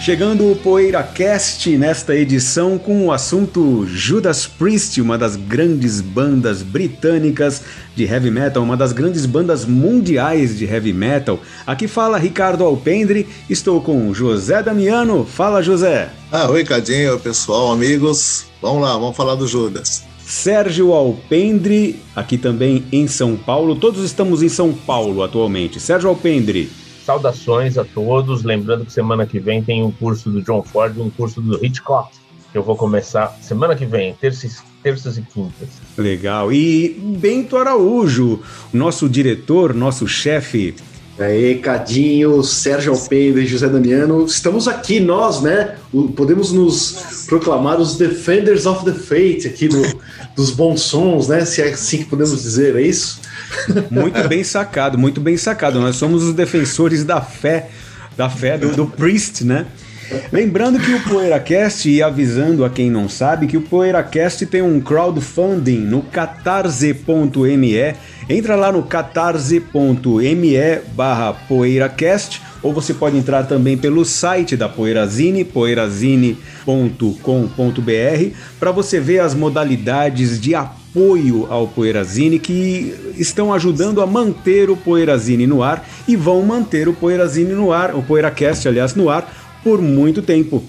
Chegando 0.00 0.50
o 0.50 0.56
PoeiraCast 0.56 1.76
nesta 1.76 2.16
edição 2.16 2.78
com 2.78 3.04
o 3.04 3.12
assunto 3.12 3.84
Judas 3.86 4.46
Priest, 4.46 4.98
uma 4.98 5.18
das 5.18 5.36
grandes 5.36 6.00
bandas 6.00 6.62
britânicas 6.62 7.62
de 7.94 8.04
heavy 8.04 8.30
metal, 8.30 8.62
uma 8.62 8.78
das 8.78 8.92
grandes 8.92 9.26
bandas 9.26 9.66
mundiais 9.66 10.56
de 10.56 10.64
heavy 10.64 10.94
metal. 10.94 11.38
Aqui 11.66 11.86
fala 11.86 12.16
Ricardo 12.16 12.64
Alpendre, 12.64 13.28
estou 13.50 13.82
com 13.82 14.14
José 14.14 14.62
Damiano. 14.62 15.26
Fala, 15.26 15.62
José. 15.62 16.08
Ah, 16.32 16.50
oi, 16.50 16.64
Cadinho, 16.64 17.20
pessoal, 17.20 17.70
amigos. 17.70 18.46
Vamos 18.62 18.80
lá, 18.80 18.94
vamos 18.94 19.14
falar 19.14 19.34
do 19.34 19.46
Judas. 19.46 20.02
Sérgio 20.24 20.94
Alpendre, 20.94 22.00
aqui 22.16 22.38
também 22.38 22.86
em 22.90 23.06
São 23.06 23.36
Paulo. 23.36 23.76
Todos 23.76 24.02
estamos 24.02 24.42
em 24.42 24.48
São 24.48 24.72
Paulo 24.72 25.22
atualmente. 25.22 25.78
Sérgio 25.78 26.08
Alpendre. 26.08 26.70
Saudações 27.04 27.78
a 27.78 27.84
todos. 27.84 28.42
Lembrando 28.42 28.84
que 28.84 28.92
semana 28.92 29.26
que 29.26 29.38
vem 29.38 29.62
tem 29.62 29.82
um 29.82 29.90
curso 29.90 30.30
do 30.30 30.42
John 30.42 30.62
Ford 30.62 30.96
e 30.96 31.00
um 31.00 31.10
curso 31.10 31.40
do 31.40 31.64
Hitchcock. 31.64 32.10
Que 32.52 32.58
eu 32.58 32.62
vou 32.62 32.76
começar 32.76 33.36
semana 33.40 33.76
que 33.76 33.86
vem, 33.86 34.14
terças, 34.14 34.62
terças 34.82 35.16
e 35.16 35.22
quintas. 35.22 35.68
Legal. 35.96 36.52
E 36.52 36.88
Bento 37.18 37.56
Araújo, 37.56 38.40
nosso 38.72 39.08
diretor, 39.08 39.72
nosso 39.72 40.08
chefe 40.08 40.74
Aí, 41.20 41.58
Cadinho, 41.58 42.42
Sérgio 42.42 42.94
Alpendre 42.94 43.42
e 43.42 43.46
José 43.46 43.68
Damiano, 43.68 44.24
estamos 44.24 44.66
aqui 44.66 44.98
nós, 44.98 45.42
né? 45.42 45.76
Podemos 46.16 46.50
nos 46.50 47.26
proclamar 47.26 47.78
os 47.78 47.98
Defenders 47.98 48.64
of 48.64 48.86
the 48.86 48.94
Faith 48.98 49.44
aqui 49.44 49.68
do, 49.68 49.82
dos 50.34 50.50
bons 50.50 50.80
sons, 50.80 51.28
né? 51.28 51.44
Se 51.44 51.60
é 51.60 51.68
assim 51.68 51.98
que 51.98 52.04
podemos 52.06 52.42
dizer, 52.42 52.74
é 52.74 52.80
isso? 52.80 53.20
Muito 53.90 54.28
bem 54.28 54.44
sacado, 54.44 54.98
muito 54.98 55.20
bem 55.20 55.36
sacado. 55.36 55.80
Nós 55.80 55.96
somos 55.96 56.22
os 56.22 56.34
defensores 56.34 57.04
da 57.04 57.20
fé, 57.20 57.68
da 58.16 58.28
fé 58.28 58.56
do, 58.56 58.70
do 58.70 58.86
Priest, 58.86 59.44
né? 59.44 59.66
Lembrando 60.32 60.80
que 60.80 60.92
o 60.92 61.00
PoeiraCast, 61.04 61.88
e 61.88 62.02
avisando 62.02 62.64
a 62.64 62.70
quem 62.70 62.90
não 62.90 63.08
sabe, 63.08 63.46
que 63.46 63.56
o 63.56 63.62
PoeiraCast 63.62 64.44
tem 64.46 64.60
um 64.60 64.80
crowdfunding 64.80 65.78
no 65.78 66.02
catarse.me. 66.02 67.94
Entra 68.28 68.56
lá 68.56 68.72
no 68.72 68.82
catarse.me 68.82 70.56
barra 70.94 71.32
poeiracast 71.32 72.42
ou 72.62 72.72
você 72.72 72.92
pode 72.92 73.16
entrar 73.16 73.44
também 73.44 73.76
pelo 73.76 74.04
site 74.04 74.56
da 74.56 74.68
Poeirazine, 74.68 75.44
poeirazine.com.br, 75.44 78.36
para 78.58 78.70
você 78.70 79.00
ver 79.00 79.20
as 79.20 79.34
modalidades 79.34 80.40
de 80.40 80.54
apoio 80.54 80.79
ao 81.48 81.68
Poeirazine 81.68 82.38
que 82.38 82.94
estão 83.16 83.52
ajudando 83.52 84.00
a 84.00 84.06
manter 84.06 84.70
o 84.70 84.76
Poeirazine 84.76 85.46
no 85.46 85.62
ar 85.62 85.88
e 86.08 86.16
vão 86.16 86.42
manter 86.42 86.88
o 86.88 86.92
Poeirazine 86.92 87.52
no 87.52 87.72
ar, 87.72 87.94
o 87.94 88.02
PoeiraCast, 88.02 88.66
aliás, 88.66 88.94
no 88.94 89.08
ar 89.08 89.32
por 89.62 89.80
muito 89.80 90.22
tempo. 90.22 90.62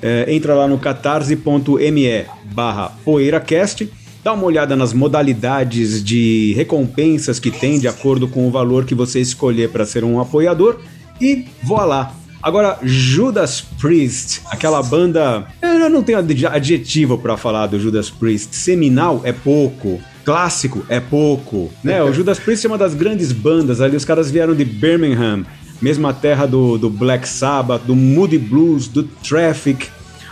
É, 0.00 0.32
entra 0.32 0.54
lá 0.54 0.68
no 0.68 0.78
catarse.me 0.78 2.24
barra 2.52 2.92
poeiracast, 3.04 3.90
dá 4.22 4.32
uma 4.32 4.44
olhada 4.44 4.76
nas 4.76 4.92
modalidades 4.92 6.02
de 6.02 6.52
recompensas 6.54 7.38
que 7.38 7.50
tem 7.50 7.78
de 7.78 7.88
acordo 7.88 8.28
com 8.28 8.46
o 8.46 8.50
valor 8.50 8.84
que 8.84 8.94
você 8.94 9.20
escolher 9.20 9.70
para 9.70 9.86
ser 9.86 10.04
um 10.04 10.20
apoiador 10.20 10.80
e 11.20 11.46
voa 11.62 11.84
lá. 11.84 12.14
Agora, 12.46 12.78
Judas 12.80 13.60
Priest, 13.60 14.40
aquela 14.46 14.80
banda. 14.80 15.48
Eu 15.60 15.90
não 15.90 16.00
tenho 16.00 16.16
adjetivo 16.48 17.18
para 17.18 17.36
falar 17.36 17.66
do 17.66 17.80
Judas 17.80 18.08
Priest. 18.08 18.54
Seminal 18.54 19.20
é 19.24 19.32
pouco. 19.32 20.00
Clássico 20.24 20.86
é 20.88 21.00
pouco. 21.00 21.72
Né? 21.82 22.00
O 22.04 22.12
Judas 22.12 22.38
Priest 22.38 22.64
é 22.64 22.68
uma 22.68 22.78
das 22.78 22.94
grandes 22.94 23.32
bandas 23.32 23.80
ali. 23.80 23.96
Os 23.96 24.04
caras 24.04 24.30
vieram 24.30 24.54
de 24.54 24.64
Birmingham, 24.64 25.44
mesma 25.82 26.14
terra 26.14 26.46
do, 26.46 26.78
do 26.78 26.88
Black 26.88 27.28
Sabbath, 27.28 27.82
do 27.82 27.96
Moody 27.96 28.38
Blues, 28.38 28.86
do 28.86 29.02
Traffic, 29.02 29.88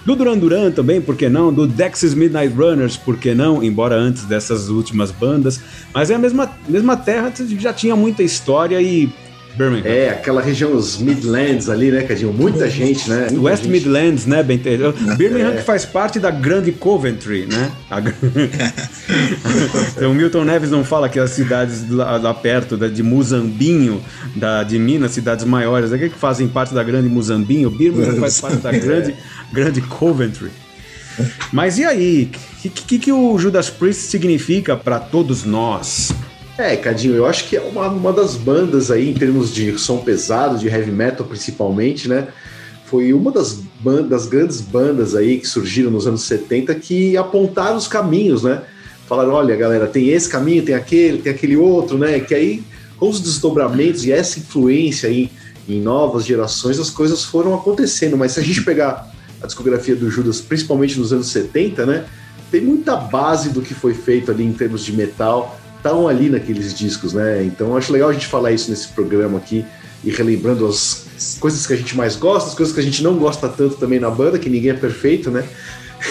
do 0.06 0.14
Duran 0.14 0.38
Duran 0.38 0.70
também, 0.70 1.00
por 1.00 1.16
que 1.16 1.28
não? 1.28 1.52
Do 1.52 1.66
Dexys 1.66 2.14
Midnight 2.14 2.54
Runners, 2.54 2.96
por 2.96 3.16
que 3.16 3.34
não? 3.34 3.60
Embora 3.60 3.96
antes 3.96 4.24
dessas 4.24 4.68
últimas 4.68 5.10
bandas. 5.10 5.60
Mas 5.92 6.10
é 6.10 6.14
a 6.14 6.18
mesma, 6.18 6.48
mesma 6.68 6.96
terra, 6.96 7.32
já 7.58 7.72
tinha 7.72 7.96
muita 7.96 8.22
história 8.22 8.80
e 8.80 9.10
Birmingham. 9.56 9.88
É, 9.88 10.10
aquela 10.10 10.42
região, 10.42 10.72
os 10.72 10.98
Midlands 10.98 11.68
ali, 11.68 11.90
né, 11.90 12.02
Cadinho? 12.02 12.32
Muita 12.32 12.68
gente, 12.68 13.08
né? 13.08 13.28
Muita 13.30 13.40
West 13.40 13.62
gente. 13.62 13.72
Midlands, 13.72 14.26
né, 14.26 14.42
bem 14.42 14.58
Birmingham 14.58 15.52
é. 15.52 15.56
que 15.56 15.62
faz 15.62 15.84
parte 15.84 16.18
da 16.18 16.30
Grande 16.30 16.72
Coventry, 16.72 17.46
né? 17.46 17.70
A... 17.90 18.00
então, 19.96 20.10
o 20.10 20.14
Milton 20.14 20.44
Neves 20.44 20.70
não 20.70 20.84
fala 20.84 21.08
que 21.08 21.18
as 21.18 21.30
cidades 21.30 21.88
lá, 21.88 22.16
lá 22.16 22.34
perto 22.34 22.76
da, 22.76 22.88
de 22.88 23.02
Muzambinho, 23.02 24.02
da, 24.34 24.62
de 24.62 24.78
Minas, 24.78 25.12
cidades 25.12 25.44
maiores, 25.44 25.92
aqui 25.92 26.08
que 26.08 26.18
fazem 26.18 26.48
parte 26.48 26.74
da 26.74 26.82
Grande 26.82 27.08
Muzambinho, 27.08 27.70
Birmingham 27.70 28.16
faz 28.16 28.40
parte 28.40 28.56
da 28.58 28.72
Grande, 28.72 29.14
grande 29.52 29.80
Coventry. 29.80 30.50
Mas 31.52 31.78
e 31.78 31.84
aí? 31.84 32.30
O 32.64 32.68
que, 32.68 32.70
que, 32.70 32.98
que 32.98 33.12
o 33.12 33.38
Judas 33.38 33.70
Priest 33.70 34.02
significa 34.10 34.76
para 34.76 34.98
todos 34.98 35.44
nós? 35.44 36.12
É, 36.56 36.76
Cadinho, 36.76 37.14
eu 37.14 37.26
acho 37.26 37.48
que 37.48 37.56
é 37.56 37.60
uma, 37.60 37.88
uma 37.88 38.12
das 38.12 38.36
bandas 38.36 38.88
aí, 38.88 39.10
em 39.10 39.14
termos 39.14 39.52
de 39.52 39.76
som 39.76 39.98
pesado, 39.98 40.56
de 40.56 40.68
heavy 40.68 40.92
metal 40.92 41.26
principalmente, 41.26 42.08
né? 42.08 42.28
Foi 42.84 43.12
uma 43.12 43.32
das, 43.32 43.60
bandas, 43.80 44.08
das 44.08 44.26
grandes 44.26 44.60
bandas 44.60 45.16
aí 45.16 45.40
que 45.40 45.48
surgiram 45.48 45.90
nos 45.90 46.06
anos 46.06 46.22
70 46.22 46.72
que 46.76 47.16
apontaram 47.16 47.76
os 47.76 47.88
caminhos, 47.88 48.44
né? 48.44 48.62
Falaram, 49.08 49.32
olha, 49.32 49.56
galera, 49.56 49.88
tem 49.88 50.10
esse 50.10 50.28
caminho, 50.28 50.64
tem 50.64 50.76
aquele, 50.76 51.18
tem 51.18 51.32
aquele 51.32 51.56
outro, 51.56 51.98
né? 51.98 52.20
Que 52.20 52.34
aí, 52.36 52.62
com 52.98 53.08
os 53.08 53.20
desdobramentos 53.20 54.04
e 54.04 54.12
essa 54.12 54.38
influência 54.38 55.08
aí 55.08 55.32
em 55.68 55.80
novas 55.80 56.24
gerações, 56.24 56.78
as 56.78 56.88
coisas 56.88 57.24
foram 57.24 57.52
acontecendo. 57.52 58.16
Mas 58.16 58.32
se 58.32 58.40
a 58.40 58.42
gente 58.44 58.62
pegar 58.62 59.12
a 59.42 59.46
discografia 59.46 59.96
do 59.96 60.08
Judas, 60.08 60.40
principalmente 60.40 61.00
nos 61.00 61.12
anos 61.12 61.26
70, 61.26 61.84
né? 61.84 62.04
Tem 62.48 62.60
muita 62.60 62.94
base 62.94 63.48
do 63.48 63.60
que 63.60 63.74
foi 63.74 63.92
feito 63.92 64.30
ali 64.30 64.44
em 64.44 64.52
termos 64.52 64.84
de 64.84 64.92
metal 64.92 65.58
estão 65.84 66.08
ali 66.08 66.30
naqueles 66.30 66.72
discos, 66.72 67.12
né? 67.12 67.44
Então 67.44 67.76
acho 67.76 67.92
legal 67.92 68.08
a 68.08 68.12
gente 68.12 68.26
falar 68.26 68.52
isso 68.52 68.70
nesse 68.70 68.88
programa 68.88 69.36
aqui 69.36 69.64
e 70.02 70.10
relembrando 70.10 70.66
as 70.66 71.36
coisas 71.38 71.66
que 71.66 71.74
a 71.74 71.76
gente 71.76 71.94
mais 71.94 72.16
gosta, 72.16 72.48
as 72.48 72.54
coisas 72.54 72.74
que 72.74 72.80
a 72.80 72.82
gente 72.82 73.02
não 73.02 73.16
gosta 73.16 73.48
tanto 73.48 73.76
também 73.76 74.00
na 74.00 74.10
banda, 74.10 74.38
que 74.38 74.48
ninguém 74.48 74.70
é 74.70 74.74
perfeito, 74.74 75.30
né? 75.30 75.44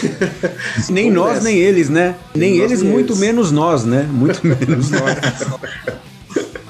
nem 0.90 1.12
nós, 1.12 1.44
nem 1.44 1.58
eles, 1.58 1.90
né? 1.90 2.16
Nem, 2.36 2.52
nem 2.52 2.60
eles, 2.62 2.82
nem 2.84 2.92
muito 2.92 3.14
eles. 3.14 3.20
menos 3.20 3.52
nós, 3.52 3.84
né? 3.84 4.08
Muito 4.12 4.42
menos 4.46 4.92
nós. 4.92 5.18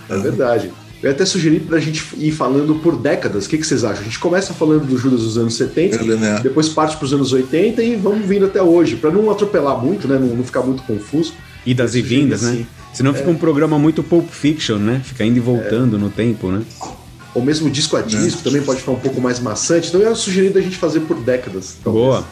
é 0.09 0.18
verdade. 0.18 0.72
Eu 1.02 1.12
até 1.12 1.25
sugeri 1.25 1.59
pra 1.59 1.80
gente 1.80 2.02
ir 2.18 2.31
falando 2.31 2.75
por 2.75 2.96
décadas. 2.96 3.46
O 3.46 3.50
que, 3.50 3.58
que 3.58 3.68
vocês 3.68 3.84
acham? 3.84 4.00
A 4.00 4.06
gente 4.06 4.20
começa 4.20 4.53
falando 4.53 4.85
do 4.85 4.97
Judas 4.97 5.20
dos 5.20 5.38
anos 5.38 5.56
70, 5.56 6.02
né? 6.16 6.40
depois 6.41 6.70
parte 6.70 6.96
pros 6.96 7.14
anos 7.14 7.34
80 7.34 7.84
e 7.84 7.97
vamos 7.97 8.25
vindo 8.25 8.46
até 8.46 8.64
hoje, 8.64 8.96
para 8.96 9.12
não 9.12 9.30
atropelar 9.30 9.78
muito, 9.78 10.08
né? 10.08 10.18
Não, 10.18 10.28
não, 10.28 10.44
ficar 10.46 10.62
muito 10.62 10.81
confuso. 10.84 11.34
Idas 11.66 11.96
e 11.96 12.02
vindas, 12.02 12.44
né? 12.44 12.66
Senão 12.94 13.12
é. 13.12 13.14
fica 13.16 13.30
um 13.30 13.36
programa 13.36 13.78
muito 13.80 14.04
Pulp 14.04 14.30
Fiction, 14.30 14.78
né? 14.78 15.02
Fica 15.04 15.26
indo 15.26 15.38
e 15.38 15.40
voltando 15.40 15.98
é. 15.98 16.00
no 16.00 16.09
tempo, 16.09 16.52
né? 16.52 16.62
Ou 17.34 17.42
mesmo 17.42 17.70
disco 17.70 17.98
a 17.98 18.00
é. 18.00 18.04
disco 18.04 18.42
é. 18.42 18.44
também 18.44 18.62
pode 18.62 18.80
ficar 18.80 18.92
um 18.92 19.00
pouco 19.00 19.20
mais 19.20 19.40
maçante. 19.40 19.90
Então 19.90 20.00
eu 20.02 20.16
sugerido 20.16 20.59
a 20.59 20.62
gente 20.62 20.78
fazer 20.78 21.02
por 21.02 21.18
décadas. 21.18 21.78
Talvez. 21.84 22.06
Boa. 22.06 22.26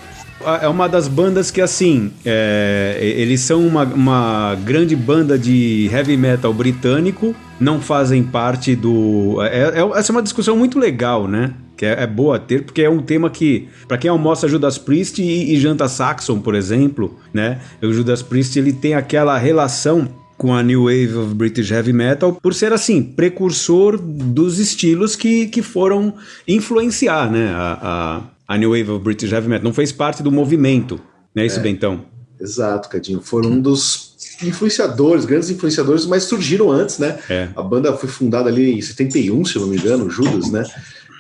É 0.60 0.68
uma 0.68 0.90
das 0.90 1.08
bandas 1.08 1.52
que, 1.52 1.62
assim, 1.62 2.12
é, 2.26 2.98
eles 3.00 3.42
são 3.42 3.66
uma, 3.66 3.84
uma, 3.84 4.58
grande 4.64 4.96
banda 4.96 5.38
de 5.38 5.88
heavy 5.94 6.18
metal 6.18 6.52
britânico, 6.52 7.36
não 7.60 7.80
fazem 7.80 8.24
parte 8.24 8.76
do. 8.76 9.38
É, 9.44 9.80
é, 9.80 10.00
essa 10.00 10.12
é 10.12 10.14
uma 10.14 10.24
discussão 10.24 10.58
muito 10.58 10.80
legal, 10.80 11.28
né? 11.28 11.54
Que 11.78 11.86
é, 11.86 12.04
é 12.04 12.08
boa 12.08 12.40
ter, 12.40 12.64
porque 12.64 12.82
é 12.82 12.90
um 12.90 13.04
tema 13.04 13.30
que, 13.30 13.68
para 13.88 14.00
quem 14.00 14.10
almoça 14.10 14.48
Judas 14.48 14.80
Priest 14.80 15.22
e, 15.22 15.54
e 15.54 15.60
janta 15.60 15.88
Saxon, 15.88 16.40
por 16.40 16.56
exemplo, 16.56 17.20
né? 17.32 17.60
O 17.80 17.94
Judas 17.94 18.24
Priest 18.24 18.58
ele 18.58 18.74
tem 18.74 18.96
aquela 18.96 19.38
relação 19.38 20.10
com 20.42 20.56
a 20.56 20.64
New 20.64 20.86
Wave 20.86 21.16
of 21.18 21.36
British 21.36 21.70
Heavy 21.70 21.94
Metal, 21.94 22.34
por 22.34 22.56
ser 22.56 22.74
assim, 22.74 23.04
precursor 23.04 23.96
dos 23.96 24.58
estilos 24.58 25.16
que, 25.16 25.46
que 25.46 25.62
foram 25.62 26.16
influenciar 26.48 27.32
né, 27.32 27.52
a, 27.54 28.24
a, 28.48 28.56
a 28.56 28.58
New 28.58 28.72
Wave 28.72 28.90
of 28.90 29.04
British 29.04 29.32
Heavy 29.32 29.48
Metal. 29.48 29.64
Não 29.64 29.72
fez 29.72 29.92
parte 29.92 30.24
do 30.24 30.32
movimento, 30.32 31.00
não 31.36 31.44
é 31.44 31.46
isso, 31.46 31.60
é, 31.60 31.62
Bentão? 31.62 32.06
Exato, 32.40 32.90
Cadinho. 32.90 33.22
Foram 33.22 33.52
um 33.52 33.62
dos 33.62 34.16
influenciadores, 34.42 35.26
grandes 35.26 35.52
influenciadores, 35.52 36.08
mas 36.08 36.24
surgiram 36.24 36.72
antes, 36.72 36.98
né? 36.98 37.20
É. 37.30 37.50
A 37.56 37.62
banda 37.62 37.94
foi 37.94 38.10
fundada 38.10 38.50
ali 38.50 38.72
em 38.72 38.82
71, 38.82 39.46
se 39.46 39.58
eu 39.58 39.62
não 39.62 39.70
me 39.70 39.78
engano, 39.78 40.10
Judas, 40.10 40.50
né? 40.50 40.64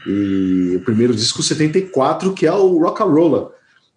E 0.07 0.77
o 0.77 0.79
primeiro 0.79 1.13
disco 1.13 1.43
74, 1.43 2.33
que 2.33 2.47
é 2.47 2.51
o 2.51 2.79
Rock 2.79 3.03
and 3.03 3.05
Roller 3.05 3.43
né? 3.43 3.51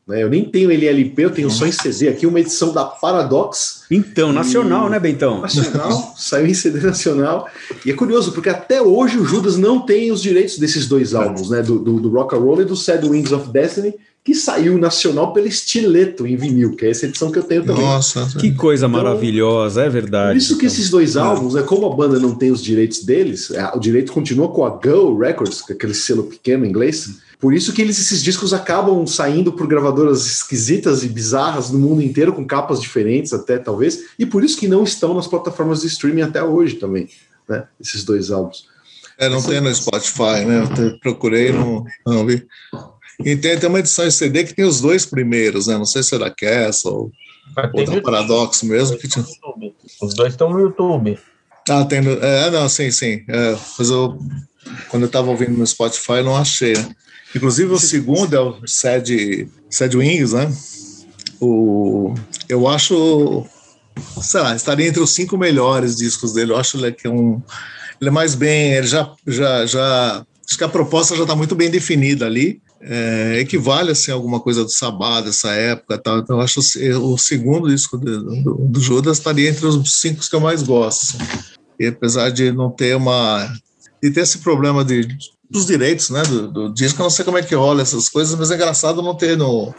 Eu 0.06 0.28
nem 0.28 0.44
tenho 0.44 0.70
ele 0.70 0.86
LP, 0.86 1.24
eu 1.24 1.30
tenho 1.30 1.50
só 1.50 1.66
em 1.66 1.72
CD 1.72 2.08
aqui, 2.08 2.26
uma 2.26 2.38
edição 2.38 2.74
da 2.74 2.84
Paradox. 2.84 3.84
Então, 3.90 4.34
nacional, 4.34 4.88
e... 4.88 4.90
né, 4.90 5.00
Bentão? 5.00 5.40
Nacional, 5.40 6.12
saiu 6.18 6.46
em 6.46 6.52
CD 6.52 6.80
nacional. 6.80 7.48
E 7.86 7.90
é 7.90 7.94
curioso, 7.94 8.32
porque 8.32 8.50
até 8.50 8.82
hoje 8.82 9.18
o 9.18 9.24
Judas 9.24 9.56
não 9.56 9.80
tem 9.80 10.12
os 10.12 10.20
direitos 10.20 10.58
desses 10.58 10.86
dois 10.86 11.14
álbuns, 11.14 11.48
né? 11.48 11.62
Do, 11.62 11.78
do, 11.78 12.00
do 12.00 12.10
Rock 12.10 12.34
and 12.34 12.38
Roll 12.38 12.60
e 12.60 12.64
do 12.66 12.76
Sad 12.76 13.06
Wings 13.08 13.32
of 13.32 13.50
Destiny, 13.50 13.94
que 14.22 14.34
saiu 14.34 14.76
nacional 14.76 15.32
pelo 15.32 15.46
Estileto 15.46 16.26
em 16.26 16.36
vinil, 16.36 16.76
que 16.76 16.84
é 16.84 16.90
essa 16.90 17.06
edição 17.06 17.30
que 17.30 17.38
eu 17.38 17.42
tenho 17.42 17.64
também. 17.64 17.82
Nossa, 17.82 18.26
que 18.38 18.52
coisa 18.52 18.86
então, 18.86 19.02
maravilhosa, 19.02 19.84
é 19.84 19.88
verdade. 19.88 20.32
Por 20.32 20.36
isso 20.36 20.58
que 20.58 20.66
então. 20.66 20.74
esses 20.74 20.90
dois 20.90 21.16
álbuns, 21.16 21.54
né, 21.54 21.62
como 21.62 21.86
a 21.86 21.96
banda 21.96 22.18
não 22.18 22.34
tem 22.34 22.50
os 22.50 22.62
direitos 22.62 23.02
deles, 23.04 23.50
é, 23.50 23.70
o 23.74 23.78
direito 23.78 24.12
continua 24.12 24.48
com 24.48 24.66
a 24.66 24.70
Go 24.70 25.18
Records, 25.18 25.62
que 25.62 25.72
é 25.72 25.74
aquele 25.76 25.94
selo 25.94 26.24
pequeno 26.24 26.66
em 26.66 26.68
inglês 26.68 27.23
Por 27.44 27.52
isso 27.52 27.74
que 27.74 27.82
eles, 27.82 27.98
esses 27.98 28.22
discos 28.22 28.54
acabam 28.54 29.06
saindo 29.06 29.52
por 29.52 29.66
gravadoras 29.66 30.24
esquisitas 30.24 31.04
e 31.04 31.08
bizarras 31.10 31.70
no 31.70 31.78
mundo 31.78 32.00
inteiro, 32.00 32.32
com 32.32 32.46
capas 32.46 32.80
diferentes 32.80 33.34
até, 33.34 33.58
talvez, 33.58 34.04
e 34.18 34.24
por 34.24 34.42
isso 34.42 34.58
que 34.58 34.66
não 34.66 34.82
estão 34.82 35.12
nas 35.12 35.26
plataformas 35.26 35.82
de 35.82 35.88
streaming 35.88 36.22
até 36.22 36.42
hoje 36.42 36.76
também, 36.76 37.06
né? 37.46 37.66
Esses 37.78 38.02
dois 38.02 38.30
álbuns. 38.30 38.66
É, 39.18 39.28
não 39.28 39.36
Essa... 39.36 39.50
tem 39.50 39.60
no 39.60 39.74
Spotify, 39.74 40.46
né? 40.46 40.66
Eu 40.78 40.98
procurei 41.00 41.52
não, 41.52 41.84
não 42.06 42.24
vi. 42.24 42.46
E 43.22 43.36
tem, 43.36 43.58
tem 43.58 43.68
uma 43.68 43.80
edição 43.80 44.06
em 44.06 44.10
CD 44.10 44.44
que 44.44 44.54
tem 44.54 44.64
os 44.64 44.80
dois 44.80 45.04
primeiros, 45.04 45.66
né? 45.66 45.76
Não 45.76 45.84
sei 45.84 46.02
se 46.02 46.14
é 46.14 46.18
da 46.18 46.30
Castle 46.30 46.94
ou, 46.94 47.12
ou 47.74 47.84
da 47.84 48.00
Paradox 48.00 48.62
mesmo. 48.62 48.96
Que 48.96 49.06
tinha... 49.06 49.22
Os 50.00 50.14
dois 50.14 50.32
estão 50.32 50.48
no 50.48 50.60
YouTube. 50.60 51.18
Ah, 51.68 51.84
tem. 51.84 52.00
No... 52.00 52.12
É, 52.12 52.50
não, 52.50 52.66
sim, 52.70 52.90
sim. 52.90 53.22
É, 53.28 53.54
mas 53.78 53.90
eu, 53.90 54.18
quando 54.88 55.02
eu 55.02 55.08
estava 55.08 55.28
ouvindo 55.28 55.52
no 55.52 55.66
Spotify, 55.66 56.22
não 56.24 56.38
achei, 56.38 56.72
né? 56.72 56.88
Inclusive 57.34 57.72
o 57.72 57.78
segundo 57.78 58.34
é 58.34 58.40
o 58.40 58.56
Sad, 58.66 59.48
Sad 59.68 59.96
Wings, 59.96 60.32
né? 60.32 60.52
O, 61.40 62.14
eu 62.48 62.68
acho, 62.68 63.44
sei 64.20 64.40
lá, 64.40 64.54
estaria 64.54 64.86
entre 64.86 65.02
os 65.02 65.10
cinco 65.10 65.36
melhores 65.36 65.96
discos 65.96 66.32
dele. 66.32 66.52
Eu 66.52 66.56
acho 66.56 66.78
que 66.92 67.06
é 67.06 67.10
um, 67.10 67.42
ele 68.00 68.08
é 68.08 68.12
mais 68.12 68.34
bem, 68.34 68.74
ele 68.74 68.86
já, 68.86 69.10
já, 69.26 69.66
já, 69.66 70.24
acho 70.46 70.58
que 70.58 70.64
a 70.64 70.68
proposta 70.68 71.16
já 71.16 71.22
está 71.22 71.34
muito 71.34 71.54
bem 71.54 71.70
definida 71.70 72.26
ali. 72.26 72.62
É, 72.86 73.38
equivale 73.40 73.92
assim, 73.92 74.10
a 74.10 74.14
alguma 74.14 74.38
coisa 74.38 74.62
do 74.62 74.70
Sabá 74.70 75.22
dessa 75.22 75.50
época, 75.52 75.96
tal. 75.98 76.18
Então 76.18 76.36
eu 76.36 76.42
acho 76.42 76.60
o, 76.60 77.14
o 77.14 77.18
segundo 77.18 77.68
disco 77.68 77.96
do, 77.96 78.42
do, 78.42 78.54
do, 78.68 78.80
Judas 78.80 79.16
estaria 79.16 79.48
entre 79.48 79.64
os 79.66 80.00
cinco 80.00 80.20
que 80.20 80.36
eu 80.36 80.40
mais 80.40 80.62
gosto. 80.62 81.16
Assim. 81.16 81.54
E 81.80 81.86
apesar 81.86 82.30
de 82.30 82.52
não 82.52 82.70
ter 82.70 82.94
uma, 82.94 83.50
de 84.02 84.10
ter 84.10 84.20
esse 84.20 84.38
problema 84.38 84.84
de 84.84 85.08
dos 85.50 85.66
direitos, 85.66 86.10
né, 86.10 86.22
do, 86.22 86.48
do, 86.48 86.72
disco. 86.72 87.00
Eu 87.00 87.04
não 87.04 87.10
sei 87.10 87.24
como 87.24 87.38
é 87.38 87.42
que 87.42 87.54
rola 87.54 87.82
essas 87.82 88.08
coisas, 88.08 88.38
mas 88.38 88.50
é 88.50 88.54
engraçado 88.54 89.02
não 89.02 89.14
ter 89.14 89.36
no, 89.36 89.74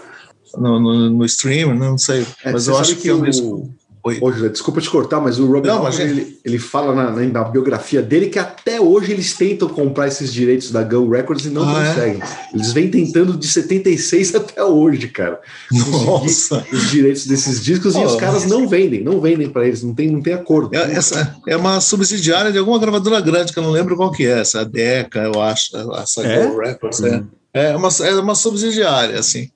no, 0.58 0.80
no, 0.80 1.10
no 1.10 1.26
stream, 1.26 1.76
né, 1.76 1.88
não 1.88 1.98
sei. 1.98 2.26
É, 2.44 2.52
mas 2.52 2.68
eu 2.68 2.78
acho 2.78 2.96
que, 2.96 3.04
que 3.04 3.10
é 3.10 3.14
um 3.14 3.22
disco. 3.22 3.74
Oi. 4.06 4.20
Ô, 4.22 4.30
desculpa 4.32 4.80
te 4.80 4.88
cortar, 4.88 5.20
mas 5.20 5.40
o 5.40 5.48
Robert 5.48 5.74
Não, 5.74 5.90
ele, 6.00 6.38
ele 6.46 6.60
fala 6.60 6.94
na, 6.94 7.26
na, 7.26 7.44
biografia 7.44 8.04
dele 8.04 8.28
que 8.28 8.38
até 8.38 8.80
hoje 8.80 9.12
eles 9.12 9.34
tentam 9.34 9.68
comprar 9.68 10.08
esses 10.08 10.32
direitos 10.32 10.70
da 10.70 10.84
Go 10.84 11.10
Records 11.10 11.48
e 11.48 11.50
não 11.50 11.68
ah, 11.68 11.84
é? 11.84 11.88
conseguem. 11.88 12.22
É? 12.22 12.50
Eles 12.54 12.72
vêm 12.72 12.88
tentando 12.92 13.36
de 13.36 13.48
76 13.48 14.36
até 14.36 14.64
hoje, 14.64 15.08
cara. 15.08 15.42
Nossa! 15.72 16.64
Os 16.72 16.92
direitos 16.92 17.26
desses 17.26 17.64
discos 17.64 17.96
oh, 17.96 18.02
e 18.02 18.06
os 18.06 18.16
caras 18.16 18.46
não 18.46 18.68
vendem, 18.68 19.04
não 19.04 19.20
vendem 19.20 19.50
para 19.50 19.66
eles, 19.66 19.82
não 19.82 19.96
tem, 19.96 20.12
não 20.12 20.22
tem 20.22 20.36
acordo. 20.36 20.76
É, 20.76 20.94
essa 20.94 21.36
é 21.48 21.58
uma 21.58 21.82
subsidiária 21.82 22.52
de 22.52 22.60
alguma 22.60 22.78
gravadora 22.78 23.20
grande, 23.20 23.52
que 23.52 23.58
eu 23.58 23.64
não 23.64 23.72
lembro 23.72 23.96
qual 23.96 24.12
que 24.12 24.28
é, 24.28 24.40
essa 24.42 24.64
Deca, 24.64 25.22
eu 25.22 25.42
acho, 25.42 25.76
essa 26.00 26.22
é? 26.22 26.46
Go 26.46 26.60
Records, 26.60 27.02
é. 27.02 27.16
Uhum. 27.16 27.28
É, 27.52 27.76
uma, 27.76 27.90
é 28.02 28.14
uma 28.14 28.36
subsidiária, 28.36 29.20
assim. 29.20 29.50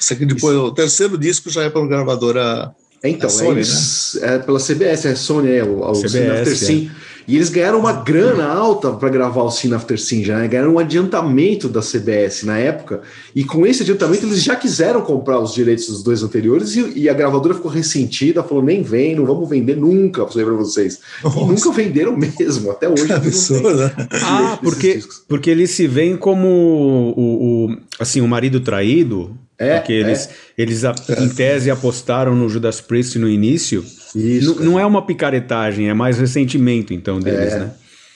Isso 0.00 0.12
aqui 0.12 0.26
depois, 0.26 0.56
Isso. 0.56 0.64
o 0.64 0.74
terceiro 0.74 1.16
disco 1.16 1.48
já 1.50 1.62
é 1.62 1.70
para 1.70 1.80
uma 1.80 1.88
gravadora 1.88 2.74
então, 3.08 3.28
é, 3.28 3.32
Sony, 3.32 3.50
eles, 3.50 4.18
né? 4.20 4.34
é 4.34 4.38
pela 4.38 4.58
CBS, 4.58 5.04
é 5.06 5.14
Sony, 5.14 5.52
é 5.52 5.64
o, 5.64 5.80
o 5.80 5.92
CBS, 5.92 6.10
Cine 6.12 6.30
After 6.30 6.52
é. 6.52 6.56
Sim. 6.56 6.90
E 7.28 7.34
eles 7.34 7.48
ganharam 7.48 7.80
uma 7.80 7.92
grana 7.92 8.46
alta 8.46 8.92
para 8.92 9.08
gravar 9.08 9.42
o 9.42 9.50
Cine 9.50 9.74
After 9.74 9.98
Sim, 9.98 10.22
já 10.22 10.38
né? 10.38 10.46
ganharam 10.46 10.74
um 10.74 10.78
adiantamento 10.78 11.68
da 11.68 11.80
CBS 11.80 12.44
na 12.44 12.56
época. 12.56 13.02
E 13.34 13.42
com 13.42 13.66
esse 13.66 13.82
adiantamento, 13.82 14.26
eles 14.26 14.42
já 14.42 14.54
quiseram 14.54 15.00
comprar 15.00 15.40
os 15.40 15.52
direitos 15.52 15.88
dos 15.88 16.04
dois 16.04 16.22
anteriores 16.22 16.76
e, 16.76 17.00
e 17.00 17.08
a 17.08 17.14
gravadora 17.14 17.54
ficou 17.54 17.70
ressentida, 17.70 18.44
falou: 18.44 18.62
nem 18.62 18.80
vem, 18.80 19.16
não 19.16 19.26
vamos 19.26 19.48
vender 19.48 19.76
nunca, 19.76 20.24
falei 20.26 20.46
para 20.46 20.54
vocês. 20.54 21.00
Nossa. 21.24 21.40
E 21.40 21.44
nunca 21.46 21.72
venderam 21.72 22.16
mesmo, 22.16 22.70
até 22.70 22.88
hoje. 22.88 23.12
Absurdo. 23.12 23.66
Ah, 24.28 24.58
porque, 24.62 25.00
porque 25.28 25.50
eles 25.50 25.70
se 25.70 25.86
veem 25.86 26.16
como 26.16 26.46
o, 26.48 27.66
o, 27.66 27.76
assim, 27.98 28.20
o 28.20 28.28
marido 28.28 28.60
traído 28.60 29.36
é, 29.58 29.78
porque 29.78 29.92
eles, 29.92 30.26
é. 30.26 30.30
eles 30.62 30.82
em 30.84 31.28
tese 31.28 31.70
apostaram 31.70 32.34
no 32.34 32.48
Judas 32.48 32.80
Priest 32.80 33.18
no 33.18 33.28
início. 33.28 33.84
Isso, 34.14 34.62
não 34.62 34.78
é 34.78 34.86
uma 34.86 35.04
picaretagem, 35.04 35.88
é 35.88 35.94
mais 35.94 36.18
ressentimento, 36.18 36.92
então, 36.92 37.18
deles, 37.20 37.52
é. 37.52 37.58
né? 37.60 37.74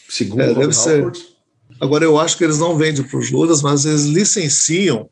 Segundo 0.09 0.43
é, 0.43 0.55
deve 0.55 0.73
ser. 0.73 1.11
Agora, 1.81 2.05
eu 2.05 2.19
acho 2.19 2.37
que 2.37 2.45
eles 2.45 2.59
não 2.59 2.77
vendem 2.77 3.03
para 3.03 3.19
o 3.19 3.23
Judas, 3.23 3.63
mas 3.63 3.87
eles 3.87 4.05
licenciam 4.05 5.09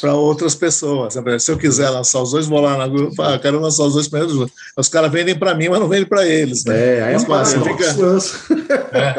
para 0.00 0.14
outras 0.14 0.54
pessoas. 0.54 1.14
Se 1.40 1.50
eu 1.50 1.58
quiser 1.58 1.90
lançar 1.90 2.22
os 2.22 2.30
dois, 2.30 2.46
vou 2.46 2.60
lá 2.60 2.76
na 2.76 2.86
grupo, 2.86 3.20
ah, 3.20 3.36
quero 3.36 3.58
lançar 3.58 3.82
os 3.82 3.94
dois 3.94 4.06
primeiros 4.06 4.32
Judas. 4.32 4.52
Os 4.76 4.88
caras 4.88 5.10
vendem 5.10 5.36
para 5.36 5.56
mim, 5.56 5.68
mas 5.68 5.80
não 5.80 5.88
vendem 5.88 6.06
para 6.06 6.24
eles. 6.24 6.64
Né? 6.64 6.98
É, 6.98 7.02
aí 7.02 7.14
é 7.14 7.26
massa, 7.26 7.60
fica... 7.60 7.84
é. 8.92 9.14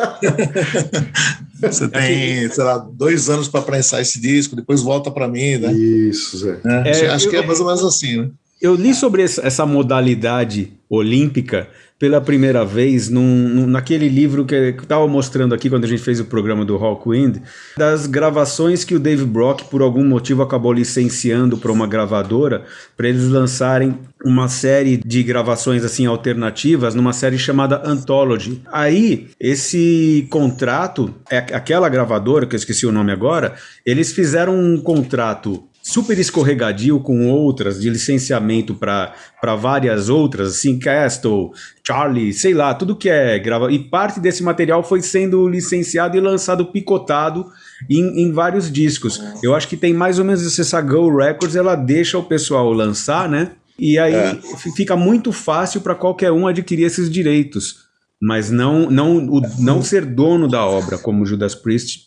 Você 1.62 1.88
tem, 1.88 2.50
sei 2.50 2.64
lá, 2.64 2.78
dois 2.78 3.30
anos 3.30 3.48
para 3.48 3.62
prensar 3.62 4.02
esse 4.02 4.20
disco, 4.20 4.56
depois 4.56 4.82
volta 4.82 5.10
para 5.10 5.28
mim, 5.28 5.58
né? 5.58 5.72
Isso, 5.74 6.38
Zé. 6.38 6.60
É, 6.66 7.08
acho 7.08 7.28
eu, 7.28 7.30
que 7.30 7.38
é 7.38 7.46
mais 7.46 7.60
ou 7.60 7.66
menos 7.66 7.84
assim, 7.84 8.22
né? 8.22 8.30
Eu 8.62 8.76
li 8.76 8.94
sobre 8.94 9.24
essa 9.24 9.66
modalidade 9.66 10.74
olímpica 10.90 11.68
pela 11.98 12.20
primeira 12.20 12.66
vez 12.66 13.10
num, 13.10 13.48
num, 13.50 13.68
naquele 13.68 14.10
livro 14.10 14.46
que 14.46 14.54
eu 14.54 14.70
estava 14.72 15.08
mostrando 15.08 15.56
aqui 15.56 15.70
quando 15.70 15.86
a 15.86 15.88
gente 15.88 16.02
fez 16.02 16.20
o 16.20 16.26
programa 16.26 16.66
do 16.66 16.76
Hawkwind, 16.76 17.38
das 17.78 18.06
gravações 18.06 18.84
que 18.84 18.96
o 18.96 19.00
Dave 19.00 19.24
Brock, 19.24 19.64
por 19.66 19.82
algum 19.82 20.04
motivo, 20.04 20.42
acabou 20.42 20.74
licenciando 20.74 21.58
para 21.58 21.72
uma 21.72 21.88
gravadora 21.88 22.66
para 22.98 23.08
eles 23.08 23.28
lançarem 23.30 23.98
uma 24.26 24.50
série 24.50 24.98
de 24.98 25.24
gravações 25.24 25.86
assim 25.86 26.06
alternativas 26.06 26.96
numa 26.96 27.14
série 27.14 27.38
chamada 27.38 27.82
Anthology. 27.86 28.62
Aí, 28.72 29.30
esse 29.40 30.28
contrato, 30.30 31.14
é 31.30 31.38
aquela 31.38 31.88
gravadora, 31.88 32.46
que 32.46 32.56
eu 32.56 32.60
esqueci 32.60 32.86
o 32.86 32.92
nome 32.92 33.12
agora, 33.12 33.56
eles 33.86 34.12
fizeram 34.12 34.58
um 34.58 34.82
contrato 34.82 35.64
super 35.86 36.18
escorregadio 36.18 37.00
com 37.00 37.30
outras 37.30 37.80
de 37.80 37.92
licenciamento 37.92 38.74
para 38.74 39.14
várias 39.56 40.10
outras, 40.10 40.56
assim, 40.56 40.80
Castle, 40.80 41.52
Charlie, 41.86 42.34
sei 42.34 42.56
lá, 42.56 42.74
tudo 42.74 42.96
que 42.96 43.08
é 43.08 43.38
grava. 43.38 43.72
E 43.72 43.78
parte 43.78 44.20
desse 44.20 44.42
material 44.42 44.82
foi 44.82 45.04
sendo 45.04 45.48
licenciado 45.48 46.18
e 46.18 46.20
lançado 46.20 46.66
picotado 46.66 47.46
em, 47.88 48.24
em 48.24 48.32
vários 48.32 48.72
discos. 48.72 49.22
Eu 49.44 49.54
acho 49.54 49.68
que 49.68 49.78
tem 49.78 49.94
mais 49.94 50.18
ou 50.18 50.26
menos 50.26 50.60
essa 50.60 50.82
Go 50.82 51.16
Records, 51.16 51.56
ela 51.56 51.76
deixa 51.76 52.18
o 52.18 52.24
pessoal 52.24 52.74
lançar, 52.74 53.30
né? 53.30 53.52
E 53.78 54.00
aí 54.00 54.16
é. 54.16 54.40
fica 54.76 54.96
muito 54.96 55.32
fácil 55.32 55.82
para 55.82 55.94
qualquer 55.94 56.32
um 56.32 56.48
adquirir 56.48 56.86
esses 56.86 57.12
direitos 57.12 57.85
mas 58.22 58.50
não 58.50 58.90
não 58.90 59.18
o, 59.18 59.42
não 59.60 59.82
ser 59.82 60.06
dono 60.06 60.48
da 60.48 60.66
obra 60.66 60.98
como 60.98 61.26
Judas 61.26 61.54
Priest 61.54 62.06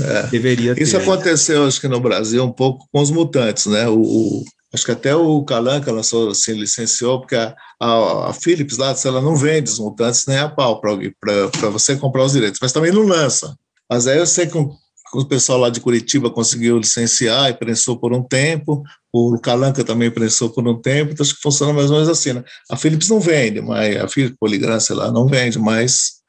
é. 0.00 0.26
deveria 0.28 0.74
ter. 0.74 0.82
Isso 0.82 0.96
aconteceu 0.96 1.66
acho 1.66 1.80
que 1.80 1.88
no 1.88 2.00
Brasil 2.00 2.44
um 2.44 2.52
pouco 2.52 2.86
com 2.92 3.00
os 3.00 3.10
mutantes, 3.10 3.66
né? 3.66 3.88
O, 3.88 4.00
o 4.00 4.44
acho 4.72 4.84
que 4.84 4.92
até 4.92 5.14
o 5.14 5.42
Calanca 5.44 5.90
lançou 5.90 6.30
assim 6.30 6.52
licenciou 6.52 7.20
porque 7.20 7.34
a, 7.34 7.54
a, 7.80 8.30
a 8.30 8.32
Philips 8.32 8.76
lá 8.76 8.94
ela 9.04 9.20
não 9.20 9.34
vende 9.34 9.70
os 9.70 9.78
mutantes 9.78 10.26
nem 10.26 10.38
a 10.38 10.48
pau 10.48 10.80
para 10.80 11.70
você 11.70 11.96
comprar 11.96 12.24
os 12.24 12.32
direitos, 12.32 12.60
mas 12.62 12.72
também 12.72 12.92
não 12.92 13.02
lança. 13.02 13.56
Mas 13.90 14.06
aí 14.06 14.18
eu 14.18 14.26
sei 14.26 14.46
que 14.46 14.56
o 14.56 15.24
pessoal 15.24 15.58
lá 15.58 15.70
de 15.70 15.80
Curitiba 15.80 16.30
conseguiu 16.30 16.78
licenciar 16.78 17.50
e 17.50 17.54
prensou 17.54 17.98
por 17.98 18.12
um 18.12 18.22
tempo, 18.22 18.82
o 19.12 19.38
Calanca 19.38 19.82
também 19.82 20.10
prensou 20.10 20.50
por 20.50 20.66
um 20.66 20.80
tempo, 20.80 21.12
então 21.12 21.24
acho 21.24 21.34
que 21.34 21.42
funciona 21.42 21.72
mais 21.72 21.90
ou 21.90 21.96
menos 21.96 22.08
assim. 22.08 22.32
Né? 22.32 22.44
A 22.70 22.76
Philips 22.76 23.08
não 23.08 23.20
vende, 23.20 23.60
mas 23.60 23.96
a 23.96 24.08
Philips 24.08 24.36
Poligram, 24.38 24.78
sei 24.78 24.96
lá, 24.96 25.10
não 25.10 25.26
vende, 25.26 25.58
mas 25.58 26.20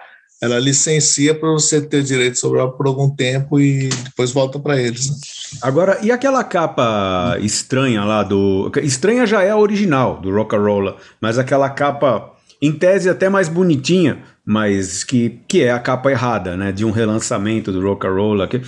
ela 0.42 0.60
licencia 0.60 1.36
para 1.36 1.52
você 1.52 1.80
ter 1.80 2.02
direito 2.02 2.40
sobre 2.40 2.60
ela 2.60 2.72
por 2.72 2.88
algum 2.88 3.10
tempo 3.10 3.60
e 3.60 3.90
depois 3.90 4.32
volta 4.32 4.58
para 4.60 4.82
eles. 4.82 5.10
Né? 5.10 5.16
Agora, 5.62 6.00
e 6.02 6.12
aquela 6.12 6.44
capa 6.44 7.38
estranha 7.40 8.04
lá 8.04 8.24
do. 8.24 8.72
Estranha 8.82 9.28
já 9.28 9.44
é 9.44 9.52
a 9.52 9.58
original 9.58 10.20
do 10.20 10.34
Rock'n'Rolla, 10.34 10.98
mas 11.22 11.38
aquela 11.38 11.70
capa, 11.70 12.32
em 12.60 12.72
tese, 12.72 13.10
até 13.10 13.30
mais 13.30 13.48
bonitinha 13.48 14.24
mas 14.46 15.04
que, 15.04 15.40
que 15.48 15.64
é 15.64 15.72
a 15.72 15.80
capa 15.80 16.12
errada, 16.12 16.58
né? 16.58 16.72
De 16.72 16.84
um 16.84 16.92
relançamento 16.92 17.72
do 17.72 17.82
Rock'n'Rolla. 17.82 18.48
Que 18.48 18.62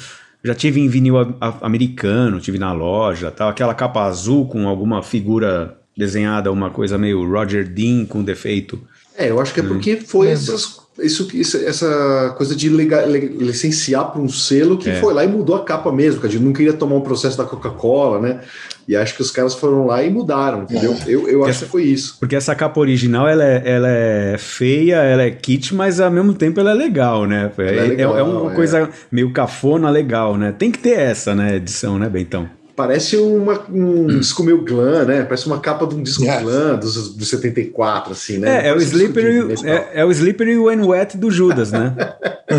já 0.44 0.54
tive 0.54 0.82
em 0.82 0.88
vinil 0.88 1.16
americano, 1.62 2.40
tive 2.40 2.60
na 2.60 2.74
loja, 2.74 3.32
tal, 3.32 3.50
aquela 3.50 3.74
capa 3.74 4.04
azul 4.04 4.48
com 4.48 4.68
alguma 4.68 5.02
figura 5.02 5.78
desenhada, 5.96 6.52
uma 6.52 6.70
coisa 6.70 6.98
meio 6.98 7.30
Roger 7.30 7.68
Dean 7.68 8.06
com 8.06 8.24
defeito. 8.24 8.82
É, 9.16 9.30
eu 9.30 9.40
acho 9.40 9.54
que 9.54 9.60
é 9.60 9.64
porque 9.64 9.98
foi 9.98 10.30
essas 10.30 10.83
isso, 11.00 11.28
isso, 11.34 11.58
essa 11.58 12.34
coisa 12.38 12.56
de 12.56 12.70
legal, 12.70 13.08
licenciar 13.10 14.12
para 14.12 14.22
um 14.22 14.30
selo 14.30 14.78
que 14.78 14.90
é. 14.90 14.96
foi 15.00 15.14
lá 15.14 15.24
e 15.24 15.28
mudou 15.28 15.56
a 15.56 15.64
capa 15.64 15.92
mesmo, 15.92 16.22
que 16.22 16.28
a 16.28 16.30
gente 16.30 16.44
não 16.44 16.54
queria 16.54 16.74
tomar 16.74 16.96
um 16.96 17.02
processo 17.02 17.38
da 17.38 17.44
Coca-Cola, 17.44 18.20
né? 18.20 18.42
E 18.88 18.96
acho 18.96 19.16
que 19.16 19.22
os 19.22 19.32
caras 19.32 19.56
foram 19.56 19.88
lá 19.88 20.04
e 20.04 20.10
mudaram, 20.10 20.64
entendeu? 20.64 20.94
É. 20.94 21.10
Eu, 21.10 21.28
eu 21.28 21.42
acho 21.44 21.52
essa, 21.52 21.66
que 21.66 21.72
foi 21.72 21.84
isso. 21.84 22.18
Porque 22.20 22.36
essa 22.36 22.54
capa 22.54 22.80
original, 22.80 23.28
ela 23.28 23.44
é, 23.44 23.64
ela 23.66 23.90
é 23.90 24.38
feia, 24.38 24.98
ela 24.98 25.24
é 25.24 25.32
kit, 25.32 25.74
mas 25.74 26.00
ao 26.00 26.12
mesmo 26.12 26.34
tempo 26.34 26.60
ela 26.60 26.72
é 26.72 26.76
legal, 26.76 27.26
né? 27.26 27.52
É, 27.58 27.64
é, 27.64 27.82
legal, 27.82 28.18
é, 28.18 28.22
uma 28.22 28.52
coisa 28.52 28.90
meio 29.12 29.32
cafona 29.32 29.90
legal, 29.90 30.38
né? 30.38 30.52
Tem 30.52 30.70
que 30.70 30.78
ter 30.78 31.00
essa, 31.00 31.34
né, 31.34 31.56
edição, 31.56 31.98
né, 31.98 32.08
Bentão? 32.08 32.48
Parece 32.76 33.18
uma, 33.18 33.62
um 33.70 34.06
hum. 34.06 34.08
disco 34.08 34.44
meio 34.44 34.64
glam, 34.64 35.06
né? 35.06 35.24
Parece 35.24 35.46
uma 35.46 35.60
capa 35.60 35.86
de 35.86 35.94
um 35.94 36.02
disco 36.02 36.24
yeah. 36.24 36.42
glam 36.42 36.80
dos, 36.80 37.16
dos 37.16 37.30
74, 37.30 38.14
assim, 38.14 38.40
né? 38.40 38.66
É, 38.66 38.70
é 38.70 38.74
o, 38.74 38.78
Slippery, 38.78 39.54
é, 39.64 40.02
é, 40.02 40.06
o 40.06 40.12
Slippery 40.12 40.58
When 40.58 40.82
Wet 40.82 41.18
do 41.18 41.30
Judas, 41.30 41.72
né? 41.72 41.96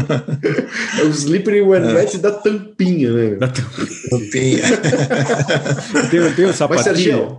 é 0.99 1.02
o 1.02 1.09
Slippery 1.09 1.62
When 1.62 1.83
é. 1.83 1.94
Wet 1.94 2.18
da 2.18 2.30
tampinha, 2.30 3.12
né? 3.12 3.30
Da 3.35 3.49
tampinha. 3.49 4.62
tem, 6.11 6.33
tem 6.35 6.47
um 6.47 6.52
sapatinho. 6.52 6.85
Mas, 6.85 6.85
Sergio, 6.85 7.38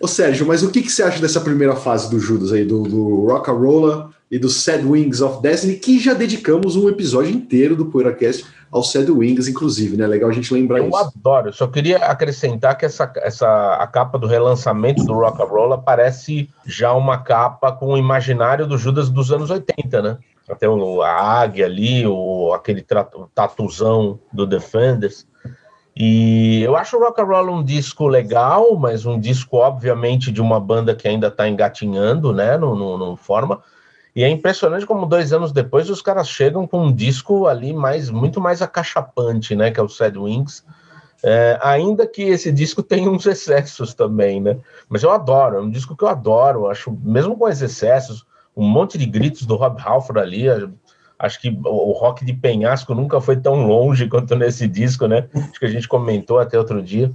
ô 0.00 0.08
Sérgio, 0.08 0.46
mas 0.46 0.62
o 0.64 0.70
que, 0.70 0.82
que 0.82 0.90
você 0.90 1.04
acha 1.04 1.20
dessa 1.20 1.40
primeira 1.40 1.76
fase 1.76 2.10
do 2.10 2.18
Judas 2.18 2.52
aí, 2.52 2.64
do, 2.64 2.82
do 2.82 3.26
Rock 3.26 3.50
and 3.50 4.10
e 4.30 4.38
do 4.38 4.48
Sad 4.48 4.84
Wings 4.84 5.20
of 5.20 5.40
Destiny, 5.40 5.76
que 5.76 5.98
já 5.98 6.12
dedicamos 6.12 6.74
um 6.74 6.88
episódio 6.88 7.30
inteiro 7.30 7.76
do 7.76 7.86
PoeiraCast 7.86 8.44
ao 8.70 8.82
Sad 8.82 9.10
Wings, 9.10 9.46
inclusive, 9.46 9.96
né? 9.96 10.06
Legal 10.06 10.28
a 10.28 10.32
gente 10.32 10.52
lembrar 10.52 10.78
eu 10.78 10.88
isso. 10.88 10.96
Eu 10.96 11.12
adoro, 11.16 11.52
só 11.52 11.66
queria 11.66 11.98
acrescentar 11.98 12.76
que 12.76 12.84
essa, 12.84 13.10
essa, 13.16 13.74
a 13.74 13.86
capa 13.86 14.18
do 14.18 14.26
relançamento 14.26 15.04
do 15.04 15.12
Rock 15.12 15.40
and 15.40 15.46
Roll 15.46 15.78
parece 15.78 16.50
já 16.64 16.92
uma 16.92 17.18
capa 17.18 17.70
com 17.70 17.92
o 17.92 17.96
imaginário 17.96 18.66
do 18.66 18.76
Judas 18.76 19.08
dos 19.08 19.30
anos 19.30 19.50
80, 19.50 20.02
né? 20.02 20.18
Até 20.48 20.68
o, 20.68 21.02
a 21.02 21.10
águia 21.10 21.66
ali, 21.66 22.06
o, 22.06 22.52
aquele 22.52 22.84
tatuzão 23.34 24.18
do 24.32 24.46
Defenders. 24.46 25.26
E 25.96 26.62
eu 26.62 26.76
acho 26.76 26.96
o 26.96 27.00
Rock 27.00 27.20
and 27.20 27.24
Roll 27.24 27.50
um 27.50 27.64
disco 27.64 28.06
legal, 28.06 28.76
mas 28.76 29.06
um 29.06 29.18
disco, 29.18 29.56
obviamente, 29.56 30.30
de 30.30 30.42
uma 30.42 30.60
banda 30.60 30.94
que 30.94 31.08
ainda 31.08 31.28
está 31.28 31.48
engatinhando, 31.48 32.32
né, 32.34 32.58
no, 32.58 32.74
no, 32.74 32.98
no 32.98 33.16
forma, 33.16 33.62
e 34.16 34.24
é 34.24 34.30
impressionante 34.30 34.86
como 34.86 35.04
dois 35.04 35.34
anos 35.34 35.52
depois 35.52 35.90
os 35.90 36.00
caras 36.00 36.26
chegam 36.26 36.66
com 36.66 36.86
um 36.86 36.92
disco 36.92 37.46
ali 37.46 37.74
mais 37.74 38.08
muito 38.08 38.40
mais 38.40 38.62
acachapante, 38.62 39.54
né? 39.54 39.70
Que 39.70 39.78
é 39.78 39.82
o 39.82 39.90
Sad 39.90 40.18
Wings. 40.18 40.64
É, 41.22 41.58
ainda 41.62 42.06
que 42.06 42.22
esse 42.22 42.50
disco 42.50 42.82
tenha 42.82 43.10
uns 43.10 43.26
excessos 43.26 43.92
também, 43.92 44.40
né? 44.40 44.56
Mas 44.88 45.02
eu 45.02 45.10
adoro, 45.10 45.56
é 45.56 45.60
um 45.60 45.68
disco 45.68 45.94
que 45.94 46.02
eu 46.02 46.08
adoro. 46.08 46.66
Acho, 46.66 46.90
mesmo 47.02 47.36
com 47.36 47.46
esses 47.46 47.60
excessos, 47.60 48.24
um 48.56 48.66
monte 48.66 48.96
de 48.96 49.04
gritos 49.04 49.44
do 49.44 49.54
Rob 49.54 49.78
Halford 49.78 50.18
ali. 50.18 50.46
Acho 51.18 51.38
que 51.38 51.50
o 51.50 51.92
rock 51.92 52.24
de 52.24 52.32
penhasco 52.32 52.94
nunca 52.94 53.20
foi 53.20 53.36
tão 53.36 53.66
longe 53.66 54.08
quanto 54.08 54.34
nesse 54.34 54.66
disco, 54.66 55.06
né? 55.06 55.28
Acho 55.34 55.60
que 55.60 55.66
a 55.66 55.70
gente 55.70 55.86
comentou 55.86 56.38
até 56.38 56.58
outro 56.58 56.82
dia. 56.82 57.12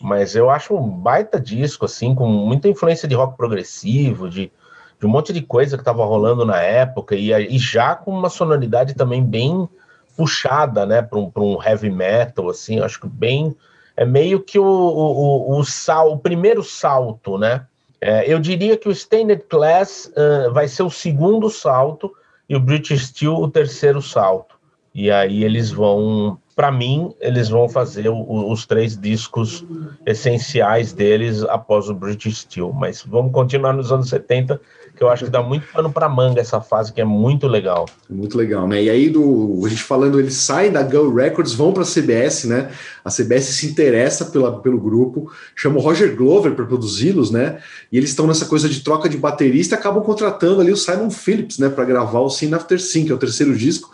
Mas 0.00 0.36
eu 0.36 0.48
acho 0.50 0.76
um 0.76 0.88
baita 0.88 1.40
disco, 1.40 1.84
assim, 1.84 2.14
com 2.14 2.28
muita 2.28 2.68
influência 2.68 3.08
de 3.08 3.16
rock 3.16 3.36
progressivo, 3.36 4.30
de, 4.30 4.52
de 4.98 5.06
um 5.06 5.08
monte 5.08 5.32
de 5.32 5.40
coisa 5.40 5.76
que 5.76 5.82
estava 5.82 6.04
rolando 6.04 6.44
na 6.44 6.60
época, 6.60 7.14
e, 7.14 7.30
e, 7.32 7.58
já 7.58 7.94
com 7.94 8.10
uma 8.10 8.28
sonoridade 8.28 8.94
também 8.94 9.22
bem 9.22 9.68
puxada, 10.16 10.84
né, 10.84 11.00
para 11.00 11.18
um, 11.18 11.30
um 11.36 11.62
heavy 11.62 11.90
metal, 11.90 12.50
assim, 12.50 12.80
acho 12.80 13.00
que 13.00 13.06
bem. 13.06 13.54
É 13.96 14.04
meio 14.04 14.40
que 14.40 14.58
o, 14.58 14.64
o, 14.64 15.52
o, 15.54 15.58
o, 15.58 15.64
sal, 15.64 16.12
o 16.12 16.18
primeiro 16.18 16.62
salto, 16.62 17.38
né? 17.38 17.66
É, 18.00 18.32
eu 18.32 18.38
diria 18.38 18.76
que 18.76 18.88
o 18.88 18.92
Stained 18.92 19.42
Class 19.48 20.12
uh, 20.16 20.52
vai 20.52 20.68
ser 20.68 20.84
o 20.84 20.90
segundo 20.90 21.50
salto 21.50 22.12
e 22.48 22.54
o 22.54 22.60
British 22.60 23.08
Steel 23.08 23.34
o 23.34 23.48
terceiro 23.48 24.00
salto. 24.00 24.56
E 24.94 25.10
aí 25.10 25.44
eles 25.44 25.70
vão 25.70 26.38
para 26.58 26.72
mim, 26.72 27.14
eles 27.20 27.48
vão 27.48 27.68
fazer 27.68 28.08
o, 28.08 28.50
os 28.50 28.66
três 28.66 28.98
discos 28.98 29.64
essenciais 30.04 30.92
deles 30.92 31.44
após 31.44 31.88
o 31.88 31.94
British 31.94 32.40
Steel. 32.40 32.72
Mas 32.72 33.04
vamos 33.06 33.30
continuar 33.30 33.72
nos 33.72 33.92
anos 33.92 34.08
70, 34.08 34.60
que 34.98 35.04
eu 35.04 35.08
acho 35.08 35.24
que 35.24 35.30
dá 35.30 35.40
muito 35.40 35.66
pano 35.72 35.90
para 35.90 36.08
manga 36.08 36.40
essa 36.40 36.60
fase, 36.60 36.92
que 36.92 37.00
é 37.00 37.04
muito 37.04 37.46
legal. 37.46 37.86
Muito 38.10 38.36
legal, 38.36 38.66
né? 38.66 38.82
E 38.82 38.90
aí, 38.90 39.08
do, 39.08 39.62
a 39.64 39.68
gente 39.68 39.82
falando, 39.82 40.18
eles 40.18 40.34
saem 40.34 40.72
da 40.72 40.82
Go 40.82 41.14
Records, 41.14 41.54
vão 41.54 41.72
para 41.72 41.84
a 41.84 41.86
CBS, 41.86 42.44
né? 42.44 42.70
A 43.04 43.10
CBS 43.10 43.44
se 43.44 43.66
interessa 43.66 44.26
pela, 44.26 44.60
pelo 44.60 44.78
grupo, 44.78 45.30
chama 45.54 45.78
o 45.78 45.80
Roger 45.80 46.14
Glover 46.16 46.54
para 46.54 46.66
produzi-los, 46.66 47.30
né? 47.30 47.60
E 47.92 47.96
eles 47.96 48.10
estão 48.10 48.26
nessa 48.26 48.46
coisa 48.46 48.68
de 48.68 48.80
troca 48.80 49.08
de 49.08 49.16
baterista 49.16 49.76
acabam 49.76 50.02
contratando 50.02 50.60
ali 50.60 50.72
o 50.72 50.76
Simon 50.76 51.10
Phillips, 51.10 51.58
né? 51.58 51.68
Para 51.68 51.84
gravar 51.84 52.20
o 52.20 52.28
Sin 52.28 52.52
After 52.52 52.80
Sin, 52.80 53.04
que 53.04 53.12
é 53.12 53.14
o 53.14 53.18
terceiro 53.18 53.54
disco. 53.56 53.90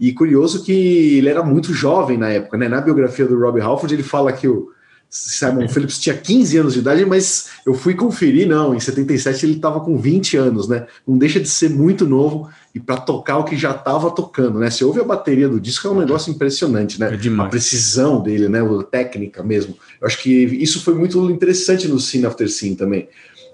E 0.00 0.12
curioso 0.12 0.62
que 0.62 1.18
ele 1.18 1.28
era 1.28 1.42
muito 1.42 1.72
jovem 1.72 2.16
na 2.16 2.30
época, 2.30 2.56
né? 2.56 2.68
Na 2.68 2.80
biografia 2.80 3.26
do 3.26 3.38
Robbie 3.38 3.60
Halford, 3.60 3.94
ele 3.94 4.02
fala 4.02 4.32
que 4.32 4.48
o 4.48 4.70
Simon 5.16 5.66
Phillips 5.68 5.98
tinha 5.98 6.14
15 6.14 6.58
anos 6.58 6.74
de 6.74 6.80
idade, 6.80 7.04
mas 7.06 7.48
eu 7.64 7.72
fui 7.72 7.94
conferir, 7.94 8.46
não, 8.46 8.74
em 8.74 8.80
77 8.80 9.46
ele 9.46 9.54
estava 9.54 9.80
com 9.80 9.96
20 9.96 10.36
anos, 10.36 10.68
né? 10.68 10.86
Não 11.06 11.16
deixa 11.16 11.40
de 11.40 11.48
ser 11.48 11.70
muito 11.70 12.06
novo 12.06 12.50
e 12.74 12.78
para 12.78 12.98
tocar 12.98 13.38
o 13.38 13.44
que 13.44 13.56
já 13.56 13.70
estava 13.70 14.10
tocando, 14.10 14.58
né? 14.58 14.68
Você 14.68 14.84
ouve 14.84 15.00
a 15.00 15.04
bateria 15.04 15.48
do 15.48 15.58
disco, 15.58 15.88
é 15.88 15.90
um 15.90 15.98
negócio 15.98 16.30
impressionante, 16.30 17.00
né? 17.00 17.06
É 17.06 17.46
a 17.46 17.48
precisão 17.48 18.22
dele, 18.22 18.48
né? 18.48 18.60
A 18.60 18.82
técnica 18.82 19.42
mesmo. 19.42 19.74
Eu 20.00 20.06
acho 20.06 20.22
que 20.22 20.30
isso 20.30 20.82
foi 20.82 20.94
muito 20.94 21.30
interessante 21.30 21.88
no 21.88 21.98
Sin 21.98 22.26
After 22.26 22.48
Sin 22.50 22.74
também, 22.74 23.08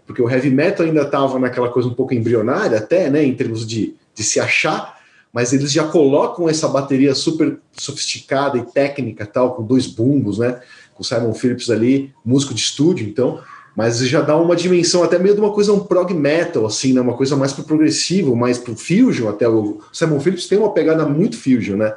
porque 0.04 0.20
o 0.20 0.28
heavy 0.28 0.50
metal 0.50 0.84
ainda 0.84 1.02
estava 1.02 1.38
naquela 1.38 1.68
coisa 1.68 1.88
um 1.88 1.94
pouco 1.94 2.12
embrionária, 2.12 2.78
até, 2.78 3.08
né? 3.08 3.24
Em 3.24 3.34
termos 3.34 3.64
de, 3.64 3.94
de 4.14 4.24
se 4.24 4.40
achar 4.40 5.00
mas 5.32 5.52
eles 5.52 5.72
já 5.72 5.84
colocam 5.88 6.48
essa 6.48 6.68
bateria 6.68 7.14
super 7.14 7.58
sofisticada 7.72 8.58
e 8.58 8.66
técnica, 8.66 9.24
tal, 9.24 9.54
com 9.54 9.62
dois 9.62 9.86
bumbos, 9.86 10.38
né? 10.38 10.60
Com 10.94 11.02
Simon 11.02 11.34
Phillips 11.34 11.70
ali, 11.70 12.12
músico 12.24 12.54
de 12.54 12.60
estúdio, 12.60 13.06
então, 13.06 13.40
mas 13.76 13.98
já 14.06 14.20
dá 14.20 14.36
uma 14.36 14.54
dimensão 14.54 15.02
até 15.02 15.18
meio 15.18 15.34
de 15.34 15.40
uma 15.40 15.52
coisa 15.52 15.72
um 15.72 15.80
prog 15.80 16.12
metal, 16.12 16.66
assim, 16.66 16.92
né? 16.92 17.00
Uma 17.00 17.16
coisa 17.16 17.36
mais 17.36 17.52
pro 17.52 17.64
progressivo, 17.64 18.36
mais 18.36 18.58
pro 18.58 18.76
fusion, 18.76 19.28
até 19.28 19.48
o 19.48 19.80
Simon 19.92 20.20
Phillips 20.20 20.46
tem 20.46 20.58
uma 20.58 20.72
pegada 20.72 21.06
muito 21.06 21.36
fusion, 21.36 21.76
né? 21.76 21.94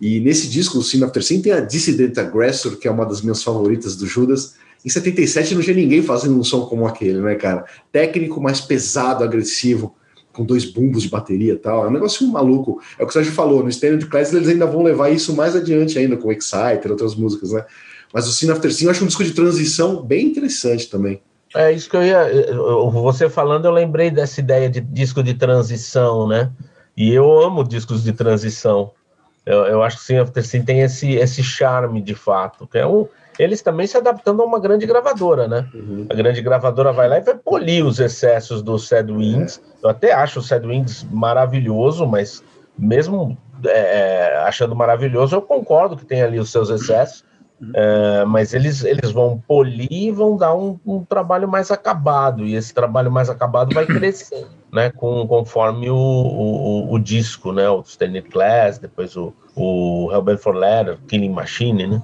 E 0.00 0.18
nesse 0.18 0.48
disco, 0.48 0.78
o 0.78 0.82
Sin 0.82 1.04
After 1.04 1.22
Sin, 1.22 1.40
tem 1.40 1.52
a 1.52 1.60
Dissident 1.60 2.18
Aggressor, 2.18 2.76
que 2.76 2.88
é 2.88 2.90
uma 2.90 3.06
das 3.06 3.22
minhas 3.22 3.42
favoritas 3.42 3.94
do 3.94 4.04
Judas. 4.04 4.54
Em 4.84 4.88
77 4.88 5.54
não 5.54 5.62
tinha 5.62 5.76
ninguém 5.76 6.02
fazendo 6.02 6.36
um 6.36 6.42
som 6.42 6.66
como 6.66 6.86
aquele, 6.86 7.20
né, 7.20 7.36
cara? 7.36 7.64
Técnico, 7.92 8.40
mais 8.40 8.60
pesado, 8.60 9.22
agressivo 9.22 9.94
com 10.32 10.44
dois 10.44 10.64
bumbos 10.64 11.02
de 11.02 11.08
bateria 11.08 11.52
e 11.52 11.56
tal. 11.56 11.84
É 11.84 11.88
um 11.88 11.92
negócio 11.92 12.26
maluco. 12.26 12.80
É 12.98 13.04
o 13.04 13.06
que 13.06 13.10
o 13.10 13.12
Sérgio 13.12 13.32
falou, 13.32 13.62
no 13.62 13.68
Standard 13.68 14.04
Class 14.06 14.32
eles 14.32 14.48
ainda 14.48 14.66
vão 14.66 14.82
levar 14.82 15.10
isso 15.10 15.36
mais 15.36 15.54
adiante 15.54 15.98
ainda, 15.98 16.16
com 16.16 16.32
Exciter, 16.32 16.90
outras 16.90 17.14
músicas, 17.14 17.52
né? 17.52 17.64
Mas 18.12 18.28
o 18.28 18.32
Sin 18.32 18.50
After 18.50 18.72
Sin 18.72 18.84
eu 18.84 18.90
acho 18.90 19.04
um 19.04 19.06
disco 19.06 19.24
de 19.24 19.32
transição 19.32 20.02
bem 20.02 20.26
interessante 20.26 20.88
também. 20.88 21.22
É 21.54 21.70
isso 21.70 21.88
que 21.88 21.96
eu 21.96 22.02
ia. 22.02 22.26
Você 22.90 23.28
falando, 23.28 23.66
eu 23.66 23.72
lembrei 23.72 24.10
dessa 24.10 24.40
ideia 24.40 24.70
de 24.70 24.80
disco 24.80 25.22
de 25.22 25.34
transição, 25.34 26.26
né? 26.26 26.50
E 26.96 27.12
eu 27.12 27.30
amo 27.40 27.64
discos 27.64 28.02
de 28.02 28.12
transição. 28.12 28.90
Eu, 29.44 29.64
eu 29.66 29.82
acho 29.82 29.96
que 29.96 30.02
o 30.02 30.06
Sin 30.06 30.16
After 30.16 30.46
Sin 30.46 30.62
tem 30.62 30.80
esse, 30.80 31.14
esse 31.14 31.42
charme 31.42 32.00
de 32.00 32.14
fato, 32.14 32.66
que 32.66 32.78
é 32.78 32.86
um 32.86 33.06
eles 33.38 33.62
também 33.62 33.86
se 33.86 33.96
adaptando 33.96 34.42
a 34.42 34.44
uma 34.44 34.60
grande 34.60 34.86
gravadora, 34.86 35.48
né? 35.48 35.66
Uhum. 35.74 36.06
A 36.08 36.14
grande 36.14 36.40
gravadora 36.42 36.92
vai 36.92 37.08
lá 37.08 37.18
e 37.18 37.22
vai 37.22 37.34
polir 37.34 37.84
os 37.84 37.98
excessos 37.98 38.62
do 38.62 38.78
Sad 38.78 39.10
Wings. 39.10 39.58
É. 39.58 39.86
Eu 39.86 39.90
até 39.90 40.12
acho 40.12 40.40
o 40.40 40.42
Sad 40.42 40.66
Wings 40.66 41.06
maravilhoso, 41.10 42.06
mas 42.06 42.42
mesmo 42.78 43.36
é, 43.64 44.42
achando 44.46 44.76
maravilhoso, 44.76 45.36
eu 45.36 45.42
concordo 45.42 45.96
que 45.96 46.04
tem 46.04 46.22
ali 46.22 46.38
os 46.38 46.50
seus 46.50 46.68
excessos. 46.68 47.24
Uhum. 47.62 47.70
É, 47.74 48.24
mas 48.24 48.52
eles, 48.52 48.82
eles 48.82 49.12
vão 49.12 49.40
polir 49.46 49.86
e 49.92 50.10
vão 50.10 50.36
dar 50.36 50.52
um, 50.52 50.80
um, 50.84 51.04
trabalho 51.04 51.46
mais 51.46 51.70
acabado, 51.70 52.44
e 52.44 52.56
esse 52.56 52.74
trabalho 52.74 53.10
mais 53.10 53.30
acabado 53.30 53.72
vai 53.72 53.86
crescer, 53.86 54.48
né, 54.72 54.90
com, 54.90 55.24
conforme 55.28 55.88
o, 55.88 55.94
o, 55.94 56.92
o 56.92 56.98
disco, 56.98 57.52
né, 57.52 57.70
o 57.70 57.82
Standard 57.82 58.28
Class, 58.28 58.78
depois 58.78 59.16
o, 59.16 59.32
o 59.54 60.10
Hellbent 60.10 60.38
for 60.38 60.56
Leather, 60.56 60.98
Killing 61.06 61.30
Machine, 61.30 61.86
né, 61.86 62.02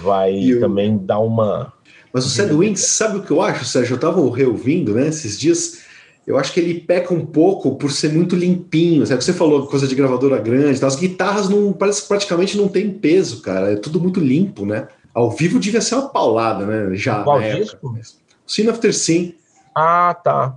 vai 0.00 0.32
também 0.60 0.96
dar 0.96 1.18
uma. 1.18 1.72
Mas 2.12 2.24
o 2.24 2.28
Sad 2.28 2.52
Wings, 2.52 2.80
sabe 2.80 3.18
o 3.18 3.22
que 3.22 3.32
eu 3.32 3.42
acho, 3.42 3.64
Sérgio? 3.64 3.94
Eu 3.94 4.00
tava 4.00 4.20
reouvindo, 4.36 4.94
né, 4.94 5.08
esses 5.08 5.38
dias. 5.38 5.90
Eu 6.26 6.38
acho 6.38 6.52
que 6.52 6.60
ele 6.60 6.80
peca 6.80 7.12
um 7.12 7.24
pouco 7.24 7.76
por 7.76 7.90
ser 7.90 8.12
muito 8.12 8.36
limpinho. 8.36 9.04
Sabe? 9.06 9.24
Você 9.24 9.32
falou 9.32 9.66
coisa 9.66 9.88
de 9.88 9.94
gravadora 9.94 10.38
grande, 10.38 10.84
as 10.84 10.94
guitarras 10.94 11.48
não 11.48 11.72
parece 11.72 12.06
praticamente 12.06 12.56
não 12.56 12.68
tem 12.68 12.90
peso, 12.90 13.42
cara. 13.42 13.72
É 13.72 13.76
tudo 13.76 14.00
muito 14.00 14.20
limpo, 14.20 14.66
né? 14.66 14.86
Ao 15.14 15.30
vivo 15.30 15.58
devia 15.58 15.80
ser 15.80 15.96
uma 15.96 16.08
paulada, 16.08 16.66
né? 16.66 16.96
Já. 16.96 17.22
Qual 17.22 17.40
disco? 17.40 17.98
Sin 18.46 18.68
After 18.68 18.94
Sin. 18.94 19.34
Ah, 19.74 20.14
tá. 20.14 20.56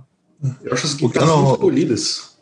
Eu 0.62 0.72
acho 0.72 0.86
as 0.86 0.94
guitarras 0.94 1.28
não... 1.28 1.42
muito 1.42 1.60
polidas 1.60 2.34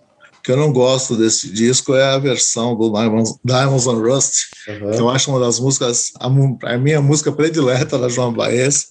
que 0.43 0.51
eu 0.51 0.57
não 0.57 0.73
gosto 0.73 1.17
desse 1.17 1.51
disco 1.53 1.95
é 1.95 2.03
a 2.03 2.19
versão 2.19 2.77
do 2.77 2.91
Diamonds, 2.91 3.39
Diamonds 3.45 3.87
and 3.87 3.99
Rust, 3.99 4.35
uhum. 4.67 4.91
que 4.91 5.01
eu 5.01 5.09
acho 5.09 5.31
uma 5.31 5.39
das 5.39 5.61
músicas, 5.61 6.11
a, 6.19 6.27
a, 6.27 6.79
minha 6.79 7.01
música 7.01 7.31
predileta 7.31 7.97
da 7.97 8.09
João 8.09 8.33
Baez, 8.33 8.89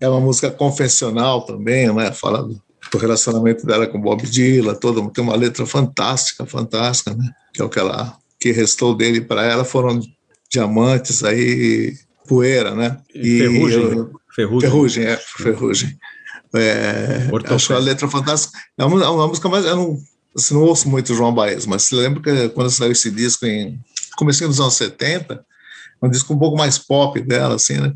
é 0.00 0.08
uma 0.08 0.20
música 0.20 0.50
confessional 0.50 1.42
também, 1.42 1.92
né? 1.92 2.12
Fala 2.12 2.44
do, 2.44 2.62
do 2.92 2.98
relacionamento 2.98 3.66
dela 3.66 3.88
com 3.88 4.00
Bob 4.00 4.22
Dylan, 4.22 4.74
toda, 4.74 5.00
tem 5.10 5.24
uma 5.24 5.34
letra 5.34 5.66
fantástica, 5.66 6.46
fantástica, 6.46 7.12
né? 7.12 7.28
Que 7.52 7.60
é 7.60 7.64
o 7.64 7.68
que 7.68 7.78
ela 7.78 8.16
que 8.38 8.52
restou 8.52 8.94
dele 8.94 9.22
para 9.22 9.44
ela 9.44 9.64
foram 9.64 9.98
diamantes 10.50 11.24
aí 11.24 11.94
poeira, 12.26 12.74
né? 12.74 12.98
E, 13.14 13.38
ferrugem, 13.38 13.82
eu, 13.82 14.10
ferrugem. 14.34 14.70
Ferrugem, 14.70 15.04
é, 15.04 15.16
ferrugem. 15.16 15.98
É, 16.54 17.28
acho 17.52 17.74
a 17.74 17.78
letra 17.78 18.08
fantástica. 18.08 18.58
É 18.78 18.84
uma, 18.84 19.02
é 19.02 19.08
uma 19.08 19.26
música 19.26 19.48
mais. 19.48 19.64
Eu 19.64 19.76
não, 19.76 19.98
assim, 20.36 20.54
não 20.54 20.62
ouço 20.62 20.88
muito 20.88 21.14
João 21.14 21.34
Baez, 21.34 21.66
mas 21.66 21.84
se 21.84 21.94
lembra 21.94 22.22
que 22.22 22.48
quando 22.50 22.70
saiu 22.70 22.92
esse 22.92 23.10
disco 23.10 23.44
em 23.44 23.78
comecinho 24.16 24.48
dos 24.48 24.60
anos 24.60 24.74
70, 24.74 25.44
um 26.02 26.08
disco 26.08 26.34
um 26.34 26.38
pouco 26.38 26.56
mais 26.56 26.78
pop 26.78 27.20
dela, 27.20 27.56
assim, 27.56 27.74
né? 27.80 27.92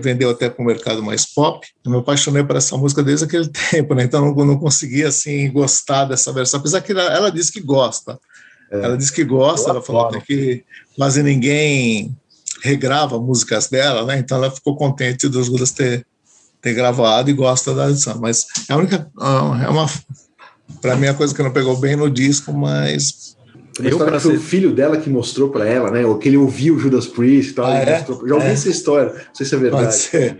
Vendeu 0.00 0.30
até 0.30 0.48
para 0.48 0.62
o 0.62 0.66
mercado 0.66 1.02
mais 1.02 1.26
pop. 1.26 1.66
Eu 1.84 1.92
me 1.92 1.98
apaixonei 1.98 2.42
por 2.42 2.56
essa 2.56 2.76
música 2.76 3.02
desde 3.02 3.24
aquele 3.24 3.48
tempo, 3.70 3.94
né? 3.94 4.04
Então 4.04 4.34
não, 4.34 4.44
não 4.44 4.58
conseguia, 4.58 5.08
assim, 5.08 5.50
gostar 5.52 6.06
dessa 6.06 6.32
versão, 6.32 6.60
apesar 6.60 6.80
que 6.80 6.92
ela, 6.92 7.02
ela 7.02 7.30
disse 7.30 7.52
que 7.52 7.60
gosta. 7.60 8.18
É. 8.70 8.84
Ela 8.84 8.96
disse 8.96 9.12
que 9.12 9.22
gosta, 9.22 9.70
ela 9.70 9.82
falou 9.82 10.06
até 10.06 10.20
que 10.20 10.64
quase 10.96 11.22
ninguém 11.22 12.16
regrava 12.62 13.18
músicas 13.18 13.68
dela, 13.68 14.06
né? 14.06 14.18
Então 14.18 14.38
ela 14.38 14.50
ficou 14.50 14.76
contente 14.76 15.28
dos 15.28 15.46
Judas 15.46 15.72
ter, 15.72 16.06
ter 16.60 16.72
gravado 16.72 17.28
e 17.28 17.34
gosta 17.34 17.74
da 17.74 17.90
edição. 17.90 18.18
Mas 18.20 18.46
é 18.68 18.72
a 18.72 18.76
única. 18.76 19.10
É 19.62 19.68
uma. 19.68 19.86
Para 20.80 20.96
mim, 20.96 21.06
é 21.06 21.10
a 21.10 21.14
coisa 21.14 21.34
que 21.34 21.42
não 21.42 21.50
pegou 21.50 21.76
bem 21.76 21.96
no 21.96 22.08
disco, 22.08 22.52
mas 22.52 23.36
eu 23.80 23.98
para 23.98 24.20
ser... 24.20 24.28
o 24.28 24.40
filho 24.40 24.72
dela 24.72 24.98
que 24.98 25.08
mostrou 25.08 25.48
para 25.48 25.66
ela, 25.66 25.90
né? 25.90 26.04
Ou 26.04 26.18
que 26.18 26.28
ele 26.28 26.36
ouviu 26.36 26.78
Judas 26.78 27.06
Priest 27.06 27.52
e 27.52 27.54
tal. 27.54 27.66
Ah, 27.66 27.78
é? 27.78 27.98
mostrou... 27.98 28.28
Já 28.28 28.34
ouvi 28.34 28.46
é. 28.46 28.52
essa 28.52 28.68
história, 28.68 29.12
não 29.12 29.34
sei 29.34 29.46
se 29.46 29.54
é 29.54 29.58
verdade. 29.58 29.84
Pode 29.84 29.96
ser. 29.96 30.38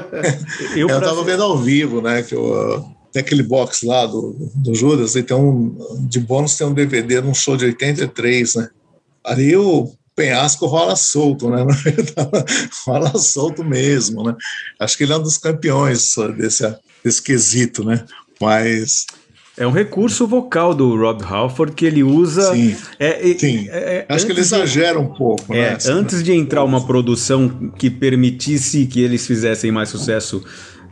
eu, 0.76 0.88
eu 0.88 1.00
tava 1.00 1.16
ser... 1.18 1.24
vendo 1.24 1.42
ao 1.42 1.58
vivo, 1.58 2.00
né? 2.00 2.22
Que 2.22 2.34
eu, 2.34 2.84
tem 3.12 3.20
aquele 3.20 3.42
box 3.42 3.84
lá 3.84 4.06
do, 4.06 4.34
do 4.54 4.74
Judas, 4.74 5.14
e 5.14 5.22
tem 5.22 5.36
um, 5.36 5.76
de 6.08 6.18
bônus 6.18 6.56
tem 6.56 6.66
um 6.66 6.72
DVD 6.72 7.20
num 7.20 7.34
show 7.34 7.56
de 7.56 7.66
83, 7.66 8.54
né? 8.56 8.68
Ali 9.22 9.54
o 9.56 9.92
penhasco 10.16 10.66
rola 10.66 10.96
solto, 10.96 11.50
né? 11.50 11.64
rola 12.86 13.18
solto 13.18 13.64
mesmo, 13.64 14.22
né? 14.24 14.36
Acho 14.78 14.96
que 14.96 15.04
ele 15.04 15.12
é 15.12 15.16
um 15.16 15.22
dos 15.22 15.38
campeões 15.38 16.14
desse, 16.36 16.74
desse 17.02 17.22
quesito, 17.22 17.84
né? 17.84 18.04
Mas 18.40 19.06
é 19.56 19.66
um 19.66 19.70
recurso 19.70 20.26
vocal 20.26 20.74
do 20.74 20.96
Rob 20.96 21.22
Halford 21.22 21.74
que 21.74 21.86
ele 21.86 22.02
usa. 22.02 22.52
Sim. 22.52 22.76
É, 22.98 23.30
é, 23.30 23.38
sim. 23.38 23.68
É, 23.70 24.04
Acho 24.08 24.26
que 24.26 24.32
ele 24.32 24.40
exagera 24.40 24.98
um 24.98 25.12
pouco. 25.14 25.54
É, 25.54 25.72
né? 25.72 25.78
Antes 25.86 26.24
de 26.24 26.32
entrar 26.32 26.64
uma 26.64 26.84
produção 26.84 27.72
que 27.78 27.88
permitisse 27.88 28.86
que 28.86 29.00
eles 29.00 29.26
fizessem 29.26 29.70
mais 29.70 29.88
sucesso 29.88 30.44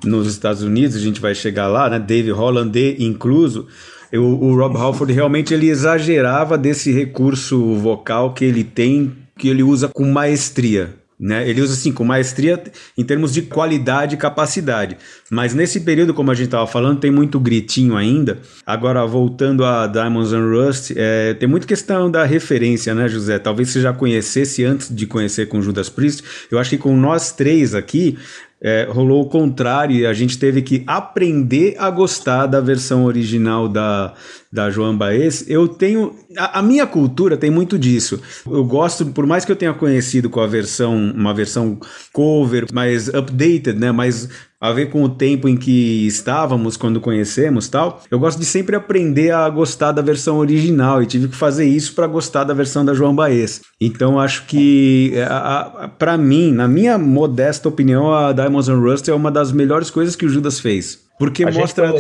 nos 0.05 0.29
Estados 0.29 0.63
Unidos, 0.63 0.97
a 0.97 1.01
gente 1.01 1.21
vai 1.21 1.35
chegar 1.35 1.67
lá, 1.67 1.91
né? 1.91 1.99
Dave 1.99 2.31
Holland 2.31 2.97
incluso. 3.01 3.67
Eu, 4.13 4.25
o 4.25 4.55
Rob 4.55 4.77
Halford 4.77 5.13
realmente 5.13 5.55
ele 5.55 5.69
exagerava 5.69 6.59
desse 6.59 6.93
recurso 6.93 7.75
vocal 7.77 8.35
que 8.35 8.45
ele 8.45 8.63
tem, 8.63 9.13
que 9.39 9.49
ele 9.49 9.63
usa 9.63 9.89
com 9.89 10.05
maestria. 10.05 10.95
Né? 11.23 11.49
Ele 11.49 11.61
usa 11.61 11.75
assim 11.75 11.93
com 11.93 12.05
maestria 12.05 12.61
em 12.99 13.05
termos 13.05 13.33
de 13.33 13.43
qualidade 13.43 14.17
e 14.17 14.19
capacidade. 14.19 14.97
Mas 15.31 15.55
nesse 15.55 15.81
período, 15.81 16.13
como 16.13 16.33
a 16.33 16.35
gente 16.35 16.47
estava 16.47 16.67
falando, 16.67 16.99
tem 16.99 17.13
muito 17.13 17.39
gritinho 17.39 17.97
ainda. 17.97 18.41
Agora, 18.67 19.07
voltando 19.07 19.65
a 19.65 19.87
Diamonds 19.87 20.33
and 20.33 20.51
Rust, 20.51 20.93
é, 20.97 21.33
tem 21.35 21.49
muita 21.49 21.65
questão 21.65 22.11
da 22.11 22.25
referência, 22.25 22.93
né, 22.93 23.07
José? 23.09 23.39
Talvez 23.39 23.71
você 23.71 23.81
já 23.81 23.93
conhecesse 23.93 24.65
antes 24.65 24.93
de 24.93 25.07
conhecer 25.07 25.47
com 25.47 25.63
Judas 25.63 25.89
Priest. 25.89 26.25
Eu 26.51 26.59
acho 26.59 26.71
que 26.71 26.79
com 26.79 26.97
nós 26.97 27.31
três 27.31 27.73
aqui, 27.73 28.19
é, 28.63 28.87
rolou 28.89 29.23
o 29.23 29.29
contrário 29.29 29.97
e 29.97 30.07
a 30.07 30.13
gente 30.13 30.39
teve 30.39 30.63
que 30.63 30.85
aprender 30.87 31.75
a 31.79 31.91
gostar 31.91 32.47
da 32.47 32.61
versão 32.61 33.05
original 33.05 33.69
da, 33.69 34.15
da 34.53 34.71
Joan 34.71 34.97
Baez. 34.97 35.45
Eu 35.49 35.67
tenho. 35.67 36.15
A, 36.39 36.61
a, 36.61 36.63
minha 36.63 36.87
cultura 36.87 37.37
tem 37.37 37.51
muito 37.51 37.77
disso. 37.77 38.23
Eu 38.47 38.65
gosto, 38.65 39.07
por 39.07 39.27
mais 39.27 39.45
que 39.45 39.51
eu 39.51 39.57
tenha 39.57 39.75
conhecido 39.75 40.31
com 40.31 40.39
a 40.39 40.47
versão, 40.47 40.95
uma 40.95 41.35
versão 41.35 41.77
cover, 42.13 42.67
mais 42.73 43.09
updated, 43.09 43.75
né? 43.81 43.91
Mais 43.91 44.29
a 44.63 44.71
ver 44.71 44.91
com 44.91 45.03
o 45.03 45.09
tempo 45.09 45.49
em 45.49 45.57
que 45.57 46.07
estávamos 46.07 46.77
quando 46.77 47.01
conhecemos 47.01 47.69
tal. 47.69 48.01
Eu 48.09 48.21
gosto 48.21 48.39
de 48.39 48.45
sempre 48.45 48.77
aprender 48.77 49.33
a 49.33 49.51
gostar 49.51 49.91
da 49.91 50.01
versão 50.01 50.39
original 50.39 51.03
e 51.03 51.07
tive 51.07 51.27
que 51.27 51.35
fazer 51.35 51.65
isso 51.65 51.97
para 51.97 52.07
gostar 52.07 52.45
da 52.45 52.55
versão 52.55 52.85
da 52.85 52.95
João 52.95 53.13
Baez. 53.13 53.61
Então 53.81 54.21
acho 54.21 54.47
que 54.47 55.15
é, 55.17 55.89
para 55.99 56.17
mim, 56.17 56.53
na 56.53 56.69
minha 56.69 56.97
modesta 56.97 57.69
opinião, 57.69 58.15
a 58.15 58.33
Diamonds 58.33 58.69
and 58.69 58.79
Rust 58.79 59.09
é 59.09 59.13
uma 59.13 59.33
das 59.33 59.51
melhores 59.51 59.91
coisas 59.91 60.15
que 60.15 60.25
o 60.25 60.29
Judas 60.29 60.61
fez, 60.61 61.01
porque 61.19 61.43
a 61.43 61.51
mostra 61.51 61.93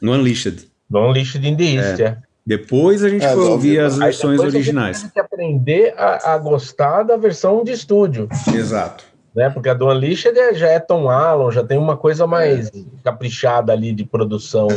no 0.00 0.12
Unleashed. 0.12 0.70
No 0.88 1.08
Unleashed 1.08 1.44
in 1.44 1.56
the 1.56 1.64
East, 1.64 2.00
é. 2.00 2.04
é. 2.04 2.18
Depois 2.46 3.02
a 3.02 3.08
gente 3.08 3.24
é, 3.24 3.34
foi 3.34 3.44
ouvir 3.44 3.80
as 3.80 3.98
versões 3.98 4.38
originais. 4.38 4.98
A 4.98 5.00
gente 5.00 5.12
teve 5.12 5.28
que 5.28 5.34
aprender 5.34 5.94
a, 5.96 6.34
a 6.34 6.38
gostar 6.38 7.02
da 7.02 7.16
versão 7.16 7.64
de 7.64 7.72
estúdio. 7.72 8.28
Exato 8.54 9.09
né? 9.34 9.50
Porque 9.50 9.68
a 9.68 9.74
do 9.74 9.88
Unleashed 9.88 10.34
já 10.54 10.68
é 10.68 10.78
Tom 10.78 11.08
Allen, 11.08 11.52
já 11.52 11.64
tem 11.64 11.78
uma 11.78 11.96
coisa 11.96 12.26
mais 12.26 12.68
é. 12.68 12.72
caprichada 13.04 13.72
ali 13.72 13.92
de 13.92 14.04
produção 14.04 14.68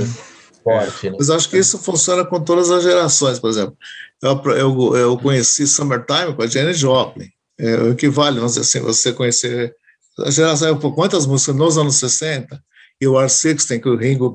forte. 0.63 1.09
Né? 1.09 1.15
Mas 1.17 1.29
acho 1.29 1.49
que 1.49 1.57
isso 1.57 1.77
funciona 1.77 2.23
com 2.25 2.39
todas 2.39 2.71
as 2.71 2.83
gerações, 2.83 3.39
por 3.39 3.49
exemplo. 3.49 3.75
Eu, 4.21 4.41
eu, 4.53 4.95
eu 4.95 5.17
conheci 5.17 5.67
Summertime 5.67 6.33
com 6.33 6.41
a 6.41 6.47
Jenny 6.47 6.73
Joplin. 6.73 7.29
É, 7.59 7.75
o 7.77 7.91
equivale, 7.91 8.37
vamos 8.37 8.55
dizer 8.55 8.61
assim, 8.61 8.85
você 8.85 9.13
conhecer 9.13 9.75
a 10.19 10.31
geração, 10.31 10.79
quantas 10.79 11.25
músicas 11.25 11.55
nos 11.55 11.77
anos 11.77 11.95
60 11.95 12.59
e 13.03 13.07
o 13.07 13.13
R16, 13.13 13.81
que 13.81 13.89
o 13.89 13.97
Ringo 13.97 14.33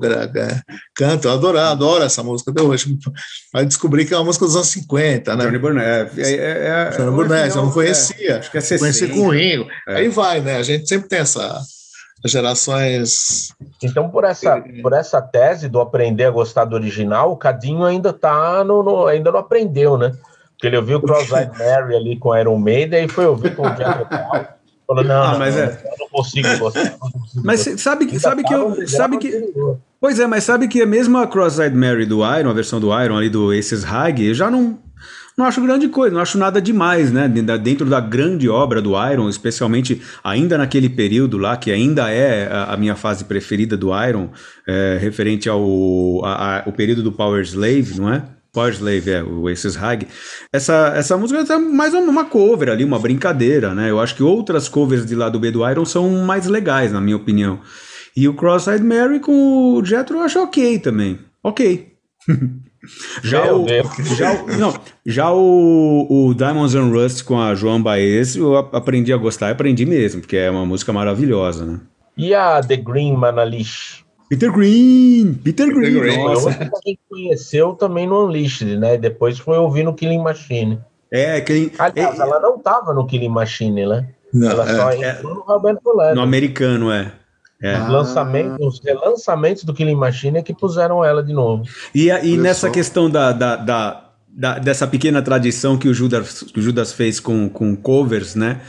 canta, 0.95 1.27
eu 1.27 1.31
adoro, 1.31 1.59
adoro 1.59 2.03
essa 2.03 2.21
música 2.21 2.51
até 2.51 2.61
hoje. 2.61 2.97
Aí 3.53 3.65
descobri 3.65 4.05
que 4.05 4.13
é 4.13 4.17
uma 4.17 4.25
música 4.25 4.45
dos 4.45 4.55
anos 4.55 4.67
50, 4.67 5.35
né? 5.35 5.45
Johnny 5.45 5.57
Burnett. 5.57 6.21
É, 6.21 6.23
é, 6.23 6.67
é, 6.67 6.89
Johnny 6.91 7.15
Burnett, 7.15 7.55
eu 7.55 7.63
não 7.63 7.71
conhecia. 7.71 8.39
acho 8.39 8.51
que 8.51 8.57
é 8.57 8.61
60. 8.61 8.79
Conheci 8.79 9.07
com 9.07 9.27
o 9.27 9.31
Ringo. 9.31 9.67
É. 9.87 9.95
Aí 9.95 10.09
vai, 10.09 10.39
né? 10.39 10.57
A 10.57 10.63
gente 10.63 10.87
sempre 10.87 11.09
tem 11.09 11.19
essa 11.19 11.59
gerações. 12.25 13.53
Então, 13.81 14.09
por 14.09 14.23
essa, 14.25 14.61
por 14.81 14.93
essa 14.93 15.21
tese 15.21 15.69
do 15.69 15.79
aprender 15.79 16.25
a 16.25 16.31
gostar 16.31 16.65
do 16.65 16.75
original, 16.75 17.31
o 17.31 17.37
Cadinho 17.37 17.83
ainda 17.85 18.11
tá 18.11 18.63
no, 18.63 18.83
no 18.83 19.07
ainda 19.07 19.31
não 19.31 19.39
aprendeu, 19.39 19.97
né? 19.97 20.11
Porque 20.51 20.67
ele 20.67 20.77
ouviu 20.77 20.97
o 20.97 21.01
Cross-Eyed 21.03 21.57
Mary 21.57 21.95
ali 21.95 22.19
com 22.19 22.37
Iron 22.37 22.57
Maiden 22.57 23.05
e 23.05 23.07
foi 23.07 23.25
ouvir 23.25 23.55
com 23.55 23.63
o 23.63 23.75
Jethro 23.75 24.05
Falou, 24.89 25.03
não, 25.03 25.21
ah, 25.21 25.37
mas 25.37 25.55
não, 25.55 25.61
é. 25.61 25.81
eu 25.85 25.97
não 25.99 26.07
consigo 26.09 26.47
gostar. 26.57 26.97
Mas 27.43 27.59
sabe 27.77 28.07
que, 28.07 28.19
sabe 28.19 28.43
que 28.43 28.51
eu. 28.51 28.87
Sabe 28.87 29.19
que, 29.19 29.47
pois 30.01 30.19
é, 30.19 30.25
mas 30.25 30.43
sabe 30.43 30.67
que 30.67 30.81
a 30.81 30.85
mesma 30.87 31.27
Cross-Eyed 31.27 31.75
Mary 31.75 32.07
do 32.07 32.21
Iron, 32.25 32.49
a 32.49 32.53
versão 32.53 32.79
do 32.79 32.87
Iron 32.99 33.15
ali 33.15 33.29
do 33.29 33.51
Aces 33.51 33.85
Hag, 33.85 34.25
eu 34.25 34.33
já 34.33 34.49
não. 34.49 34.79
Não 35.37 35.45
acho 35.45 35.61
grande 35.61 35.87
coisa, 35.87 36.13
não 36.13 36.21
acho 36.21 36.37
nada 36.39 36.59
demais, 36.59 37.11
né? 37.11 37.29
Dentro 37.29 37.85
da 37.85 38.01
grande 38.01 38.49
obra 38.49 38.81
do 38.81 38.91
Iron, 39.09 39.29
especialmente 39.29 40.01
ainda 40.21 40.57
naquele 40.57 40.89
período 40.89 41.37
lá, 41.37 41.55
que 41.55 41.71
ainda 41.71 42.11
é 42.11 42.49
a, 42.51 42.75
minha 42.75 42.93
fase 42.93 43.23
preferida 43.23 43.77
do 43.77 43.91
Iron, 44.05 44.31
é, 44.67 44.97
referente 44.99 45.47
ao 45.47 46.25
a, 46.25 46.57
a, 46.57 46.63
o 46.65 46.73
período 46.73 47.03
do 47.03 47.11
Power 47.11 47.41
Slave, 47.43 47.97
não 47.97 48.11
é? 48.11 48.23
Power 48.51 48.73
Slave, 48.73 49.11
é, 49.11 49.23
o 49.23 49.47
Aces 49.47 49.77
Hag. 49.77 50.07
Essa, 50.51 50.93
essa 50.95 51.17
música 51.17 51.53
é 51.53 51.57
mais 51.57 51.93
uma 51.93 52.25
cover 52.25 52.69
ali, 52.69 52.83
uma 52.83 52.99
brincadeira, 52.99 53.73
né? 53.73 53.89
Eu 53.89 53.99
acho 53.99 54.15
que 54.15 54.23
outras 54.23 54.67
covers 54.67 55.05
de 55.05 55.15
lá 55.15 55.29
do 55.29 55.39
B 55.39 55.51
do 55.51 55.67
Iron 55.69 55.85
são 55.85 56.09
mais 56.25 56.45
legais, 56.47 56.91
na 56.91 57.01
minha 57.01 57.15
opinião. 57.15 57.59
E 58.15 58.27
o 58.27 58.33
Cross-Eyed 58.33 58.83
Mary 58.83 59.19
com 59.19 59.75
o 59.75 59.85
Jethro 59.85 60.17
eu 60.17 60.21
acho 60.23 60.41
ok 60.41 60.79
também. 60.79 61.19
Ok. 61.43 61.93
já, 63.23 63.53
o, 63.53 63.65
já, 64.15 64.33
o, 64.33 64.57
não, 64.57 64.73
já 65.05 65.31
o, 65.31 66.07
o 66.09 66.33
Diamonds 66.33 66.75
and 66.75 66.89
Rust 66.89 67.23
com 67.23 67.39
a 67.39 67.55
Joan 67.55 67.81
Baez 67.81 68.35
eu 68.35 68.57
aprendi 68.57 69.13
a 69.13 69.17
gostar, 69.17 69.51
aprendi 69.51 69.85
mesmo, 69.85 70.21
porque 70.21 70.37
é 70.37 70.49
uma 70.49 70.65
música 70.65 70.91
maravilhosa, 70.91 71.65
né? 71.65 71.79
E 72.17 72.33
a 72.33 72.61
The 72.61 72.75
Green 72.75 73.15
Manalish? 73.15 74.03
Peter 74.29 74.51
Green! 74.51 75.33
Peter, 75.43 75.65
Peter 75.65 75.73
Green! 75.73 75.99
Green. 75.99 76.23
Nossa. 76.23 76.51
Gente 76.51 76.99
conheceu 77.09 77.73
também 77.73 78.05
no 78.05 78.25
Unleashed, 78.25 78.77
né? 78.77 78.95
Depois 78.95 79.39
foi 79.39 79.57
ouvir 79.57 79.83
no 79.83 79.95
Killing 79.95 80.21
Machine. 80.21 80.79
É, 81.11 81.41
Killing... 81.41 81.71
Aliás, 81.79 82.19
é, 82.19 82.21
ela 82.21 82.39
não 82.39 82.57
estava 82.57 82.93
no 82.93 83.07
Killing 83.07 83.29
Machine, 83.29 83.87
né? 83.87 84.07
Não, 84.31 84.51
ela 84.51 84.69
é, 84.69 84.75
só 84.75 84.93
entrou 84.93 85.33
no 85.33 85.41
Roberto 85.41 85.97
Leather. 85.97 86.15
No 86.15 86.21
americano, 86.21 86.91
é. 86.91 87.11
É. 87.61 87.81
Os, 87.81 87.89
lançamentos, 87.89 88.57
os 88.65 88.81
relançamentos 88.85 89.63
do 89.63 89.73
Killing 89.73 89.95
Machine 89.95 90.37
é 90.37 90.41
que 90.43 90.53
puseram 90.53 91.03
ela 91.03 91.23
de 91.23 91.33
novo. 91.33 91.63
E, 91.93 92.07
e 92.09 92.37
nessa 92.37 92.67
só. 92.67 92.71
questão 92.71 93.09
da, 93.09 93.31
da, 93.31 93.55
da, 93.55 94.11
da, 94.29 94.59
dessa 94.59 94.87
pequena 94.87 95.21
tradição 95.21 95.77
que 95.77 95.89
o 95.89 95.93
Judas, 95.93 96.43
que 96.43 96.59
o 96.59 96.61
Judas 96.61 96.93
fez 96.93 97.19
com, 97.19 97.49
com 97.49 97.75
covers, 97.75 98.35
né? 98.35 98.61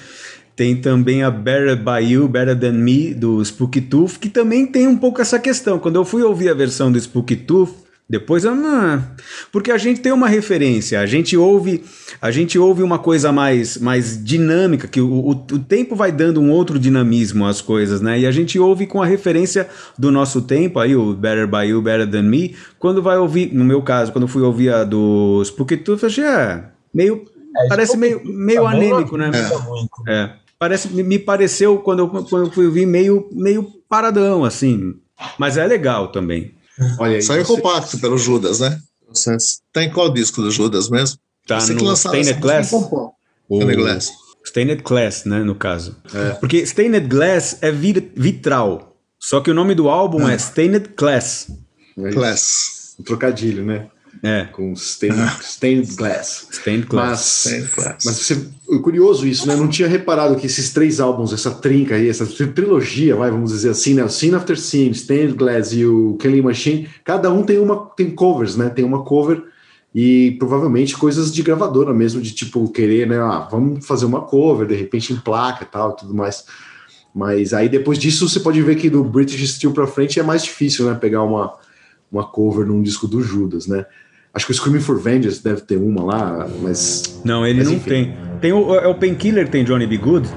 Tem 0.61 0.77
também 0.77 1.23
a 1.23 1.31
Better 1.31 1.75
By 1.75 2.05
You, 2.13 2.29
Better 2.29 2.55
Than 2.55 2.73
Me, 2.73 3.15
do 3.15 3.43
Spooky 3.43 3.81
Tooth, 3.81 4.19
que 4.21 4.29
também 4.29 4.67
tem 4.67 4.87
um 4.87 4.95
pouco 4.95 5.19
essa 5.19 5.39
questão. 5.39 5.79
Quando 5.79 5.97
eu 5.97 6.05
fui 6.05 6.23
ouvir 6.23 6.51
a 6.51 6.55
versão 6.55 6.93
do 6.93 7.01
Spooky 7.01 7.35
Tooth, 7.35 7.73
depois 8.07 8.45
eu 8.45 8.55
não. 8.55 9.03
Porque 9.51 9.73
a 9.73 9.79
gente 9.79 10.03
tem 10.03 10.13
uma 10.13 10.29
referência, 10.29 11.01
a 11.01 11.07
gente 11.07 11.35
ouve, 11.35 11.83
a 12.21 12.31
gente 12.31 12.59
ouve 12.59 12.83
uma 12.83 12.99
coisa 12.99 13.33
mais, 13.33 13.79
mais 13.79 14.23
dinâmica, 14.23 14.87
que 14.87 15.01
o, 15.01 15.11
o, 15.11 15.31
o, 15.31 15.59
tempo 15.59 15.97
vai 15.97 16.13
dando 16.13 16.43
um 16.43 16.51
outro 16.51 16.79
dinamismo 16.79 17.47
às 17.47 17.63
coisas, 17.63 18.03
né? 18.03 18.21
E 18.21 18.27
a 18.27 18.31
gente 18.31 18.59
ouve 18.59 18.87
com 18.87 19.01
a 19.01 19.07
referência 19.07 19.67
do 19.99 20.11
nosso 20.11 20.43
tempo, 20.43 20.79
aí 20.79 20.95
o 20.95 21.15
Better 21.15 21.49
By 21.49 21.69
You, 21.69 21.81
Better 21.81 22.07
Than 22.07 22.25
Me. 22.25 22.55
Quando 22.79 23.03
vai 23.03 23.17
ouvir, 23.17 23.51
no 23.55 23.65
meu 23.65 23.81
caso, 23.81 24.13
quando 24.13 24.29
fui 24.29 24.43
ouvir 24.43 24.75
a 24.75 24.85
do 24.85 25.43
Spooky 25.43 25.79
Tooth, 25.79 26.03
eu 26.03 26.09
achei, 26.09 26.25
é, 26.25 26.65
meio. 26.93 27.25
É, 27.57 27.67
parece 27.67 27.97
meio, 27.97 28.21
meio 28.27 28.63
tá 28.63 28.71
anêmico, 28.73 29.17
né? 29.17 29.31
É. 30.07 30.13
é 30.13 30.40
parece, 30.61 30.89
me 30.89 31.19
pareceu, 31.19 31.79
quando 31.79 32.01
eu, 32.01 32.09
quando 32.09 32.47
eu 32.47 32.53
fui 32.53 32.67
ouvir, 32.67 32.87
meio, 32.87 33.29
meio 33.33 33.67
paradão, 33.89 34.45
assim. 34.45 34.95
Mas 35.39 35.57
é 35.57 35.67
legal 35.67 36.13
também. 36.13 36.55
Olha 36.99 37.17
aí, 37.17 37.23
Saiu 37.23 37.45
você... 37.45 37.57
compacto 37.57 37.99
pelo 37.99 38.19
Judas, 38.19 38.61
né? 38.61 38.79
Você 39.09 39.37
tá 39.73 39.83
em 39.83 39.91
qual 39.91 40.13
disco 40.13 40.41
do 40.43 40.51
Judas 40.51 40.89
mesmo? 40.89 41.19
Tá 41.47 41.59
você 41.59 41.73
no 41.73 41.97
Stained 41.97 42.35
Glass. 42.35 42.67
Stained 42.69 43.77
Glass. 43.77 44.13
Stained 44.45 44.83
Glass, 44.83 45.25
né, 45.25 45.43
no 45.43 45.55
caso. 45.55 45.97
É. 46.15 46.31
Porque 46.35 46.65
Stained 46.65 47.09
Glass 47.09 47.59
é 47.63 47.73
vitral. 47.73 48.97
Só 49.19 49.41
que 49.41 49.51
o 49.51 49.55
nome 49.55 49.75
do 49.75 49.89
álbum 49.89 50.29
é, 50.29 50.35
é 50.35 50.39
Stained 50.39 50.91
Glass. 50.97 51.49
Glass. 51.97 52.95
Um 53.01 53.03
trocadilho, 53.03 53.65
né? 53.65 53.89
É. 54.23 54.45
Com 54.53 54.75
stained, 54.75 55.43
stained 55.43 55.97
glass. 55.97 56.47
Stained 56.53 56.87
glass. 56.87 57.47
Stained 57.47 57.71
glass. 57.75 58.05
Mas 58.05 58.17
você, 58.17 58.49
curioso 58.83 59.27
isso, 59.27 59.47
né? 59.47 59.57
Não 59.57 59.69
tinha 59.69 59.89
reparado 59.89 60.37
que 60.37 60.47
esses 60.47 60.73
três 60.73 61.01
álbuns, 61.01 61.33
essa 61.33 61.51
trinca 61.51 61.95
aí, 61.95 62.09
essa 62.09 62.27
trilogia, 62.27 63.17
vai, 63.17 63.31
vamos 63.31 63.51
dizer 63.51 63.71
assim, 63.71 63.95
né? 63.95 64.05
O 64.05 64.09
Scene 64.11 64.35
After 64.35 64.59
Scene, 64.59 64.95
Stained 64.95 65.35
Glass 65.35 65.73
e 65.73 65.87
o 65.87 66.17
Killing 66.21 66.43
Machine, 66.43 66.89
cada 67.05 67.33
um 67.33 67.43
tem 67.43 67.59
uma 67.59 67.91
tem 67.97 68.11
covers, 68.11 68.57
né? 68.57 68.69
Tem 68.69 68.85
uma 68.85 69.05
cover 69.05 69.43
e 69.95 70.37
provavelmente 70.39 70.97
coisas 70.97 71.33
de 71.33 71.43
gravadora 71.43 71.93
mesmo, 71.93 72.21
de 72.21 72.33
tipo 72.33 72.69
querer, 72.71 73.07
né? 73.07 73.19
Ah, 73.19 73.49
vamos 73.51 73.87
fazer 73.87 74.05
uma 74.05 74.21
cover, 74.21 74.67
de 74.67 74.75
repente 74.75 75.13
em 75.13 75.17
placa 75.17 75.65
e 75.65 75.67
tal, 75.67 75.95
tudo 75.95 76.15
mais. 76.15 76.45
Mas 77.15 77.53
aí 77.53 77.69
depois 77.69 77.99
disso 77.99 78.29
você 78.29 78.39
pode 78.39 78.63
ver 78.63 78.77
que 78.77 78.89
do 78.89 79.03
British 79.03 79.55
Steel 79.55 79.73
para 79.73 79.87
frente 79.87 80.21
é 80.21 80.23
mais 80.23 80.45
difícil, 80.45 80.87
né? 80.87 80.95
Pegar 80.95 81.23
uma, 81.23 81.55
uma 82.11 82.25
cover 82.25 82.67
num 82.67 82.83
disco 82.83 83.07
do 83.07 83.23
Judas, 83.23 83.67
né? 83.67 83.85
Acho 84.33 84.47
que 84.47 84.53
o 84.53 84.55
Screaming 84.55 84.81
for 84.81 84.99
Vengeance 85.01 85.43
deve 85.43 85.63
ter 85.63 85.77
uma 85.77 86.05
lá, 86.05 86.49
mas. 86.63 87.21
Não, 87.25 87.45
ele 87.47 87.59
mas 87.59 87.69
não 87.69 87.75
enfim. 87.75 87.89
tem. 87.91 88.17
Tem 88.41 88.53
o, 88.53 88.75
é 88.75 88.87
o 88.87 88.95
Painkiller 88.95 89.49
tem 89.49 89.65
Johnny 89.65 89.87
B. 89.87 89.97
Good. 89.97 90.29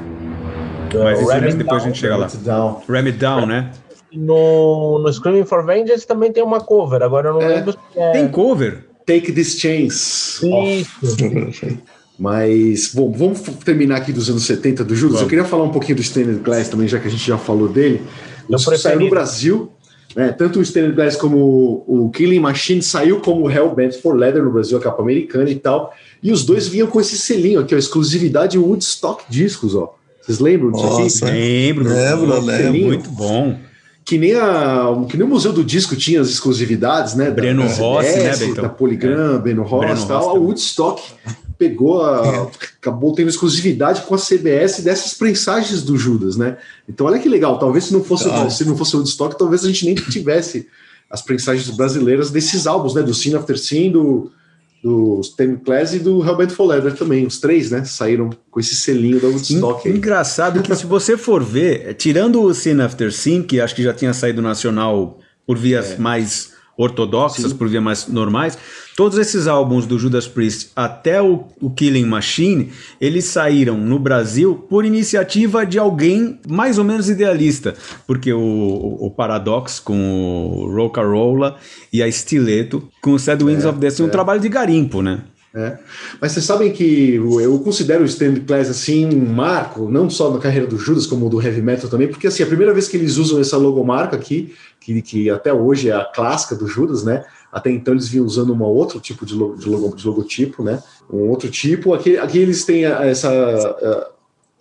Mas 0.96 1.20
isso 1.20 1.58
depois 1.58 1.82
a 1.82 1.86
Down, 1.86 1.94
gente 1.94 2.00
chega 2.00 2.18
lá. 2.18 2.28
Down. 2.44 2.82
Ram 2.88 3.00
It 3.06 3.18
Down, 3.18 3.46
né? 3.46 3.72
No, 4.12 5.00
no 5.00 5.12
Screaming 5.12 5.46
for 5.46 5.66
Vengeance 5.66 6.06
também 6.06 6.32
tem 6.32 6.44
uma 6.44 6.60
cover, 6.62 7.02
agora 7.02 7.30
eu 7.30 7.34
não 7.34 7.42
É. 7.42 7.48
lembro 7.48 7.72
se 7.72 7.78
é. 8.00 8.12
Tem 8.12 8.28
cover. 8.28 8.86
Take 9.06 9.32
This 9.32 9.60
Chance. 9.60 10.46
Isso. 10.48 11.18
Mas, 12.18 12.94
bom, 12.94 13.12
vamos 13.12 13.42
terminar 13.66 13.98
aqui 13.98 14.14
dos 14.14 14.30
anos 14.30 14.44
70 14.46 14.84
do 14.84 14.96
Judas. 14.96 15.16
Vamos. 15.16 15.22
Eu 15.24 15.28
queria 15.30 15.46
falar 15.46 15.64
um 15.64 15.72
pouquinho 15.72 15.96
do 15.96 16.02
Stained 16.04 16.40
Glass 16.44 16.70
também, 16.70 16.88
já 16.88 17.00
que 17.00 17.08
a 17.08 17.12
gente 17.12 17.26
já 17.26 17.38
falou 17.38 17.68
dele. 17.68 18.02
O 18.48 18.56
disco 18.56 18.78
saiu 18.78 19.00
no. 19.00 19.10
Brasil, 19.10 19.72
né? 20.16 20.32
Tanto 20.32 20.60
o 20.60 20.66
Stained 20.66 20.94
Glass 20.94 21.16
como 21.16 21.38
o, 21.38 22.06
o 22.06 22.10
Killing 22.12 22.40
Machine 22.40 22.82
saiu 22.82 23.20
como 23.20 23.50
Hellbent 23.50 23.94
for 24.02 24.16
Leather 24.16 24.44
no 24.44 24.52
Brasil, 24.52 24.78
a 24.78 24.82
capa 24.82 25.02
americana 25.02 25.50
e 25.50 25.56
tal. 25.56 25.94
E 26.22 26.32
os 26.32 26.46
dois 26.46 26.68
vinham 26.68 26.88
com 26.88 27.02
esse 27.02 27.18
selinho 27.18 27.60
aqui, 27.60 27.74
ó, 27.74 27.78
exclusividade 27.78 28.58
Woodstock 28.58 29.24
Discos, 29.30 29.76
ó. 29.76 29.96
Vocês 30.22 30.40
lembram 30.40 30.72
disso 30.72 30.86
aqui? 30.88 31.04
Nossa. 31.04 31.26
Lembro. 31.26 31.84
Lembro, 31.84 32.40
lembro. 32.42 32.82
Muito 32.82 33.10
bom. 33.10 33.58
Que 34.06 34.18
nem, 34.18 34.36
a, 34.36 35.06
que 35.10 35.18
nem 35.18 35.26
o 35.26 35.30
Museu 35.30 35.54
do 35.54 35.64
Disco 35.64 35.96
tinha 35.96 36.22
as 36.22 36.30
exclusividades, 36.30 37.16
né? 37.16 37.32
Breno 37.32 37.64
da 37.64 37.74
Rossi, 37.74 38.12
CBS, 38.12 38.40
né, 38.40 38.48
Betão? 38.48 38.64
Da 38.64 38.70
Polygram, 38.70 39.40
Breno 39.40 39.64
Rossi 39.64 40.04
e 40.04 40.08
tal. 40.08 40.24
Rossi 40.26 40.38
A. 40.38 40.40
Woodstock 40.40 41.02
pegou 41.64 42.02
a, 42.04 42.50
acabou 42.82 43.14
tendo 43.14 43.30
exclusividade 43.30 44.02
com 44.02 44.16
a 44.16 44.18
CBS 44.18 44.82
dessas 44.82 45.14
prensagens 45.14 45.82
do 45.84 45.98
Judas, 45.98 46.36
né? 46.36 46.58
Então 46.88 47.08
olha 47.08 47.20
que 47.20 47.30
legal, 47.30 47.58
talvez 47.58 47.86
se 47.86 47.94
não 47.94 48.04
fosse, 48.04 48.30
Ah. 48.30 48.50
se 48.50 48.66
não 48.66 48.76
fosse 48.76 48.96
o 48.96 49.00
Woodstock, 49.00 49.38
talvez 49.38 49.64
a 49.64 49.68
gente 49.68 49.86
nem 49.86 49.96
tivesse 49.96 50.68
as 51.10 51.22
prensagens 51.22 51.70
brasileiras 51.70 52.32
desses 52.32 52.68
álbuns, 52.68 52.94
né? 52.94 53.02
Do 53.02 53.14
Scene 53.14 53.36
After 53.36 53.58
Scene, 53.58 53.92
do, 53.92 54.32
do 54.84 55.22
Stained 55.24 55.62
Class 55.64 55.94
e 55.94 56.00
do 56.00 56.26
Hellbent 56.26 56.50
for 56.50 56.66
Leather 56.66 56.96
também. 56.96 57.26
Os 57.26 57.40
três, 57.40 57.72
né? 57.72 57.86
Saíram 57.86 58.32
com 58.52 58.60
esse 58.60 58.76
selinho 58.76 59.22
da 59.22 59.28
Woodstock 59.28 59.88
aí. 59.88 59.96
Engraçado 59.96 60.62
que 60.62 60.76
se 60.76 60.86
você 60.86 61.16
for 61.16 61.44
ver, 61.44 61.94
tirando 61.94 62.42
o 62.42 62.54
Scene 62.54 62.82
After 62.82 63.12
Scene, 63.14 63.44
que 63.44 63.62
acho 63.62 63.76
que 63.76 63.84
já 63.84 63.94
tinha 63.94 64.14
saído 64.14 64.42
nacional 64.42 65.20
por 65.46 65.58
vias 65.58 65.98
mais 66.00 66.53
ortodoxas, 66.78 67.52
Sim. 67.52 67.58
por 67.58 67.68
vias 67.68 67.84
mais 67.84 68.08
normais, 68.08 68.58
todos 68.96 69.18
esses 69.18 69.48
álbuns 69.48 69.86
do 69.86 70.00
Judas 70.00 70.28
Priest 70.28 70.72
até 70.76 71.22
o, 71.22 71.46
o 71.62 71.70
Killing 71.70 72.06
Machine, 72.06 72.72
eles 73.00 73.26
saíram 73.26 73.78
no 73.78 74.00
Brasil 74.00 74.56
por 74.70 74.86
iniciativa 74.86 75.66
de 75.66 75.78
alguém 75.78 76.40
mais 76.48 76.78
ou 76.78 76.84
menos 76.84 77.10
idealista, 77.10 77.76
porque 78.08 78.34
o, 78.34 78.40
o, 78.40 79.08
o 79.08 79.12
Paradox 79.12 79.80
com 79.80 79.96
o 79.96 80.76
Rocarola 80.76 81.58
e 81.92 82.02
a 82.02 82.12
Stiletto 82.12 82.90
com 83.02 83.12
o 83.12 83.20
Sad 83.20 83.44
Wings 83.44 83.66
of 83.66 83.78
Destiny, 83.78 84.08
um 84.08 84.12
trabalho 84.12 84.40
de 84.40 84.50
garimpo, 84.50 85.02
né? 85.02 85.22
É. 85.56 85.78
Mas 86.20 86.32
vocês 86.32 86.46
sabem 86.46 86.72
que 86.72 87.14
eu 87.16 87.60
considero 87.60 88.02
o 88.02 88.08
Stand 88.08 88.38
Class 88.48 88.70
assim 88.70 89.06
um 89.06 89.24
marco, 89.24 89.88
não 89.88 90.10
só 90.10 90.32
na 90.32 90.40
carreira 90.40 90.66
do 90.66 90.80
Judas, 90.80 91.06
como 91.06 91.30
do 91.30 91.40
heavy 91.40 91.62
metal 91.62 91.88
também, 91.88 92.08
porque 92.08 92.26
assim, 92.26 92.42
a 92.42 92.48
primeira 92.48 92.74
vez 92.74 92.88
que 92.88 92.98
eles 92.98 93.18
usam 93.18 93.40
essa 93.40 93.56
logomarca 93.56 94.16
aqui, 94.16 94.56
que, 94.80 95.00
que 95.04 95.30
até 95.30 95.54
hoje 95.54 95.90
é 95.90 95.94
a 95.94 96.06
clássica 96.06 96.56
do 96.56 96.66
Judas, 96.66 97.04
né? 97.04 97.24
Até 97.52 97.70
então 97.70 97.94
eles 97.94 98.08
vinham 98.08 98.26
usando 98.26 98.52
um 98.52 98.64
outro 98.64 99.00
tipo 99.00 99.28
de, 99.28 99.36
logo, 99.36 99.56
de, 99.56 99.70
logo, 99.70 99.96
de 99.96 100.08
logotipo, 100.08 100.64
né? 100.64 100.82
Um 101.08 101.30
outro 101.30 101.52
tipo. 101.52 101.94
Aqui, 101.94 102.18
aqui 102.18 102.40
eles 102.40 102.66
têm 102.66 102.86
essa, 102.86 103.32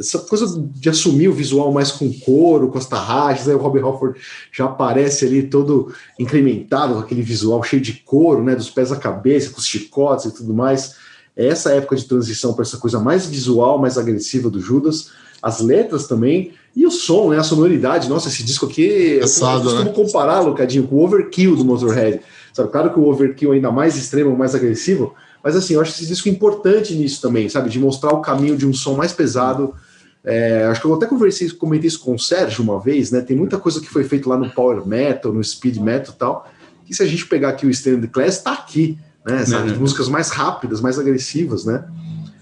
essa 0.02 0.18
coisa 0.18 0.60
de 0.74 0.88
assumir 0.88 1.28
o 1.28 1.32
visual 1.32 1.72
mais 1.72 1.90
com 1.90 2.12
couro, 2.12 2.68
com 2.68 2.78
as 2.78 2.86
tarraxas, 2.86 3.48
aí 3.48 3.54
o 3.54 3.58
Robbie 3.58 3.80
Halford 3.80 4.18
já 4.52 4.64
aparece 4.64 5.24
ali 5.24 5.44
todo 5.44 5.92
incrementado 6.18 6.94
com 6.94 7.00
aquele 7.00 7.22
visual 7.22 7.62
cheio 7.62 7.80
de 7.80 7.92
couro, 7.92 8.42
né, 8.42 8.54
dos 8.54 8.68
pés 8.68 8.92
à 8.92 8.96
cabeça, 8.96 9.50
com 9.50 9.58
os 9.58 9.66
chicotes 9.66 10.26
e 10.26 10.34
tudo 10.34 10.52
mais. 10.52 10.96
É 11.36 11.46
essa 11.46 11.70
época 11.70 11.96
de 11.96 12.04
transição 12.04 12.52
para 12.52 12.62
essa 12.62 12.76
coisa 12.76 12.98
mais 12.98 13.26
visual, 13.26 13.78
mais 13.78 13.96
agressiva 13.96 14.50
do 14.50 14.60
Judas, 14.60 15.10
as 15.40 15.60
letras 15.60 16.06
também 16.06 16.52
e 16.74 16.86
o 16.86 16.90
som, 16.90 17.30
né, 17.30 17.38
a 17.38 17.42
sonoridade. 17.42 18.08
Nossa, 18.08 18.28
esse 18.28 18.42
disco 18.42 18.66
aqui, 18.66 19.18
Pesado, 19.20 19.60
eu 19.60 19.62
costumo 19.62 19.84
né? 19.84 19.92
compará-lo, 19.94 20.54
Cadinho, 20.54 20.86
com 20.86 20.96
o 20.96 21.04
Overkill 21.04 21.56
do 21.56 21.64
Motorhead. 21.64 22.20
Sabe, 22.52 22.70
claro 22.70 22.92
que 22.92 23.00
o 23.00 23.04
Overkill 23.04 23.52
é 23.52 23.56
ainda 23.56 23.70
mais 23.70 23.96
extremo, 23.96 24.36
mais 24.36 24.54
agressivo, 24.54 25.14
mas 25.42 25.56
assim, 25.56 25.74
eu 25.74 25.80
acho 25.80 25.92
esse 25.92 26.06
disco 26.06 26.28
importante 26.28 26.94
nisso 26.94 27.20
também, 27.20 27.48
sabe, 27.48 27.68
de 27.68 27.78
mostrar 27.78 28.12
o 28.12 28.20
caminho 28.20 28.56
de 28.56 28.66
um 28.66 28.72
som 28.72 28.94
mais 28.94 29.12
pesado. 29.12 29.74
É, 30.24 30.64
acho 30.66 30.80
que 30.80 30.86
eu 30.86 30.94
até 30.94 31.06
conversei, 31.06 31.50
comentei 31.50 31.88
isso 31.88 32.00
com 32.00 32.14
o 32.14 32.18
Sérgio 32.18 32.62
uma 32.62 32.80
vez, 32.80 33.10
né? 33.10 33.20
Tem 33.20 33.36
muita 33.36 33.58
coisa 33.58 33.80
que 33.80 33.88
foi 33.88 34.04
feita 34.04 34.28
lá 34.28 34.36
no 34.36 34.50
Power 34.50 34.86
Metal, 34.86 35.32
no 35.32 35.42
Speed 35.42 35.78
Metal 35.78 36.14
e 36.14 36.18
tal. 36.18 36.48
Que 36.86 36.94
se 36.94 37.02
a 37.02 37.06
gente 37.06 37.26
pegar 37.26 37.50
aqui 37.50 37.66
o 37.66 37.70
Stand 37.70 38.02
Class, 38.12 38.38
tá 38.38 38.52
aqui, 38.52 38.98
né? 39.26 39.44
Sabe? 39.44 39.70
Né. 39.70 39.76
Músicas 39.76 40.08
mais 40.08 40.30
rápidas, 40.30 40.80
mais 40.80 40.98
agressivas, 40.98 41.64
né? 41.64 41.84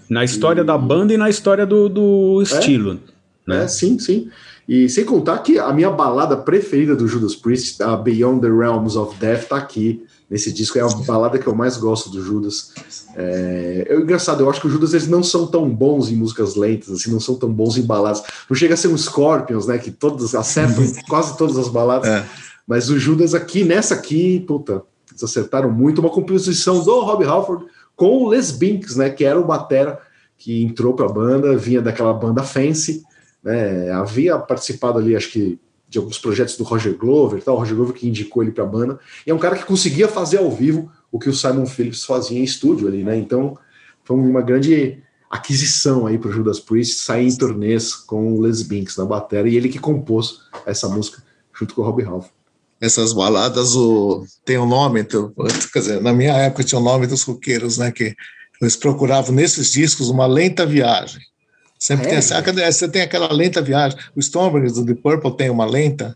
Na 0.09 0.23
história 0.23 0.63
da 0.63 0.77
banda 0.77 1.13
e 1.13 1.17
na 1.17 1.29
história 1.29 1.65
do, 1.65 1.87
do 1.87 2.41
estilo. 2.41 2.99
Né? 3.47 3.63
É, 3.63 3.67
sim, 3.67 3.97
sim. 3.97 4.29
E 4.67 4.87
sem 4.87 5.03
contar 5.03 5.39
que 5.39 5.57
a 5.57 5.73
minha 5.73 5.89
balada 5.89 6.37
preferida 6.37 6.95
do 6.95 7.07
Judas 7.07 7.35
Priest, 7.35 7.81
a 7.81 7.95
Beyond 7.95 8.41
the 8.41 8.49
Realms 8.49 8.95
of 8.95 9.17
Death, 9.17 9.47
tá 9.47 9.57
aqui 9.57 10.03
nesse 10.31 10.53
disco. 10.53 10.79
É 10.79 10.81
a 10.81 10.87
balada 10.87 11.37
que 11.37 11.45
eu 11.45 11.53
mais 11.53 11.75
gosto 11.75 12.09
do 12.09 12.23
Judas. 12.23 12.71
É, 13.17 13.87
é 13.89 13.95
engraçado, 13.95 14.41
eu 14.41 14.49
acho 14.49 14.61
que 14.61 14.67
os 14.67 14.71
Judas 14.71 14.93
eles 14.93 15.09
não 15.09 15.21
são 15.21 15.45
tão 15.45 15.69
bons 15.69 16.09
em 16.09 16.15
músicas 16.15 16.55
lentas, 16.55 16.89
assim, 16.89 17.11
não 17.11 17.19
são 17.19 17.35
tão 17.35 17.51
bons 17.51 17.77
em 17.77 17.81
baladas. 17.81 18.23
Não 18.49 18.55
chega 18.55 18.73
a 18.73 18.77
ser 18.77 18.87
um 18.87 18.97
Scorpions, 18.97 19.67
né? 19.67 19.77
Que 19.77 19.91
todos 19.91 20.33
acertam 20.33 20.85
quase 21.09 21.37
todas 21.37 21.57
as 21.57 21.67
baladas. 21.67 22.07
É. 22.07 22.25
Mas 22.65 22.89
o 22.89 22.97
Judas 22.97 23.35
aqui, 23.35 23.65
nessa 23.65 23.95
aqui, 23.95 24.39
puta, 24.47 24.83
eles 25.09 25.21
acertaram 25.21 25.69
muito. 25.69 25.99
Uma 25.99 26.09
composição 26.09 26.81
do 26.81 27.01
Rob 27.01 27.25
Halford 27.25 27.65
com 27.93 28.23
o 28.23 28.29
Les 28.29 28.51
Binks, 28.51 28.95
né? 28.95 29.09
Que 29.09 29.25
era 29.25 29.37
o 29.37 29.45
batera 29.45 29.99
que 30.37 30.63
entrou 30.63 30.93
para 30.93 31.05
a 31.05 31.11
banda, 31.11 31.57
vinha 31.57 31.81
daquela 31.81 32.13
banda 32.13 32.41
Fancy, 32.41 33.03
né? 33.43 33.91
Havia 33.91 34.39
participado 34.39 34.97
ali, 34.97 35.13
acho 35.13 35.29
que 35.29 35.59
de 35.91 35.97
alguns 35.97 36.17
projetos 36.17 36.55
do 36.55 36.63
Roger 36.63 36.97
Glover, 36.97 37.43
tal, 37.43 37.55
o 37.55 37.59
Roger 37.59 37.75
Glover 37.75 37.93
que 37.93 38.07
indicou 38.07 38.41
ele 38.41 38.53
para 38.53 38.63
a 38.63 38.67
banda. 38.67 38.97
E 39.27 39.29
é 39.29 39.33
um 39.33 39.37
cara 39.37 39.57
que 39.57 39.65
conseguia 39.65 40.07
fazer 40.07 40.37
ao 40.37 40.49
vivo 40.49 40.89
o 41.11 41.19
que 41.19 41.27
o 41.27 41.33
Simon 41.33 41.65
Phillips 41.65 42.05
fazia 42.05 42.39
em 42.39 42.43
estúdio 42.43 42.87
ali, 42.87 43.03
né? 43.03 43.17
Então 43.17 43.57
foi 44.05 44.15
uma 44.15 44.41
grande 44.41 45.03
aquisição 45.29 46.07
aí 46.07 46.17
para 46.17 46.29
o 46.29 46.31
Judas 46.31 46.61
Priest 46.61 47.03
sair 47.03 47.27
em 47.27 47.35
turnês 47.35 47.93
com 47.93 48.33
o 48.33 48.41
Les 48.41 48.61
Binks 48.61 48.95
na 48.95 49.03
bateria 49.03 49.51
e 49.51 49.57
ele 49.57 49.67
que 49.67 49.79
compôs 49.79 50.39
essa 50.65 50.87
música 50.87 51.21
junto 51.53 51.75
com 51.75 51.81
o 51.81 51.83
Robbie 51.83 52.03
Ralph. 52.03 52.27
Essas 52.79 53.11
baladas 53.11 53.75
o, 53.75 54.25
tem 54.45 54.57
um 54.57 54.65
nome, 54.65 55.01
então, 55.01 55.33
quer 55.73 55.79
dizer, 55.79 56.01
na 56.01 56.13
minha 56.13 56.33
época 56.33 56.63
tinha 56.63 56.79
o 56.79 56.83
nome 56.83 57.05
dos 57.05 57.23
roqueiros, 57.23 57.77
né? 57.77 57.91
Que 57.91 58.15
eles 58.61 58.77
procuravam 58.77 59.35
nesses 59.35 59.73
discos 59.73 60.07
uma 60.07 60.25
lenta 60.25 60.65
viagem. 60.65 61.21
Sempre 61.81 62.05
É, 62.05 62.09
tem 62.09 62.17
essa, 62.19 62.39
você 62.71 62.87
tem 62.87 63.01
aquela 63.01 63.33
lenta 63.33 63.59
viagem. 63.59 63.97
O 64.15 64.19
Stormbringers 64.19 64.75
do 64.75 64.85
The 64.85 64.93
Purple 64.93 65.35
tem 65.35 65.49
uma 65.49 65.65
lenta, 65.65 66.15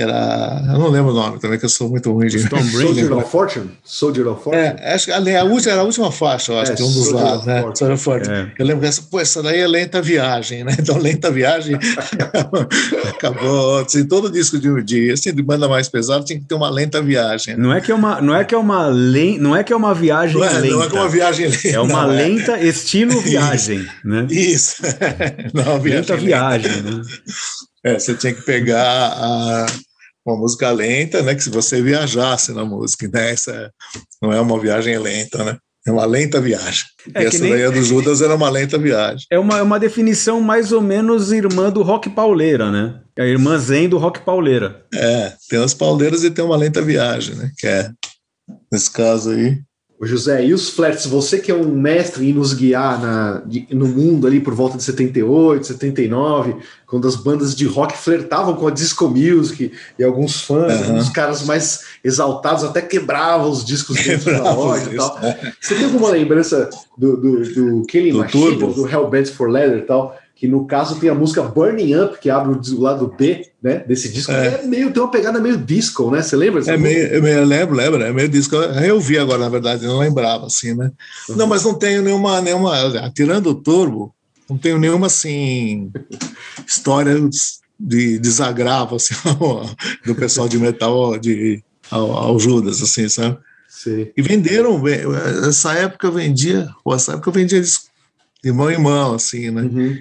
que 0.00 0.04
era. 0.04 0.62
Eu 0.72 0.78
não 0.78 0.88
lembro 0.88 1.12
o 1.12 1.14
nome 1.14 1.38
também, 1.38 1.58
que 1.58 1.64
eu 1.66 1.68
sou 1.68 1.90
muito 1.90 2.10
ruim 2.12 2.26
de. 2.28 2.38
Soldier 2.48 3.12
of 3.12 3.30
Fortune? 3.30 3.70
Soldier 3.84 4.26
of 4.28 4.42
Fortune? 4.42 4.64
É, 4.78 4.94
acho 4.94 5.06
que 5.06 5.12
a 5.12 5.44
última, 5.44 5.72
era 5.72 5.80
a 5.82 5.84
última 5.84 6.10
faixa, 6.10 6.52
eu 6.52 6.58
acho 6.58 6.72
É, 6.72 6.74
que 6.76 6.82
um 6.82 6.86
dos 6.86 7.04
Soldier 7.06 7.24
lados, 7.24 7.46
né? 7.46 7.60
Soldier 7.62 7.92
of 7.92 8.02
Fortune. 8.04 8.34
É. 8.36 8.52
Eu 8.58 8.66
lembro 8.66 8.80
que 8.82 8.86
essa, 8.88 9.02
pô, 9.02 9.20
essa 9.20 9.42
daí 9.42 9.60
é 9.60 9.66
lenta 9.66 10.00
viagem, 10.00 10.64
né? 10.64 10.74
Então, 10.80 10.96
lenta 10.96 11.30
viagem 11.30 11.76
acabou. 13.14 13.78
Assim, 13.80 14.04
todo 14.06 14.30
disco 14.30 14.58
de, 14.58 14.82
de, 14.82 15.10
assim, 15.12 15.32
de 15.34 15.42
banda 15.42 15.68
mais 15.68 15.88
pesada 15.88 16.24
tinha 16.24 16.38
que 16.38 16.44
ter 16.44 16.54
uma 16.54 16.70
lenta 16.70 17.02
viagem. 17.02 17.56
Não 17.56 17.72
é 17.72 17.80
que 17.80 17.92
é 17.92 17.94
uma, 17.94 18.20
não 18.20 18.34
é 18.34 18.44
que 18.44 18.54
é 18.54 18.58
uma, 18.58 18.86
len, 18.86 19.38
não 19.38 19.54
é 19.54 19.62
que 19.62 19.72
é 19.72 19.76
uma 19.76 19.94
viagem 19.94 20.36
Não 20.36 20.44
é, 20.44 20.52
lenta. 20.58 20.66
não 20.74 20.82
é 20.82 20.88
que 20.88 20.96
uma 20.96 21.08
viagem 21.08 21.46
lenta. 21.48 21.68
É 21.68 21.80
uma 21.80 22.02
não, 22.06 22.14
lenta 22.14 22.58
estilo 22.60 23.20
viagem, 23.20 23.86
né? 24.04 24.26
Isso. 24.30 24.76
Não, 25.52 25.78
viagem 25.80 26.00
Lenta 26.00 26.14
lenta. 26.14 26.16
viagem, 26.16 26.82
né? 26.82 27.02
É, 27.84 27.98
você 27.98 28.14
tinha 28.14 28.32
que 28.34 28.42
pegar 28.42 28.82
a- 28.84 29.66
uma 30.30 30.38
música 30.38 30.70
lenta, 30.70 31.22
né? 31.22 31.34
Que 31.34 31.42
se 31.42 31.50
você 31.50 31.82
viajasse 31.82 32.52
na 32.52 32.64
música, 32.64 33.08
né? 33.12 33.30
Essa 33.30 33.70
não 34.22 34.32
é 34.32 34.40
uma 34.40 34.58
viagem 34.58 34.98
lenta, 34.98 35.44
né? 35.44 35.58
É 35.86 35.90
uma 35.90 36.04
lenta 36.04 36.40
viagem. 36.40 36.84
É 37.14 37.22
e 37.22 37.26
essa 37.26 37.38
nem- 37.38 37.52
daí 37.52 37.64
a 37.64 37.70
do 37.70 37.80
Judas 37.82 38.20
era 38.20 38.34
uma 38.34 38.50
lenta 38.50 38.78
viagem. 38.78 39.26
É 39.30 39.38
uma, 39.38 39.58
é 39.58 39.62
uma 39.62 39.78
definição 39.80 40.40
mais 40.40 40.72
ou 40.72 40.80
menos 40.82 41.32
irmã 41.32 41.70
do 41.70 41.82
rock 41.82 42.10
pauleira, 42.10 42.70
né? 42.70 43.00
É 43.16 43.22
a 43.22 43.26
irmã 43.26 43.58
zen 43.58 43.88
do 43.88 43.96
rock 43.98 44.20
pauleira. 44.20 44.84
É, 44.94 45.32
tem 45.48 45.62
as 45.62 45.72
pauleiras 45.74 46.22
e 46.22 46.30
tem 46.30 46.44
uma 46.44 46.56
lenta 46.56 46.82
viagem, 46.82 47.34
né? 47.34 47.50
Que 47.58 47.66
é, 47.66 47.90
nesse 48.70 48.90
caso 48.90 49.30
aí. 49.30 49.58
Ô 50.00 50.06
José, 50.06 50.46
e 50.46 50.54
os 50.54 50.70
flats? 50.70 51.04
Você 51.04 51.38
que 51.38 51.50
é 51.50 51.54
um 51.54 51.72
mestre 51.72 52.30
em 52.30 52.32
nos 52.32 52.54
guiar 52.54 52.98
na, 52.98 53.42
no 53.70 53.86
mundo 53.86 54.26
ali 54.26 54.40
por 54.40 54.54
volta 54.54 54.78
de 54.78 54.82
78, 54.82 55.66
79, 55.66 56.56
quando 56.86 57.06
as 57.06 57.16
bandas 57.16 57.54
de 57.54 57.66
rock 57.66 57.98
flertavam 57.98 58.56
com 58.56 58.66
a 58.66 58.70
disco 58.70 59.06
music 59.10 59.70
e 59.98 60.02
alguns 60.02 60.40
fãs, 60.40 60.88
uhum. 60.88 60.96
os 60.96 61.10
caras 61.10 61.44
mais 61.44 61.84
exaltados 62.02 62.64
até 62.64 62.80
quebravam 62.80 63.50
os 63.50 63.62
discos 63.62 64.02
dentro 64.02 64.32
da 64.32 64.54
loja 64.54 64.90
e 64.90 64.96
tal. 64.96 65.18
É. 65.22 65.52
Você 65.60 65.74
tem 65.74 65.84
alguma 65.84 66.08
lembrança 66.08 66.70
do, 66.96 67.18
do, 67.18 67.54
do 67.54 67.82
Killing 67.86 68.12
do 68.12 68.18
Machine, 68.20 68.58
Turbo. 68.58 68.72
do 68.72 68.88
Hellbent 68.88 69.28
for 69.28 69.50
Leather 69.50 69.80
e 69.80 69.82
tal? 69.82 70.18
Que 70.40 70.48
no 70.48 70.64
caso 70.64 70.98
tem 70.98 71.10
a 71.10 71.14
música 71.14 71.42
Burning 71.42 71.94
Up, 71.96 72.18
que 72.18 72.30
abre 72.30 72.58
o 72.72 72.80
lado 72.80 73.14
B, 73.14 73.46
né, 73.62 73.84
desse 73.86 74.08
disco, 74.08 74.32
é, 74.32 74.62
é 74.62 74.66
meio, 74.66 74.90
tem 74.90 75.02
uma 75.02 75.10
pegada 75.10 75.38
meio 75.38 75.58
disco, 75.58 76.10
né, 76.10 76.22
você 76.22 76.34
lembra? 76.34 76.62
É 76.66 76.78
meio, 76.78 76.98
eu 77.08 77.44
lembro, 77.44 77.74
lembro, 77.74 78.02
é 78.02 78.10
meio 78.10 78.26
disco, 78.26 78.56
eu 78.56 78.98
vi 78.98 79.18
agora, 79.18 79.38
na 79.38 79.50
verdade, 79.50 79.84
eu 79.84 79.90
não 79.90 79.98
lembrava, 79.98 80.46
assim, 80.46 80.72
né, 80.74 80.90
uhum. 81.28 81.36
não, 81.36 81.46
mas 81.46 81.62
não 81.62 81.74
tenho 81.74 82.00
nenhuma, 82.00 82.40
nenhuma, 82.40 82.72
tirando 83.14 83.48
o 83.48 83.54
Turbo, 83.54 84.14
não 84.48 84.56
tenho 84.56 84.78
nenhuma, 84.78 85.08
assim, 85.08 85.92
história 86.66 87.14
de 87.78 88.18
desagravo, 88.18 88.96
assim, 88.96 89.12
do 90.06 90.14
pessoal 90.14 90.48
de 90.48 90.58
metal, 90.58 91.18
de, 91.18 91.62
ao, 91.90 92.12
ao 92.12 92.38
Judas, 92.40 92.80
assim, 92.80 93.10
sabe? 93.10 93.36
Sim. 93.68 94.08
E 94.16 94.22
venderam, 94.22 94.82
essa 95.46 95.74
época 95.74 96.10
vendia, 96.10 96.66
essa 96.94 97.12
época 97.12 97.30
vendia 97.30 97.62
de 98.42 98.52
mão 98.52 98.70
em 98.70 98.78
mão, 98.78 99.14
assim, 99.14 99.50
né? 99.50 99.62
Uhum. 99.62 99.98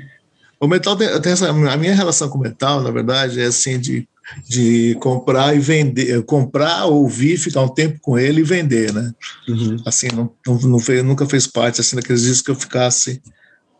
O 0.59 0.67
metal 0.67 0.95
tem, 0.95 1.21
tem 1.21 1.31
essa, 1.31 1.49
a 1.49 1.77
minha 1.77 1.95
relação 1.95 2.29
com 2.29 2.37
o 2.37 2.41
metal, 2.41 2.81
na 2.81 2.91
verdade, 2.91 3.39
é 3.39 3.45
assim 3.45 3.79
de, 3.79 4.07
de 4.47 4.97
comprar 4.99 5.55
e 5.55 5.59
vender, 5.59 6.21
comprar, 6.23 6.85
ouvir, 6.85 7.37
ficar 7.37 7.61
um 7.61 7.69
tempo 7.69 7.99
com 8.01 8.17
ele 8.17 8.41
e 8.41 8.43
vender, 8.43 8.93
né? 8.93 9.13
Uhum. 9.47 9.77
Assim, 9.85 10.07
não, 10.13 10.31
não, 10.45 10.79
fez, 10.79 11.03
nunca 11.03 11.25
fez 11.25 11.47
parte 11.47 11.79
assim 11.79 11.95
daqueles 11.95 12.23
discos 12.23 12.41
que 12.41 12.51
eu 12.51 12.55
ficasse 12.55 13.21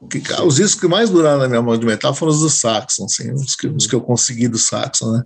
que, 0.08 0.22
os 0.44 0.56
discos 0.56 0.80
que 0.80 0.88
mais 0.88 1.10
duraram 1.10 1.40
na 1.40 1.48
minha 1.48 1.62
mão 1.62 1.78
de 1.78 1.86
metal 1.86 2.14
foram 2.14 2.32
os 2.32 2.40
do 2.40 2.50
Saxon, 2.50 3.06
assim, 3.06 3.32
os 3.34 3.56
que, 3.56 3.68
os 3.68 3.86
que 3.86 3.94
eu 3.94 4.00
consegui 4.00 4.48
do 4.48 4.58
Saxon, 4.58 5.12
né? 5.12 5.24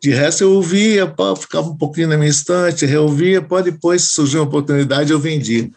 De 0.00 0.10
resto 0.10 0.44
eu 0.44 0.52
ouvia, 0.52 1.12
ficava 1.38 1.68
um 1.68 1.76
pouquinho 1.76 2.08
na 2.08 2.16
minha 2.16 2.30
estante, 2.30 2.86
reouvia, 2.86 3.42
pô, 3.42 3.60
depois 3.60 4.04
surgiu 4.04 4.40
uma 4.40 4.46
oportunidade 4.46 5.12
eu 5.12 5.20
vendi. 5.20 5.70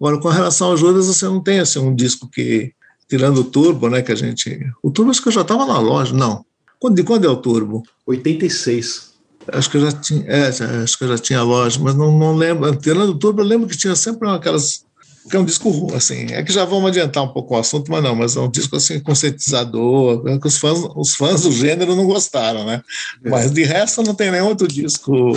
Agora, 0.00 0.18
com 0.18 0.28
relação 0.28 0.68
ao 0.68 0.76
Judas, 0.78 1.06
você 1.06 1.26
não 1.26 1.42
tem 1.42 1.60
assim, 1.60 1.78
um 1.78 1.94
disco 1.94 2.26
que 2.26 2.72
tirando 3.10 3.38
o 3.38 3.44
Turbo, 3.44 3.90
né, 3.90 4.00
que 4.00 4.12
a 4.12 4.14
gente... 4.14 4.58
O 4.82 4.90
Turbo 4.90 5.10
acho 5.10 5.20
que 5.20 5.28
eu 5.28 5.32
já 5.32 5.42
estava 5.42 5.66
na 5.66 5.78
loja, 5.78 6.14
não. 6.14 6.44
Quando, 6.78 6.94
de 6.94 7.02
quando 7.02 7.26
é 7.26 7.28
o 7.28 7.36
Turbo? 7.36 7.82
86. 8.06 9.10
Acho 9.48 9.68
que 9.68 9.76
eu 9.76 9.80
já 9.82 9.92
tinha, 9.92 10.24
é, 10.26 10.48
acho 10.48 10.96
que 10.96 11.04
eu 11.04 11.08
já 11.08 11.18
tinha 11.18 11.42
loja, 11.42 11.78
mas 11.82 11.94
não, 11.94 12.16
não 12.16 12.36
lembro. 12.36 12.74
Tirando 12.76 13.10
o 13.10 13.18
Turbo, 13.18 13.42
eu 13.42 13.46
lembro 13.46 13.66
que 13.66 13.76
tinha 13.76 13.96
sempre 13.96 14.28
aquelas 14.28 14.84
que 15.28 15.36
é 15.36 15.38
um 15.38 15.44
disco 15.44 15.94
assim, 15.94 16.26
é 16.30 16.42
que 16.42 16.52
já 16.52 16.64
vamos 16.64 16.88
adiantar 16.88 17.22
um 17.22 17.28
pouco 17.28 17.54
o 17.54 17.58
assunto, 17.58 17.90
mas 17.90 18.02
não, 18.02 18.14
mas 18.14 18.36
é 18.36 18.40
um 18.40 18.50
disco 18.50 18.76
assim 18.76 18.98
conscientizador, 18.98 20.26
é 20.26 20.38
que 20.38 20.46
os 20.46 20.56
fãs, 20.56 20.78
os 20.96 21.14
fãs 21.14 21.42
do 21.42 21.52
gênero 21.52 21.94
não 21.94 22.06
gostaram, 22.06 22.64
né? 22.64 22.82
É. 23.22 23.28
Mas 23.28 23.50
de 23.50 23.62
resto 23.62 24.02
não 24.02 24.14
tem 24.14 24.30
nenhum 24.30 24.46
outro 24.46 24.66
disco 24.66 25.32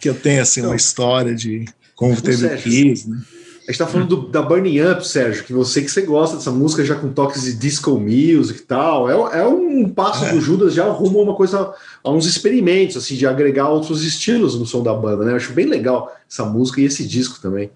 que 0.00 0.08
eu 0.08 0.14
tenha 0.14 0.42
assim 0.42 0.62
uma 0.62 0.76
história 0.76 1.34
de 1.34 1.64
como 1.96 2.20
teve 2.20 2.46
o 2.46 2.56
Kiss, 2.58 3.10
né? 3.10 3.20
A 3.68 3.70
gente 3.70 3.80
tá 3.80 3.86
falando 3.86 4.16
do, 4.16 4.28
da 4.28 4.40
Burning 4.40 4.80
Up, 4.80 5.06
Sérgio, 5.06 5.44
que 5.44 5.52
você 5.52 5.82
que 5.82 5.90
você 5.90 6.00
gosta 6.00 6.38
dessa 6.38 6.50
música 6.50 6.82
já 6.82 6.94
com 6.94 7.12
toques 7.12 7.42
de 7.42 7.52
disco 7.52 8.00
music 8.00 8.60
e 8.60 8.62
tal. 8.62 9.10
É, 9.10 9.40
é 9.40 9.46
um 9.46 9.86
passo 9.90 10.24
é. 10.24 10.32
do 10.32 10.40
Judas 10.40 10.72
já 10.72 10.86
rumo 10.86 11.18
a 11.18 11.22
uma 11.24 11.34
coisa, 11.34 11.74
a 12.02 12.10
uns 12.10 12.24
experimentos, 12.24 12.96
assim, 12.96 13.14
de 13.14 13.26
agregar 13.26 13.68
outros 13.68 14.02
estilos 14.02 14.58
no 14.58 14.64
som 14.64 14.82
da 14.82 14.94
banda, 14.94 15.22
né? 15.22 15.32
Eu 15.32 15.36
acho 15.36 15.52
bem 15.52 15.66
legal 15.66 16.10
essa 16.26 16.46
música 16.46 16.80
e 16.80 16.84
esse 16.84 17.06
disco 17.06 17.42
também. 17.42 17.70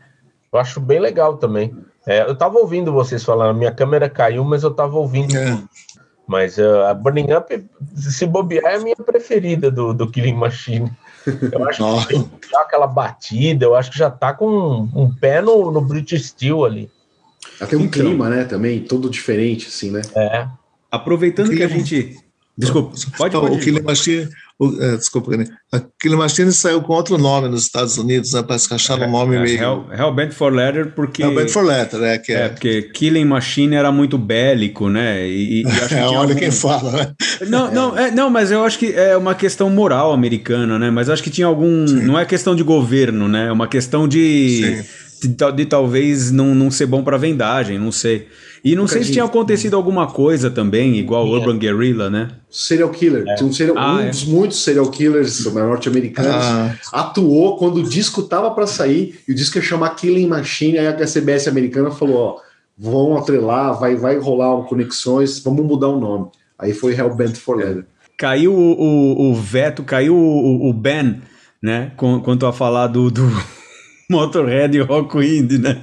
Eu 0.50 0.58
acho 0.58 0.80
bem 0.80 0.98
legal 0.98 1.36
também. 1.36 1.76
É, 2.06 2.22
eu 2.22 2.34
tava 2.34 2.58
ouvindo 2.58 2.90
vocês 2.90 3.22
falando, 3.22 3.58
minha 3.58 3.70
câmera 3.70 4.08
caiu, 4.08 4.44
mas 4.44 4.62
eu 4.62 4.70
tava 4.70 4.96
ouvindo 4.96 5.36
é. 5.36 5.62
Mas 6.26 6.56
uh, 6.56 6.84
a 6.88 6.94
Burning 6.94 7.34
Up, 7.34 7.66
se 7.94 8.24
bobear, 8.24 8.72
é 8.72 8.76
a 8.76 8.80
minha 8.80 8.96
preferida 8.96 9.70
do, 9.70 9.92
do 9.92 10.10
Killing 10.10 10.36
Machine. 10.36 10.90
Eu 11.52 11.68
acho 11.68 12.08
que 12.08 12.14
já 12.50 12.60
aquela 12.60 12.86
batida, 12.86 13.64
eu 13.64 13.74
acho 13.74 13.90
que 13.90 13.98
já 13.98 14.10
tá 14.10 14.32
com 14.32 14.46
um, 14.46 15.02
um 15.02 15.14
pé 15.14 15.40
no, 15.40 15.70
no 15.70 15.80
British 15.80 16.28
Steel 16.28 16.64
ali. 16.64 16.90
Até 17.60 17.76
um 17.76 17.82
então, 17.82 18.02
clima, 18.02 18.28
né, 18.28 18.44
também, 18.44 18.80
todo 18.80 19.10
diferente, 19.10 19.68
assim, 19.68 19.90
né? 19.90 20.02
É. 20.16 20.46
Aproveitando 20.90 21.50
que 21.50 21.62
a 21.62 21.68
gente. 21.68 22.18
Desculpa, 22.56 22.94
pode, 23.16 23.34
pode. 23.34 23.56
O 23.56 23.60
Killing 23.60 23.82
Machine, 23.82 24.28
é, 24.80 24.96
desculpa, 24.96 25.32
Aquele 25.72 26.16
Machine 26.16 26.52
saiu 26.52 26.82
com 26.82 26.92
outro 26.92 27.16
nome 27.16 27.48
nos 27.48 27.62
Estados 27.62 27.96
Unidos, 27.96 28.32
né? 28.32 28.42
Parece 28.46 28.68
que 28.68 28.74
acharam 28.74 29.08
um 29.08 29.10
nome 29.10 29.36
é, 29.36 29.42
meio. 29.42 29.58
Hell, 29.58 29.86
Hellbent 29.90 30.32
for 30.32 30.52
Leather, 30.52 30.92
porque. 30.94 31.22
Hellbent 31.22 31.48
for 31.48 31.64
Leather, 31.64 32.02
é. 32.02 32.18
Que 32.18 32.32
é. 32.32 32.42
é, 32.42 32.48
porque 32.48 32.82
Killing 32.94 33.24
Machine 33.24 33.74
era 33.74 33.90
muito 33.90 34.18
bélico, 34.18 34.88
né? 34.88 35.26
E, 35.26 35.62
e 35.62 35.66
acho 35.66 35.88
que 35.88 35.94
é, 35.94 36.04
olha 36.04 36.16
algum... 36.16 36.34
quem 36.34 36.50
fala, 36.50 36.92
né? 36.92 37.12
Não, 37.48 37.72
não, 37.72 37.98
é, 37.98 38.10
não, 38.10 38.28
mas 38.28 38.50
eu 38.50 38.62
acho 38.64 38.78
que 38.78 38.92
é 38.92 39.16
uma 39.16 39.34
questão 39.34 39.70
moral 39.70 40.12
americana, 40.12 40.78
né? 40.78 40.90
Mas 40.90 41.08
acho 41.08 41.22
que 41.22 41.30
tinha 41.30 41.46
algum. 41.46 41.86
Sim. 41.86 42.02
Não 42.02 42.18
é 42.18 42.24
questão 42.24 42.54
de 42.54 42.62
governo, 42.62 43.28
né? 43.28 43.48
É 43.48 43.52
uma 43.52 43.66
questão 43.66 44.06
de. 44.06 44.84
De, 45.22 45.28
de, 45.28 45.52
de, 45.52 45.66
talvez 45.66 46.30
não, 46.30 46.54
não 46.54 46.70
ser 46.70 46.86
bom 46.86 47.02
para 47.02 47.16
vendagem, 47.16 47.78
não 47.78 47.92
sei. 47.92 48.28
E 48.64 48.76
não 48.76 48.86
sei 48.86 49.02
se 49.02 49.10
tinha 49.10 49.24
acontecido 49.24 49.74
alguma 49.74 50.06
coisa 50.06 50.48
também, 50.48 50.96
igual 50.96 51.26
o 51.26 51.30
Urban 51.32 51.58
Guerrilla, 51.58 52.08
né? 52.08 52.28
Serial 52.48 52.90
killer. 52.90 53.24
É. 53.26 53.42
Um, 53.42 53.52
serial, 53.52 53.76
ah, 53.76 53.94
um 53.94 54.00
é. 54.00 54.08
dos 54.08 54.24
muitos 54.24 54.62
serial 54.62 54.88
killers 54.88 55.44
norte-americanos 55.52 56.30
ah. 56.32 56.74
atuou 56.92 57.56
quando 57.56 57.78
o 57.78 57.82
disco 57.82 58.22
tava 58.22 58.52
para 58.52 58.68
sair 58.68 59.18
e 59.26 59.32
o 59.32 59.34
disco 59.34 59.58
ia 59.58 59.62
chamar 59.62 59.96
Killing 59.96 60.28
Machine. 60.28 60.78
Aí 60.78 60.86
a 60.86 61.06
CBS 61.06 61.48
americana 61.48 61.90
falou: 61.90 62.16
ó, 62.16 62.36
vão 62.78 63.16
atrelar, 63.16 63.80
vai, 63.80 63.96
vai 63.96 64.16
rolar 64.18 64.62
conexões, 64.64 65.40
vamos 65.40 65.66
mudar 65.66 65.88
o 65.88 65.98
nome. 65.98 66.28
Aí 66.56 66.72
foi 66.72 66.94
Hellbent 66.94 67.34
for 67.34 67.60
é. 67.60 67.64
Leather. 67.64 67.84
Caiu 68.16 68.54
o, 68.54 68.80
o, 68.80 69.30
o 69.30 69.34
veto, 69.34 69.82
caiu 69.82 70.14
o, 70.14 70.68
o 70.68 70.72
Ben, 70.72 71.20
né? 71.60 71.90
Quanto 71.96 72.46
a 72.46 72.52
falar 72.52 72.86
do, 72.86 73.10
do 73.10 73.28
Motorhead 74.08 74.76
e 74.76 74.80
Rockwind, 74.80 75.58
né? 75.58 75.82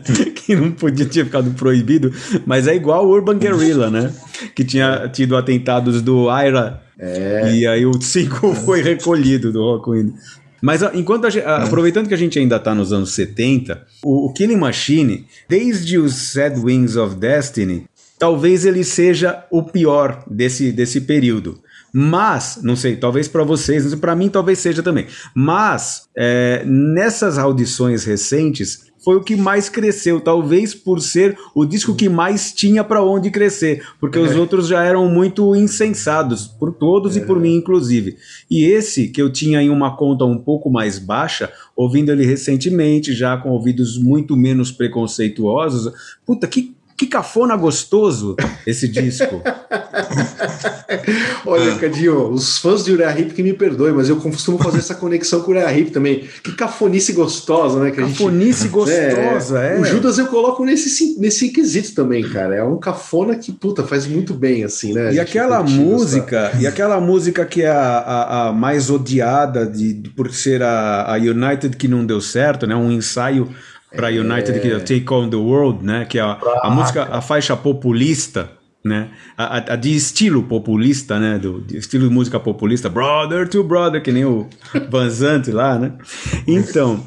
Que 0.49 0.55
não 0.57 0.71
podia 0.71 1.05
ter 1.05 1.25
ficado 1.25 1.51
proibido, 1.51 2.11
mas 2.43 2.67
é 2.67 2.75
igual 2.75 3.05
o 3.05 3.11
Urban 3.11 3.37
Guerrilla, 3.37 3.91
né? 3.91 4.11
Que 4.55 4.63
tinha 4.63 5.07
tido 5.07 5.37
atentados 5.37 6.01
do 6.01 6.27
Ira 6.27 6.81
é. 6.97 7.53
e 7.53 7.67
aí 7.67 7.85
o 7.85 8.01
5 8.01 8.55
foi 8.65 8.81
recolhido 8.81 9.51
do 9.51 9.61
Rockwind. 9.61 10.11
Mas 10.59 10.81
enquanto 10.95 11.29
gente, 11.29 11.45
aproveitando 11.45 12.07
que 12.07 12.15
a 12.15 12.17
gente 12.17 12.39
ainda 12.39 12.55
está 12.55 12.73
nos 12.73 12.91
anos 12.91 13.13
70, 13.13 13.85
o, 14.03 14.25
o 14.25 14.33
Killing 14.33 14.57
Machine, 14.57 15.27
desde 15.47 15.99
os 15.99 16.15
Sad 16.15 16.59
Wings 16.59 16.95
of 16.95 17.15
Destiny, 17.15 17.85
talvez 18.17 18.65
ele 18.65 18.83
seja 18.83 19.45
o 19.51 19.61
pior 19.61 20.23
desse, 20.27 20.71
desse 20.71 21.01
período. 21.01 21.59
Mas, 21.93 22.59
não 22.63 22.75
sei, 22.75 22.95
talvez 22.95 23.27
para 23.27 23.43
vocês, 23.43 23.93
para 23.95 24.15
mim 24.15 24.29
talvez 24.29 24.57
seja 24.57 24.81
também. 24.81 25.05
Mas, 25.35 26.07
é, 26.17 26.63
nessas 26.65 27.37
audições 27.37 28.03
recentes, 28.03 28.88
foi 29.03 29.15
o 29.15 29.23
que 29.23 29.35
mais 29.35 29.69
cresceu, 29.69 30.19
talvez 30.19 30.73
por 30.73 31.01
ser 31.01 31.37
o 31.55 31.65
disco 31.65 31.95
que 31.95 32.09
mais 32.09 32.53
tinha 32.53 32.83
para 32.83 33.03
onde 33.03 33.31
crescer, 33.31 33.83
porque 33.99 34.17
é. 34.17 34.21
os 34.21 34.35
outros 34.35 34.67
já 34.67 34.83
eram 34.83 35.09
muito 35.09 35.55
insensados, 35.55 36.47
por 36.47 36.73
todos 36.73 37.15
é. 37.15 37.19
e 37.19 37.25
por 37.25 37.37
é. 37.37 37.39
mim 37.39 37.55
inclusive. 37.55 38.17
E 38.49 38.65
esse 38.65 39.07
que 39.07 39.21
eu 39.21 39.31
tinha 39.31 39.61
em 39.61 39.69
uma 39.69 39.95
conta 39.95 40.25
um 40.25 40.37
pouco 40.37 40.69
mais 40.69 40.99
baixa, 40.99 41.51
ouvindo 41.75 42.11
ele 42.11 42.25
recentemente, 42.25 43.13
já 43.13 43.37
com 43.37 43.49
ouvidos 43.49 43.97
muito 43.97 44.35
menos 44.35 44.71
preconceituosos, 44.71 45.93
puta, 46.25 46.47
que 46.47 46.75
que 46.99 47.07
cafona 47.07 47.55
gostoso 47.55 48.35
esse 48.67 48.85
disco. 48.85 49.41
Olha, 51.45 51.75
Cadinho, 51.75 52.29
os 52.29 52.57
fãs 52.57 52.83
de 52.83 52.91
Uriah 52.91 53.17
Heep 53.17 53.33
que 53.33 53.41
me 53.41 53.53
perdoem, 53.53 53.93
mas 53.93 54.09
eu 54.09 54.17
costumo 54.17 54.57
fazer 54.57 54.79
essa 54.79 54.93
conexão 54.93 55.39
com 55.39 55.51
o 55.51 55.55
Uriah 55.55 55.73
Heep 55.73 55.91
também. 55.91 56.27
Que 56.43 56.51
cafonice 56.51 57.13
gostosa, 57.13 57.79
né? 57.79 57.91
Que 57.91 58.01
cafonice 58.01 58.63
gente, 58.63 58.71
gostosa, 58.71 59.63
é, 59.63 59.77
é, 59.77 59.79
O 59.79 59.85
Judas 59.85 60.17
eu 60.17 60.27
coloco 60.27 60.65
nesse, 60.65 61.17
nesse 61.17 61.47
quesito 61.51 61.95
também, 61.95 62.21
cara. 62.21 62.55
É 62.55 62.63
um 62.65 62.77
cafona 62.77 63.37
que, 63.37 63.53
puta, 63.53 63.83
faz 63.83 64.05
muito 64.05 64.33
bem, 64.33 64.65
assim, 64.65 64.91
né? 64.91 65.13
E 65.13 65.21
aquela 65.21 65.63
música, 65.63 66.51
e 66.59 66.67
aquela 66.67 66.99
música 66.99 67.45
que 67.45 67.61
é 67.61 67.69
a, 67.69 67.79
a, 67.79 68.49
a 68.49 68.51
mais 68.51 68.89
odiada 68.89 69.65
de, 69.65 70.03
por 70.17 70.33
ser 70.33 70.61
a, 70.61 71.13
a 71.13 71.15
United 71.15 71.77
que 71.77 71.87
não 71.87 72.05
deu 72.05 72.19
certo, 72.19 72.67
né? 72.67 72.75
Um 72.75 72.91
ensaio 72.91 73.47
para 73.95 74.09
United 74.09 74.57
é... 74.57 74.59
que 74.59 74.71
é 74.71 74.79
Take 74.79 75.13
On 75.13 75.29
the 75.29 75.35
World, 75.35 75.85
né? 75.85 76.05
Que 76.05 76.19
é 76.19 76.21
a, 76.21 76.37
a 76.63 76.69
música, 76.69 77.07
a 77.11 77.21
faixa 77.21 77.55
populista, 77.55 78.51
né? 78.83 79.09
A, 79.37 79.57
a, 79.57 79.73
a, 79.73 79.75
de 79.75 79.95
estilo 79.95 80.43
populista, 80.43 81.19
né? 81.19 81.37
Do 81.37 81.65
estilo 81.71 82.07
de 82.07 82.13
música 82.13 82.39
populista, 82.39 82.89
brother 82.89 83.47
to 83.47 83.63
brother, 83.63 84.01
que 84.01 84.11
nem 84.11 84.25
o 84.25 84.47
Van 84.89 85.09
Zandt 85.09 85.51
lá, 85.51 85.77
né? 85.77 85.93
Então, 86.47 87.05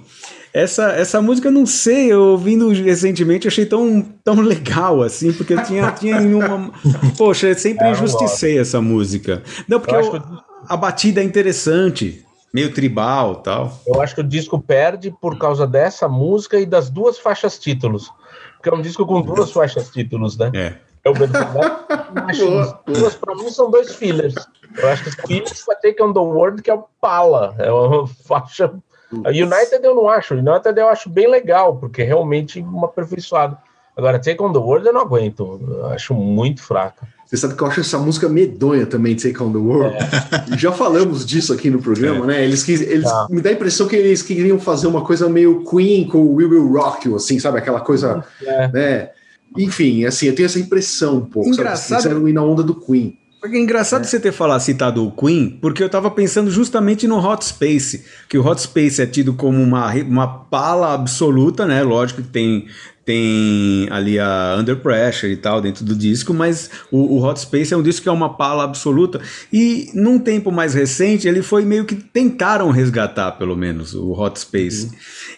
essa, 0.53 0.92
essa 0.92 1.23
música, 1.23 1.51
não 1.51 1.64
sei, 1.64 2.12
eu 2.12 2.21
ouvindo 2.23 2.71
recentemente, 2.73 3.49
achei 3.49 3.64
tão, 3.64 4.05
tão 4.23 4.40
legal 4.40 5.03
assim, 5.03 5.33
porque 5.33 5.57
tinha, 5.62 5.90
tinha 5.92 6.21
uma. 6.21 6.71
Poxa, 7.16 7.49
eu 7.49 7.55
sempre 7.55 7.87
é, 7.87 7.92
injusticei 7.92 8.59
essa 8.59 8.81
música. 8.81 9.42
Não, 9.66 9.81
porque 9.81 9.95
eu, 9.95 10.23
a 10.68 10.77
batida 10.77 11.21
é 11.21 11.25
interessante 11.25 12.23
Meio 12.53 12.73
tribal 12.73 13.37
tal. 13.37 13.73
Eu 13.87 14.01
acho 14.03 14.15
que 14.15 14.21
o 14.21 14.25
disco 14.25 14.61
perde 14.61 15.11
por 15.11 15.38
causa 15.38 15.67
dessa 15.67 16.09
música 16.09 16.59
e 16.59 16.67
das 16.67 16.91
duas 16.91 17.19
faixas 17.19 17.59
títulos. 17.59 18.12
Porque 18.57 18.69
é 18.69 18.75
um 18.75 18.83
disco 18.83 19.07
com 19.07 19.23
duas 19.23 19.51
faixas 19.51 19.91
títulos, 19.91 20.37
né? 20.37 20.51
É. 20.55 20.93
É 21.05 21.11
o. 21.11 21.15
Duas, 22.87 23.15
pra 23.17 23.35
mim, 23.35 23.51
são 23.51 23.71
dois 23.71 23.95
fillers. 23.95 24.35
Eu 24.77 24.88
acho 24.88 25.03
que 25.03 25.09
os 25.09 25.15
fillers 25.27 25.65
vai 25.67 25.77
Take 25.77 26.01
on 26.03 26.12
the 26.12 26.21
World, 26.21 26.62
que 26.62 26.71
é 26.71 26.75
o 26.75 26.85
Pala. 27.01 27.55
É 27.59 27.73
uma 27.73 28.07
faixa. 28.25 28.73
A 29.25 29.29
United 29.29 29.81
eu 29.83 29.95
não 29.95 30.09
acho. 30.09 30.35
A 30.35 30.37
United 30.37 30.79
eu 30.79 30.88
acho 30.88 31.11
bem 31.11 31.29
legal, 31.29 31.77
porque 31.77 32.03
é 32.03 32.05
realmente 32.05 32.61
uma 32.61 32.87
aperfeiçoada. 32.87 33.59
Agora, 33.97 34.19
Take 34.19 34.41
on 34.43 34.53
the 34.53 34.59
World 34.59 34.87
eu 34.87 34.93
não 34.93 35.03
aguento. 35.03 35.61
Eu 35.69 35.87
acho 35.87 36.15
muito 36.15 36.62
fraca. 36.62 37.07
Você 37.33 37.38
sabe 37.38 37.55
que 37.55 37.62
eu 37.62 37.66
acho 37.66 37.81
essa 37.81 37.99
música 37.99 38.29
medonha 38.29 38.85
também, 38.85 39.16
Take 39.16 39.42
on 39.42 39.51
the 39.51 39.59
World. 39.59 39.97
É. 39.97 40.59
Já 40.59 40.71
falamos 40.71 41.25
disso 41.25 41.55
aqui 41.55 41.71
no 41.71 41.81
programa, 41.81 42.27
é. 42.27 42.27
né? 42.27 42.45
Eles, 42.45 42.68
eles 42.68 43.07
ah. 43.07 43.27
me 43.31 43.40
dá 43.40 43.49
a 43.49 43.55
impressão 43.55 43.88
que 43.88 43.97
eles 43.97 44.21
queriam 44.21 44.61
fazer 44.61 44.87
uma 44.87 45.03
coisa 45.03 45.31
meio 45.31 45.64
Queen 45.64 46.07
com 46.07 46.35
We 46.35 46.45
Will 46.45 46.71
Rock 46.71 47.09
You, 47.09 47.16
assim, 47.16 47.38
sabe? 47.38 47.57
Aquela 47.57 47.81
coisa, 47.81 48.23
é. 48.42 48.68
né? 48.68 49.09
Enfim, 49.57 50.05
assim, 50.05 50.27
eu 50.27 50.35
tenho 50.35 50.45
essa 50.45 50.61
impressão 50.61 51.16
um 51.16 51.25
pouco. 51.25 51.49
Engraçado. 51.49 52.03
Sabe? 52.03 52.29
ir 52.29 52.35
na 52.35 52.42
onda 52.42 52.62
do 52.62 52.75
Queen. 52.75 53.16
É 53.42 53.59
engraçado 53.59 54.03
é. 54.03 54.05
você 54.05 54.21
ter 54.21 54.31
falado, 54.31 54.61
citado 54.61 55.05
o 55.05 55.11
Queen, 55.11 55.59
porque 55.61 55.83
eu 55.83 55.87
estava 55.87 56.11
pensando 56.11 56.51
justamente 56.51 57.09
no 57.09 57.18
Hot 57.18 57.45
Space, 57.45 58.05
que 58.29 58.37
o 58.37 58.47
Hot 58.47 58.61
Space 58.61 59.01
é 59.01 59.07
tido 59.07 59.33
como 59.33 59.61
uma, 59.61 59.90
uma 59.95 60.29
pala 60.29 60.92
absoluta, 60.92 61.66
né? 61.66 61.83
Lógico 61.83 62.23
que 62.23 62.29
tem 62.29 62.66
tem 63.05 63.88
ali 63.91 64.19
a 64.19 64.57
Under 64.59 64.77
Pressure 64.77 65.33
e 65.33 65.37
tal 65.37 65.61
dentro 65.61 65.85
do 65.85 65.95
disco, 65.95 66.33
mas 66.33 66.71
o, 66.91 67.17
o, 67.17 67.25
Hot 67.25 67.41
Space 67.41 67.75
é 67.75 67.77
um 67.77 67.83
disco 67.83 68.03
que 68.03 68.09
é 68.09 68.12
uma 68.12 68.35
pala 68.35 68.65
absoluta. 68.65 69.21
E 69.53 69.91
num 69.95 70.19
tempo 70.19 70.53
mais 70.53 70.75
recente, 70.75 71.27
ele 71.27 71.43
foi 71.43 71.65
meio 71.65 71.85
que 71.85 71.97
tentaram 71.97 72.71
resgatar, 72.71 73.33
pelo 73.33 73.57
menos, 73.57 73.95
o 73.95 74.12
Hot 74.12 74.38
Space. 74.38 74.87
Uhum. 74.87 74.93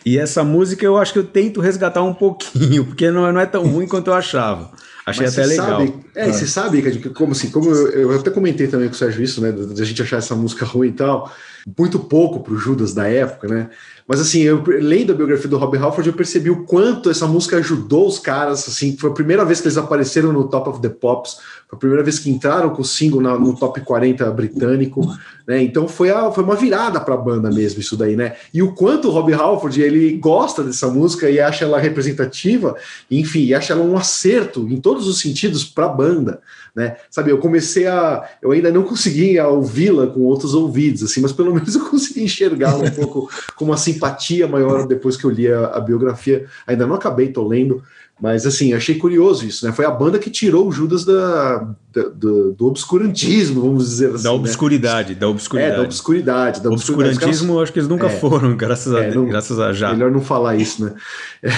E 0.05 0.19
essa 0.19 0.45
música 0.45 0.85
eu 0.85 0.99
acho 0.99 1.13
que 1.13 1.19
eu 1.19 1.25
tento 1.25 1.61
resgatar 1.61 2.03
um 2.03 2.15
pouquinho, 2.15 2.85
porque 2.87 3.11
não, 3.11 3.33
não 3.33 3.41
é 3.41 3.47
tão 3.47 3.67
ruim 3.67 3.87
quanto 3.87 4.09
eu 4.09 4.15
achava. 4.15 4.71
Achei 5.07 5.27
Mas 5.27 5.39
até 5.39 5.47
legal. 5.47 5.81
Sabe, 5.81 5.95
é, 6.15 6.29
é, 6.29 6.33
você 6.33 6.47
sabe, 6.47 6.83
que 6.83 7.11
como 7.11 7.33
assim, 7.33 7.51
como 7.51 7.71
eu, 7.71 8.11
eu, 8.11 8.19
até 8.19 8.31
comentei 8.31 8.67
também 8.69 8.89
com 8.89 8.95
o 8.95 8.97
Sérgio 8.97 9.23
isso, 9.23 9.41
né, 9.41 9.53
da 9.53 9.85
gente 9.85 10.01
achar 10.03 10.17
essa 10.17 10.35
música 10.35 10.65
ruim 10.65 10.89
e 10.89 10.93
tal, 10.93 11.31
muito 11.79 11.99
pouco 11.99 12.41
pro 12.41 12.57
Judas 12.57 12.95
da 12.95 13.07
época, 13.07 13.49
né? 13.49 13.69
Mas 14.07 14.21
assim, 14.21 14.43
eu 14.43 14.63
lendo 14.67 15.13
a 15.13 15.17
biografia 15.17 15.49
do 15.49 15.57
Robbie 15.57 15.79
Halford, 15.79 16.09
eu 16.09 16.15
percebi 16.15 16.51
o 16.51 16.65
quanto 16.65 17.09
essa 17.09 17.27
música 17.27 17.57
ajudou 17.57 18.07
os 18.07 18.19
caras, 18.19 18.69
assim, 18.69 18.97
foi 18.99 19.11
a 19.11 19.15
primeira 19.15 19.45
vez 19.47 19.61
que 19.61 19.67
eles 19.67 19.79
apareceram 19.79 20.31
no 20.31 20.47
Top 20.47 20.69
of 20.69 20.81
the 20.83 20.91
Pops, 20.91 21.39
foi 21.67 21.77
a 21.77 21.79
primeira 21.79 22.03
vez 22.03 22.19
que 22.19 22.29
entraram 22.29 22.69
com 22.71 22.83
o 22.83 22.85
single 22.85 23.23
na, 23.23 23.39
no 23.39 23.57
top 23.57 23.81
40 23.81 24.31
britânico, 24.31 25.01
né? 25.47 25.63
Então 25.63 25.89
foi, 25.89 26.11
a, 26.11 26.31
foi 26.31 26.45
uma 26.45 26.55
virada 26.55 27.01
para 27.01 27.15
a 27.15 27.17
banda 27.17 27.51
mesmo 27.51 27.81
isso 27.81 27.97
daí, 27.97 28.15
né? 28.15 28.37
E 28.53 28.63
o 28.63 28.73
quanto 28.75 29.09
o 29.09 29.11
Robbie 29.11 29.33
Halford 29.33 29.81
ele 29.81 30.19
gosta 30.19 30.63
dessa 30.63 30.89
música 30.89 31.31
e 31.31 31.41
acha 31.41 31.65
ela 31.65 31.81
representativa, 31.81 32.77
enfim, 33.11 33.55
acha 33.55 33.73
ela 33.73 33.83
um 33.83 33.97
acerto 33.97 34.69
em 34.69 34.79
todos 34.79 35.09
os 35.09 35.19
sentidos 35.19 35.65
para 35.65 35.87
a 35.87 35.89
banda 35.89 36.41
né? 36.75 36.97
Sabe, 37.09 37.31
eu 37.31 37.39
comecei 37.39 37.87
a. 37.87 38.29
Eu 38.43 38.51
ainda 38.51 38.73
não 38.73 38.83
consegui 38.83 39.39
ouvi-la 39.39 40.09
com 40.09 40.23
outros 40.23 40.55
ouvidos, 40.55 41.05
assim, 41.05 41.21
mas 41.21 41.33
pelo 41.33 41.53
menos 41.55 41.75
eu 41.75 41.89
consegui 41.89 42.25
enxergar 42.25 42.77
um 42.77 42.91
pouco 42.91 43.31
com 43.55 43.65
uma 43.65 43.77
simpatia 43.77 44.49
maior 44.49 44.87
depois 44.87 45.17
que 45.17 45.25
eu 45.25 45.31
li 45.31 45.51
a, 45.51 45.67
a 45.67 45.81
biografia. 45.81 46.47
Ainda 46.67 46.87
não 46.87 46.97
acabei, 46.97 47.29
tô 47.29 47.47
lendo, 47.47 47.83
mas 48.21 48.47
assim, 48.47 48.73
achei 48.73 48.95
curioso 48.95 49.45
isso, 49.45 49.67
né? 49.67 49.73
Foi 49.73 49.85
a 49.85 49.91
banda 49.91 50.21
que 50.21 50.31
tirou 50.31 50.69
o 50.69 50.73
Judas 50.73 51.05
da, 51.05 51.67
da 51.93 52.03
do, 52.15 52.53
do, 52.53 52.67
obscurantismo, 52.67 53.61
vamos 53.61 53.89
dizer 53.89 54.15
assim. 54.15 54.23
Da 54.23 54.31
né? 54.31 54.37
obscuridade, 54.37 55.15
né? 55.15 55.19
da 55.19 55.29
obscuridade. 55.29 55.73
É, 55.73 55.77
da 55.77 55.83
obscuridade. 55.83 56.61
Da 56.63 56.71
obscurantismo, 56.71 57.61
acho 57.61 57.73
que 57.73 57.81
eles 57.81 57.89
nunca 57.89 58.07
é, 58.07 58.11
foram, 58.11 58.57
graças 58.57 58.95
a, 58.95 59.05
é, 59.05 59.13
não, 59.13 59.27
graças 59.27 59.59
a 59.59 59.73
já. 59.73 59.93
Melhor 59.93 60.13
não 60.13 60.21
falar 60.21 60.55
isso, 60.55 60.85
né? 60.85 60.95
É, 61.43 61.51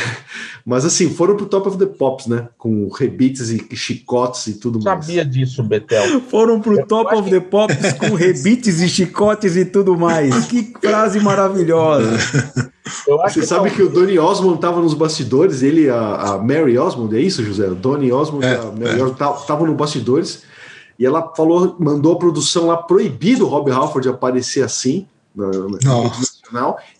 mas 0.65 0.87
assim, 0.87 1.11
foram 1.11 1.37
pro 1.37 1.45
Top 1.45 1.69
of 1.69 1.77
the 1.77 1.87
Pops, 1.87 2.27
né? 2.27 2.49
Com 2.57 2.89
rebites 2.89 3.51
e 3.51 3.77
chicotes 3.77 4.47
e 4.47 4.55
tudo 4.55 4.83
mais. 4.83 5.05
Sabia 5.05 5.27
disso, 5.27 5.63
Betel. 5.63 6.23
Foram 6.23 6.61
pro 6.61 6.81
Eu 6.81 6.87
Top 6.87 7.15
of 7.15 7.29
the 7.29 7.41
Pops 7.41 7.93
com 7.93 8.15
rebites 8.15 8.81
e 8.81 8.89
chicotes 8.89 9.57
e 9.57 9.67
tudo 9.67 9.97
mais. 9.97 10.47
Que 10.47 10.73
frase 10.81 11.21
maravilhosa. 11.21 12.17
Você 13.07 13.41
que 13.41 13.47
sabe 13.47 13.71
que 13.71 13.83
o 13.83 13.89
Donny 13.89 14.19
Osmond 14.19 14.57
estava 14.57 14.81
nos 14.81 14.95
bastidores, 14.95 15.63
ele, 15.63 15.91
a, 15.91 16.15
a, 16.35 16.39
Mary 16.39 16.79
Osmond, 16.79 17.17
é 17.17 17.21
isso, 17.21 17.43
José? 17.43 17.67
O 17.67 17.75
Donny 17.75 18.13
Osmond 18.13 18.47
é, 18.47 18.57
a 18.57 18.65
Mary 18.67 19.01
é. 19.01 19.03
Osmond 19.03 19.41
estavam 19.41 19.67
nos 19.67 19.77
bastidores 19.77 20.45
e 20.99 21.05
ela 21.05 21.33
falou, 21.35 21.77
mandou 21.79 22.15
a 22.15 22.19
produção 22.19 22.67
lá 22.67 22.77
proibido 22.77 23.45
o 23.45 23.49
Rob 23.49 23.71
Halford 23.71 24.09
aparecer 24.09 24.63
assim 24.63 25.07
no, 25.35 25.69
no 25.69 25.79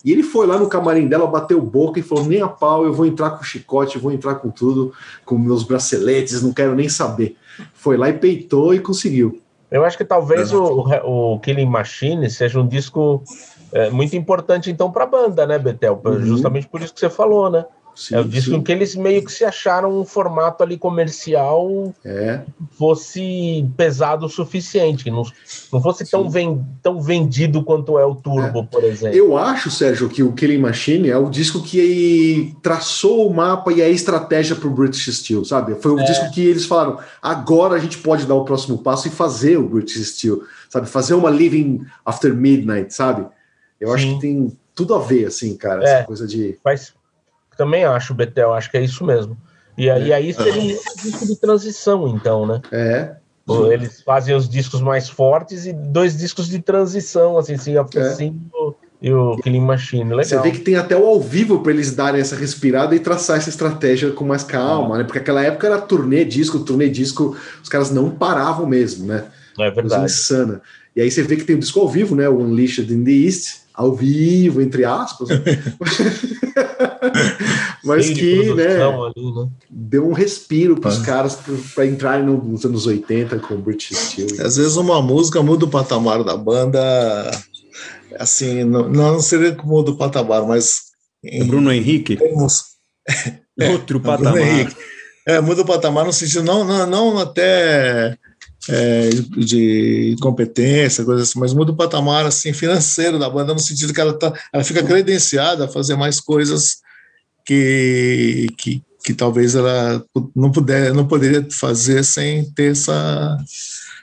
e 0.03 0.11
ele 0.11 0.23
foi 0.23 0.45
lá 0.45 0.57
no 0.57 0.67
camarim 0.67 1.07
dela, 1.07 1.25
bateu 1.25 1.61
boca 1.61 1.99
e 1.99 2.03
falou: 2.03 2.25
nem 2.25 2.41
a 2.41 2.47
pau, 2.47 2.85
eu 2.85 2.93
vou 2.93 3.05
entrar 3.05 3.31
com 3.31 3.43
chicote, 3.43 3.97
vou 3.97 4.11
entrar 4.11 4.35
com 4.35 4.49
tudo, 4.49 4.93
com 5.25 5.37
meus 5.37 5.63
braceletes, 5.63 6.41
não 6.41 6.53
quero 6.53 6.75
nem 6.75 6.89
saber. 6.89 7.35
Foi 7.73 7.97
lá 7.97 8.09
e 8.09 8.13
peitou 8.13 8.73
e 8.73 8.79
conseguiu. 8.79 9.41
Eu 9.71 9.83
acho 9.83 9.97
que 9.97 10.05
talvez 10.05 10.53
o, 10.53 10.85
o 11.03 11.39
Killing 11.39 11.65
Machine 11.65 12.29
seja 12.29 12.59
um 12.59 12.67
disco 12.67 13.23
é, 13.71 13.89
muito 13.89 14.15
importante, 14.15 14.69
então, 14.71 14.91
para 14.91 15.03
a 15.03 15.07
banda, 15.07 15.45
né, 15.45 15.57
Betel? 15.57 16.01
Uhum. 16.03 16.21
Justamente 16.21 16.67
por 16.67 16.81
isso 16.81 16.93
que 16.93 16.99
você 16.99 17.09
falou, 17.09 17.49
né? 17.49 17.65
Sim, 17.97 18.13
é 18.13 18.19
o 18.19 18.23
disco 18.23 18.51
sim. 18.51 18.57
em 18.57 18.61
que 18.61 18.71
eles 18.71 18.95
meio 18.95 19.25
que 19.25 19.31
se 19.31 19.43
acharam 19.43 19.99
um 19.99 20.05
formato 20.05 20.61
ali 20.61 20.77
comercial 20.77 21.91
é. 22.05 22.41
fosse 22.77 23.67
pesado 23.75 24.27
o 24.27 24.29
suficiente, 24.29 25.03
que 25.03 25.09
não, 25.09 25.23
não 25.73 25.81
fosse 25.81 26.07
tão, 26.07 26.29
ven, 26.29 26.63
tão 26.83 27.01
vendido 27.01 27.63
quanto 27.63 27.97
é 27.97 28.05
o 28.05 28.13
Turbo, 28.13 28.59
é. 28.59 28.63
por 28.67 28.83
exemplo. 28.83 29.17
Eu 29.17 29.35
acho, 29.35 29.71
Sérgio, 29.71 30.07
que 30.09 30.21
o 30.21 30.31
Killing 30.33 30.59
Machine 30.59 31.09
é 31.09 31.17
o 31.17 31.27
disco 31.27 31.63
que 31.63 32.55
traçou 32.61 33.27
o 33.27 33.33
mapa 33.33 33.73
e 33.73 33.81
a 33.81 33.89
estratégia 33.89 34.55
para 34.55 34.67
o 34.67 34.71
British 34.71 35.11
Steel, 35.17 35.43
sabe? 35.43 35.73
Foi 35.81 35.93
o 35.93 35.99
é. 35.99 36.03
disco 36.03 36.29
que 36.31 36.45
eles 36.45 36.67
falaram: 36.67 36.99
agora 37.19 37.73
a 37.73 37.79
gente 37.79 37.97
pode 37.97 38.27
dar 38.27 38.35
o 38.35 38.45
próximo 38.45 38.77
passo 38.77 39.07
e 39.07 39.11
fazer 39.11 39.57
o 39.57 39.67
British 39.67 40.07
Steel, 40.09 40.43
sabe? 40.69 40.87
Fazer 40.87 41.15
uma 41.15 41.31
Living 41.31 41.83
After 42.05 42.31
Midnight, 42.31 42.93
sabe? 42.93 43.25
Eu 43.79 43.89
Sim. 43.89 43.93
acho 43.93 44.07
que 44.07 44.21
tem 44.21 44.57
tudo 44.73 44.95
a 44.95 44.99
ver, 44.99 45.25
assim, 45.25 45.55
cara, 45.55 45.83
é, 45.83 45.93
essa 45.93 46.03
coisa 46.05 46.27
de. 46.27 46.57
Faz... 46.63 46.93
Também 47.57 47.83
acho, 47.85 48.13
Betel, 48.13 48.53
acho 48.53 48.69
que 48.69 48.77
é 48.77 48.81
isso 48.81 49.03
mesmo. 49.05 49.37
E, 49.77 49.89
é. 49.89 50.07
e 50.07 50.13
aí 50.13 50.33
seria 50.33 50.61
um 50.61 51.01
disco 51.01 51.25
de 51.25 51.35
transição, 51.35 52.07
então, 52.07 52.45
né? 52.45 52.61
É. 52.71 53.15
Eles 53.71 54.01
fazem 54.01 54.35
os 54.35 54.49
discos 54.49 54.81
mais 54.81 55.07
fortes 55.07 55.65
e 55.65 55.71
dois 55.71 56.17
discos 56.17 56.49
de 56.49 56.59
transição, 56.59 57.37
assim, 57.37 57.53
assim, 57.53 57.77
assim 57.77 58.35
e 59.01 59.11
o 59.11 59.37
Killing 59.37 59.61
Machine. 59.61 60.09
Legal. 60.09 60.23
Você 60.23 60.39
vê 60.41 60.51
que 60.51 60.59
tem 60.59 60.75
até 60.75 60.97
o 60.97 61.05
ao 61.05 61.21
vivo 61.21 61.61
para 61.61 61.71
eles 61.71 61.95
darem 61.95 62.19
essa 62.19 62.35
respirada 62.35 62.95
e 62.95 62.99
traçar 62.99 63.37
essa 63.37 63.49
estratégia 63.49 64.11
com 64.11 64.25
mais 64.25 64.43
calma, 64.43 64.95
é. 64.95 64.97
né? 64.99 65.03
Porque 65.03 65.19
aquela 65.19 65.43
época 65.43 65.67
era 65.67 65.79
turnê 65.79 66.25
disco, 66.25 66.59
turnê 66.59 66.89
disco, 66.89 67.37
os 67.61 67.69
caras 67.69 67.91
não 67.91 68.09
paravam 68.09 68.65
mesmo, 68.65 69.05
né? 69.05 69.25
É 69.59 69.71
verdade. 69.71 69.89
Coisa 69.89 70.05
insana. 70.05 70.61
E 70.95 71.01
aí 71.01 71.11
você 71.11 71.21
vê 71.21 71.35
que 71.35 71.43
tem 71.43 71.55
o 71.55 71.59
disco 71.59 71.79
ao 71.79 71.87
vivo, 71.87 72.15
né? 72.15 72.27
O 72.27 72.39
Unleashed 72.39 72.91
in 72.91 73.03
the 73.03 73.11
East, 73.11 73.66
ao 73.77 73.93
vivo, 73.93 74.59
entre 74.59 74.83
aspas. 74.83 75.29
Né? 75.29 75.37
Mas 77.85 78.09
que, 78.09 78.51
né, 78.55 78.81
ali, 78.81 79.35
né, 79.35 79.47
deu 79.69 80.09
um 80.09 80.13
respiro 80.13 80.81
para 80.81 80.89
os 80.89 81.03
ah. 81.03 81.05
caras 81.05 81.37
para 81.75 81.85
entrarem 81.85 82.25
nos 82.25 82.65
anos 82.65 82.87
80 82.87 83.37
com 83.37 83.53
o 83.53 83.59
British 83.59 83.95
Steel. 83.95 84.29
Às 84.43 84.57
vezes 84.57 84.75
uma 84.77 84.99
música 84.99 85.43
muda 85.43 85.65
o 85.65 85.69
patamar 85.69 86.23
da 86.23 86.35
banda, 86.35 86.81
assim, 88.19 88.63
não, 88.63 88.89
não 88.89 89.19
seria 89.19 89.53
que 89.53 89.65
muda 89.65 89.91
o 89.91 89.97
patamar, 89.97 90.47
mas... 90.47 90.87
Em, 91.23 91.45
Bruno 91.45 91.71
Henrique? 91.71 92.17
Temos, 92.17 92.63
Outro 93.71 93.99
patamar. 94.01 94.73
É, 95.27 95.39
muda 95.39 95.61
o 95.61 95.65
patamar 95.65 96.05
no 96.05 96.13
sentido, 96.13 96.43
não, 96.43 96.63
não, 96.63 96.87
não 96.87 97.19
até 97.19 98.17
é, 98.69 99.09
de 99.37 100.15
competência, 100.19 101.05
coisas 101.05 101.29
assim, 101.29 101.39
mas 101.39 101.53
muda 101.53 101.71
o 101.71 101.75
patamar 101.75 102.25
assim, 102.25 102.51
financeiro 102.51 103.17
da 103.17 103.29
banda, 103.29 103.53
no 103.53 103.59
sentido 103.59 103.93
que 103.93 104.01
ela, 104.01 104.13
tá, 104.13 104.33
ela 104.51 104.63
fica 104.63 104.83
credenciada 104.83 105.65
a 105.65 105.69
fazer 105.69 105.95
mais 105.95 106.19
coisas 106.19 106.77
que, 107.45 108.47
que, 108.57 108.81
que 109.03 109.13
talvez 109.13 109.55
ela 109.55 110.03
não, 110.35 110.51
puder, 110.51 110.93
não 110.93 111.07
poderia 111.07 111.47
fazer 111.49 112.03
sem 112.03 112.43
ter 112.51 112.73
essa. 112.73 113.37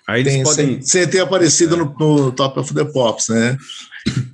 Aí 0.09 0.25
tem, 0.25 0.43
podem... 0.43 0.67
sem, 0.67 0.83
sem, 0.83 1.07
ter 1.07 1.21
aparecido 1.21 1.75
é. 1.75 1.79
no, 1.79 1.95
no, 1.99 2.33
Top 2.33 2.59
of 2.59 2.73
the 2.73 2.85
Pops, 2.85 3.29
né? 3.29 3.57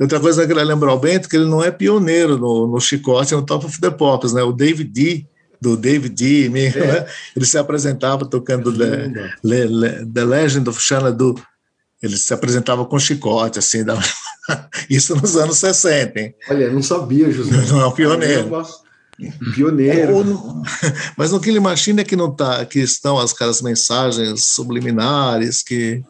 Outra 0.01 0.19
coisa 0.19 0.39
que 0.39 0.45
eu 0.45 0.49
queria 0.57 0.65
lembrar 0.65 0.91
ao 0.91 0.99
Bento 0.99 1.29
que 1.29 1.37
ele 1.37 1.45
não 1.45 1.63
é 1.63 1.71
pioneiro 1.71 2.37
no, 2.37 2.67
no 2.67 2.81
chicote 2.81 3.35
no 3.35 3.45
Top 3.45 3.67
of 3.67 3.81
the 3.81 3.91
Pops, 3.91 4.33
né? 4.33 4.43
O 4.43 4.53
David 4.53 4.91
D 4.91 5.27
do 5.61 5.77
David 5.77 6.15
D. 6.15 6.47
É. 6.47 6.71
né? 6.71 7.07
Ele 7.37 7.45
se 7.45 7.59
apresentava 7.59 8.25
tocando 8.25 8.73
The, 8.77 9.33
Le, 9.45 9.65
Le, 9.65 10.07
The 10.07 10.25
Legend 10.25 10.69
of 10.69 10.81
Xanadu. 10.81 11.35
Ele 12.03 12.17
se 12.17 12.33
apresentava 12.33 12.85
com 12.87 12.99
chicote, 12.99 13.59
assim, 13.59 13.85
da... 13.85 13.99
isso 14.89 15.15
nos 15.15 15.37
anos 15.37 15.59
60, 15.59 16.19
hein? 16.19 16.35
Olha, 16.49 16.71
não 16.71 16.83
sabia, 16.83 17.31
José. 17.31 17.55
Não 17.69 17.81
é 17.81 17.87
um 17.87 17.93
pioneiro. 17.93 18.51
Pioneiro. 19.55 20.13
É, 20.13 20.93
mas 21.17 21.31
no 21.31 21.41
Killing 21.41 21.61
Machine 21.61 22.01
é 22.01 22.05
que 22.05 22.17
não 22.17 22.31
tá, 22.31 22.65
que 22.65 22.79
estão 22.79 23.19
as 23.19 23.35
caras 23.35 23.61
mensagens 23.61 24.47
subliminares 24.47 25.63
que 25.63 26.03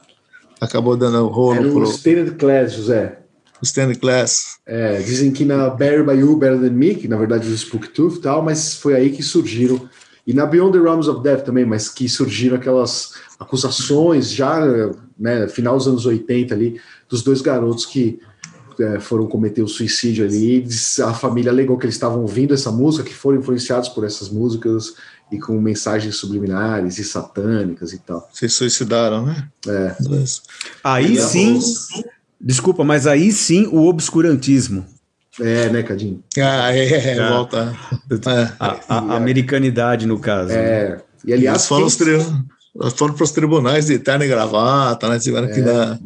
acabou 0.61 0.97
dando 0.97 1.27
rolo 1.27 1.57
é 1.57 1.61
no 1.61 1.73
pro... 1.73 1.87
Stated 1.91 2.37
Class, 2.37 2.75
José. 2.75 3.20
Stanley 3.63 3.97
Class. 3.97 4.59
É, 4.67 4.99
dizem 4.99 5.31
que 5.31 5.45
na 5.45 5.71
Better 5.71 6.05
By 6.05 6.15
You, 6.15 6.37
Better 6.37 6.61
Than 6.61 6.71
Me, 6.71 6.95
que 6.95 7.09
na 7.09 7.17
verdade 7.17 7.49
é 7.49 7.51
o 7.51 7.57
Spooktooth 7.57 8.17
e 8.17 8.21
tal, 8.21 8.43
mas 8.43 8.75
foi 8.75 8.95
aí 8.95 9.11
que 9.11 9.23
surgiram. 9.23 9.89
E 10.27 10.33
na 10.33 10.47
Beyond 10.47 10.79
the 10.79 10.85
Realms 10.85 11.09
of 11.09 11.23
Death 11.23 11.45
também, 11.45 11.65
mas 11.65 11.89
que 11.89 12.09
surgiram 12.09 12.57
aquelas 12.57 13.15
acusações 13.39 14.31
já, 14.31 14.61
né, 15.19 15.49
final 15.49 15.77
dos 15.77 15.89
anos 15.89 16.07
80 16.07 16.55
ali, 16.55 16.81
dos 17.09 17.23
dois 17.23 17.41
garotos 17.41 17.87
que 17.87 18.21
é, 18.79 19.01
foram 19.01 19.27
cometer 19.27 19.63
o 19.63 19.69
suicídio 19.69 20.25
ali. 20.25 20.67
A 21.05 21.13
família 21.13 21.51
alegou 21.51 21.77
que 21.77 21.85
eles 21.85 21.95
estavam 21.95 22.21
ouvindo 22.23 22.55
essa 22.55 22.71
música, 22.71 23.05
que 23.05 23.15
foram 23.15 23.39
influenciados 23.39 23.89
por 23.89 24.05
essas 24.05 24.29
músicas 24.29 24.95
e 25.31 25.39
com 25.39 25.61
mensagens 25.61 26.17
subliminares 26.17 26.99
e 26.99 27.05
satânicas 27.05 27.93
e 27.93 27.99
tal. 27.99 28.29
Se 28.33 28.49
suicidaram, 28.49 29.25
né? 29.25 29.49
É. 29.67 29.97
Aí 30.83 31.21
sim, 31.21 31.61
desculpa, 32.41 32.83
mas 32.83 33.07
aí 33.07 33.31
sim 33.33 33.67
o 33.67 33.87
obscurantismo. 33.87 34.87
É, 35.39 35.69
né, 35.69 35.83
Cadinho? 35.83 36.23
Ah, 36.39 36.75
é, 36.75 36.87
é, 36.87 37.09
é. 37.17 37.29
volta. 37.29 37.75
É. 38.11 38.53
A, 38.59 38.81
a, 38.89 39.17
americanidade, 39.17 40.07
no 40.07 40.19
caso. 40.19 40.51
É. 40.51 40.91
Né? 40.91 40.99
E 41.25 41.33
aliás. 41.33 41.67
Foram, 41.67 41.89
quem... 41.89 42.91
foram 42.91 43.15
para 43.15 43.25
os 43.25 43.31
tribunais 43.31 43.87
de 43.87 43.99
terno 43.99 44.25
e 44.25 44.29
gravata, 44.29 45.09
né? 45.09 45.19
Tiveram 45.19 45.49
é. 45.49 45.53
que 45.53 45.61
dar. 45.61 46.01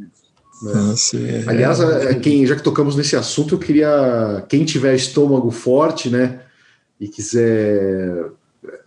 Nossa, 0.63 1.17
é. 1.17 1.45
Aliás, 1.47 1.79
quem, 2.23 2.47
já 2.47 2.55
que 2.55 2.63
tocamos 2.63 2.97
nesse 2.97 3.17
assunto, 3.17 3.55
eu 3.55 3.59
queria. 3.59 4.45
Quem 4.49 4.65
tiver 4.65 4.95
estômago 4.95 5.51
forte, 5.51 6.11
né? 6.11 6.41
E 7.01 7.09
quiser 7.09 8.27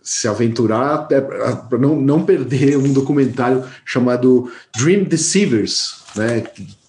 se 0.02 0.26
aventurar 0.26 1.06
é, 1.10 1.20
para 1.20 1.78
não, 1.78 1.94
não 2.00 2.24
perder 2.24 2.76
um 2.78 2.92
documentário 2.92 3.64
chamado 3.84 4.50
Dream 4.76 5.04
Deceivers, 5.04 5.96
né? 6.16 6.44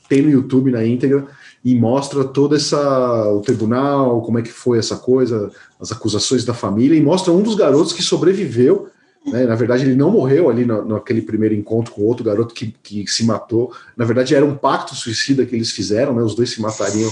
Tem 0.10 0.24
no 0.24 0.30
YouTube 0.30 0.72
na 0.72 0.84
íntegra 0.84 1.28
e 1.64 1.76
mostra 1.76 2.24
toda 2.24 2.55
essa 2.55 3.32
o 3.32 3.41
tribunal, 3.41 4.22
como 4.22 4.39
é 4.39 4.41
que 4.41 4.51
foi 4.51 4.80
essa 4.80 4.97
coisa, 4.97 5.51
as 5.80 5.91
acusações 5.91 6.43
da 6.43 6.53
família 6.53 6.97
e 6.97 7.01
mostra 7.01 7.32
um 7.32 7.43
dos 7.43 7.55
garotos 7.55 7.93
que 7.93 8.01
sobreviveu. 8.01 8.89
Né? 9.28 9.45
Na 9.45 9.55
verdade, 9.55 9.86
ele 9.86 9.95
não 9.95 10.10
morreu 10.10 10.49
ali 10.49 10.66
no, 10.66 10.84
naquele 10.86 11.22
primeiro 11.22 11.53
encontro 11.53 11.93
com 11.93 12.01
outro 12.03 12.24
garoto 12.24 12.53
que, 12.53 12.74
que 12.82 13.05
se 13.07 13.26
matou. 13.26 13.72
Na 13.95 14.05
verdade, 14.05 14.34
era 14.34 14.45
um 14.45 14.55
pacto 14.55 14.95
suicida 14.95 15.45
que 15.45 15.55
eles 15.55 15.72
fizeram, 15.72 16.16
né? 16.16 16.24
Os 16.24 16.34
dois 16.34 16.49
se 16.49 16.62
matariam 16.62 17.12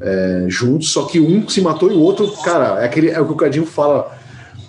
é, 0.00 0.46
juntos, 0.48 0.90
só 0.90 1.04
que 1.06 1.18
um 1.18 1.46
se 1.48 1.60
matou 1.60 1.90
e 1.90 1.94
o 1.94 2.00
outro, 2.00 2.30
cara, 2.42 2.80
é, 2.80 2.86
aquele, 2.86 3.10
é 3.10 3.20
o 3.20 3.26
que 3.26 3.32
o 3.32 3.36
Cadinho 3.36 3.66
fala. 3.66 4.16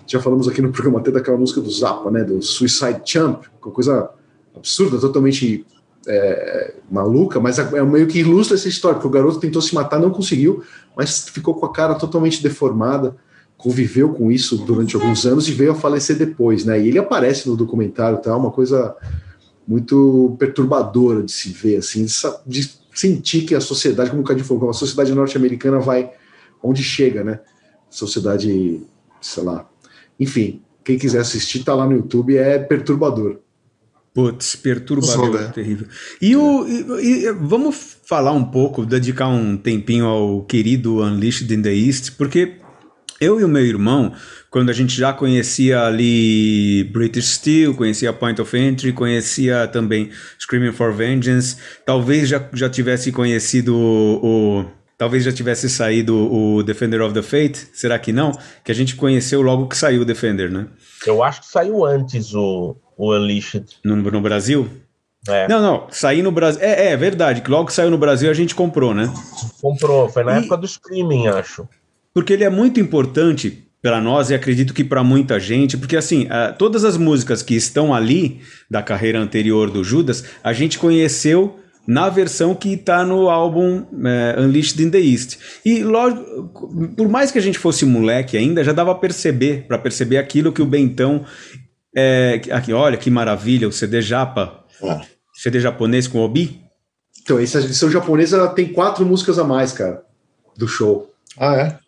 Já 0.08 0.20
falamos 0.20 0.48
aqui 0.48 0.62
no 0.62 0.72
programa 0.72 1.00
até 1.00 1.10
daquela 1.10 1.38
música 1.38 1.62
do 1.62 1.72
Zappa, 1.72 2.12
né? 2.12 2.24
Do 2.24 2.42
Suicide 2.42 3.02
Champ, 3.06 3.46
uma 3.64 3.72
coisa 3.72 4.10
absurda, 4.54 5.00
totalmente 5.00 5.66
é, 6.12 6.74
maluca, 6.91 7.39
mas 7.39 7.57
é, 7.57 7.62
é 7.78 7.84
meio 7.84 8.05
que 8.05 8.20
ilustra 8.20 8.55
essa 8.55 8.68
história, 8.68 8.95
porque 8.95 9.07
o 9.07 9.12
garoto 9.12 9.39
tentou 9.39 9.62
se 9.62 9.74
matar, 9.74 9.99
não 9.99 10.09
conseguiu, 10.09 10.62
mas 10.95 11.30
ficou 11.30 11.55
com 11.55 11.66
a 11.66 11.72
cara 11.72 11.95
totalmente 11.95 12.43
deformada, 12.43 13.16
conviveu 13.57 14.09
com 14.14 14.30
isso 14.30 14.57
durante 14.57 14.95
alguns 14.95 15.26
anos 15.26 15.47
e 15.47 15.53
veio 15.53 15.72
a 15.72 15.76
falecer 15.76 16.18
depois, 16.18 16.66
né? 16.66 16.82
E 16.82 16.89
ele 16.89 16.99
aparece 16.99 17.47
no 17.47 17.55
documentário, 17.55 18.18
tá? 18.18 18.36
Uma 18.36 18.51
coisa 18.51 18.95
muito 19.66 20.36
perturbadora 20.38 21.24
de 21.24 21.32
se 21.32 21.49
ver, 21.49 21.78
assim, 21.78 22.05
de 22.45 22.70
sentir 22.93 23.43
que 23.43 23.55
a 23.55 23.62
sociedade, 23.62 24.09
como 24.09 24.22
o 24.22 24.26
Cadinho 24.26 24.45
falou, 24.45 24.70
a 24.70 24.74
sociedade 24.74 25.14
norte-americana 25.14 25.80
vai 25.80 26.12
onde 26.62 26.84
chega, 26.84 27.24
né? 27.24 27.39
Sociedade, 27.89 28.82
sei 29.22 29.43
lá. 29.43 29.70
Enfim, 30.20 30.62
quem 30.84 30.97
quiser 30.97 31.20
assistir, 31.20 31.64
tá 31.64 31.74
lá 31.74 31.86
no 31.86 31.93
YouTube, 31.93 32.36
é 32.36 32.59
perturbador. 32.59 33.38
Putz, 34.14 34.57
perturbador, 34.57 35.51
terrível. 35.53 35.88
E, 36.22 36.36
o, 36.36 36.68
e, 36.68 37.26
e, 37.26 37.32
vamos 37.32 37.97
falar 38.05 38.34
um 38.34 38.43
pouco, 38.43 38.86
dedicar 38.86 39.30
um 39.30 39.55
tempinho 39.55 40.05
ao 40.05 40.43
querido 40.43 41.01
Unleashed 41.01 41.51
in 41.53 41.62
the 41.62 41.74
East, 41.74 42.18
porque 42.18 42.57
eu 43.22 43.39
e 43.39 43.43
o 43.45 43.47
meu 43.47 43.66
irmão, 43.66 44.14
quando 44.49 44.70
a 44.70 44.74
gente 44.74 44.97
já 44.97 45.14
conhecia 45.14 45.84
ali 45.84 46.84
British 46.91 47.36
Steel, 47.36 47.74
conhecia 47.74 48.12
Point 48.12 48.41
of 48.41 48.57
Entry, 48.57 48.91
conhecia 48.91 49.66
também 49.68 50.09
Screaming 50.38 50.74
for 50.74 50.91
Vengeance, 50.91 51.55
talvez 51.86 52.28
já, 52.28 52.43
já 52.51 52.70
tivesse 52.70 53.14
conhecido 53.14 53.74
o, 53.76 54.59
o 54.62 54.66
talvez 54.97 55.24
já 55.24 55.32
tivesse 55.32 55.70
saído 55.70 56.16
o 56.16 56.62
Defender 56.64 57.01
of 57.01 57.14
the 57.14 57.22
Fate, 57.22 57.70
será 57.74 57.97
que 57.97 58.12
não? 58.12 58.32
Que 58.64 58.72
a 58.72 58.76
gente 58.76 58.95
conheceu 58.95 59.41
logo 59.41 59.68
que 59.68 59.78
saiu 59.78 60.01
o 60.01 60.05
Defender, 60.05 60.51
né? 60.51 60.68
Eu 61.07 61.24
acho 61.24 61.41
que 61.41 61.47
saiu 61.47 61.86
antes 61.86 62.34
o 62.34 62.76
o 62.98 63.14
Unleashed. 63.14 63.66
No, 63.84 63.96
no 63.96 64.22
Brasil? 64.22 64.70
É. 65.28 65.48
Não, 65.48 65.62
não, 65.62 65.88
sair 65.92 66.22
no 66.22 66.32
Brasil. 66.32 66.62
É, 66.62 66.92
é 66.92 66.98
verdade, 66.98 67.42
que 67.42 67.52
logo 67.52 67.68
que 67.68 67.74
saiu 67.74 67.92
no 67.92 67.98
Brasil 67.98 68.30
a 68.30 68.34
gente 68.34 68.56
comprou, 68.56 68.94
né? 68.94 69.12
Comprou, 69.62 70.10
foi 70.10 70.24
na 70.24 70.36
e... 70.36 70.39
época 70.39 70.58
do 70.58 70.66
streaming, 70.66 71.28
acho. 71.28 71.68
Porque 72.14 72.34
ele 72.34 72.44
é 72.44 72.50
muito 72.50 72.80
importante 72.80 73.68
para 73.82 74.00
nós 74.00 74.30
e 74.30 74.36
acredito 74.36 74.74
que 74.74 74.84
para 74.84 75.04
muita 75.04 75.39
gente, 75.39 75.78
porque 75.78 75.98
assim, 75.98 76.28
todas 76.58 76.84
as 76.84 76.98
músicas 76.98 77.42
que 77.42 77.56
estão 77.56 77.94
ali 77.94 78.42
da 78.70 78.84
carreira 78.84 79.20
anterior 79.20 79.72
do 79.72 79.84
Judas, 79.84 80.24
a 80.44 80.54
gente 80.54 80.78
conheceu 80.78 81.58
na 81.88 82.10
versão 82.10 82.54
que 82.54 82.74
está 82.74 83.04
no 83.04 83.30
álbum 83.30 83.80
uh, 83.80 84.42
Unleashed 84.42 84.82
in 84.82 84.89
the 84.92 85.00
East. 85.00 85.39
E 85.66 85.84
lógico, 85.84 86.94
por 86.96 87.10
mais 87.10 87.32
que 87.32 87.39
a 87.39 87.42
gente 87.42 87.58
fosse 87.58 87.86
moleque 87.86 88.38
ainda, 88.38 88.64
já 88.64 88.72
dava 88.72 88.92
a 88.92 88.96
perceber, 88.96 89.66
para 89.68 89.80
perceber 89.80 90.18
aquilo 90.18 90.52
que 90.52 90.62
o 90.62 90.66
Bentão 90.66 91.26
é, 91.96 92.42
aqui, 92.52 92.72
olha 92.74 92.98
que 92.98 93.10
maravilha, 93.10 93.68
o 93.68 93.72
CD 93.72 94.02
Japa. 94.02 94.64
É. 94.82 95.02
CD 95.34 95.60
japonês 95.60 96.08
com 96.08 96.20
Obi. 96.20 96.62
Então, 97.24 97.39
essa 97.39 97.60
edição 97.60 97.89
japonesa 97.89 98.48
tem 98.50 98.72
quatro 98.72 99.06
músicas 99.06 99.38
a 99.38 99.44
mais, 99.44 99.72
cara, 99.72 100.04
do 100.58 100.68
show. 100.68 101.12
Ah, 101.38 101.56
é? 101.56 101.80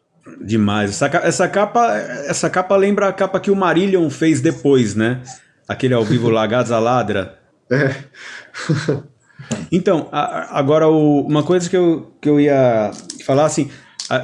Demais. 0.41 0.91
Essa, 0.91 1.07
essa, 1.17 1.47
capa, 1.47 1.95
essa 2.27 2.49
capa 2.49 2.75
lembra 2.75 3.07
a 3.07 3.13
capa 3.13 3.39
que 3.39 3.51
o 3.51 3.55
Marillion 3.55 4.09
fez 4.09 4.41
depois, 4.41 4.95
né? 4.95 5.21
Aquele 5.67 5.93
ao 5.93 6.03
vivo 6.03 6.29
lá, 6.29 6.45
Gaza 6.47 6.79
Ladra. 6.79 7.39
É. 7.69 7.95
então, 9.71 10.07
a, 10.11 10.57
agora 10.57 10.87
o, 10.87 11.21
uma 11.21 11.43
coisa 11.43 11.69
que 11.69 11.77
eu, 11.77 12.13
que 12.21 12.29
eu 12.29 12.39
ia 12.39 12.91
falar 13.25 13.45
assim. 13.45 13.69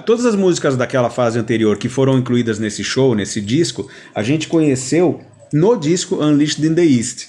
todas 0.05 0.25
as 0.25 0.35
músicas 0.35 0.77
daquela 0.77 1.09
fase 1.09 1.39
anterior 1.39 1.77
que 1.77 1.89
foram 1.89 2.17
incluídas 2.17 2.59
nesse 2.59 2.83
show, 2.83 3.15
nesse 3.15 3.41
disco, 3.41 3.89
a 4.13 4.23
gente 4.23 4.47
conheceu 4.47 5.21
no 5.53 5.75
disco 5.75 6.15
Unleashed 6.15 6.65
in 6.65 6.73
the 6.73 6.85
East. 6.85 7.27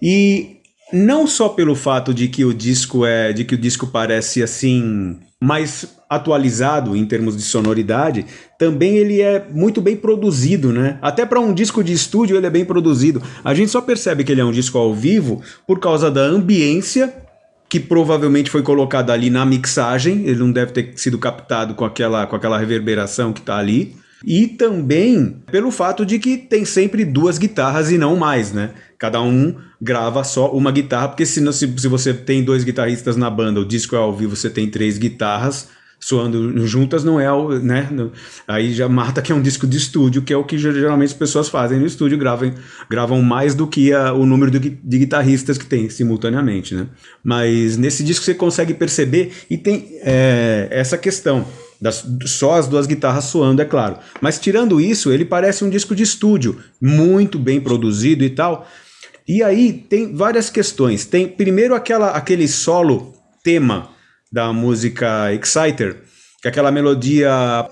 E 0.00 0.56
não 0.92 1.26
só 1.26 1.48
pelo 1.48 1.74
fato 1.74 2.14
de 2.14 2.28
que 2.28 2.44
o 2.44 2.54
disco 2.54 3.04
é, 3.04 3.32
de 3.32 3.44
que 3.44 3.54
o 3.54 3.58
disco 3.58 3.86
parece 3.86 4.42
assim 4.42 5.18
mais 5.40 5.96
atualizado 6.08 6.96
em 6.96 7.04
termos 7.04 7.36
de 7.36 7.42
sonoridade, 7.42 8.24
também 8.58 8.96
ele 8.96 9.20
é 9.20 9.44
muito 9.52 9.80
bem 9.80 9.96
produzido, 9.96 10.72
né? 10.72 10.98
Até 11.02 11.26
para 11.26 11.40
um 11.40 11.52
disco 11.52 11.82
de 11.82 11.92
estúdio 11.92 12.36
ele 12.36 12.46
é 12.46 12.50
bem 12.50 12.64
produzido. 12.64 13.22
A 13.44 13.52
gente 13.52 13.70
só 13.70 13.80
percebe 13.80 14.24
que 14.24 14.32
ele 14.32 14.40
é 14.40 14.44
um 14.44 14.52
disco 14.52 14.78
ao 14.78 14.94
vivo 14.94 15.42
por 15.66 15.78
causa 15.80 16.10
da 16.10 16.22
ambiência 16.22 17.12
que 17.68 17.80
provavelmente 17.80 18.48
foi 18.48 18.62
colocada 18.62 19.12
ali 19.12 19.28
na 19.28 19.44
mixagem, 19.44 20.24
ele 20.24 20.38
não 20.38 20.52
deve 20.52 20.72
ter 20.72 20.92
sido 20.96 21.18
captado 21.18 21.74
com 21.74 21.84
aquela, 21.84 22.26
com 22.26 22.36
aquela 22.36 22.58
reverberação 22.58 23.32
que 23.32 23.40
está 23.40 23.56
ali. 23.56 23.96
E 24.26 24.48
também 24.48 25.36
pelo 25.52 25.70
fato 25.70 26.04
de 26.04 26.18
que 26.18 26.36
tem 26.36 26.64
sempre 26.64 27.04
duas 27.04 27.38
guitarras 27.38 27.92
e 27.92 27.96
não 27.96 28.16
mais, 28.16 28.52
né? 28.52 28.70
Cada 28.98 29.22
um 29.22 29.54
grava 29.80 30.24
só 30.24 30.50
uma 30.50 30.72
guitarra, 30.72 31.08
porque 31.08 31.24
se, 31.24 31.52
se, 31.52 31.66
você 31.88 32.12
tem 32.12 32.42
dois 32.42 32.64
guitarristas 32.64 33.16
na 33.16 33.30
banda, 33.30 33.60
o 33.60 33.64
disco 33.64 33.94
é 33.94 33.98
ao 33.98 34.14
vivo, 34.14 34.34
você 34.34 34.50
tem 34.50 34.68
três 34.68 34.98
guitarras 34.98 35.68
soando 35.98 36.66
juntas, 36.66 37.04
não 37.04 37.18
é, 37.18 37.28
né? 37.60 37.88
Aí 38.46 38.72
já 38.74 38.88
mata 38.88 39.22
que 39.22 39.32
é 39.32 39.34
um 39.34 39.40
disco 39.40 39.66
de 39.66 39.76
estúdio, 39.76 40.22
que 40.22 40.32
é 40.32 40.36
o 40.36 40.44
que 40.44 40.58
geralmente 40.58 41.08
as 41.08 41.16
pessoas 41.16 41.48
fazem 41.48 41.78
no 41.78 41.86
estúdio, 41.86 42.18
gravam, 42.18 42.52
gravam 42.90 43.22
mais 43.22 43.54
do 43.54 43.66
que 43.66 43.92
a, 43.92 44.12
o 44.12 44.26
número 44.26 44.50
de, 44.50 44.58
de 44.58 44.98
guitarristas 44.98 45.56
que 45.56 45.66
tem 45.66 45.88
simultaneamente, 45.88 46.74
né? 46.74 46.88
Mas 47.22 47.76
nesse 47.76 48.02
disco 48.02 48.24
você 48.24 48.34
consegue 48.34 48.74
perceber 48.74 49.32
e 49.48 49.56
tem 49.56 49.98
é, 50.02 50.68
essa 50.70 50.98
questão 50.98 51.46
das, 51.80 52.04
só 52.24 52.54
as 52.54 52.66
duas 52.66 52.86
guitarras 52.86 53.24
soando, 53.24 53.62
é 53.62 53.64
claro. 53.64 53.98
Mas 54.20 54.38
tirando 54.38 54.80
isso, 54.80 55.12
ele 55.12 55.24
parece 55.24 55.64
um 55.64 55.70
disco 55.70 55.94
de 55.94 56.02
estúdio, 56.02 56.60
muito 56.80 57.38
bem 57.38 57.60
produzido 57.60 58.24
e 58.24 58.30
tal. 58.30 58.66
E 59.28 59.42
aí 59.42 59.72
tem 59.72 60.14
várias 60.14 60.48
questões. 60.48 61.04
Tem 61.04 61.26
primeiro 61.26 61.74
aquela, 61.74 62.10
aquele 62.10 62.46
solo 62.46 63.14
tema 63.42 63.90
da 64.32 64.52
música 64.52 65.32
Exciter, 65.34 66.02
que 66.40 66.48
é 66.48 66.50
aquela 66.50 66.70
melodia 66.70 67.66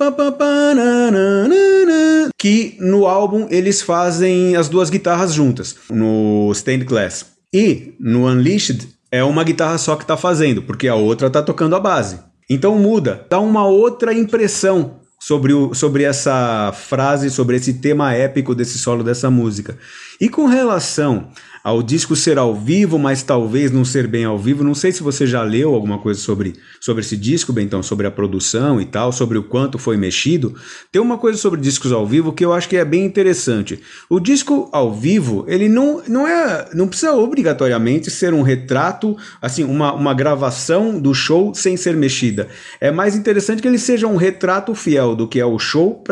que 2.39 2.77
no 2.81 3.07
álbum 3.07 3.47
eles 3.51 3.83
fazem 3.83 4.57
as 4.57 4.69
duas 4.69 4.91
guitarras 4.91 5.33
juntas, 5.33 5.77
no 5.91 6.51
Stained 6.55 6.85
Glass. 6.85 7.27
E 7.53 7.95
no 8.01 8.27
Unleashed 8.27 8.89
é 9.11 9.23
uma 9.23 9.45
guitarra 9.45 9.79
só 9.79 9.95
que 9.95 10.03
está 10.03 10.17
fazendo, 10.17 10.63
porque 10.63 10.89
a 10.89 10.95
outra 10.97 11.29
está 11.29 11.43
tocando 11.43 11.77
a 11.77 11.81
base. 11.81 12.19
Então 12.49 12.79
muda, 12.79 13.27
dá 13.29 13.41
uma 13.41 13.67
outra 13.67 14.13
impressão 14.13 15.01
sobre, 15.19 15.55
o, 15.55 15.73
sobre 15.73 16.05
essa 16.05 16.73
frase, 16.73 17.31
sobre 17.31 17.57
esse 17.57 17.75
tema 17.75 18.13
épico 18.13 18.55
desse 18.55 18.79
solo 18.79 19.03
dessa 19.03 19.31
música. 19.31 19.79
E 20.21 20.29
com 20.29 20.47
relação 20.47 21.31
ao 21.65 21.83
disco 21.83 22.15
ser 22.15 22.37
ao 22.37 22.55
vivo, 22.55 22.99
mas 22.99 23.23
talvez 23.23 23.73
não 23.73 23.87
ser 23.87 24.07
bem 24.07 24.27
ao 24.27 24.39
vivo. 24.39 24.63
Não 24.63 24.75
sei 24.75 24.93
se 24.93 25.03
você 25.03 25.27
já 25.27 25.43
leu 25.43 25.75
alguma 25.75 25.97
coisa 25.97 26.21
sobre, 26.21 26.53
sobre 26.79 27.03
esse 27.03 27.17
disco, 27.17 27.55
Bentão, 27.55 27.83
sobre 27.83 28.07
a 28.07 28.11
produção 28.11 28.79
e 28.79 28.85
tal, 28.85 29.11
sobre 29.11 29.39
o 29.39 29.43
quanto 29.43 29.79
foi 29.79 29.97
mexido. 29.97 30.55
Tem 30.93 31.01
uma 31.01 31.17
coisa 31.17 31.39
sobre 31.39 31.59
discos 31.59 31.91
ao 31.91 32.07
vivo 32.07 32.35
que 32.35 32.45
eu 32.45 32.53
acho 32.53 32.69
que 32.69 32.77
é 32.77 32.85
bem 32.85 33.07
interessante. 33.07 33.81
O 34.11 34.21
disco 34.21 34.69
ao 34.73 34.93
vivo, 34.93 35.47
ele 35.49 35.67
não, 35.67 36.03
não 36.07 36.29
é. 36.29 36.69
não 36.75 36.87
precisa 36.87 37.15
obrigatoriamente 37.15 38.11
ser 38.11 38.35
um 38.35 38.43
retrato, 38.43 39.17
assim, 39.41 39.65
uma, 39.65 39.95
uma 39.95 40.13
gravação 40.13 41.01
do 41.01 41.15
show 41.15 41.55
sem 41.55 41.79
ser 41.79 41.97
mexida. 41.97 42.47
É 42.79 42.91
mais 42.91 43.17
interessante 43.17 43.63
que 43.63 43.69
ele 43.69 43.79
seja 43.79 44.07
um 44.07 44.17
retrato 44.17 44.75
fiel 44.75 45.17
do 45.17 45.27
que 45.27 45.41
é 45.41 45.47
o 45.47 45.59
show 45.59 46.05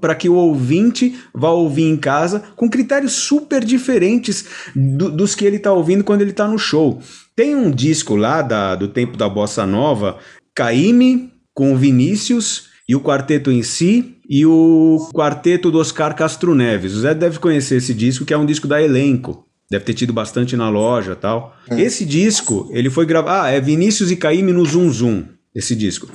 para 0.00 0.14
que 0.14 0.30
o 0.30 0.34
ouvinte 0.34 1.14
vá 1.34 1.50
ouvir 1.50 1.90
em 1.90 1.96
casa 1.98 2.42
com 2.56 2.70
critérios 2.70 3.12
super 3.12 3.62
diferentes 3.62 4.46
do, 4.94 5.10
dos 5.10 5.34
que 5.34 5.44
ele 5.44 5.56
está 5.56 5.72
ouvindo 5.72 6.04
quando 6.04 6.22
ele 6.22 6.30
está 6.30 6.46
no 6.46 6.58
show. 6.58 7.00
Tem 7.34 7.54
um 7.54 7.70
disco 7.70 8.16
lá 8.16 8.42
da, 8.42 8.74
do 8.74 8.88
tempo 8.88 9.16
da 9.16 9.28
Bossa 9.28 9.66
Nova, 9.66 10.18
Caime, 10.54 11.32
com 11.52 11.76
Vinícius 11.76 12.68
e 12.88 12.94
o 12.94 13.00
quarteto 13.00 13.50
em 13.50 13.62
si, 13.62 14.16
e 14.28 14.44
o 14.46 15.10
quarteto 15.14 15.70
do 15.70 15.78
Oscar 15.78 16.14
Castro 16.14 16.54
Neves. 16.54 16.94
O 16.94 17.00
Zé 17.00 17.14
deve 17.14 17.38
conhecer 17.38 17.76
esse 17.76 17.92
disco, 17.92 18.24
que 18.24 18.34
é 18.34 18.38
um 18.38 18.46
disco 18.46 18.66
da 18.66 18.80
Elenco. 18.80 19.46
Deve 19.70 19.84
ter 19.84 19.94
tido 19.94 20.12
bastante 20.12 20.56
na 20.56 20.68
loja 20.68 21.16
tal. 21.16 21.56
É. 21.68 21.80
Esse 21.80 22.04
disco, 22.04 22.68
ele 22.72 22.90
foi 22.90 23.06
gravado. 23.06 23.46
Ah, 23.46 23.50
é 23.50 23.60
Vinícius 23.60 24.10
e 24.10 24.16
Caíme 24.16 24.52
no 24.52 24.64
Zoom 24.64 24.90
Zoom. 24.90 25.24
Esse 25.54 25.74
disco. 25.74 26.08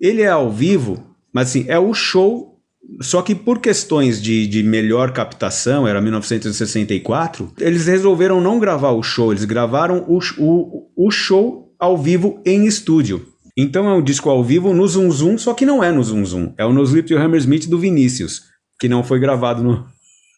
Ele 0.00 0.22
é 0.22 0.28
ao 0.28 0.50
vivo, 0.50 1.02
mas 1.32 1.48
assim, 1.48 1.64
é 1.68 1.78
o 1.78 1.94
show 1.94 2.51
só 3.00 3.22
que 3.22 3.34
por 3.34 3.60
questões 3.60 4.20
de, 4.20 4.46
de 4.46 4.62
melhor 4.62 5.12
captação, 5.12 5.86
era 5.86 6.00
1964, 6.00 7.52
eles 7.58 7.86
resolveram 7.86 8.40
não 8.40 8.58
gravar 8.58 8.90
o 8.90 9.02
show, 9.02 9.32
eles 9.32 9.44
gravaram 9.44 10.04
o, 10.08 10.18
o, 10.38 10.88
o 10.96 11.10
show 11.10 11.72
ao 11.78 11.96
vivo 11.96 12.40
em 12.44 12.66
estúdio. 12.66 13.26
Então 13.56 13.88
é 13.88 13.94
um 13.94 14.02
disco 14.02 14.30
ao 14.30 14.42
vivo 14.42 14.72
no 14.72 14.86
Zoom 14.86 15.10
Zoom, 15.10 15.38
só 15.38 15.52
que 15.52 15.66
não 15.66 15.82
é 15.82 15.92
no 15.92 16.02
Zoom 16.02 16.24
Zoom, 16.24 16.52
é 16.56 16.64
o 16.64 16.72
No 16.72 16.82
Sleep 16.82 17.08
to 17.08 17.18
Hammersmith 17.18 17.68
do 17.68 17.78
Vinícius, 17.78 18.42
que 18.80 18.88
não 18.88 19.04
foi 19.04 19.18
gravado 19.18 19.62
no. 19.62 19.86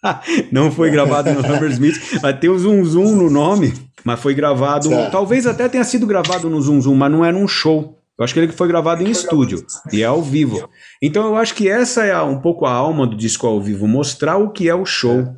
não 0.51 0.71
foi 0.71 0.91
gravado 0.91 1.33
no 1.33 1.41
Hammersmith, 1.41 1.95
mas 2.21 2.39
tem 2.39 2.51
o 2.51 2.59
Zoom 2.59 2.85
Zoom 2.85 3.15
no 3.15 3.31
nome, 3.31 3.73
mas 4.05 4.21
foi 4.21 4.35
gravado. 4.35 4.91
Talvez 5.11 5.47
até 5.47 5.69
tenha 5.69 5.85
sido 5.85 6.07
gravado 6.07 6.51
no 6.51 6.61
Zoom 6.61 6.81
Zoom, 6.81 6.95
mas 6.95 7.11
não 7.11 7.25
era 7.25 7.37
um 7.37 7.49
show. 7.49 7.99
Eu 8.17 8.25
acho 8.25 8.33
que 8.33 8.41
ele 8.41 8.53
foi 8.53 8.69
gravado 8.69 9.03
em 9.03 9.11
estúdio 9.11 9.65
e 9.93 10.03
é 10.03 10.07
ao 10.07 10.23
vivo. 10.23 10.69
Então 11.03 11.27
eu 11.27 11.37
acho 11.37 11.55
que 11.55 11.69
essa 11.69 12.05
é 12.05 12.21
um 12.23 12.39
pouco 12.39 12.65
a 12.65 12.73
alma 12.73 13.07
do 13.07 13.17
disco 13.17 13.47
ao 13.47 13.61
vivo, 13.61 13.89
mostrar 13.89 14.37
o 14.37 14.51
que 14.51 14.69
é 14.69 14.75
o 14.75 14.87
show. 14.87 15.35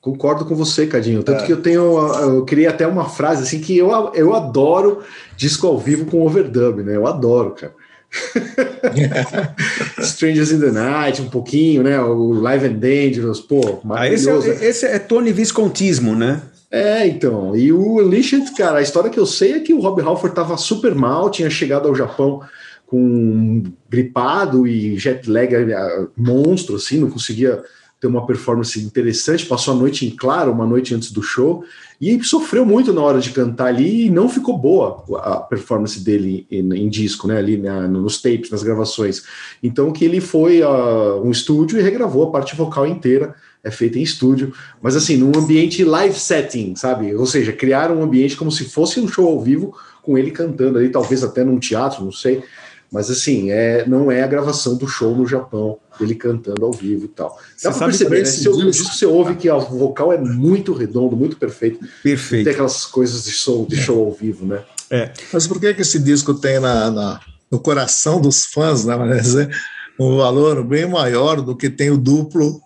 Concordo 0.00 0.44
com 0.44 0.54
você, 0.54 0.86
Cadinho. 0.86 1.22
Tanto 1.22 1.42
é. 1.42 1.46
que 1.46 1.52
eu 1.52 1.62
tenho, 1.62 1.82
eu 1.82 2.44
queria 2.44 2.70
até 2.70 2.86
uma 2.86 3.08
frase 3.08 3.42
assim 3.42 3.60
que 3.60 3.76
eu, 3.76 3.90
eu 4.14 4.34
adoro 4.34 5.02
disco 5.36 5.66
ao 5.66 5.78
vivo 5.78 6.06
com 6.06 6.24
overdub, 6.24 6.82
né? 6.82 6.96
Eu 6.96 7.06
adoro, 7.06 7.52
cara. 7.52 7.72
Strangers 9.98 10.52
in 10.52 10.60
the 10.60 10.70
Night, 10.70 11.20
um 11.20 11.28
pouquinho, 11.28 11.82
né? 11.82 12.00
O 12.00 12.32
Live 12.32 12.66
and 12.66 12.74
Dangerous, 12.74 13.40
pô, 13.40 13.80
ah, 13.90 14.08
esse, 14.08 14.30
é, 14.30 14.64
esse 14.64 14.86
é 14.86 14.98
Tony 14.98 15.32
Viscontismo, 15.32 16.14
né? 16.14 16.40
É, 16.74 17.06
então. 17.06 17.54
E 17.54 17.72
o 17.72 18.00
Unleashed, 18.00 18.52
cara, 18.56 18.80
a 18.80 18.82
história 18.82 19.08
que 19.08 19.18
eu 19.18 19.26
sei 19.26 19.52
é 19.52 19.60
que 19.60 19.72
o 19.72 19.78
Rob 19.78 20.02
Halford 20.02 20.32
estava 20.32 20.56
super 20.56 20.92
mal, 20.92 21.30
tinha 21.30 21.48
chegado 21.48 21.86
ao 21.86 21.94
Japão 21.94 22.40
com 22.84 23.62
gripado 23.88 24.66
e 24.66 24.98
jet 24.98 25.30
lag 25.30 25.54
é, 25.54 26.06
monstro, 26.16 26.74
assim, 26.74 26.98
não 26.98 27.08
conseguia 27.08 27.62
ter 28.00 28.08
uma 28.08 28.26
performance 28.26 28.78
interessante, 28.80 29.46
passou 29.46 29.72
a 29.72 29.76
noite 29.76 30.04
em 30.04 30.10
claro, 30.10 30.50
uma 30.50 30.66
noite 30.66 30.92
antes 30.96 31.12
do 31.12 31.22
show, 31.22 31.64
e 32.00 32.20
sofreu 32.24 32.66
muito 32.66 32.92
na 32.92 33.02
hora 33.02 33.20
de 33.20 33.30
cantar 33.30 33.68
ali 33.68 34.06
e 34.06 34.10
não 34.10 34.28
ficou 34.28 34.58
boa 34.58 35.04
a 35.22 35.36
performance 35.36 36.00
dele 36.00 36.44
em, 36.50 36.74
em 36.74 36.88
disco, 36.88 37.28
né, 37.28 37.38
ali 37.38 37.56
na, 37.56 37.86
nos 37.86 38.20
tapes, 38.20 38.50
nas 38.50 38.64
gravações. 38.64 39.22
Então 39.62 39.92
que 39.92 40.04
ele 40.04 40.20
foi 40.20 40.60
a 40.60 41.14
um 41.22 41.30
estúdio 41.30 41.78
e 41.78 41.82
regravou 41.82 42.24
a 42.24 42.32
parte 42.32 42.56
vocal 42.56 42.84
inteira, 42.84 43.36
é 43.64 43.70
feita 43.70 43.98
em 43.98 44.02
estúdio, 44.02 44.52
mas 44.80 44.94
assim, 44.94 45.16
num 45.16 45.32
ambiente 45.36 45.82
live 45.82 46.18
setting, 46.18 46.76
sabe? 46.76 47.14
Ou 47.14 47.26
seja, 47.26 47.52
criar 47.52 47.90
um 47.90 48.02
ambiente 48.02 48.36
como 48.36 48.52
se 48.52 48.66
fosse 48.66 49.00
um 49.00 49.08
show 49.08 49.26
ao 49.26 49.40
vivo 49.40 49.74
com 50.02 50.18
ele 50.18 50.30
cantando 50.30 50.78
ali, 50.78 50.90
talvez 50.90 51.24
até 51.24 51.42
num 51.42 51.58
teatro, 51.58 52.04
não 52.04 52.12
sei. 52.12 52.42
Mas 52.92 53.10
assim, 53.10 53.50
é, 53.50 53.84
não 53.88 54.12
é 54.12 54.22
a 54.22 54.26
gravação 54.26 54.76
do 54.76 54.86
show 54.86 55.16
no 55.16 55.26
Japão, 55.26 55.78
ele 55.98 56.14
cantando 56.14 56.64
ao 56.64 56.72
vivo 56.72 57.06
e 57.06 57.08
tal. 57.08 57.36
Dá 57.62 57.72
você 57.72 57.78
pra 57.78 57.86
perceber, 57.88 58.18
né? 58.18 58.24
Se 58.26 58.48
disco 58.70 58.94
você 58.94 59.06
ouve 59.06 59.34
que 59.34 59.50
o 59.50 59.60
vocal 59.60 60.12
é 60.12 60.18
muito 60.18 60.72
redondo, 60.72 61.16
muito 61.16 61.36
perfeito. 61.36 61.80
Perfeito. 62.02 62.44
Tem 62.44 62.52
aquelas 62.52 62.84
coisas 62.84 63.24
de 63.24 63.32
show, 63.32 63.66
de 63.66 63.76
show 63.76 64.04
ao 64.04 64.12
vivo, 64.12 64.46
né? 64.46 64.62
É. 64.90 65.10
Mas 65.32 65.46
por 65.46 65.58
que, 65.58 65.74
que 65.74 65.82
esse 65.82 65.98
disco 65.98 66.34
tem 66.34 66.60
na, 66.60 66.90
na 66.90 67.20
no 67.50 67.58
coração 67.58 68.20
dos 68.20 68.44
fãs, 68.44 68.84
né? 68.84 68.96
um 69.98 70.16
valor 70.16 70.64
bem 70.64 70.88
maior 70.88 71.40
do 71.40 71.56
que 71.56 71.70
tem 71.70 71.90
o 71.90 71.96
duplo 71.96 72.60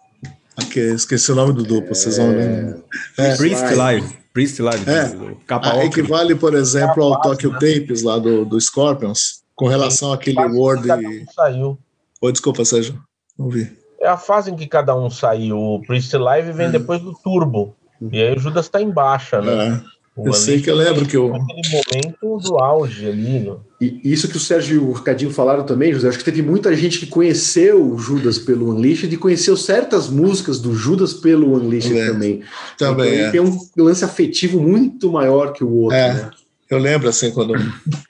Aqui, 0.58 0.80
esqueci 0.80 1.30
o 1.30 1.36
nome 1.36 1.52
do 1.52 1.62
duplo, 1.62 1.94
vocês 1.94 2.16
vão 2.16 2.30
lembrar. 2.30 2.78
É, 3.16 3.36
Priest 3.36 3.74
Live. 3.74 4.18
Priest 4.32 4.60
Live. 4.60 4.90
É, 4.90 5.36
capa 5.46 5.72
ah, 5.72 5.84
equivale, 5.84 6.34
por 6.34 6.52
exemplo, 6.52 7.04
ao 7.04 7.20
Tokyo 7.20 7.52
né? 7.52 7.58
Tapes 7.60 8.02
lá 8.02 8.18
do, 8.18 8.44
do 8.44 8.60
Scorpions, 8.60 9.44
com 9.54 9.68
relação 9.68 10.12
àquele 10.12 10.40
Word. 10.40 10.90
Um 10.90 11.26
saiu. 11.32 11.78
Oh, 12.20 12.32
desculpa, 12.32 12.64
Sérgio. 12.64 13.00
Não 13.38 13.48
vi. 13.48 13.70
É 14.00 14.08
a 14.08 14.16
fase 14.16 14.50
em 14.50 14.56
que 14.56 14.66
cada 14.66 14.96
um 14.96 15.08
saiu. 15.08 15.56
O 15.56 15.82
Priest 15.82 16.16
Live 16.16 16.50
vem 16.52 16.66
é. 16.66 16.70
depois 16.70 17.00
do 17.00 17.14
Turbo. 17.14 17.76
E 18.10 18.20
aí 18.20 18.34
o 18.34 18.38
Judas 18.40 18.66
está 18.66 18.82
em 18.82 18.90
baixa, 18.90 19.40
né? 19.40 19.68
É. 19.68 19.97
Eu 20.24 20.32
sei 20.32 20.60
que 20.60 20.70
eu 20.70 20.74
lembro 20.74 21.06
que 21.06 21.16
eu. 21.16 21.34
Aquele 21.34 21.62
momento 21.70 22.48
do 22.48 22.58
auge 22.58 23.06
ali. 23.06 23.40
No... 23.40 23.60
E 23.80 24.00
isso 24.02 24.28
que 24.28 24.36
o 24.36 24.40
Sérgio 24.40 24.76
e 24.76 24.78
o 24.78 24.92
Ricardinho 24.92 25.30
falaram 25.30 25.64
também, 25.64 25.92
José, 25.92 26.08
acho 26.08 26.18
que 26.18 26.24
teve 26.24 26.42
muita 26.42 26.74
gente 26.74 26.98
que 26.98 27.06
conheceu 27.06 27.92
o 27.92 27.98
Judas 27.98 28.38
pelo 28.38 28.70
Unleashed 28.70 29.12
e 29.12 29.16
conheceu 29.16 29.56
certas 29.56 30.08
músicas 30.08 30.58
do 30.58 30.74
Judas 30.74 31.14
pelo 31.14 31.54
Unleashed 31.54 31.96
é. 31.96 32.06
também. 32.06 32.42
Também. 32.76 33.14
Então, 33.14 33.26
é. 33.26 33.30
tem 33.30 33.40
um 33.40 33.58
lance 33.76 34.04
afetivo 34.04 34.60
muito 34.60 35.12
maior 35.12 35.52
que 35.52 35.62
o 35.62 35.72
outro. 35.72 35.96
É. 35.96 36.14
Né? 36.14 36.30
Eu 36.68 36.78
lembro, 36.78 37.08
assim, 37.08 37.30
quando. 37.30 37.54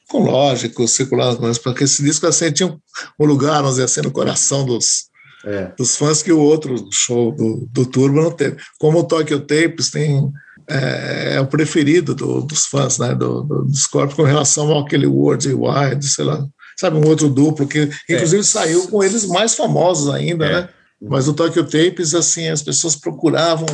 Com 0.09 0.25
lógico, 0.25 0.89
circulando, 0.89 1.43
mas 1.43 1.59
porque 1.59 1.85
esse 1.85 2.03
disco 2.03 2.27
assim, 2.27 2.51
tinha 2.51 2.75
um 3.21 3.27
lugar, 3.27 3.57
vamos 3.57 3.73
dizer 3.73 3.85
assim, 3.85 4.01
no 4.01 4.11
coração 4.11 4.65
dos, 4.65 5.09
é. 5.45 5.71
dos 5.77 5.97
fãs 5.97 6.23
que 6.23 6.33
o 6.33 6.41
outro 6.41 6.89
show 6.91 7.31
do, 7.31 7.69
do 7.71 7.85
Turbo 7.85 8.21
não 8.21 8.31
teve. 8.31 8.57
Como 8.79 8.99
o 8.99 9.05
Tokyo 9.05 9.41
Tapes 9.41 9.91
tem 9.91 10.33
é, 10.69 11.37
é 11.37 11.41
o 11.41 11.47
preferido 11.47 12.15
do, 12.15 12.43
dos 12.43 12.67
fãs 12.67 12.99
né, 12.99 13.15
do, 13.15 13.43
do, 13.43 13.65
do 13.65 13.77
Scorpio 13.77 14.17
com 14.17 14.23
relação 14.23 14.79
àquele 14.79 15.07
World 15.07 15.49
Wide, 15.49 16.07
sei 16.07 16.25
lá, 16.25 16.47
sabe, 16.77 16.97
um 16.97 17.07
outro 17.09 17.29
duplo 17.29 17.67
que 17.67 17.89
inclusive 18.09 18.41
é. 18.41 18.45
saiu 18.45 18.87
com 18.89 19.03
eles 19.03 19.27
mais 19.27 19.55
famosos 19.55 20.13
ainda, 20.13 20.47
é. 20.47 20.53
né? 20.53 20.69
Mas 21.01 21.29
o 21.29 21.33
Tokyo 21.33 21.65
Tapes, 21.65 22.15
assim, 22.15 22.49
as 22.49 22.63
pessoas 22.63 22.97
procuravam 22.97 23.67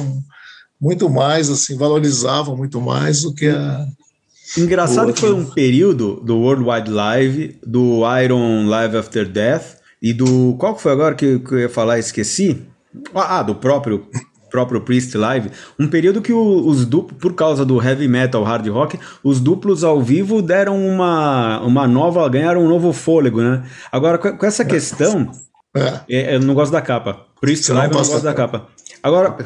muito 0.80 1.08
mais, 1.08 1.48
assim, 1.48 1.76
valorizavam 1.76 2.56
muito 2.56 2.80
mais 2.80 3.22
do 3.22 3.34
que 3.34 3.48
a. 3.48 3.86
Engraçado 4.58 5.12
que 5.12 5.20
foi 5.20 5.32
um 5.32 5.46
período 5.46 6.20
do 6.20 6.36
World 6.36 6.68
Wide 6.68 6.90
Live, 6.90 7.58
do 7.66 8.02
Iron 8.20 8.68
Live 8.68 8.96
After 8.98 9.26
Death 9.26 9.78
e 10.02 10.12
do. 10.12 10.54
Qual 10.58 10.78
foi 10.78 10.92
agora 10.92 11.14
que, 11.14 11.38
que 11.38 11.54
eu 11.54 11.60
ia 11.60 11.68
falar? 11.68 11.98
Esqueci. 11.98 12.62
Ah, 13.14 13.42
do 13.42 13.54
próprio 13.54 14.06
próprio 14.54 14.80
Priest 14.80 15.18
Live, 15.18 15.50
um 15.76 15.88
período 15.88 16.22
que 16.22 16.32
os 16.32 16.86
duplos, 16.86 17.20
por 17.20 17.34
causa 17.34 17.64
do 17.64 17.82
heavy 17.82 18.06
metal, 18.06 18.44
hard 18.44 18.68
rock, 18.68 19.00
os 19.20 19.40
duplos 19.40 19.82
ao 19.82 20.00
vivo 20.00 20.40
deram 20.40 20.78
uma, 20.78 21.60
uma 21.62 21.88
nova, 21.88 22.28
ganharam 22.28 22.64
um 22.64 22.68
novo 22.68 22.92
fôlego, 22.92 23.42
né? 23.42 23.64
Agora, 23.90 24.16
com, 24.16 24.46
essa 24.46 24.64
questão, 24.64 25.28
é. 25.76 26.02
é. 26.08 26.36
eu 26.36 26.40
não 26.40 26.54
gosto 26.54 26.70
da 26.70 26.80
capa. 26.80 27.26
Priest 27.40 27.68
Live 27.72 27.92
eu 27.92 28.00
não 28.00 28.08
gosto 28.08 28.22
da 28.22 28.32
capa. 28.32 28.68
Agora, 29.02 29.36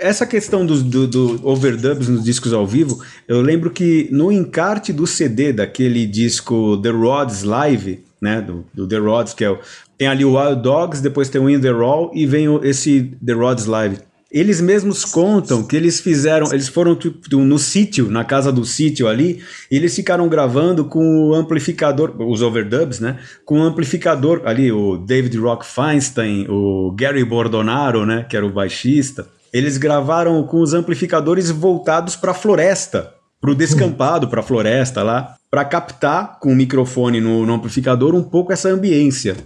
essa 0.00 0.26
questão 0.26 0.64
dos 0.64 0.82
do, 0.82 1.06
do 1.06 1.46
overdubs 1.46 2.08
nos 2.08 2.24
discos 2.24 2.54
ao 2.54 2.66
vivo, 2.66 3.04
eu 3.28 3.42
lembro 3.42 3.70
que 3.70 4.08
no 4.10 4.32
encarte 4.32 4.94
do 4.94 5.06
CD 5.06 5.52
daquele 5.52 6.06
disco 6.06 6.78
The 6.78 6.88
Rods 6.88 7.42
Live, 7.42 8.02
né, 8.18 8.40
do, 8.40 8.64
do 8.72 8.88
The 8.88 8.96
Rods, 8.96 9.34
que 9.34 9.44
é 9.44 9.50
o, 9.50 9.58
tem 9.98 10.08
ali 10.08 10.24
o 10.24 10.36
Wild 10.36 10.62
Dogs, 10.62 11.02
depois 11.02 11.28
tem 11.28 11.38
o 11.38 11.50
In 11.50 11.60
The 11.60 11.70
Raw 11.70 12.10
e 12.14 12.24
vem 12.24 12.48
o, 12.48 12.64
esse 12.64 13.14
The 13.24 13.34
Rods 13.34 13.66
Live. 13.66 13.98
Eles 14.34 14.60
mesmos 14.60 15.04
contam 15.04 15.62
que 15.62 15.76
eles 15.76 16.00
fizeram, 16.00 16.52
eles 16.52 16.66
foram 16.66 16.96
tipo, 16.96 17.36
no 17.36 17.56
sítio, 17.56 18.10
na 18.10 18.24
casa 18.24 18.50
do 18.50 18.64
sítio 18.64 19.06
ali, 19.06 19.40
e 19.70 19.76
eles 19.76 19.94
ficaram 19.94 20.28
gravando 20.28 20.86
com 20.86 21.28
o 21.28 21.34
amplificador, 21.36 22.12
os 22.18 22.42
overdubs, 22.42 22.98
né? 22.98 23.20
Com 23.44 23.60
o 23.60 23.62
amplificador 23.62 24.42
ali, 24.44 24.72
o 24.72 24.96
David 24.96 25.38
Rock 25.38 25.64
Feinstein, 25.64 26.48
o 26.48 26.92
Gary 26.98 27.24
Bordonaro, 27.24 28.04
né? 28.04 28.26
Que 28.28 28.36
era 28.36 28.44
o 28.44 28.50
baixista. 28.50 29.24
Eles 29.52 29.76
gravaram 29.76 30.42
com 30.42 30.60
os 30.60 30.74
amplificadores 30.74 31.48
voltados 31.52 32.16
para 32.16 32.32
a 32.32 32.34
floresta, 32.34 33.14
para 33.40 33.52
o 33.52 33.54
descampado, 33.54 34.26
para 34.26 34.40
a 34.40 34.42
floresta 34.44 35.04
lá, 35.04 35.36
para 35.48 35.64
captar 35.64 36.40
com 36.40 36.50
o 36.50 36.56
microfone 36.56 37.20
no, 37.20 37.46
no 37.46 37.54
amplificador 37.54 38.16
um 38.16 38.22
pouco 38.24 38.52
essa 38.52 38.68
ambiência. 38.68 39.36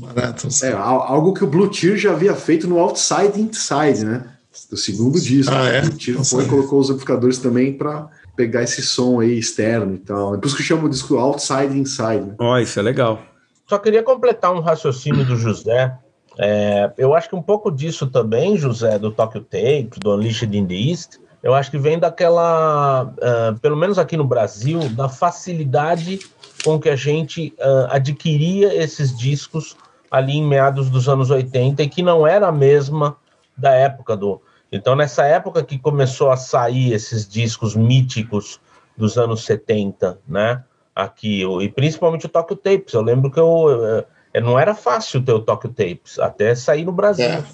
Barato. 0.00 0.48
É, 0.62 0.72
algo 0.72 1.34
que 1.34 1.44
o 1.44 1.46
Blue 1.46 1.68
Tear 1.68 1.96
já 1.96 2.12
havia 2.12 2.34
feito 2.34 2.66
no 2.66 2.78
Outside 2.78 3.40
Inside, 3.40 4.04
né? 4.04 4.38
do 4.70 4.76
segundo 4.76 5.20
disco. 5.20 5.54
Ah, 5.54 5.68
é? 5.68 5.82
O 5.82 5.90
Tiro 5.90 6.24
foi 6.24 6.44
e 6.44 6.48
colocou 6.48 6.80
os 6.80 6.90
amplificadores 6.90 7.38
também 7.38 7.72
para 7.72 8.08
pegar 8.34 8.62
esse 8.62 8.82
som 8.82 9.20
aí 9.20 9.38
externo 9.38 9.94
e 9.94 9.98
tal. 9.98 10.34
É 10.34 10.38
por 10.38 10.46
isso 10.46 10.56
que 10.56 10.62
chama 10.62 10.84
o 10.84 10.88
disco 10.88 11.16
Outside 11.16 11.78
Inside. 11.78 12.26
Né? 12.26 12.34
Ó, 12.38 12.58
isso 12.58 12.78
é 12.78 12.82
legal. 12.82 13.20
Só 13.66 13.78
queria 13.78 14.02
completar 14.02 14.52
um 14.54 14.60
raciocínio 14.60 15.24
do 15.24 15.36
José. 15.36 15.96
É, 16.38 16.92
eu 16.96 17.14
acho 17.14 17.28
que 17.28 17.36
um 17.36 17.42
pouco 17.42 17.70
disso 17.70 18.06
também, 18.06 18.56
José, 18.56 18.98
do 18.98 19.10
Tokyo 19.10 19.42
Tape, 19.42 19.90
do 20.00 20.14
Unleashed 20.14 20.56
in 20.56 20.66
the 20.66 20.74
East, 20.74 21.18
eu 21.42 21.54
acho 21.54 21.70
que 21.70 21.78
vem 21.78 21.98
daquela, 21.98 23.04
uh, 23.04 23.58
pelo 23.60 23.76
menos 23.76 23.98
aqui 23.98 24.16
no 24.16 24.24
Brasil, 24.24 24.88
da 24.90 25.08
facilidade 25.08 26.18
com 26.64 26.78
que 26.80 26.88
a 26.88 26.96
gente 26.96 27.54
uh, 27.58 27.86
adquiria 27.90 28.74
esses 28.74 29.16
discos 29.16 29.76
ali 30.10 30.38
em 30.38 30.44
meados 30.44 30.90
dos 30.90 31.08
anos 31.08 31.30
80 31.30 31.82
e 31.82 31.88
que 31.88 32.02
não 32.02 32.26
era 32.26 32.48
a 32.48 32.52
mesma 32.52 33.16
da 33.56 33.72
época 33.72 34.16
do. 34.16 34.40
Então, 34.70 34.94
nessa 34.94 35.24
época 35.24 35.62
que 35.62 35.78
começou 35.78 36.30
a 36.30 36.36
sair 36.36 36.92
esses 36.92 37.26
discos 37.26 37.74
míticos 37.74 38.60
dos 38.96 39.16
anos 39.16 39.44
70, 39.44 40.18
né? 40.26 40.62
Aqui, 40.94 41.44
e 41.44 41.68
principalmente 41.68 42.26
o 42.26 42.28
Tokyo 42.28 42.56
Tapes. 42.56 42.92
Eu 42.92 43.02
lembro 43.02 43.30
que 43.30 43.38
eu, 43.38 43.68
eu 43.70 44.06
eh, 44.34 44.40
não 44.40 44.58
era 44.58 44.74
fácil 44.74 45.22
ter 45.22 45.32
o 45.32 45.40
Tokyo 45.40 45.70
Tapes, 45.70 46.18
até 46.18 46.54
sair 46.56 46.84
no 46.84 46.90
Brasil. 46.90 47.24
É. 47.24 47.44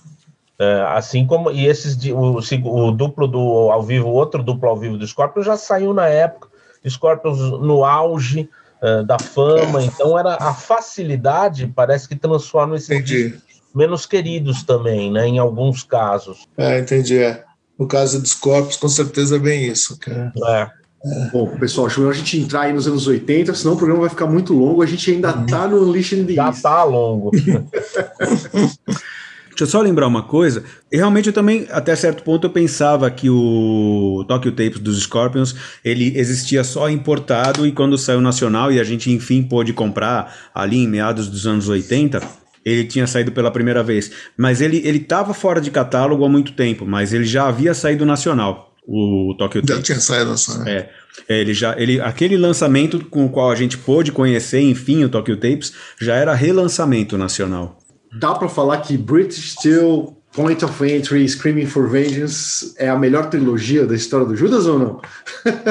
É, 0.59 0.85
assim 0.89 1.27
como 1.27 1.51
e 1.51 1.67
esses 1.67 1.99
o, 2.13 2.39
o, 2.39 2.93
duplo 2.93 3.27
do 3.27 3.39
ao 3.73 3.83
vivo, 3.83 4.09
o 4.09 4.13
outro 4.13 4.41
duplo 4.41 4.69
ao 4.69 4.77
vivo 4.77 4.97
do 4.97 5.07
Scorpion 5.07 5.43
já 5.43 5.57
saiu 5.57 5.93
na 5.93 6.07
época, 6.07 6.49
Scorpions 6.89 7.39
no 7.39 7.85
auge 7.85 8.49
é, 8.81 9.03
da 9.03 9.19
fama, 9.19 9.83
então 9.83 10.17
era 10.17 10.35
a 10.35 10.55
facilidade 10.55 11.67
parece 11.75 12.09
que 12.09 12.15
transforma 12.15 12.77
esses 12.77 13.43
menos 13.75 14.07
queridos 14.07 14.63
também, 14.63 15.11
né? 15.11 15.27
Em 15.27 15.39
alguns 15.39 15.83
casos. 15.83 16.47
É, 16.57 16.79
entendi. 16.79 17.19
É. 17.19 17.43
No 17.77 17.89
caso 17.89 18.21
dos 18.21 18.31
Scorpions, 18.31 18.77
com 18.77 18.89
certeza 18.89 19.35
é 19.35 19.39
bem 19.41 19.67
isso, 19.67 19.99
cara. 19.99 20.33
É. 20.47 20.85
Bom, 21.33 21.49
pessoal, 21.59 21.87
acho 21.87 22.01
melhor 22.01 22.13
a 22.13 22.17
gente 22.17 22.39
entrar 22.39 22.63
aí 22.63 22.73
nos 22.73 22.87
anos 22.87 23.07
80, 23.07 23.53
senão 23.55 23.75
o 23.75 23.77
programa 23.77 24.03
vai 24.03 24.11
ficar 24.11 24.27
muito 24.27 24.55
longo. 24.55 24.81
A 24.81 24.87
gente 24.87 25.11
ainda 25.11 25.33
tá 25.33 25.69
no 25.69 25.93
Lixo 25.93 26.15
in 26.15 26.25
the 26.25 26.35
Já 26.35 26.53
tá 26.53 26.83
longo. 26.85 27.31
Deixa 29.55 29.65
eu 29.65 29.69
só 29.69 29.81
lembrar 29.81 30.09
uma 30.09 30.23
coisa. 30.23 30.65
E 30.91 30.97
realmente 30.97 31.29
eu 31.29 31.33
também, 31.33 31.67
até 31.71 31.95
certo 31.95 32.25
ponto, 32.25 32.47
eu 32.47 32.51
pensava 32.51 33.09
que 33.09 33.31
o 33.31 34.25
Tokyo 34.27 34.51
Tapes 34.51 34.81
dos 34.81 35.01
Scorpions, 35.01 35.55
ele 35.85 36.13
existia 36.19 36.65
só 36.65 36.91
importado 36.91 37.65
e 37.65 37.71
quando 37.71 37.97
saiu 37.97 38.21
nacional 38.21 38.73
e 38.73 38.81
a 38.81 38.85
gente 38.85 39.13
enfim 39.13 39.45
pôde 39.45 39.73
comprar 39.73 40.51
ali 40.53 40.79
em 40.79 40.89
meados 40.89 41.29
dos 41.29 41.47
anos 41.47 41.69
80, 41.69 42.21
ele 42.65 42.85
tinha 42.85 43.07
saído 43.07 43.31
pela 43.31 43.51
primeira 43.51 43.83
vez. 43.83 44.11
Mas 44.37 44.61
ele 44.61 44.83
ele 44.85 44.99
estava 44.99 45.33
fora 45.33 45.61
de 45.61 45.71
catálogo 45.71 46.25
há 46.25 46.29
muito 46.29 46.53
tempo, 46.53 46.85
mas 46.85 47.13
ele 47.13 47.25
já 47.25 47.47
havia 47.47 47.75
saído 47.75 48.05
nacional. 48.05 48.73
O 48.87 49.35
Tokyo 49.39 49.63
Tapes. 49.63 49.77
Já 49.77 49.83
tinha 49.83 50.01
saído 50.01 50.31
nacional. 50.31 50.67
É. 50.67 50.91
é. 51.29 51.41
Ele 51.41 51.55
já, 51.55 51.79
ele, 51.79 52.01
aquele 52.01 52.37
lançamento 52.37 53.03
com 53.07 53.25
o 53.25 53.31
qual 53.31 53.51
a 53.51 53.55
gente 53.55 53.79
pôde 53.79 54.11
conhecer, 54.11 54.61
enfim, 54.61 55.05
o 55.05 55.09
Tokyo 55.09 55.37
Tapes, 55.37 55.73
já 55.99 56.17
era 56.17 56.35
relançamento 56.35 57.17
nacional 57.17 57.79
dá 58.19 58.35
para 58.35 58.49
falar 58.49 58.79
que 58.79 58.97
British 58.97 59.53
Steel, 59.53 60.17
Point 60.33 60.65
of 60.65 60.85
Entry, 60.85 61.29
Screaming 61.29 61.67
for 61.67 61.89
Vengeance 61.89 62.75
é 62.79 62.89
a 62.89 62.99
melhor 62.99 63.31
trilogia 63.31 63.87
da 63.87 63.95
história 63.95 64.27
do 64.27 64.37
Judas 64.37 64.67
ou 64.67 64.79
não? 64.79 65.01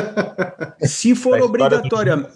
Se 0.83 1.15
for 1.15 1.41
obrigatória, 1.41 2.27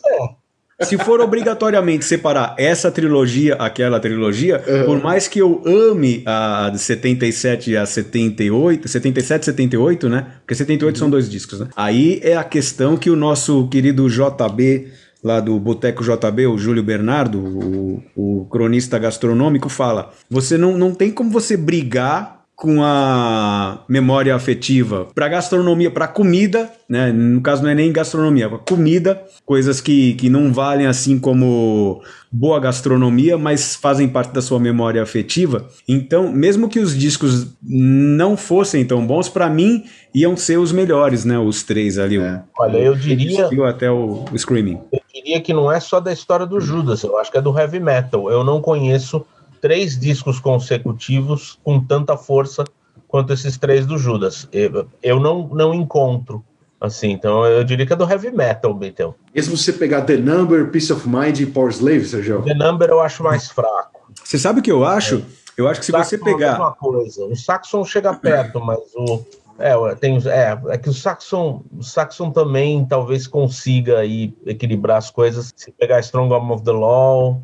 se 0.84 0.96
for 0.98 1.20
obrigatoriamente 1.22 2.06
separar 2.06 2.54
essa 2.58 2.92
trilogia, 2.92 3.56
aquela 3.56 4.00
trilogia, 4.00 4.64
uhum. 4.68 4.86
por 4.86 5.02
mais 5.02 5.28
que 5.28 5.40
eu 5.40 5.64
ame 5.66 6.22
a 6.24 6.70
de 6.72 6.78
77 6.78 7.76
a 7.76 7.86
78, 7.86 8.88
77 8.88 9.46
78, 9.46 10.08
né? 10.08 10.28
Porque 10.42 10.54
78 10.54 10.96
uhum. 10.96 11.00
são 11.00 11.10
dois 11.10 11.28
discos, 11.28 11.60
né? 11.62 11.68
Aí 11.76 12.20
é 12.22 12.38
a 12.38 12.44
questão 12.44 12.96
que 12.96 13.10
o 13.10 13.16
nosso 13.16 13.68
querido 13.70 14.08
JB 14.08 14.88
lá 15.24 15.40
do 15.40 15.60
Boteco 15.60 16.04
JB, 16.04 16.48
o 16.48 16.58
Júlio 16.58 16.84
Bernardo, 16.84 17.40
o, 17.40 18.04
o 18.16 18.46
cronista 18.46 18.98
gastronômico, 19.00 19.70
fala: 19.70 20.12
você 20.30 20.58
não, 20.58 20.78
não 20.78 20.94
tem 20.94 21.12
como 21.12 21.30
você 21.30 21.56
brigar 21.58 22.38
com 22.58 22.82
a 22.82 23.84
memória 23.88 24.34
afetiva 24.34 25.08
para 25.14 25.28
gastronomia, 25.28 25.92
para 25.92 26.08
comida, 26.08 26.72
né? 26.90 27.12
No 27.12 27.40
caso 27.40 27.62
não 27.62 27.70
é 27.70 27.76
nem 27.76 27.92
gastronomia, 27.92 28.46
é 28.46 28.50
comida, 28.68 29.24
coisas 29.46 29.80
que, 29.80 30.16
que 30.16 30.28
não 30.28 30.52
valem 30.52 30.88
assim 30.88 31.20
como 31.20 32.02
boa 32.32 32.60
gastronomia, 32.60 33.38
mas 33.38 33.76
fazem 33.76 34.10
parte 34.10 34.34
da 34.34 34.42
sua 34.42 34.60
memória 34.60 35.04
afetiva. 35.04 35.68
Então, 35.88 36.32
mesmo 36.32 36.68
que 36.68 36.80
os 36.80 36.98
discos 36.98 37.48
não 37.62 38.36
fossem 38.36 38.84
tão 38.84 39.06
bons, 39.06 39.30
para 39.30 39.48
mim 39.52 39.84
iam 40.12 40.36
ser 40.36 40.58
os 40.58 40.72
melhores, 40.72 41.24
né? 41.24 41.38
Os 41.38 41.62
três 41.62 42.00
ali. 42.00 42.18
É. 42.18 42.42
Olha, 42.58 42.80
eu 42.80 42.96
diria 42.96 43.48
até 43.70 43.92
o, 43.92 44.26
o 44.32 44.38
Screaming. 44.38 44.80
Eu 44.92 45.00
diria 45.22 45.42
que 45.42 45.54
não 45.54 45.72
é 45.72 45.80
só 45.80 46.00
da 46.00 46.12
história 46.12 46.46
do 46.46 46.60
Judas, 46.60 47.04
eu 47.04 47.18
acho 47.18 47.32
que 47.32 47.38
é 47.38 47.42
do 47.42 47.58
heavy 47.58 47.80
metal. 47.80 48.32
Eu 48.32 48.44
não 48.44 48.62
conheço 48.62 49.26
três 49.62 50.00
discos 50.00 50.40
consecutivos 50.40 51.60
com 51.64 51.80
tanta 51.80 52.16
força 52.16 52.64
quanto 53.08 53.34
esses 53.34 53.58
três 53.58 53.86
do 53.86 53.98
Judas. 53.98 54.48
Eu, 54.52 54.88
eu 55.02 55.20
não, 55.20 55.48
não 55.48 55.74
encontro. 55.74 56.44
Assim, 56.80 57.10
então 57.10 57.44
eu 57.44 57.64
diria 57.64 57.88
que 57.88 57.94
é 57.94 57.96
do 57.96 58.08
heavy 58.08 58.30
metal, 58.30 58.78
então. 58.84 59.16
Mesmo 59.34 59.58
se 59.58 59.64
você 59.64 59.74
pegar 59.74 60.04
The 60.04 60.18
Number, 60.18 60.70
Peace 60.70 60.94
of 60.94 61.10
Mind 61.10 61.40
e 61.40 61.46
Power 61.48 61.72
Slave, 61.72 62.06
Sérgio? 62.06 62.44
The 62.44 62.54
Number 62.54 62.90
eu 62.90 63.00
acho 63.00 63.24
mais 63.24 63.50
fraco. 63.50 64.12
Você 64.24 64.38
sabe 64.38 64.60
o 64.60 64.64
que 64.64 64.72
eu 64.72 64.86
acho? 64.86 65.16
É. 65.16 65.48
Eu 65.58 65.68
acho 65.68 65.80
que 65.80 65.88
se 65.88 65.92
Saxon 65.92 66.10
você 66.10 66.18
pegar. 66.20 66.56
É 66.56 66.80
coisa. 66.80 67.26
O 67.26 67.36
Saxon 67.36 67.84
chega 67.84 68.14
perto, 68.14 68.62
mas 68.64 68.78
o. 68.96 69.26
É, 69.60 69.96
tem, 69.96 70.18
é, 70.28 70.58
é 70.70 70.78
que 70.78 70.90
o 70.90 70.94
Saxon, 70.94 71.64
o 71.76 71.84
Saxon 71.84 72.32
também 72.32 72.86
talvez 72.86 73.26
consiga 73.26 74.00
aí 74.00 74.34
equilibrar 74.46 74.98
as 74.98 75.10
coisas. 75.10 75.54
Se 75.56 75.72
pegar 75.72 76.00
Strong 76.00 76.34
Arm 76.34 76.52
of 76.52 76.64
the 76.64 76.72
Law, 76.72 77.42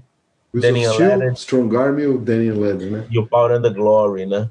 Daniel 0.54 0.98
Leonard. 0.98 1.40
Strong 1.40 1.76
Arm 1.76 2.00
e 2.00 2.08
o 2.08 2.18
Daniel 2.20 2.60
Leonard, 2.60 2.86
né? 2.86 3.06
E 3.10 3.18
o 3.18 3.26
Power 3.26 3.54
and 3.54 3.62
the 3.62 3.72
Glory, 3.72 4.26
né? 4.26 4.50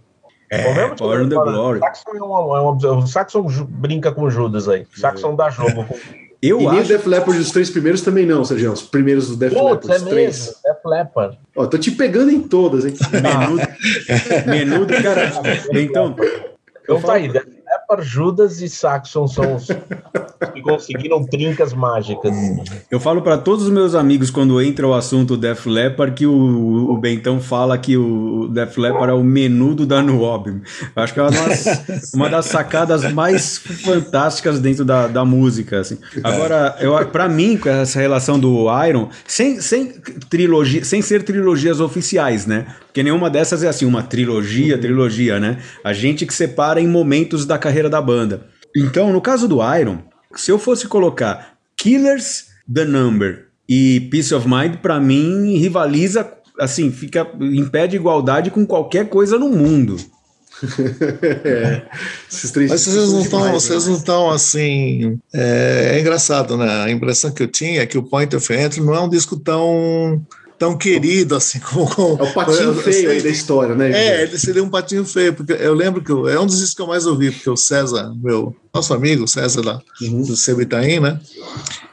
É, 0.51 0.89
Power 0.89 1.21
and 1.21 1.29
the 1.29 1.37
Glory. 1.37 1.79
O 1.79 1.81
Saxon, 1.81 2.17
é 2.17 2.23
uma, 2.23 2.59
é 2.59 2.61
uma, 2.61 2.99
o 2.99 3.07
Saxon 3.07 3.47
brinca 3.69 4.13
com 4.13 4.23
o 4.23 4.31
Judas 4.31 4.69
aí. 4.69 4.87
O 4.95 5.01
Saxon 5.01 5.37
dá 5.37 5.49
jogo 5.49 5.85
com 5.85 5.95
eu 6.43 6.61
e 6.61 6.67
acho... 6.67 6.75
nem 6.75 6.85
o 6.85 6.89
Def 6.89 7.07
Leppard 7.07 7.41
os 7.41 7.53
três 7.53 7.71
primeiros 7.71 8.03
também 8.03 8.27
não, 8.27 8.45
Sérgio. 8.45 8.73
Os 8.73 8.83
primeiros 8.83 9.29
do 9.29 9.37
Def 9.37 9.53
Leppard, 9.53 9.89
é 9.89 9.97
os 9.97 10.03
três. 10.03 10.47
Mesmo, 10.47 10.55
Def 10.65 10.85
Leppard. 10.85 11.39
Ó, 11.55 11.67
tô 11.67 11.79
te 11.79 11.93
pegando 11.93 12.33
em 12.33 12.41
todas, 12.41 12.85
hein? 12.85 12.95
Menudo, 13.23 13.63
menudo, 14.47 15.03
cara. 15.03 15.33
Então, 15.73 16.17
então 16.83 17.01
tá 17.01 17.13
aí, 17.13 17.29
Def 17.29 17.47
Judas 18.01 18.61
e 18.63 18.69
Saxon 18.69 19.27
são 19.27 19.57
os 19.57 19.67
que 20.47 20.61
conseguiram 20.61 21.25
trincas 21.25 21.73
mágicas. 21.73 22.35
Eu 22.91 23.01
falo 23.01 23.23
para 23.23 23.39
todos 23.39 23.67
os 23.67 23.71
meus 23.71 23.95
amigos 23.95 24.31
quando 24.31 24.61
entra 24.61 24.87
o 24.87 24.95
assunto 24.95 25.37
Def 25.37 25.67
Leppard 25.67 26.15
que 26.15 26.27
o, 26.27 26.91
o 26.91 26.97
Bentão 26.99 27.41
fala 27.41 27.77
que 27.79 27.97
o 27.97 28.49
Def 28.49 28.77
Leppard 28.79 29.11
é 29.11 29.15
o 29.15 29.23
menudo 29.23 29.87
da 29.87 30.03
Nuob. 30.03 30.63
Acho 30.95 31.15
que 31.15 31.21
é 31.21 31.23
uma 31.23 31.31
das, 31.31 32.13
uma 32.15 32.29
das, 32.29 32.47
sacadas 32.47 33.11
mais 33.13 33.59
fantásticas 33.59 34.61
dentro 34.61 34.85
da, 34.85 35.07
da 35.07 35.25
música. 35.25 35.81
Assim. 35.81 35.99
Agora, 36.23 36.77
para 37.13 37.29
mim, 37.29 37.57
com 37.57 37.69
essa 37.69 38.01
relação 38.01 38.39
do 38.39 38.67
Iron, 38.87 39.09
sem, 39.27 39.61
sem, 39.61 39.93
trilogia, 40.29 40.85
sem 40.85 41.03
ser 41.03 41.23
trilogias 41.23 41.81
oficiais, 41.81 42.47
né? 42.47 42.67
Porque 42.87 43.03
nenhuma 43.03 43.31
dessas 43.31 43.63
é 43.63 43.69
assim, 43.69 43.87
uma 43.87 44.03
trilogia, 44.03 44.77
trilogia, 44.77 45.41
né? 45.41 45.59
A 45.83 45.93
gente 45.93 46.27
que 46.27 46.35
separa 46.35 46.81
em 46.81 46.87
momentos 46.87 47.47
da 47.47 47.57
carreira 47.59 47.89
da 47.89 48.01
banda. 48.01 48.47
Então, 48.77 49.13
no 49.13 49.21
caso 49.21 49.47
do 49.47 49.59
Iron, 49.77 49.99
se 50.37 50.51
eu 50.51 50.59
fosse 50.59 50.87
colocar 50.89 51.57
Killers, 51.77 52.47
The 52.73 52.85
Number 52.85 53.49
e 53.69 54.01
Peace 54.11 54.35
of 54.35 54.49
Mind, 54.49 54.77
para 54.77 55.01
mim 55.01 55.57
rivaliza, 55.57 56.31
assim, 56.59 56.91
fica 56.91 57.27
em 57.41 57.67
pé 57.69 57.87
de 57.87 57.97
igualdade 57.97 58.51
com 58.51 58.67
qualquer 58.67 59.09
coisa 59.09 59.39
no 59.39 59.49
mundo. 59.49 59.97
é, 61.45 61.83
Mas 62.69 62.83
vocês 62.83 63.13
não 63.13 63.21
estão, 63.21 63.45
né? 63.45 63.53
vocês 63.53 63.87
não 63.87 63.97
estão 63.97 64.31
assim. 64.31 65.19
É, 65.35 65.95
é, 65.95 66.01
engraçado, 66.01 66.57
né? 66.57 66.85
A 66.85 66.91
impressão 66.91 67.33
que 67.33 67.43
eu 67.43 67.49
tinha 67.49 67.83
é 67.83 67.87
que 67.87 67.99
o 67.99 68.03
Point 68.03 68.37
of 68.37 68.53
Entry 68.53 68.81
não 68.81 68.95
é 68.95 69.01
um 69.01 69.09
disco 69.09 69.37
tão 69.37 70.25
tão 70.63 70.79
querido 70.79 71.35
assim 71.35 71.59
como. 71.69 71.89
É 72.21 72.23
o 72.23 72.33
patinho 72.33 72.75
feio 72.77 73.11
aí 73.11 73.21
da 73.21 73.29
história, 73.29 73.75
né? 73.75 73.91
É, 73.91 74.23
ele 74.23 74.39
seria 74.39 74.63
um 74.63 74.71
patinho 74.71 75.05
feio, 75.05 75.35
porque 75.35 75.55
eu 75.55 75.75
lembro 75.75 76.01
que 76.01 76.13
eu, 76.13 76.29
é 76.29 76.39
um 76.39 76.47
dos 76.47 76.59
discos 76.59 76.75
que 76.75 76.83
eu 76.83 76.87
mais 76.87 77.05
ouvi, 77.05 77.33
porque 77.33 77.51
o 77.51 77.57
César, 77.57 78.15
meu 78.23 78.55
nosso 78.73 78.95
amigo, 78.95 79.27
César 79.27 79.61
lá, 79.61 79.83
uhum. 80.01 80.23
do 80.23 80.37
Sebitaim, 80.37 81.01
né? 81.01 81.21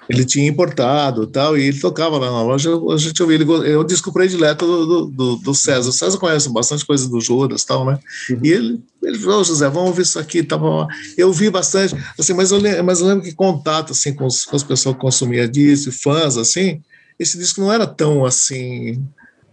Ele 0.08 0.24
tinha 0.24 0.48
importado 0.48 1.26
tal, 1.26 1.58
e 1.58 1.64
ele 1.64 1.80
tocava 1.80 2.20
lá 2.20 2.32
na 2.32 2.44
loja, 2.44 2.70
a 2.92 2.98
gente 2.98 3.22
ouvia, 3.22 3.38
ele, 3.38 3.72
é 3.72 3.76
o 3.76 3.84
disco 3.84 4.14
predileto 4.14 4.66
do, 4.66 5.06
do, 5.08 5.36
do, 5.38 5.54
César. 5.56 5.90
O 5.90 5.94
César 5.94 6.18
conhece 6.20 6.50
bastante 6.52 6.86
coisa 6.86 7.10
do 7.10 7.20
Judas 7.20 7.64
tal, 7.64 7.84
né? 7.86 7.98
Uhum. 8.30 8.40
E 8.44 8.52
ele, 8.52 8.80
ele 9.02 9.18
falou, 9.18 9.44
José, 9.44 9.68
vamos 9.68 9.90
ouvir 9.90 10.04
isso 10.04 10.20
aqui, 10.20 10.44
tá 10.44 10.58
bom. 10.58 10.88
Eu 11.18 11.28
ouvi 11.28 11.50
bastante, 11.50 11.96
assim, 12.20 12.34
mas 12.34 12.52
eu, 12.52 12.60
mas 12.84 13.02
eu 13.02 13.08
lembro 13.08 13.24
que 13.24 13.34
contato, 13.34 13.94
assim, 13.94 14.14
com 14.14 14.28
os, 14.28 14.46
com 14.46 14.56
as 14.56 14.64
pessoas 14.64 14.96
que 14.96 15.02
consumiam 15.02 15.48
disso, 15.48 15.92
fãs, 15.92 16.38
assim, 16.38 16.82
esse 17.20 17.38
disco 17.38 17.62
não 17.62 17.72
era 17.72 17.86
tão 17.86 18.26
assim. 18.26 19.04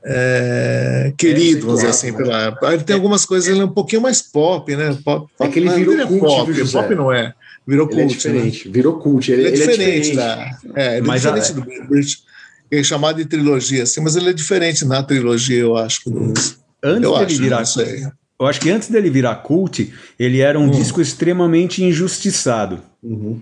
é, 0.05 1.13
querido, 1.19 1.67
vamos 1.67 1.81
dizer 1.81 1.91
assim, 1.91 2.13
pela 2.13 2.57
Ele 2.73 2.85
tem 2.85 2.95
algumas 2.95 3.25
coisas, 3.25 3.49
ele 3.49 3.61
é 3.61 3.65
um 3.65 3.73
pouquinho 3.73 4.03
mais 4.03 4.23
pop, 4.23 4.75
né? 4.77 4.97
Pop, 5.05 5.29
é 5.41 5.49
que 5.49 5.59
ele 5.59 5.69
virou 5.71 5.99
é 5.99 6.07
cult, 6.07 6.21
pop, 6.21 6.53
viu, 6.53 6.69
pop 6.69 6.95
não 6.95 7.13
é. 7.13 7.35
Virou 7.67 7.89
ele 7.91 7.97
cult. 7.97 8.13
É 8.13 8.17
diferente, 8.17 8.69
né? 8.69 8.73
virou 8.73 8.99
cult. 8.99 9.33
Ele, 9.33 9.43
ele, 9.43 9.49
é, 9.49 9.51
ele 9.51 9.59
diferente, 9.59 9.83
é 9.83 10.01
diferente 10.01 10.17
da. 10.17 10.81
É, 10.81 10.97
ele 10.99 11.07
mas 11.07 11.27
é 11.27 11.33
diferente 11.33 11.51
a... 11.51 11.55
do 11.55 11.89
British. 11.89 12.25
É 12.69 12.83
chamado 12.83 13.17
de 13.17 13.25
trilogia, 13.25 13.85
assim, 13.85 14.01
mas 14.01 14.17
ele 14.17 14.31
é 14.31 14.33
diferente 14.33 14.85
na 14.85 15.03
trilogia, 15.03 15.61
eu 15.61 15.77
acho. 15.77 16.11
Do, 16.11 16.31
antes 16.31 16.65
eu 16.83 17.13
dele 17.13 17.55
acho, 17.55 17.79
virar. 17.79 18.13
Eu 18.39 18.47
acho 18.47 18.61
que 18.61 18.71
antes 18.71 18.89
dele 18.89 19.09
virar 19.09 19.37
cult, 19.37 19.93
ele 20.19 20.41
era 20.41 20.59
um 20.59 20.65
hum. 20.65 20.71
disco 20.71 21.01
extremamente 21.01 21.83
injustiçado. 21.83 22.81
Uhum. 23.03 23.41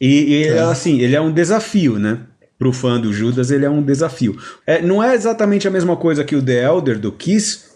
E, 0.00 0.08
e 0.08 0.44
é. 0.48 0.60
assim, 0.60 1.00
ele 1.00 1.16
é 1.16 1.20
um 1.20 1.32
desafio, 1.32 1.98
né? 1.98 2.20
Pro 2.58 2.72
fã 2.72 2.98
do 2.98 3.12
Judas, 3.12 3.50
ele 3.50 3.64
é 3.64 3.70
um 3.70 3.82
desafio. 3.82 4.36
É, 4.66 4.80
não 4.80 5.02
é 5.02 5.14
exatamente 5.14 5.68
a 5.68 5.70
mesma 5.70 5.96
coisa 5.96 6.24
que 6.24 6.34
o 6.34 6.42
The 6.42 6.64
Elder 6.64 6.98
do 6.98 7.12
Kiss, 7.12 7.66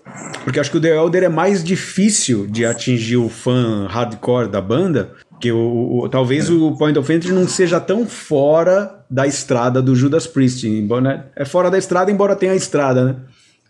porque 0.43 0.59
acho 0.59 0.71
que 0.71 0.79
o 0.79 0.81
The 0.81 0.97
Elder 0.97 1.25
é 1.25 1.29
mais 1.29 1.63
difícil 1.63 2.47
de 2.47 2.65
atingir 2.65 3.19
o 3.19 3.29
fã 3.29 3.87
hardcore 3.89 4.49
da 4.49 4.61
banda, 4.61 5.13
que 5.39 5.53
o, 5.53 6.03
o 6.03 6.09
talvez 6.09 6.51
o 6.51 6.73
Point 6.77 6.99
of 6.99 7.13
Entry 7.13 7.33
não 7.33 7.47
seja 7.47 7.81
tão 7.81 8.07
fora 8.07 9.05
da 9.11 9.27
estrada 9.27 9.83
do 9.83 9.95
Judas 9.95 10.27
Priest. 10.27 10.67
Embora, 10.67 11.01
né? 11.01 11.25
É 11.37 11.45
fora 11.45 11.71
da 11.71 11.79
estrada, 11.79 12.11
embora 12.11 12.37
tenha 12.37 12.53
a 12.53 12.57
estrada, 12.57 13.05
né? 13.05 13.17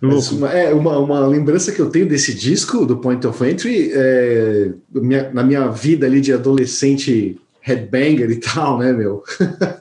Louco. 0.03 0.47
É 0.47 0.73
uma, 0.73 0.99
uma 0.99 1.27
lembrança 1.27 1.73
que 1.73 1.81
eu 1.81 1.91
tenho 1.91 2.09
desse 2.09 2.33
disco, 2.35 2.87
do 2.87 2.97
Point 2.97 3.27
of 3.27 3.45
Entry, 3.45 3.91
é, 3.93 4.71
minha, 4.95 5.31
na 5.33 5.43
minha 5.43 5.69
vida 5.69 6.07
ali 6.07 6.21
de 6.21 6.33
adolescente 6.33 7.39
headbanger 7.71 8.31
e 8.31 8.37
tal, 8.37 8.79
né, 8.79 8.93
meu? 8.93 9.23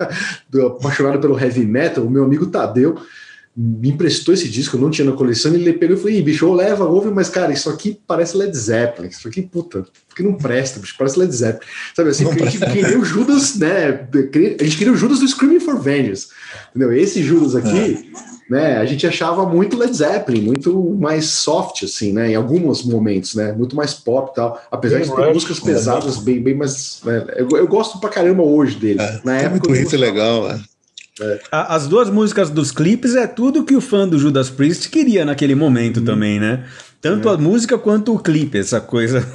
apaixonado 0.78 1.20
pelo 1.20 1.40
heavy 1.40 1.66
metal, 1.66 2.06
o 2.06 2.10
meu 2.10 2.24
amigo 2.24 2.48
Tadeu 2.48 2.98
me 3.62 3.90
emprestou 3.90 4.34
esse 4.34 4.48
disco, 4.48 4.78
eu 4.78 4.82
não 4.82 4.90
tinha 4.90 5.10
na 5.10 5.16
coleção, 5.16 5.54
ele 5.54 5.74
pegou 5.74 5.98
e 5.98 6.00
falou, 6.00 6.12
Ih, 6.14 6.22
bicho, 6.22 6.54
leva, 6.54 6.86
ouve, 6.86 7.10
mas 7.12 7.28
cara, 7.28 7.52
isso 7.52 7.70
aqui 7.70 8.00
parece 8.08 8.38
Led 8.38 8.56
Zeppelin, 8.56 9.10
isso 9.10 9.28
aqui, 9.28 9.42
puta, 9.42 9.86
que 10.16 10.24
não 10.24 10.36
presta, 10.36 10.80
bicho, 10.80 10.96
parece 10.98 11.20
Led 11.20 11.36
Zeppelin. 11.36 11.70
Sabe 11.94 12.10
assim, 12.10 12.26
a 12.30 12.46
gente 12.46 12.58
queria 12.58 12.98
o 12.98 13.04
Judas, 13.04 13.56
né, 13.56 14.08
a 14.60 14.64
gente 14.64 14.78
queria 14.78 14.94
o 14.94 14.96
Judas 14.96 15.20
do 15.20 15.28
Screaming 15.28 15.60
for 15.60 15.78
Vengeance, 15.78 16.28
entendeu? 16.70 16.94
Esse 16.94 17.22
Judas 17.22 17.54
aqui, 17.54 17.98
é. 18.16 18.39
Né, 18.50 18.78
a 18.78 18.86
gente 18.86 19.06
achava 19.06 19.46
muito 19.46 19.78
Led 19.78 19.96
Zeppelin, 19.96 20.42
muito 20.42 20.98
mais 21.00 21.26
soft, 21.26 21.84
assim, 21.84 22.12
né, 22.12 22.32
em 22.32 22.36
alguns 22.36 22.84
momentos, 22.84 23.36
né, 23.36 23.52
muito 23.52 23.76
mais 23.76 23.94
pop 23.94 24.32
e 24.32 24.36
tal, 24.36 24.62
apesar 24.72 25.00
bem 25.00 25.10
de 25.10 25.16
ter 25.16 25.34
músicas 25.34 25.60
pesadas, 25.60 26.18
bem, 26.18 26.42
bem 26.42 26.56
mais, 26.56 27.02
né, 27.06 27.26
eu, 27.36 27.48
eu, 27.52 27.68
gosto 27.68 28.00
pra 28.00 28.10
caramba 28.10 28.42
hoje 28.42 28.76
dele. 28.78 29.02
É, 29.02 29.22
na 29.24 29.38
época, 29.38 29.70
muito 29.70 29.72
riff 29.72 29.96
legal, 29.96 30.50
é. 30.50 30.60
É. 31.22 31.40
As 31.52 31.86
duas 31.86 32.10
músicas 32.10 32.50
dos 32.50 32.72
clipes 32.72 33.14
é 33.14 33.28
tudo 33.28 33.66
que 33.66 33.76
o 33.76 33.82
fã 33.82 34.08
do 34.08 34.18
Judas 34.18 34.50
Priest 34.50 34.90
queria 34.90 35.26
naquele 35.26 35.54
momento 35.54 36.00
hum. 36.00 36.06
também, 36.06 36.40
né? 36.40 36.64
Tanto 37.02 37.30
é. 37.30 37.34
a 37.34 37.38
música 37.38 37.78
quanto 37.78 38.14
o 38.14 38.20
clipe, 38.20 38.58
essa 38.58 38.80
coisa. 38.80 39.26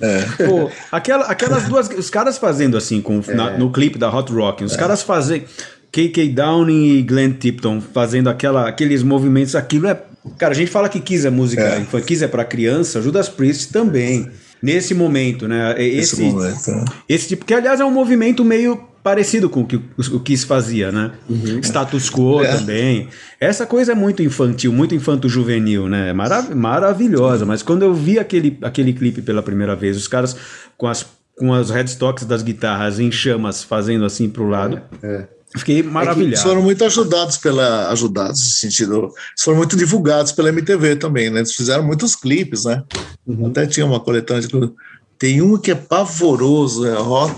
É. 0.00 0.22
Pô, 0.46 0.70
aquela, 0.90 1.24
aquelas 1.26 1.64
duas. 1.64 1.88
Os 1.88 2.10
caras 2.10 2.38
fazendo 2.38 2.76
assim, 2.76 3.00
com, 3.00 3.20
é. 3.26 3.34
na, 3.34 3.58
no 3.58 3.70
clipe 3.72 3.98
da 3.98 4.08
Hot 4.16 4.32
Rock, 4.32 4.64
os 4.64 4.74
é. 4.74 4.76
caras 4.76 5.02
fazem. 5.02 5.44
KK 5.92 6.28
Downing 6.28 6.96
e 6.96 7.02
Glenn 7.02 7.32
Tipton 7.32 7.80
fazendo 7.80 8.30
aquela, 8.30 8.66
aqueles 8.66 9.02
movimentos, 9.02 9.54
aquilo 9.54 9.86
é. 9.86 10.02
Cara, 10.38 10.52
a 10.52 10.56
gente 10.56 10.70
fala 10.70 10.88
que 10.88 11.00
Kiss 11.00 11.26
é 11.26 11.30
música, 11.30 11.62
é. 11.62 12.00
Kiss 12.00 12.24
é 12.24 12.28
pra 12.28 12.44
criança, 12.44 13.02
Judas 13.02 13.28
Priest 13.28 13.72
também. 13.72 14.30
Nesse 14.62 14.94
momento, 14.94 15.48
né? 15.48 15.74
Esse, 15.76 16.14
esse 16.14 16.22
momento. 16.22 16.70
É. 16.70 16.84
Esse 17.08 17.28
tipo, 17.28 17.44
que 17.44 17.52
aliás 17.52 17.80
é 17.80 17.84
um 17.84 17.90
movimento 17.90 18.44
meio 18.44 18.80
parecido 19.02 19.50
com 19.50 19.62
o 19.62 19.66
que 19.66 19.80
o 19.98 20.20
Kiss 20.20 20.46
fazia, 20.46 20.92
né? 20.92 21.10
Uhum. 21.28 21.58
Status 21.60 22.08
quo 22.08 22.42
é. 22.42 22.56
também. 22.56 23.08
Essa 23.40 23.66
coisa 23.66 23.90
é 23.90 23.94
muito 23.94 24.22
infantil, 24.22 24.72
muito 24.72 24.94
infanto-juvenil, 24.94 25.88
né? 25.88 26.12
Marav 26.12 26.54
maravilhosa. 26.54 27.44
Mas 27.44 27.62
quando 27.62 27.82
eu 27.82 27.92
vi 27.92 28.20
aquele, 28.20 28.56
aquele 28.62 28.92
clipe 28.92 29.20
pela 29.20 29.42
primeira 29.42 29.74
vez, 29.74 29.96
os 29.96 30.06
caras 30.06 30.36
com 30.78 30.86
as, 30.86 31.04
com 31.36 31.52
as 31.52 31.68
headstocks 31.68 32.24
das 32.24 32.42
guitarras 32.42 33.00
em 33.00 33.10
chamas 33.10 33.64
fazendo 33.64 34.04
assim 34.04 34.30
pro 34.30 34.48
lado. 34.48 34.80
É. 35.02 35.06
é. 35.06 35.41
Fiquei 35.56 35.82
maravilhado. 35.82 36.22
É 36.22 36.28
eles 36.28 36.42
foram 36.42 36.62
muito 36.62 36.84
ajudados 36.84 37.36
pela. 37.36 37.88
Ajudados 37.90 38.40
no 38.40 38.46
sentido. 38.46 38.94
Eles 38.96 39.42
foram 39.42 39.58
muito 39.58 39.76
divulgados 39.76 40.32
pela 40.32 40.48
MTV 40.48 40.96
também, 40.96 41.30
né? 41.30 41.40
Eles 41.40 41.54
fizeram 41.54 41.82
muitos 41.82 42.16
clipes, 42.16 42.64
né? 42.64 42.82
Uhum. 43.26 43.48
Até 43.48 43.66
tinha 43.66 43.84
uma 43.84 44.00
coletânea 44.00 44.42
de. 44.42 44.72
Tem 45.18 45.40
um 45.42 45.56
que 45.56 45.70
é 45.70 45.74
pavoroso, 45.74 46.86
é 46.86 46.98
Hot. 46.98 47.34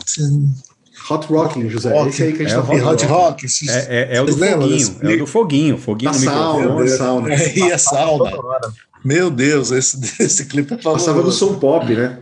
Hot 1.11 1.27
Rocking, 1.27 1.69
José. 1.69 1.93
Rock. 1.93 2.09
Esse 2.09 2.23
aí 2.23 2.33
que 2.33 2.43
a 2.43 2.49
gente 2.49 2.57
é 2.57 2.61
tá 2.61 2.67
falando. 2.67 2.89
Hot 2.89 3.05
Rock. 3.05 3.47
É, 3.69 3.73
é, 3.73 4.17
é, 4.17 4.23
o 4.23 4.27
do 4.27 4.37
foguinho. 4.37 4.97
É 5.03 5.15
o 5.15 5.19
do 5.19 5.27
foguinho. 5.27 5.79
Foguinho 5.79 6.11
a 6.11 6.15
no 6.15 6.21
sauna, 6.21 6.89
sauna. 6.89 7.35
É, 7.35 7.53
e 7.59 7.73
a 7.73 7.79
sauna. 7.79 8.31
Meu 9.05 9.31
Deus, 9.31 9.71
esse, 9.71 9.99
esse 10.23 10.47
clipe 10.47 10.73
é 10.73 10.77
Passava 10.79 11.21
no 11.23 11.31
som 11.31 11.59
pop, 11.59 11.95
né? 11.95 12.21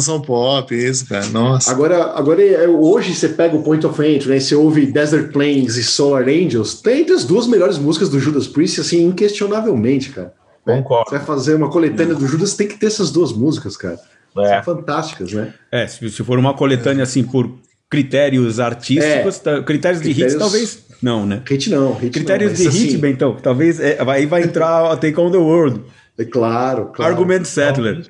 Som 0.00 0.20
pop, 0.20 0.74
isso, 0.74 1.06
cara. 1.06 1.26
Nossa. 1.26 1.70
Agora, 1.70 2.12
agora 2.14 2.42
é, 2.42 2.68
hoje 2.68 3.14
você 3.14 3.28
pega 3.28 3.56
o 3.56 3.62
Point 3.62 3.86
of 3.86 4.02
Entry, 4.02 4.28
né? 4.28 4.40
Você 4.40 4.54
ouve 4.54 4.86
Desert 4.86 5.32
Plains 5.32 5.76
e 5.76 5.84
Solar 5.84 6.28
Angels. 6.28 6.80
Tem 6.80 7.00
entre 7.00 7.14
as 7.14 7.24
duas 7.24 7.46
melhores 7.46 7.78
músicas 7.78 8.08
do 8.08 8.20
Judas 8.20 8.46
Priest, 8.46 8.80
assim, 8.80 9.04
inquestionavelmente, 9.06 10.10
cara. 10.10 10.32
Concordo. 10.64 11.08
Você 11.08 11.16
vai 11.16 11.26
fazer 11.26 11.54
uma 11.54 11.70
coletânea 11.70 12.14
do 12.14 12.26
Judas, 12.26 12.54
tem 12.54 12.66
que 12.66 12.76
ter 12.76 12.86
essas 12.86 13.10
duas 13.10 13.32
músicas, 13.32 13.76
cara. 13.76 13.98
É. 14.38 14.62
São 14.62 14.76
fantásticas, 14.76 15.32
né? 15.32 15.54
É, 15.72 15.86
se, 15.86 16.10
se 16.10 16.24
for 16.24 16.38
uma 16.38 16.52
coletânea 16.52 17.04
assim 17.04 17.22
por 17.22 17.50
critérios 17.88 18.58
artísticos, 18.58 19.40
é, 19.46 19.62
critérios 19.62 20.02
de 20.02 20.10
hits 20.10 20.34
talvez 20.34 20.86
não, 21.00 21.24
né? 21.24 21.42
Hit 21.48 21.70
não, 21.70 21.94
hit 21.94 22.10
critérios 22.10 22.52
não, 22.52 22.58
de 22.58 22.76
hit, 22.76 22.88
assim, 22.88 22.98
Bentão, 22.98 23.36
talvez 23.36 23.78
é, 23.80 23.98
aí 24.06 24.26
vai 24.26 24.42
entrar 24.42 24.90
a 24.90 24.96
Take 24.96 25.18
on 25.20 25.30
the 25.30 25.38
World. 25.38 25.82
É 26.18 26.24
claro, 26.24 26.86
claro. 26.86 27.12
Argument 27.12 27.44
Settler. 27.44 28.06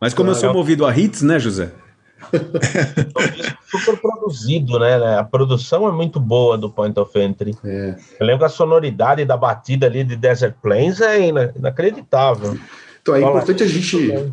Mas 0.00 0.14
como 0.14 0.30
claro. 0.30 0.38
eu 0.38 0.40
sou 0.40 0.52
movido 0.52 0.86
a 0.86 0.96
hits, 0.96 1.22
né, 1.22 1.38
José? 1.38 1.70
super 3.70 3.96
produzido, 4.00 4.78
né, 4.78 4.98
né? 4.98 5.18
A 5.18 5.24
produção 5.24 5.86
é 5.88 5.92
muito 5.92 6.18
boa 6.18 6.56
do 6.56 6.70
Point 6.70 6.98
of 6.98 7.18
Entry. 7.18 7.54
É. 7.64 7.94
Eu 8.18 8.26
lembro 8.26 8.40
que 8.40 8.44
a 8.46 8.48
sonoridade 8.50 9.24
da 9.24 9.36
batida 9.36 9.86
ali 9.86 10.02
de 10.02 10.16
Desert 10.16 10.54
Plains 10.62 11.00
é 11.00 11.28
inacreditável. 11.56 12.58
Então 13.02 13.14
é 13.14 13.20
importante 13.20 13.62
a 13.62 13.66
gente 13.66 14.32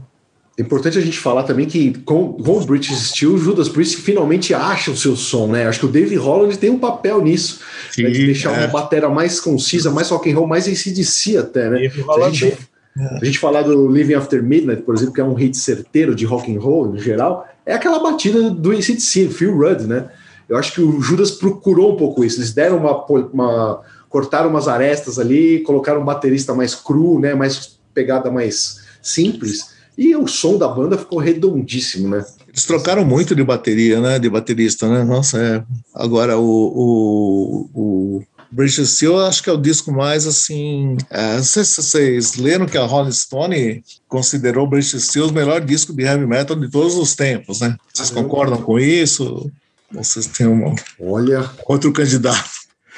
é 0.55 0.61
importante 0.61 0.99
a 0.99 1.01
gente 1.01 1.17
falar 1.17 1.43
também 1.43 1.65
que 1.65 1.97
com, 2.01 2.33
com 2.33 2.51
o 2.51 2.65
British 2.65 3.09
Steel, 3.09 3.39
Judas 3.39 3.67
Priest 3.67 3.97
finalmente 3.97 4.53
acha 4.53 4.91
o 4.91 4.95
seu 4.95 5.15
som, 5.15 5.47
né? 5.47 5.67
Acho 5.67 5.79
que 5.79 5.85
o 5.87 5.89
Dave 5.89 6.15
Holland 6.15 6.55
tem 6.59 6.69
um 6.69 6.77
papel 6.77 7.23
nisso, 7.23 7.59
Sim, 7.89 8.03
né? 8.03 8.11
de 8.11 8.27
deixar 8.27 8.53
é. 8.53 8.59
uma 8.59 8.67
bateria 8.67 9.09
mais 9.09 9.39
concisa, 9.39 9.89
mais 9.89 10.09
rock 10.09 10.31
and 10.31 10.35
roll, 10.35 10.45
mais 10.45 10.67
ACDC 10.67 11.37
até, 11.37 11.69
né? 11.71 11.79
A 11.87 12.29
gente, 12.29 12.55
a 12.97 13.25
gente 13.25 13.39
falar 13.39 13.63
do 13.63 13.87
Living 13.87 14.13
After 14.13 14.43
Midnight, 14.43 14.83
por 14.83 14.95
exemplo, 14.95 15.13
que 15.13 15.21
é 15.21 15.23
um 15.23 15.33
hit 15.33 15.57
certeiro 15.57 16.13
de 16.13 16.25
rock 16.25 16.55
and 16.55 16.59
roll 16.59 16.89
no 16.89 16.99
geral, 16.99 17.47
é 17.65 17.73
aquela 17.73 17.99
batida 17.99 18.51
do 18.51 18.71
ACDC, 18.71 19.29
Phil 19.29 19.57
Rudd, 19.57 19.87
né? 19.87 20.09
Eu 20.47 20.57
acho 20.57 20.73
que 20.73 20.81
o 20.81 21.01
Judas 21.01 21.31
procurou 21.31 21.93
um 21.93 21.97
pouco 21.97 22.23
isso, 22.23 22.39
eles 22.39 22.53
deram 22.53 22.77
uma, 22.77 23.05
uma 23.33 23.81
cortaram 24.09 24.49
umas 24.49 24.67
arestas 24.67 25.17
ali, 25.17 25.61
colocaram 25.61 26.01
um 26.01 26.05
baterista 26.05 26.53
mais 26.53 26.75
cru, 26.75 27.19
né? 27.19 27.33
Mais 27.33 27.79
pegada 27.93 28.29
mais 28.29 28.81
simples 29.01 29.73
e 29.97 30.15
o 30.15 30.27
som 30.27 30.57
da 30.57 30.67
banda 30.67 30.97
ficou 30.97 31.19
redondíssimo, 31.19 32.09
né? 32.09 32.25
Eles 32.47 32.65
trocaram 32.65 33.05
muito 33.05 33.35
de 33.35 33.43
bateria, 33.43 33.99
né? 33.99 34.19
De 34.19 34.29
baterista, 34.29 34.87
né? 34.87 35.03
Nossa, 35.03 35.39
é. 35.39 35.63
Agora 35.93 36.37
o, 36.37 36.43
o, 36.43 37.69
o 37.73 38.23
British 38.53 38.87
Steel 38.87 39.19
acho 39.19 39.41
que 39.41 39.49
é 39.49 39.53
o 39.53 39.57
disco 39.57 39.91
mais 39.91 40.27
assim. 40.27 40.95
É, 41.09 41.37
não 41.37 41.43
sei 41.43 41.63
se 41.63 41.81
vocês 41.81 42.35
leram 42.35 42.67
que 42.67 42.77
a 42.77 42.85
Rolling 42.85 43.11
Stone 43.11 43.83
considerou 44.07 44.67
British 44.67 45.01
Steel 45.03 45.27
o 45.27 45.33
melhor 45.33 45.59
disco 45.59 45.91
de 45.91 46.03
heavy 46.03 46.27
metal 46.27 46.55
de 46.55 46.69
todos 46.69 46.95
os 46.95 47.15
tempos, 47.15 47.61
né? 47.61 47.75
Vocês 47.91 48.11
concordam 48.11 48.61
com 48.61 48.79
isso? 48.79 49.49
Vocês 49.91 50.27
têm 50.27 50.47
um 50.47 50.75
Olha. 50.99 51.49
outro 51.65 51.91
candidato? 51.91 52.49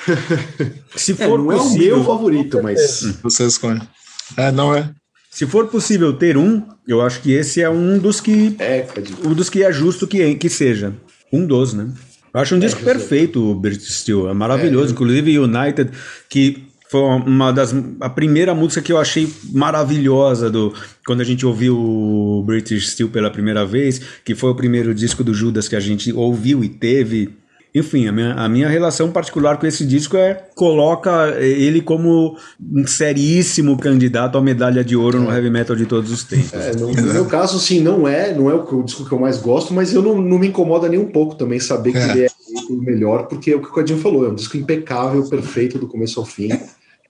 se 0.95 1.13
for 1.13 1.39
é, 1.39 1.43
não 1.43 1.45
possível, 1.45 1.87
é 1.87 1.93
o 1.93 1.97
meu 1.97 2.05
favorito, 2.05 2.61
mas. 2.61 3.17
Vocês 3.23 3.57
conhecem. 3.57 3.87
É, 4.35 4.51
não 4.51 4.75
é? 4.75 4.89
Se 5.31 5.45
for 5.45 5.67
possível 5.67 6.13
ter 6.13 6.37
um, 6.37 6.63
eu 6.85 7.01
acho 7.01 7.21
que 7.21 7.31
esse 7.31 7.61
é 7.61 7.69
um 7.69 7.97
dos 7.97 8.19
que. 8.19 8.57
É, 8.59 8.85
um 9.23 9.33
dos 9.33 9.49
que 9.49 9.63
é 9.63 9.71
justo 9.71 10.05
que, 10.05 10.35
que 10.35 10.49
seja. 10.49 10.93
Um 11.31 11.45
dos, 11.45 11.73
né? 11.73 11.89
Eu 12.35 12.41
acho 12.41 12.53
um 12.53 12.57
é, 12.57 12.61
disco 12.61 12.83
perfeito, 12.83 13.51
o 13.51 13.55
British 13.55 14.01
Steel. 14.01 14.27
É 14.27 14.33
maravilhoso. 14.33 14.89
É. 14.89 14.91
Inclusive, 14.91 15.39
United, 15.39 15.89
que 16.29 16.65
foi 16.89 16.99
uma 16.99 17.53
das. 17.53 17.73
A 18.01 18.09
primeira 18.09 18.53
música 18.53 18.81
que 18.81 18.91
eu 18.91 18.97
achei 18.97 19.31
maravilhosa 19.53 20.49
do. 20.49 20.73
Quando 21.07 21.21
a 21.21 21.23
gente 21.23 21.45
ouviu 21.45 21.77
o 21.79 22.43
British 22.45 22.89
Steel 22.89 23.07
pela 23.07 23.31
primeira 23.31 23.65
vez, 23.65 24.01
que 24.25 24.35
foi 24.35 24.49
o 24.49 24.55
primeiro 24.55 24.93
disco 24.93 25.23
do 25.23 25.33
Judas 25.33 25.69
que 25.69 25.77
a 25.77 25.79
gente 25.79 26.11
ouviu 26.11 26.61
e 26.61 26.67
teve 26.67 27.29
enfim, 27.75 28.07
a 28.07 28.11
minha, 28.13 28.33
a 28.33 28.47
minha 28.47 28.69
relação 28.69 29.11
particular 29.11 29.57
com 29.57 29.67
esse 29.67 29.85
disco 29.85 30.15
é 30.15 30.45
coloca 30.55 31.35
ele 31.41 31.81
como 31.81 32.37
um 32.71 32.87
seríssimo 32.87 33.77
candidato 33.77 34.37
à 34.37 34.41
medalha 34.41 34.81
de 34.81 34.95
ouro 34.95 35.19
no 35.19 35.29
heavy 35.29 35.49
metal 35.49 35.75
de 35.75 35.85
todos 35.85 36.09
os 36.09 36.23
tempos. 36.23 36.53
É, 36.53 36.73
no, 36.73 36.89
no, 36.89 37.13
meu 37.13 37.25
caso, 37.25 37.59
sim, 37.59 37.81
não 37.81 38.07
é, 38.07 38.33
não 38.33 38.49
é 38.49 38.53
o, 38.53 38.81
disco 38.81 39.03
que 39.05 39.11
eu 39.11 39.19
mais 39.19 39.37
gosto, 39.37 39.73
mas 39.73 39.93
eu 39.93 40.01
não, 40.01 40.21
não 40.21 40.39
me 40.39 40.47
incomoda 40.47 40.87
nem 40.87 40.97
um 40.97 41.07
pouco 41.07 41.35
também 41.35 41.59
saber 41.59 41.91
que 41.91 41.97
é. 41.97 42.11
ele 42.11 42.23
é 42.23 42.29
o 42.69 42.77
melhor, 42.77 43.27
porque 43.27 43.51
é 43.51 43.55
o 43.57 43.61
que 43.61 43.67
o 43.67 43.73
Cadinho 43.73 43.99
falou, 43.99 44.25
é 44.25 44.29
um 44.29 44.35
disco 44.35 44.55
impecável, 44.55 45.27
perfeito 45.27 45.77
do 45.77 45.85
começo 45.85 46.17
ao 46.17 46.25
fim. 46.25 46.57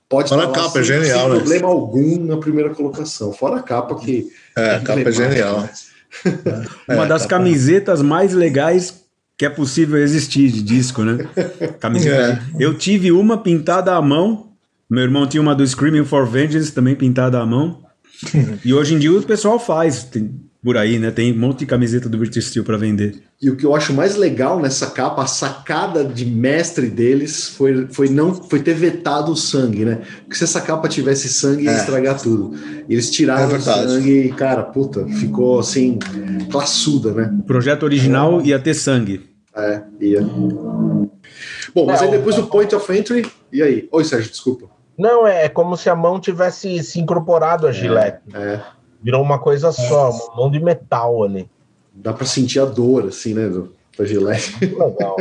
pode 0.09 0.29
Fora 0.29 0.45
a 0.45 0.51
capa, 0.51 0.79
é 0.79 0.83
genial, 0.83 1.19
sem 1.19 1.29
né? 1.29 1.35
problema 1.35 1.67
algum 1.67 2.25
na 2.25 2.37
primeira 2.37 2.71
colocação. 2.71 3.31
Fora 3.31 3.57
a 3.57 3.61
capa 3.61 3.93
que. 3.99 4.29
É, 4.57 4.77
a 4.77 4.79
capa 4.79 5.01
é 5.01 5.11
genial. 5.11 5.61
né? 5.61 5.69
Uma 6.89 7.03
É, 7.03 7.07
das 7.07 7.25
camisetas 7.27 8.01
mais 8.01 8.33
legais 8.33 9.04
que 9.37 9.45
é 9.45 9.49
possível 9.49 9.97
existir 9.97 10.49
de 10.51 10.61
disco, 10.61 11.03
né? 11.03 11.27
Camiseta. 11.79 12.41
É. 12.57 12.63
Eu 12.63 12.73
tive 12.73 13.11
uma 13.11 13.37
pintada 13.37 13.93
à 13.95 14.01
mão. 14.01 14.51
Meu 14.89 15.03
irmão 15.03 15.27
tinha 15.27 15.41
uma 15.41 15.55
do 15.55 15.65
Screaming 15.65 16.05
for 16.05 16.25
Vengeance 16.27 16.71
também 16.71 16.95
pintada 16.95 17.39
à 17.39 17.45
mão. 17.45 17.83
e 18.63 18.73
hoje 18.73 18.95
em 18.95 18.99
dia 18.99 19.11
o 19.11 19.21
pessoal 19.23 19.59
faz 19.59 20.03
tem- 20.03 20.39
por 20.65 20.77
aí, 20.77 20.97
né? 20.97 21.11
Tem 21.11 21.31
um 21.31 21.37
monte 21.37 21.59
de 21.59 21.65
camiseta 21.67 22.09
do 22.09 22.17
British 22.17 22.47
Steel 22.47 22.65
para 22.65 22.75
vender. 22.75 23.21
E 23.39 23.51
o 23.51 23.55
que 23.55 23.63
eu 23.63 23.75
acho 23.75 23.93
mais 23.93 24.15
legal 24.15 24.59
nessa 24.59 24.87
capa, 24.87 25.21
a 25.21 25.27
sacada 25.27 26.03
de 26.03 26.25
mestre 26.25 26.89
deles 26.89 27.47
foi, 27.49 27.85
foi 27.91 28.09
não 28.09 28.33
foi 28.33 28.59
ter 28.63 28.73
vetado 28.73 29.31
o 29.31 29.35
sangue, 29.35 29.85
né? 29.85 30.01
Porque 30.23 30.35
se 30.35 30.43
essa 30.43 30.59
capa 30.59 30.89
tivesse 30.89 31.29
sangue, 31.29 31.65
ia 31.65 31.71
É. 31.71 31.77
estragar 31.77 32.19
tudo. 32.19 32.57
E 32.89 32.93
eles 32.93 33.11
tiraram 33.11 33.51
É 33.53 33.57
o 33.57 33.61
sangue 33.61 34.21
e, 34.21 34.31
cara, 34.33 34.63
puta, 34.63 35.05
ficou 35.05 35.59
assim, 35.59 35.99
classuda, 36.51 37.11
né? 37.13 37.31
O 37.41 37.43
projeto 37.43 37.83
original 37.83 38.41
ia 38.41 38.57
ter 38.57 38.73
sangue. 38.73 39.21
É, 39.55 39.83
ia. 40.01 40.21
Bom, 41.75 41.85
mas 41.85 42.01
É, 42.01 42.05
aí 42.05 42.11
depois 42.11 42.35
do 42.37 42.47
point 42.47 42.73
of 42.73 42.91
entry, 42.91 43.23
e 43.53 43.61
aí? 43.61 43.87
Oi, 43.91 44.03
Sérgio, 44.03 44.31
desculpa. 44.31 44.67
Não, 44.97 45.27
é, 45.27 45.45
é 45.45 45.49
como 45.49 45.75
se 45.75 45.89
a 45.89 45.95
mão 45.95 46.19
tivesse 46.19 46.81
se 46.81 46.99
incorporado 46.99 47.67
a 47.67 47.71
gilete. 47.71 48.19
É, 48.33 48.59
Virou 49.05 49.21
uma 49.21 49.37
coisa 49.37 49.71
só, 49.71 50.09
uma 50.09 50.35
mão 50.35 50.49
de 50.49 50.59
metal 50.59 51.23
ali. 51.23 51.47
dá 51.93 52.11
pra 52.11 52.25
sentir 52.25 52.59
a 52.59 52.65
dor, 52.65 53.05
assim, 53.05 53.35
né, 53.35 53.47
do, 53.47 53.71
da 53.95 54.03
gilete. 54.03 54.57
Muito 54.59 54.79
legal. 54.79 55.15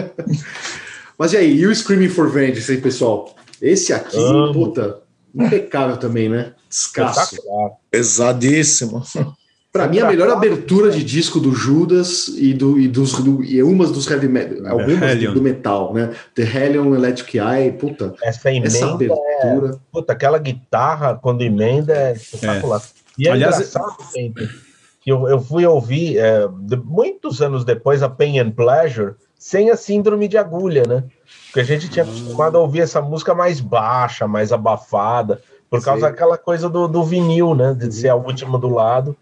Mas 1.18 1.35
e 1.35 1.37
aí, 1.37 1.55
e 1.55 1.66
o 1.66 1.74
Screaming 1.74 2.09
for 2.09 2.30
Vengeance, 2.30 2.72
aí, 2.72 2.80
pessoal? 2.80 3.35
Esse 3.61 3.93
aqui, 3.93 4.16
Amo. 4.16 4.55
puta, 4.55 5.01
impecável 5.35 5.99
também, 5.99 6.30
né? 6.30 6.55
Descasso. 6.66 7.37
Pesadíssimo. 7.91 9.03
Pra 9.70 9.87
mim, 9.87 9.99
a 9.99 10.07
melhor 10.07 10.30
abertura 10.30 10.91
de 10.91 11.05
disco 11.05 11.39
do 11.39 11.53
Judas 11.53 12.28
e, 12.28 12.55
do, 12.55 12.78
e, 12.78 12.89
dos, 12.89 13.12
do, 13.22 13.45
e 13.45 13.62
umas 13.62 13.91
dos 13.91 14.11
heavy 14.11 14.28
metal, 14.28 14.66
algumas 14.66 15.18
do, 15.18 15.35
do 15.35 15.43
metal, 15.43 15.93
né? 15.93 16.14
The 16.35 16.43
Hellion, 16.43 16.95
Electric 16.95 17.39
Eye, 17.39 17.72
puta, 17.72 18.14
Essa 18.22 18.51
emenda, 18.51 18.68
essa 18.68 18.93
abertura. 18.93 19.78
puta, 19.93 20.12
aquela 20.14 20.39
guitarra 20.39 21.16
quando 21.16 21.43
emenda 21.43 21.93
é 21.93 22.12
espetacular. 22.14 22.80
E 23.18 23.28
é 23.28 23.32
Aliás, 23.32 23.56
engraçado, 23.56 23.96
gente, 24.14 24.48
que 25.00 25.10
eu, 25.10 25.28
eu 25.28 25.40
fui 25.40 25.64
ouvir 25.66 26.18
é, 26.18 26.48
de- 26.48 26.76
muitos 26.76 27.40
anos 27.40 27.64
depois 27.64 28.02
a 28.02 28.08
Pain 28.08 28.38
and 28.38 28.50
Pleasure 28.52 29.14
sem 29.38 29.70
a 29.70 29.76
síndrome 29.76 30.26
de 30.26 30.38
agulha, 30.38 30.82
né? 30.86 31.04
Porque 31.46 31.60
a 31.60 31.64
gente 31.64 31.88
tinha 31.88 32.04
acostumado 32.04 32.56
a 32.56 32.60
ouvir 32.60 32.80
essa 32.80 33.00
música 33.00 33.34
mais 33.34 33.60
baixa, 33.60 34.26
mais 34.26 34.52
abafada, 34.52 35.40
por 35.70 35.82
causa 35.82 36.02
Sei. 36.02 36.10
daquela 36.10 36.36
coisa 36.36 36.68
do, 36.68 36.88
do 36.88 37.04
vinil, 37.04 37.54
né? 37.54 37.74
De 37.74 37.92
ser 37.92 38.08
a 38.08 38.16
última 38.16 38.58
do 38.58 38.68
lado. 38.68 39.16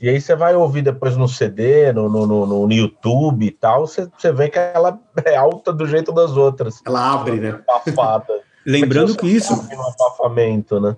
E 0.00 0.08
aí 0.08 0.20
você 0.20 0.36
vai 0.36 0.54
ouvir 0.54 0.82
depois 0.82 1.16
no 1.16 1.28
CD, 1.28 1.92
no, 1.92 2.08
no, 2.08 2.26
no, 2.26 2.46
no 2.46 2.72
YouTube 2.72 3.44
e 3.44 3.50
tal, 3.50 3.86
você, 3.86 4.08
você 4.16 4.32
vê 4.32 4.48
que 4.48 4.58
ela 4.58 4.98
é 5.24 5.36
alta 5.36 5.72
do 5.72 5.86
jeito 5.86 6.12
das 6.12 6.36
outras. 6.36 6.80
Ela 6.86 7.14
abre, 7.14 7.40
né? 7.40 7.60
Abafada. 7.68 8.32
Lembrando 8.64 9.16
que 9.16 9.26
isso, 9.26 9.56
No 9.56 9.82
abafamento, 9.82 10.78
né? 10.78 10.96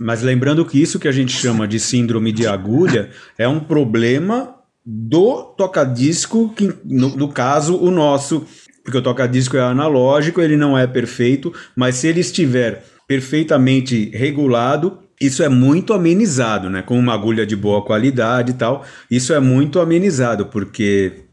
Mas 0.00 0.22
lembrando 0.22 0.64
que 0.64 0.80
isso 0.80 0.98
que 0.98 1.08
a 1.08 1.12
gente 1.12 1.32
chama 1.32 1.66
de 1.66 1.80
síndrome 1.80 2.32
de 2.32 2.46
agulha 2.46 3.10
é 3.36 3.48
um 3.48 3.60
problema 3.60 4.54
do 4.84 5.42
toca-disco, 5.56 6.52
que 6.56 6.72
no, 6.84 7.16
no 7.16 7.28
caso 7.28 7.76
o 7.76 7.90
nosso, 7.90 8.46
porque 8.82 8.96
o 8.96 9.02
toca-disco 9.02 9.56
é 9.56 9.60
analógico, 9.60 10.40
ele 10.40 10.56
não 10.56 10.78
é 10.78 10.86
perfeito, 10.86 11.52
mas 11.76 11.96
se 11.96 12.06
ele 12.06 12.20
estiver 12.20 12.84
perfeitamente 13.06 14.10
regulado, 14.14 14.98
isso 15.20 15.42
é 15.42 15.48
muito 15.48 15.92
amenizado, 15.92 16.70
né? 16.70 16.80
Com 16.80 16.98
uma 16.98 17.12
agulha 17.12 17.44
de 17.44 17.56
boa 17.56 17.84
qualidade 17.84 18.52
e 18.52 18.54
tal, 18.54 18.84
isso 19.10 19.32
é 19.34 19.40
muito 19.40 19.80
amenizado, 19.80 20.46
porque 20.46 21.27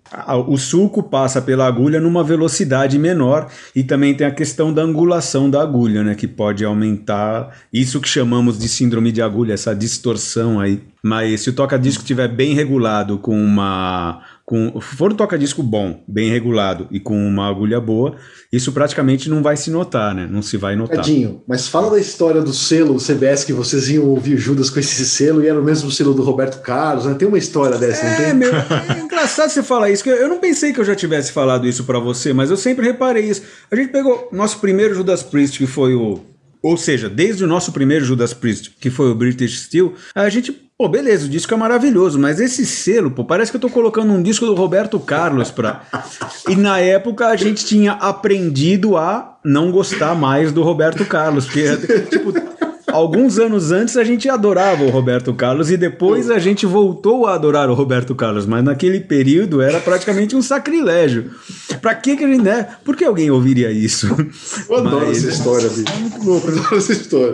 o 0.47 0.57
sulco 0.57 1.01
passa 1.01 1.41
pela 1.41 1.65
agulha 1.65 1.99
numa 1.99 2.23
velocidade 2.23 2.97
menor 2.99 3.49
e 3.75 3.83
também 3.83 4.13
tem 4.13 4.27
a 4.27 4.31
questão 4.31 4.71
da 4.71 4.83
angulação 4.83 5.49
da 5.49 5.61
agulha, 5.61 6.03
né, 6.03 6.13
que 6.13 6.27
pode 6.27 6.63
aumentar 6.63 7.55
isso 7.73 7.99
que 7.99 8.07
chamamos 8.07 8.57
de 8.57 8.69
síndrome 8.69 9.11
de 9.11 9.21
agulha, 9.21 9.53
essa 9.53 9.75
distorção 9.75 10.59
aí. 10.59 10.81
Mas 11.03 11.41
se 11.41 11.49
o 11.49 11.53
toca-disco 11.53 12.03
estiver 12.03 12.27
bem 12.27 12.53
regulado 12.53 13.17
com 13.17 13.35
uma 13.39 14.21
com 14.45 14.79
for 14.79 15.11
um 15.11 15.15
toca-disco 15.15 15.63
bom, 15.63 16.03
bem 16.07 16.29
regulado 16.29 16.87
e 16.91 16.99
com 16.99 17.17
uma 17.17 17.49
agulha 17.49 17.81
boa, 17.81 18.15
isso 18.53 18.71
praticamente 18.71 19.27
não 19.27 19.41
vai 19.41 19.57
se 19.57 19.71
notar, 19.71 20.13
né? 20.13 20.27
Não 20.29 20.43
se 20.43 20.55
vai 20.55 20.75
notar. 20.75 20.97
Tadinho, 20.97 21.41
mas 21.47 21.67
fala 21.67 21.89
da 21.89 21.99
história 21.99 22.41
do 22.43 22.53
selo 22.53 22.97
CBS 22.99 23.43
que 23.43 23.51
vocês 23.51 23.89
iam 23.89 24.05
ouvir 24.05 24.37
Judas 24.37 24.69
com 24.69 24.79
esse 24.79 25.03
selo 25.03 25.43
e 25.43 25.47
era 25.47 25.59
o 25.59 25.63
mesmo 25.63 25.89
selo 25.89 26.13
do 26.13 26.21
Roberto 26.21 26.61
Carlos, 26.61 27.05
né? 27.05 27.15
Tem 27.15 27.27
uma 27.27 27.39
história 27.39 27.77
dessa, 27.79 28.03
não 28.03 28.11
É, 28.11 28.15
tem? 28.25 28.33
meu, 28.35 28.53
é 28.53 29.01
engraçado 29.03 29.49
você 29.49 29.63
falar 29.63 29.89
isso, 29.89 30.03
que 30.03 30.11
eu 30.11 30.29
não 30.29 30.37
pensei 30.37 30.71
que 30.71 30.79
eu 30.79 30.85
já 30.85 30.95
tivesse 30.95 31.31
falado 31.31 31.67
isso 31.67 31.83
pra 31.83 31.97
você, 31.97 32.31
mas 32.31 32.51
eu 32.51 32.57
sempre 32.57 32.85
reparei 32.85 33.25
isso. 33.27 33.41
A 33.71 33.75
gente 33.75 33.89
pegou 33.91 34.29
nosso 34.31 34.59
primeiro 34.59 34.93
Judas 34.93 35.23
Priest, 35.23 35.57
que 35.57 35.65
foi 35.65 35.95
o. 35.95 36.19
Ou 36.65 36.77
seja, 36.77 37.07
desde 37.07 37.43
o 37.43 37.47
nosso 37.47 37.71
primeiro 37.71 38.03
Judas 38.03 38.33
Priest, 38.33 38.71
que 38.79 38.89
foi 38.89 39.11
o 39.11 39.13
British 39.13 39.61
Steel, 39.65 39.93
a 40.15 40.27
gente. 40.29 40.51
Pô, 40.75 40.89
beleza, 40.89 41.27
o 41.27 41.29
disco 41.29 41.53
é 41.53 41.57
maravilhoso, 41.57 42.17
mas 42.17 42.39
esse 42.39 42.65
selo, 42.65 43.11
pô, 43.11 43.23
parece 43.23 43.51
que 43.51 43.57
eu 43.57 43.61
tô 43.61 43.69
colocando 43.69 44.11
um 44.11 44.21
disco 44.21 44.47
do 44.47 44.55
Roberto 44.55 44.99
Carlos 44.99 45.51
pra. 45.51 45.83
E 46.49 46.55
na 46.55 46.79
época 46.79 47.27
a 47.27 47.35
gente 47.35 47.63
tinha 47.63 47.91
aprendido 47.91 48.97
a 48.97 49.37
não 49.45 49.71
gostar 49.71 50.15
mais 50.15 50.51
do 50.51 50.63
Roberto 50.63 51.05
Carlos, 51.05 51.45
porque, 51.45 51.67
tipo, 52.09 52.33
alguns 52.95 53.37
anos 53.37 53.71
antes 53.71 53.97
a 53.97 54.03
gente 54.03 54.29
adorava 54.29 54.83
o 54.83 54.89
Roberto 54.89 55.33
Carlos 55.33 55.69
e 55.69 55.77
depois 55.77 56.29
a 56.29 56.39
gente 56.39 56.65
voltou 56.65 57.25
a 57.25 57.33
adorar 57.35 57.69
o 57.69 57.73
Roberto 57.73 58.15
Carlos, 58.15 58.45
mas 58.45 58.63
naquele 58.63 58.99
período 58.99 59.61
era 59.61 59.79
praticamente 59.79 60.35
um 60.35 60.41
sacrilégio. 60.41 61.31
Pra 61.81 61.93
que 61.93 62.15
que 62.15 62.23
a 62.23 62.27
gente, 62.27 62.41
né? 62.41 62.67
Por 62.83 62.95
que 62.95 63.03
alguém 63.03 63.29
ouviria 63.29 63.71
isso? 63.71 64.07
Eu 64.69 64.77
adoro 64.77 65.07
Mas- 65.07 65.17
essa 65.17 65.29
história, 65.29 65.69
bicho. 65.69 65.85
É 65.93 65.99
muito 65.99 66.23
louco, 66.25 66.49
eu 66.49 66.57
adoro 66.59 66.77
essa 66.77 66.91
história. 66.93 67.33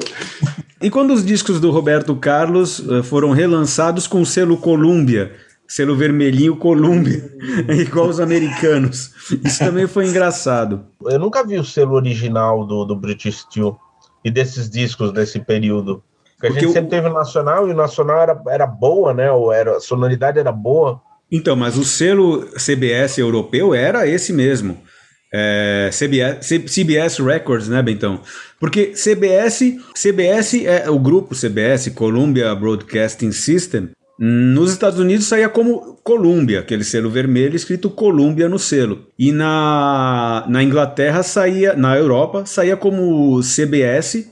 E 0.82 0.90
quando 0.90 1.14
os 1.14 1.24
discos 1.24 1.60
do 1.60 1.70
Roberto 1.70 2.16
Carlos 2.16 2.84
eh, 2.90 3.04
foram 3.04 3.32
relançados 3.32 4.08
com 4.08 4.22
o 4.22 4.26
selo 4.26 4.58
Columbia, 4.58 5.32
selo 5.68 5.96
vermelhinho 5.96 6.56
Columbia, 6.56 7.24
igual 7.80 8.10
os 8.10 8.20
americanos. 8.20 9.12
Isso 9.46 9.60
também 9.60 9.88
foi 9.88 10.08
engraçado. 10.08 10.82
Eu 11.06 11.20
nunca 11.20 11.46
vi 11.46 11.58
o 11.58 11.64
selo 11.64 11.94
original 11.94 12.66
do, 12.66 12.84
do 12.84 12.96
British 12.96 13.42
Steel 13.42 13.78
e 14.24 14.30
desses 14.32 14.70
discos 14.70 15.12
desse 15.12 15.40
período. 15.40 16.04
Porque 16.36 16.48
a 16.48 16.50
Porque 16.50 16.60
gente 16.62 16.70
o- 16.70 16.74
sempre 16.74 16.90
teve 16.90 17.08
o 17.08 17.14
Nacional 17.14 17.68
e 17.68 17.72
o 17.72 17.76
Nacional 17.76 18.20
era, 18.22 18.42
era 18.50 18.66
boa, 18.68 19.14
né? 19.14 19.32
Ou 19.32 19.52
era, 19.54 19.78
a 19.78 19.80
sonoridade 19.80 20.40
era 20.40 20.52
boa. 20.52 21.00
Então, 21.32 21.56
mas 21.56 21.78
o 21.78 21.84
selo 21.86 22.46
CBS 22.58 23.18
europeu 23.20 23.74
era 23.74 24.06
esse 24.08 24.34
mesmo. 24.34 24.78
É, 25.34 25.90
CBS, 25.94 26.46
CBS 26.68 27.20
Records, 27.20 27.70
né, 27.70 27.82
Bentão? 27.82 28.20
Porque 28.60 28.94
CBS, 28.96 29.78
CBS 29.96 30.66
é 30.66 30.90
o 30.90 31.00
grupo 31.00 31.34
CBS, 31.34 31.90
Columbia 31.96 32.54
Broadcasting 32.54 33.32
System. 33.32 33.92
Nos 34.24 34.72
Estados 34.72 35.00
Unidos 35.00 35.26
saía 35.26 35.50
como 35.50 35.96
Columbia, 36.04 36.60
aquele 36.60 36.84
selo 36.84 37.10
vermelho 37.10 37.56
escrito 37.56 37.90
Columbia 37.90 38.48
no 38.48 38.60
selo. 38.60 39.08
E 39.18 39.32
na, 39.32 40.46
na 40.48 40.62
Inglaterra 40.62 41.24
saía, 41.24 41.74
na 41.74 41.98
Europa, 41.98 42.46
saía 42.46 42.78
como 42.78 43.42
CBS, 43.42 44.28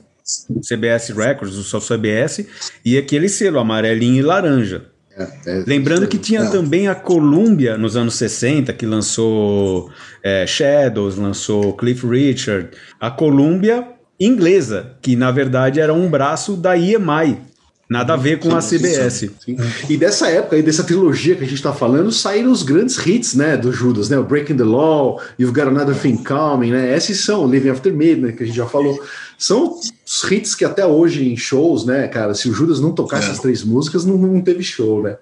CBS 0.62 1.12
Records, 1.12 1.56
o 1.56 1.64
só 1.64 1.80
CBS, 1.80 2.46
e 2.84 2.96
aquele 2.96 3.28
selo 3.28 3.58
amarelinho 3.58 4.20
e 4.20 4.22
laranja. 4.22 4.84
É, 5.16 5.28
é, 5.46 5.64
Lembrando 5.66 6.06
que 6.06 6.18
tinha 6.18 6.48
também 6.52 6.86
a 6.86 6.94
Columbia 6.94 7.76
nos 7.76 7.96
anos 7.96 8.14
60, 8.14 8.72
que 8.74 8.86
lançou 8.86 9.90
é, 10.22 10.46
Shadows, 10.46 11.16
lançou 11.16 11.72
Cliff 11.72 12.06
Richard. 12.06 12.68
A 13.00 13.10
Columbia 13.10 13.88
inglesa, 14.20 14.92
que 15.02 15.16
na 15.16 15.32
verdade 15.32 15.80
era 15.80 15.92
um 15.92 16.08
braço 16.08 16.56
da 16.56 16.76
EMI. 16.76 17.49
Nada 17.90 18.14
a 18.14 18.16
ver 18.16 18.38
com 18.38 18.54
a 18.54 18.60
Sim, 18.60 18.78
sim, 18.78 18.84
CBS. 18.84 19.12
sim, 19.14 19.30
sim. 19.44 19.56
E 19.88 19.96
dessa 19.96 20.28
época 20.28 20.54
aí, 20.54 20.62
dessa 20.62 20.84
trilogia 20.84 21.34
que 21.34 21.42
a 21.42 21.46
gente 21.46 21.60
tá 21.60 21.72
falando, 21.72 22.12
saíram 22.12 22.52
os 22.52 22.62
grandes 22.62 22.96
hits, 23.04 23.34
né, 23.34 23.56
do 23.56 23.72
Judas, 23.72 24.08
né? 24.08 24.16
O 24.16 24.22
Breaking 24.22 24.56
the 24.56 24.62
Law, 24.62 25.20
You've 25.40 25.52
Got 25.52 25.68
Another 25.68 25.96
Thing 26.00 26.18
Coming, 26.22 26.70
né? 26.70 26.96
Esses 26.96 27.24
são, 27.24 27.50
Living 27.50 27.70
After 27.70 27.92
Midnight, 27.92 28.36
que 28.36 28.44
a 28.44 28.46
gente 28.46 28.54
já 28.56 28.66
falou. 28.66 28.96
São 29.36 29.74
os 29.74 30.30
hits 30.30 30.54
que 30.54 30.64
até 30.64 30.86
hoje 30.86 31.28
em 31.32 31.36
shows, 31.36 31.84
né, 31.84 32.06
cara, 32.06 32.32
se 32.32 32.48
o 32.48 32.52
Judas 32.54 32.78
não 32.78 32.92
tocar 32.92 33.16
É. 33.16 33.24
essas 33.24 33.40
três 33.40 33.64
músicas, 33.64 34.04
não, 34.04 34.16
não 34.16 34.40
teve 34.40 34.62
show, 34.62 35.02
né? 35.02 35.16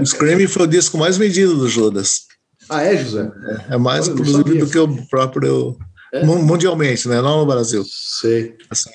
O 0.00 0.06
Screaming 0.06 0.46
foi 0.46 0.62
o 0.62 0.68
disco 0.68 0.96
mais 0.96 1.16
vendido 1.16 1.56
do 1.56 1.68
Judas. 1.68 2.20
Ah, 2.68 2.84
é, 2.84 2.96
José? 2.96 3.28
É 3.68 3.76
mais, 3.76 4.06
Olha, 4.06 4.14
não 4.14 4.20
inclusive, 4.22 4.44
sabia. 4.44 4.64
do 4.64 4.70
que 4.70 4.78
o 4.78 5.06
próprio. 5.08 5.76
É? 6.12 6.24
mu- 6.24 6.42
Mundialmente, 6.42 7.08
né? 7.08 7.20
Não 7.22 7.38
no 7.40 7.46
Brasil. 7.46 7.84
Sei. 7.86 8.56
Assim, 8.68 8.90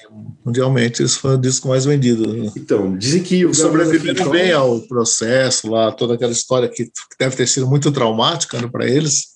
mundialmente, 0.45 1.01
esse 1.01 1.17
foi 1.17 1.35
o 1.35 1.37
disco 1.37 1.67
mais 1.69 1.85
vendido. 1.85 2.51
Então, 2.57 2.97
dizem 2.97 3.23
que 3.23 3.45
o 3.45 3.53
sobreviveram 3.53 4.29
bem 4.29 4.51
ao 4.51 4.81
processo 4.81 5.69
lá, 5.69 5.91
toda 5.91 6.15
aquela 6.15 6.31
história 6.31 6.67
que 6.67 6.89
deve 7.19 7.35
ter 7.35 7.47
sido 7.47 7.67
muito 7.67 7.91
traumática 7.91 8.59
né, 8.61 8.67
para 8.69 8.85
eles, 8.85 9.27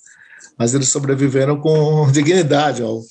mas 0.58 0.74
eles 0.74 0.90
sobreviveram 0.90 1.60
com 1.60 2.12
dignidade 2.12 2.82
ao, 2.82 3.02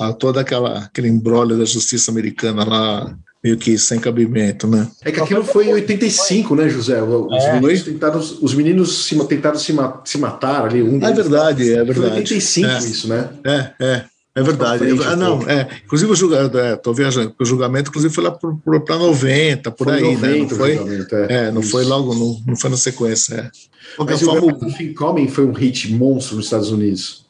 a 0.00 0.12
toda 0.12 0.40
aquela 0.40 0.84
aquele 0.84 1.08
embrólio 1.08 1.58
da 1.58 1.64
justiça 1.66 2.10
americana 2.10 2.64
lá 2.64 3.18
meio 3.42 3.56
que 3.56 3.78
sem 3.78 3.98
cabimento, 4.00 4.66
né? 4.66 4.88
É 5.04 5.12
que 5.12 5.20
aquilo 5.20 5.44
foi 5.44 5.68
em 5.68 5.72
85, 5.72 6.54
né, 6.54 6.68
José? 6.68 7.00
Os, 7.02 7.44
é. 7.44 7.60
meninos, 7.60 7.82
tentaram, 7.82 8.18
os 8.18 8.54
meninos 8.54 9.06
se, 9.06 9.26
tentaram 9.26 9.58
se, 9.58 9.72
ma 9.72 10.02
se 10.04 10.18
matar 10.18 10.64
ali. 10.66 10.82
Um 10.82 11.02
é 11.04 11.12
verdade, 11.12 11.72
é 11.72 11.84
verdade. 11.84 12.00
Foi 12.00 12.08
em 12.08 12.14
85 12.14 12.68
é. 12.68 12.78
isso, 12.78 13.08
né? 13.08 13.30
É, 13.44 13.70
é. 13.80 14.04
É 14.34 14.42
verdade. 14.42 14.78
Frente, 14.78 15.02
ah, 15.04 15.16
não, 15.16 15.42
é. 15.48 15.66
Inclusive 15.84 16.12
o 16.12 16.14
julgamento, 16.14 16.58
é, 16.58 16.76
tô 16.76 16.92
viajando, 16.92 17.34
o 17.40 17.44
julgamento, 17.44 17.90
inclusive, 17.90 18.14
foi 18.14 18.22
lá 18.22 18.30
para 18.30 18.96
90, 18.96 19.70
por 19.72 19.84
foi 19.84 19.96
aí, 19.96 20.02
90, 20.14 20.26
né? 20.26 20.38
Não 20.38 20.48
foi, 20.48 20.72
é, 20.76 21.34
é, 21.34 21.50
não 21.50 21.62
foi 21.62 21.84
logo, 21.84 22.14
não, 22.14 22.40
não 22.46 22.56
foi 22.56 22.70
na 22.70 22.76
sequência. 22.76 23.34
É. 23.34 23.50
Mas 23.98 24.22
forma, 24.22 24.56
o 24.64 24.70
Fim 24.70 24.92
Coming 24.92 25.26
foi 25.26 25.44
um 25.44 25.52
hit 25.52 25.92
monstro 25.92 26.36
nos 26.36 26.44
Estados 26.44 26.70
Unidos. 26.70 27.26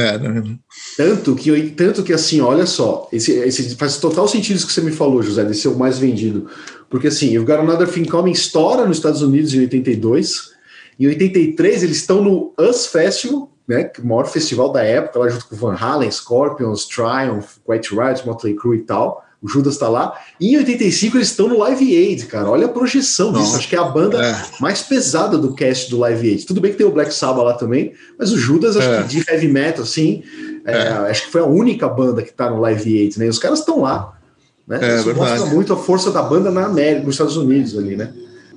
É, 0.00 0.18
né? 0.18 0.58
Tanto 0.96 1.34
que, 1.34 1.70
tanto 1.70 2.02
que 2.02 2.12
assim, 2.12 2.40
olha 2.40 2.66
só, 2.66 3.08
esse, 3.12 3.32
esse 3.32 3.76
faz 3.76 3.98
total 3.98 4.28
sentido 4.28 4.56
isso 4.56 4.66
que 4.66 4.72
você 4.72 4.80
me 4.80 4.92
falou, 4.92 5.22
José, 5.22 5.44
de 5.44 5.54
ser 5.54 5.68
o 5.68 5.78
mais 5.78 5.98
vendido. 5.98 6.48
Porque 6.88 7.08
assim, 7.08 7.36
o 7.38 7.44
Got 7.44 7.60
Another 7.60 7.88
Thing 7.88 8.04
Coming 8.04 8.32
estoura 8.32 8.86
nos 8.86 8.98
Estados 8.98 9.22
Unidos 9.22 9.52
em 9.54 9.60
82, 9.60 10.50
em 10.98 11.06
83 11.06 11.82
eles 11.82 11.98
estão 11.98 12.22
no 12.22 12.52
Us 12.58 12.86
Festival, 12.86 13.52
né, 13.66 13.90
o 13.98 14.06
maior 14.06 14.26
festival 14.26 14.72
da 14.72 14.82
época, 14.82 15.18
lá 15.18 15.28
junto 15.28 15.46
com 15.46 15.56
Van 15.56 15.74
Halen, 15.74 16.10
Scorpions, 16.10 16.86
Triumph, 16.86 17.58
White 17.68 17.94
Riot, 17.94 18.26
Motley 18.26 18.54
Crue 18.54 18.78
e 18.78 18.82
tal. 18.82 19.22
O 19.40 19.48
Judas 19.48 19.74
está 19.74 19.88
lá. 19.88 20.18
E 20.40 20.54
em 20.54 20.56
85 20.58 21.16
eles 21.16 21.28
estão 21.28 21.48
no 21.48 21.58
Live 21.58 21.96
Aid, 21.96 22.26
cara. 22.26 22.50
Olha 22.50 22.66
a 22.66 22.68
projeção 22.68 23.32
disso. 23.32 23.56
Acho 23.56 23.68
que 23.68 23.76
é 23.76 23.78
a 23.78 23.84
banda 23.84 24.20
é. 24.24 24.44
mais 24.60 24.82
pesada 24.82 25.38
do 25.38 25.54
cast 25.54 25.88
do 25.90 25.98
Live 25.98 26.28
Aid. 26.28 26.44
Tudo 26.44 26.60
bem 26.60 26.72
que 26.72 26.78
tem 26.78 26.86
o 26.86 26.90
Black 26.90 27.14
Sabbath 27.14 27.44
lá 27.44 27.54
também, 27.54 27.92
mas 28.18 28.32
o 28.32 28.38
Judas, 28.38 28.76
acho 28.76 28.88
é. 28.88 29.02
que 29.02 29.08
de 29.08 29.24
heavy 29.30 29.48
metal, 29.48 29.84
assim, 29.84 30.24
é, 30.64 30.72
é. 30.72 30.88
acho 31.10 31.26
que 31.26 31.30
foi 31.30 31.40
a 31.40 31.46
única 31.46 31.88
banda 31.88 32.22
que 32.22 32.30
está 32.30 32.50
no 32.50 32.60
Live 32.60 33.00
Aid, 33.00 33.18
né? 33.18 33.26
E 33.26 33.28
os 33.28 33.38
caras 33.38 33.60
estão 33.60 33.82
lá. 33.82 34.18
Né? 34.66 34.78
É, 34.82 34.96
Isso 34.96 35.14
mostra 35.14 35.46
muito 35.46 35.72
a 35.72 35.76
força 35.76 36.10
da 36.10 36.22
banda 36.22 36.50
na 36.50 36.66
América, 36.66 37.06
nos 37.06 37.14
Estados 37.14 37.36
Unidos 37.36 37.78
ali, 37.78 37.96
né? 37.96 38.12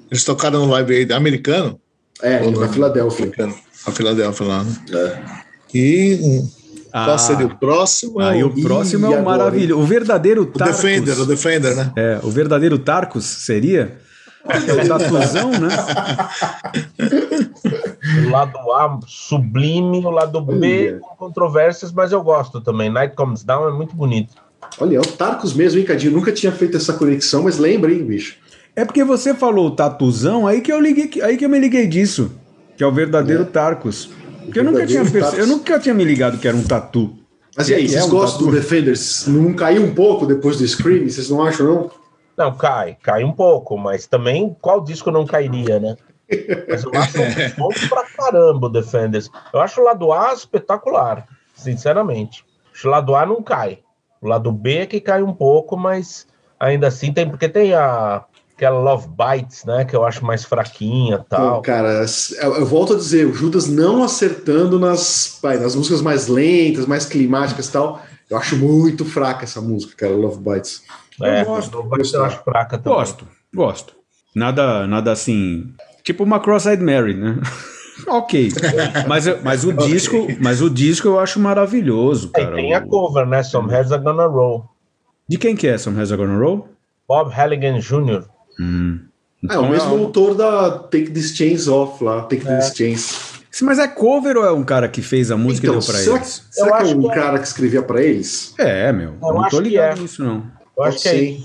Eles 0.10 0.24
tocaram 0.24 0.66
no 0.66 0.72
Live 0.72 0.94
Aid 0.94 1.14
americano? 1.14 1.80
É, 2.22 2.40
na 2.50 2.68
Filadélfia. 2.68 3.26
Americano. 3.26 3.56
A 3.86 3.92
Filadélfia 3.92 4.46
lá, 4.46 4.64
né? 4.64 4.76
É. 4.94 5.42
E 6.92 6.98
ah, 6.98 7.06
qual 7.06 7.18
seria 7.18 7.46
o 7.46 7.56
próximo? 7.56 8.20
Aí 8.20 8.44
o 8.44 8.50
próximo 8.62 9.06
é 9.06 9.18
o 9.18 9.24
maravilhoso. 9.24 9.82
O 9.82 9.86
verdadeiro 9.86 10.46
Tarkus. 10.46 10.80
O 10.80 10.82
Defender, 10.82 11.20
o 11.20 11.26
Defender, 11.26 11.76
né? 11.76 11.92
É, 11.96 12.20
o 12.22 12.30
verdadeiro 12.30 12.78
Tarkus 12.78 13.26
seria? 13.26 13.98
o 14.44 14.50
tatuzão, 14.88 15.52
né? 15.52 15.70
o 18.26 18.30
lado 18.30 18.58
A 18.74 19.00
sublime, 19.08 20.06
o 20.06 20.10
lado 20.10 20.42
B 20.42 20.98
com 21.00 21.16
controvérsias, 21.16 21.92
mas 21.92 22.12
eu 22.12 22.22
gosto 22.22 22.60
também. 22.60 22.90
Night 22.90 23.16
Comes 23.16 23.44
Down 23.44 23.70
é 23.70 23.72
muito 23.72 23.96
bonito. 23.96 24.36
Olha, 24.80 24.98
é 24.98 25.00
o 25.00 25.06
Tarkus 25.06 25.54
mesmo, 25.54 25.80
hein, 25.80 25.86
Cadinho? 25.86 26.14
Nunca 26.14 26.32
tinha 26.32 26.52
feito 26.52 26.78
essa 26.78 26.94
conexão, 26.94 27.44
mas 27.44 27.58
lembra, 27.58 27.92
hein, 27.92 28.04
bicho? 28.04 28.36
É 28.76 28.86
porque 28.86 29.04
você 29.04 29.34
falou 29.34 29.68
o 29.68 29.72
tatuzão, 29.72 30.48
aí 30.48 30.62
que 30.62 30.72
eu 30.72 30.80
liguei, 30.80 31.22
aí 31.22 31.38
que 31.38 31.46
eu 31.46 31.50
me 31.50 31.60
liguei 31.60 31.88
disso, 31.88 32.32
que 32.78 32.84
é 32.84 32.88
o 32.88 32.92
verdadeiro 32.92 33.44
é. 33.44 33.46
Tarkus. 33.46 34.10
Porque 34.46 34.60
eu 34.60 34.64
nunca, 34.64 34.86
tinha 34.86 35.10
perce... 35.10 35.40
eu 35.40 35.48
nunca 35.48 35.80
tinha 35.80 35.94
me 35.94 36.04
ligado 36.04 36.38
que 36.38 36.48
era 36.48 36.58
um 36.58 36.64
tatu. 36.64 37.16
Mas 37.56 37.70
e 37.70 37.76
aí, 37.76 37.88
vocês 37.88 38.02
é 38.02 38.06
um 38.06 38.10
gostam 38.10 38.40
tatu? 38.40 38.52
do 38.52 38.58
Defenders? 38.58 39.28
Não 39.28 39.54
caiu 39.54 39.84
um 39.84 39.94
pouco 39.94 40.26
depois 40.26 40.58
do 40.58 40.68
Scream? 40.68 41.08
Vocês 41.08 41.30
não 41.30 41.44
acham, 41.44 41.66
não? 41.66 41.92
Não, 42.38 42.56
cai, 42.56 42.98
cai 43.02 43.24
um 43.24 43.32
pouco, 43.32 43.78
mas 43.78 44.08
também 44.08 44.56
qual 44.62 44.82
disco 44.82 45.12
não 45.12 45.26
cairia, 45.26 45.80
né? 45.80 45.96
Mas 46.68 46.84
eu 46.84 46.92
acho 46.96 47.18
bom 47.58 47.70
pra 47.90 48.06
caramba 48.06 48.68
o 48.68 48.70
Defenders. 48.70 49.30
Eu 49.54 49.60
acho 49.60 49.82
o 49.82 49.84
lado 49.84 50.12
A 50.14 50.34
espetacular, 50.34 51.28
sinceramente. 51.54 52.46
Acho 52.74 52.88
o 52.88 52.92
lado 52.92 53.16
A 53.16 53.26
não 53.26 53.44
cai. 53.44 53.80
O 54.22 54.28
lado 54.28 54.52
B 54.52 54.78
é 54.78 54.86
que 54.86 55.02
cai 55.02 55.22
um 55.22 55.34
pouco, 55.34 55.76
mas 55.76 56.28
ainda 56.60 56.88
assim 56.88 57.12
tem, 57.12 57.30
porque 57.30 57.50
tem 57.50 57.74
a 57.74 58.24
aquela 58.62 58.80
Love 58.80 59.08
Bites, 59.10 59.66
né? 59.66 59.84
Que 59.84 59.96
eu 59.96 60.06
acho 60.06 60.24
mais 60.24 60.46
fraquinha 60.46 61.26
tal. 61.28 61.56
Pô, 61.56 61.62
cara, 61.62 62.06
eu, 62.42 62.56
eu, 62.58 62.66
volto 62.66 62.94
a 62.94 62.96
dizer, 62.96 63.26
o 63.26 63.34
Judas 63.34 63.68
não 63.68 64.04
acertando 64.04 64.80
nas, 64.80 65.40
vai, 65.42 65.58
nas 65.58 65.76
músicas 65.76 66.02
mais 66.02 66.28
lentas, 66.28 66.86
mais 66.86 67.06
climáticas 67.06 67.68
e 67.68 67.72
tal. 67.72 68.02
Eu 68.30 68.38
acho 68.38 68.56
muito 68.56 69.04
fraca 69.04 69.44
essa 69.44 69.60
música, 69.60 69.96
cara, 69.98 70.16
Love 70.16 70.40
Bites. 70.40 70.84
É, 71.22 71.42
eu 71.42 71.46
gosto, 71.46 71.76
Love 71.76 71.90
Bites 71.90 72.14
eu 72.14 72.24
acho 72.24 72.44
fraca 72.44 72.78
também. 72.78 72.98
Gosto, 73.00 73.28
gosto. 73.54 73.96
Nada, 74.36 74.88
nada 74.88 75.12
assim. 75.12 75.74
Tipo 76.04 76.24
uma 76.24 76.40
Cross-Eyed 76.40 76.84
Mary, 76.84 77.16
né? 77.16 77.40
ok. 78.08 78.50
Mas, 79.08 79.26
mas 79.44 79.64
o 79.66 79.74
disco, 79.88 80.28
mas 80.40 80.62
o 80.62 80.70
disco 80.70 81.08
eu 81.08 81.20
acho 81.20 81.40
maravilhoso, 81.40 82.30
cara. 82.30 82.56
tem 82.56 82.76
a 82.76 82.82
cover, 82.82 83.26
né? 83.26 83.42
Some 83.42 83.70
Heads 83.72 83.92
Are 83.92 84.02
Gonna 84.02 84.28
Roll. 84.28 84.70
De 85.28 85.38
quem 85.38 85.56
que 85.56 85.68
é 85.68 85.78
Some 85.78 85.98
Heads 85.98 86.12
Are 86.12 86.22
Gonna 86.22 86.38
Roll? 86.38 86.70
Bob 87.08 87.32
Halligan 87.34 87.80
Jr. 87.80 88.24
Hum. 88.60 89.00
Então, 89.44 89.56
é 89.56 89.60
o 89.60 89.66
então 89.66 89.72
mesmo 89.72 89.98
é 89.98 90.00
autor 90.00 90.36
da 90.36 90.72
Take 90.72 91.12
This 91.12 91.36
Chains 91.36 91.68
Off 91.68 92.04
lá, 92.04 92.22
Take 92.24 92.48
é. 92.48 92.58
This 92.58 92.76
Chains. 92.76 93.42
Mas 93.62 93.80
é 93.80 93.88
cover 93.88 94.38
ou 94.38 94.46
é 94.46 94.52
um 94.52 94.64
cara 94.64 94.88
que 94.88 95.02
fez 95.02 95.30
a 95.30 95.38
música 95.38 95.68
então, 95.68 95.80
e 95.80 95.82
deu 95.82 95.88
pra 95.88 96.00
será 96.00 96.16
eles? 96.16 96.40
Que, 96.40 96.56
será 96.56 96.78
que 96.78 96.92
é 96.92 96.96
um 96.96 97.02
que 97.02 97.10
é. 97.10 97.14
cara 97.14 97.40
que 97.40 97.48
escrevia 97.48 97.82
pra 97.82 98.02
eles? 98.02 98.54
É, 98.58 98.92
meu. 98.92 99.16
Eu 99.22 99.34
não 99.34 99.50
tô 99.50 99.60
ligado 99.60 100.00
é. 100.00 100.02
nisso, 100.02 100.24
não. 100.24 100.46
Eu 100.78 100.84
acho 100.84 101.02
que 101.02 101.10
é 101.10 101.38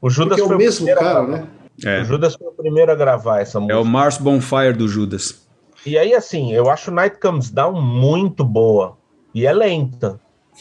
O 0.00 0.10
Judas 0.10 0.38
Porque 0.38 0.52
é 0.52 0.56
o 0.56 0.58
mesmo 0.58 0.86
cara, 0.94 1.26
né? 1.26 1.46
É. 1.84 2.02
O 2.02 2.04
Judas 2.04 2.34
foi 2.34 2.48
o 2.48 2.52
primeiro 2.52 2.92
a 2.92 2.94
gravar 2.94 3.40
essa 3.40 3.58
música. 3.58 3.74
É 3.74 3.80
o 3.80 3.84
Mars 3.84 4.18
Bonfire 4.18 4.74
do 4.74 4.86
Judas. 4.86 5.42
E 5.86 5.98
aí, 5.98 6.14
assim, 6.14 6.52
eu 6.52 6.70
acho 6.70 6.90
Night 6.90 7.18
Comes 7.18 7.50
Down 7.50 7.80
muito 7.80 8.44
boa. 8.44 8.96
E 9.34 9.46
é 9.46 9.52
lenta. 9.52 10.20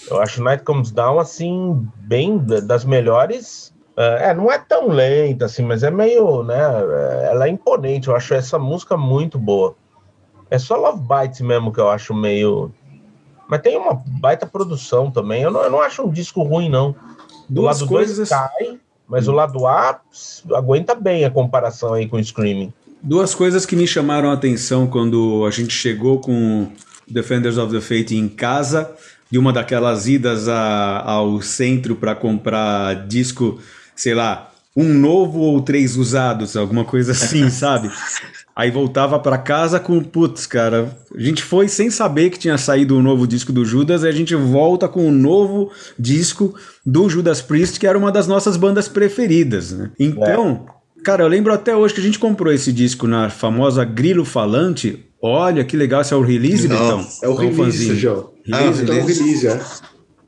Eu 0.10 0.22
acho 0.22 0.42
Night 0.42 0.64
Comes 0.64 0.92
Down, 0.92 1.20
assim, 1.20 1.88
bem 1.98 2.38
das 2.38 2.84
melhores 2.84 3.73
é, 3.96 4.34
não 4.34 4.52
é 4.52 4.58
tão 4.58 4.90
lenta 4.90 5.46
assim, 5.46 5.64
mas 5.64 5.84
é 5.84 5.92
meio, 5.92 6.44
né? 6.44 6.56
É, 6.56 7.30
ela 7.32 7.48
é 7.48 7.50
imponente. 7.50 8.08
Eu 8.08 8.16
acho 8.16 8.34
essa 8.34 8.58
música 8.58 8.98
muito 8.98 9.38
boa. 9.38 9.76
É 10.50 10.58
só 10.58 10.76
Love 10.76 11.02
Bites 11.02 11.42
mesmo 11.42 11.72
que 11.72 11.80
eu 11.80 11.90
acho 11.90 12.14
meio. 12.14 12.72
Mas 13.48 13.62
tem 13.62 13.78
uma 13.78 13.94
baita 13.94 14.46
produção 14.46 15.12
também. 15.12 15.44
Eu 15.44 15.52
não, 15.52 15.62
eu 15.64 15.70
não 15.70 15.82
acho 15.82 16.04
um 16.04 16.10
disco 16.10 16.42
ruim, 16.44 16.70
não. 16.70 16.96
Duas 17.48 17.82
o 17.82 17.86
lado 17.86 17.90
coisas. 17.90 18.30
cai, 18.30 18.80
mas 19.08 19.28
o 19.28 19.32
lado 19.32 19.66
A 19.68 20.00
aguenta 20.56 20.96
bem 20.96 21.26
a 21.26 21.30
comparação 21.30 21.94
aí 21.94 22.08
com 22.08 22.18
o 22.18 22.24
Screaming. 22.24 22.74
Duas 23.02 23.36
coisas 23.36 23.66
que 23.66 23.76
me 23.76 23.86
chamaram 23.86 24.32
a 24.32 24.34
atenção 24.34 24.88
quando 24.88 25.46
a 25.46 25.52
gente 25.52 25.74
chegou 25.74 26.20
com 26.20 26.72
Defenders 27.08 27.58
of 27.58 27.74
the 27.74 27.82
Fate 27.82 28.16
em 28.16 28.30
casa, 28.30 28.96
de 29.30 29.38
uma 29.38 29.52
daquelas 29.52 30.08
idas 30.08 30.48
a, 30.48 31.04
ao 31.04 31.42
centro 31.42 31.96
para 31.96 32.16
comprar 32.16 33.08
disco 33.08 33.60
sei 33.96 34.14
lá, 34.14 34.52
um 34.76 34.94
novo 34.94 35.40
ou 35.40 35.62
três 35.62 35.96
usados, 35.96 36.58
alguma 36.58 36.84
coisa 36.84 37.12
assim, 37.12 37.50
sabe? 37.52 37.92
Aí 38.56 38.70
voltava 38.70 39.20
para 39.20 39.38
casa 39.38 39.80
com, 39.80 40.00
putz, 40.04 40.46
cara, 40.46 40.96
a 41.16 41.20
gente 41.20 41.42
foi 41.42 41.68
sem 41.68 41.90
saber 41.90 42.30
que 42.30 42.38
tinha 42.38 42.58
saído 42.58 42.96
o 42.96 43.00
um 43.00 43.02
novo 43.02 43.26
disco 43.26 43.52
do 43.52 43.66
Judas, 43.66 44.04
e 44.04 44.08
a 44.08 44.12
gente 44.12 44.36
volta 44.36 44.88
com 44.88 45.02
o 45.02 45.08
um 45.08 45.12
novo 45.12 45.72
disco 45.98 46.54
do 46.86 47.10
Judas 47.10 47.42
Priest, 47.42 47.80
que 47.80 47.88
era 47.88 47.98
uma 47.98 48.12
das 48.12 48.28
nossas 48.28 48.56
bandas 48.56 48.88
preferidas, 48.88 49.72
né? 49.72 49.92
Então, 50.00 50.68
é. 51.00 51.04
cara, 51.04 51.24
eu 51.24 51.28
lembro 51.28 51.52
até 51.52 51.76
hoje 51.76 51.96
que 51.96 52.02
a 52.02 52.04
gente 52.04 52.20
comprou 52.20 52.54
esse 52.54 52.72
disco 52.72 53.08
na 53.08 53.30
famosa 53.30 53.84
Grilo 53.84 54.26
Falante. 54.26 55.04
Olha 55.20 55.64
que 55.64 55.76
legal, 55.76 56.02
esse 56.02 56.14
é 56.14 56.18
o 56.18 56.22
release, 56.22 56.68
Não, 56.68 56.78
Betão? 56.78 57.08
É 57.24 57.28
o 57.28 57.36
release, 57.36 57.96
João. 57.96 58.34
Release, 58.46 58.80
ah, 58.80 58.84
então 58.84 58.96
é 58.96 59.02
o 59.02 59.06
release, 59.06 59.48
é. 59.48 59.60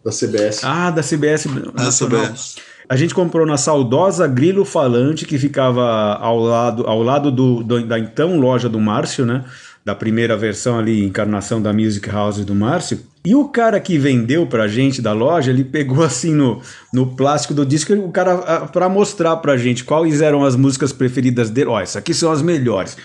Da 0.03 0.11
CBS. 0.11 0.63
Ah, 0.63 0.89
da 0.89 1.01
CBS. 1.03 1.47
Da 1.75 1.91
CBS. 1.91 2.55
A 2.87 2.95
gente 2.95 3.15
comprou 3.15 3.45
na 3.45 3.57
saudosa 3.57 4.27
Grilo 4.27 4.63
Falante, 4.63 5.25
que 5.25 5.37
ficava 5.39 6.15
ao 6.15 6.39
lado, 6.39 6.85
ao 6.85 7.01
lado 7.01 7.31
do, 7.31 7.63
do, 7.63 7.85
da 7.85 7.97
então 7.97 8.39
loja 8.39 8.69
do 8.69 8.79
Márcio, 8.79 9.25
né? 9.25 9.43
Da 9.83 9.95
primeira 9.95 10.37
versão 10.37 10.77
ali, 10.77 11.03
encarnação 11.03 11.61
da 11.61 11.73
Music 11.73 12.07
House 12.09 12.43
do 12.45 12.53
Márcio. 12.55 12.99
E 13.25 13.33
o 13.33 13.49
cara 13.49 13.79
que 13.79 13.97
vendeu 13.97 14.45
pra 14.45 14.67
gente 14.67 15.01
da 15.01 15.13
loja, 15.13 15.51
ele 15.51 15.63
pegou 15.63 16.03
assim 16.03 16.33
no, 16.33 16.61
no 16.93 17.15
plástico 17.15 17.53
do 17.53 17.65
disco, 17.65 17.93
o 17.93 18.11
cara 18.11 18.67
para 18.67 18.87
mostrar 18.87 19.37
pra 19.37 19.57
gente 19.57 19.83
quais 19.83 20.21
eram 20.21 20.43
as 20.43 20.55
músicas 20.55 20.93
preferidas 20.93 21.49
dele. 21.49 21.69
Ó, 21.69 21.79
essas 21.79 21.97
aqui 21.97 22.13
são 22.13 22.31
as 22.31 22.41
melhores. 22.41 22.95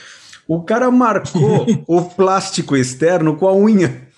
O 0.46 0.62
cara 0.62 0.90
marcou 0.90 1.66
o 1.86 2.02
plástico 2.02 2.76
externo 2.76 3.36
com 3.36 3.48
a 3.48 3.54
unha. 3.54 4.09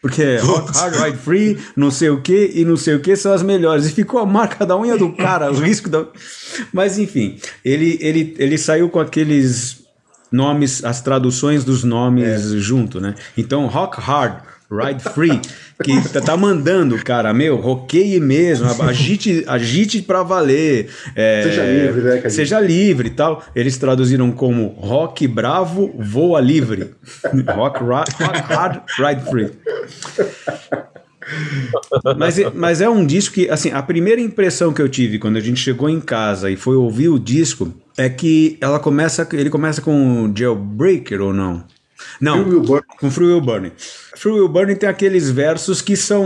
Porque 0.00 0.36
Rock 0.42 0.76
Hard 0.76 0.94
Ride 0.94 1.18
Free, 1.18 1.58
não 1.76 1.90
sei 1.90 2.10
o 2.10 2.20
que 2.20 2.52
e 2.54 2.64
não 2.64 2.76
sei 2.76 2.94
o 2.94 3.00
que 3.00 3.16
são 3.16 3.32
as 3.32 3.42
melhores. 3.42 3.86
E 3.86 3.92
ficou 3.92 4.20
a 4.20 4.26
marca 4.26 4.64
da 4.64 4.76
unha 4.78 4.96
do 4.96 5.12
cara, 5.12 5.50
o 5.50 5.60
risco 5.60 5.88
da. 5.88 6.06
Mas 6.72 6.98
enfim, 6.98 7.38
ele, 7.64 7.98
ele, 8.00 8.34
ele 8.38 8.58
saiu 8.58 8.88
com 8.88 9.00
aqueles 9.00 9.84
nomes, 10.30 10.84
as 10.84 11.00
traduções 11.00 11.64
dos 11.64 11.84
nomes 11.84 12.52
é. 12.52 12.58
junto, 12.58 13.00
né? 13.00 13.14
Então, 13.36 13.66
Rock 13.66 14.00
Hard 14.00 14.42
Ride 14.70 15.02
Free, 15.14 15.40
que 15.82 16.08
tá, 16.10 16.20
tá 16.20 16.36
mandando, 16.36 16.96
cara, 17.02 17.32
meu, 17.32 17.56
roqueie 17.56 18.20
mesmo, 18.20 18.66
agite, 18.82 19.42
agite 19.46 20.02
pra 20.02 20.22
valer. 20.22 20.90
É, 21.16 21.42
seja 21.42 21.64
livre, 21.64 22.00
né, 22.02 22.16
cara? 22.16 22.30
Seja 22.30 22.60
livre 22.60 23.08
e 23.08 23.12
tal. 23.12 23.42
Eles 23.56 23.78
traduziram 23.78 24.30
como 24.30 24.68
rock 24.78 25.26
bravo, 25.26 25.94
voa 25.98 26.40
livre. 26.40 26.90
rock, 27.54 27.82
rock, 27.82 28.22
rock 28.22 28.38
hard, 28.40 28.80
ride 28.98 29.30
free. 29.30 29.50
mas, 32.16 32.36
mas 32.54 32.80
é 32.82 32.88
um 32.88 33.06
disco 33.06 33.34
que, 33.34 33.48
assim, 33.48 33.70
a 33.70 33.82
primeira 33.82 34.20
impressão 34.20 34.72
que 34.72 34.82
eu 34.82 34.88
tive 34.88 35.18
quando 35.18 35.36
a 35.36 35.40
gente 35.40 35.60
chegou 35.60 35.88
em 35.88 36.00
casa 36.00 36.50
e 36.50 36.56
foi 36.56 36.76
ouvir 36.76 37.08
o 37.08 37.18
disco 37.18 37.72
é 37.96 38.08
que 38.08 38.58
ela 38.60 38.78
começa, 38.78 39.26
ele 39.32 39.50
começa 39.50 39.80
com 39.80 40.30
Jailbreaker 40.34 41.22
ou 41.22 41.32
não? 41.32 41.64
Não, 42.20 42.44
Free 42.44 42.54
Will 42.54 42.82
com 43.00 43.10
Free 43.10 43.26
Will 43.26 43.40
Burning. 43.40 43.72
Free 44.16 44.32
Will 44.32 44.48
Burning 44.48 44.76
tem 44.76 44.88
aqueles 44.88 45.30
versos 45.30 45.80
que 45.80 45.96
são. 45.96 46.24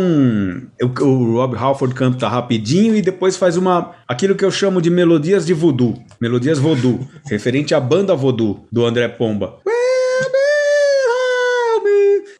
O, 0.80 1.04
o 1.04 1.32
Rob 1.34 1.56
Halford 1.56 1.94
canta 1.94 2.28
rapidinho 2.28 2.96
e 2.96 3.02
depois 3.02 3.36
faz 3.36 3.56
uma. 3.56 3.94
aquilo 4.08 4.34
que 4.34 4.44
eu 4.44 4.50
chamo 4.50 4.80
de 4.80 4.90
melodias 4.90 5.44
de 5.44 5.52
voodoo. 5.52 6.02
Melodias 6.20 6.58
voodoo. 6.58 7.06
referente 7.28 7.74
à 7.74 7.80
banda 7.80 8.14
voodoo 8.14 8.66
do 8.70 8.84
André 8.84 9.08
Pomba. 9.08 9.58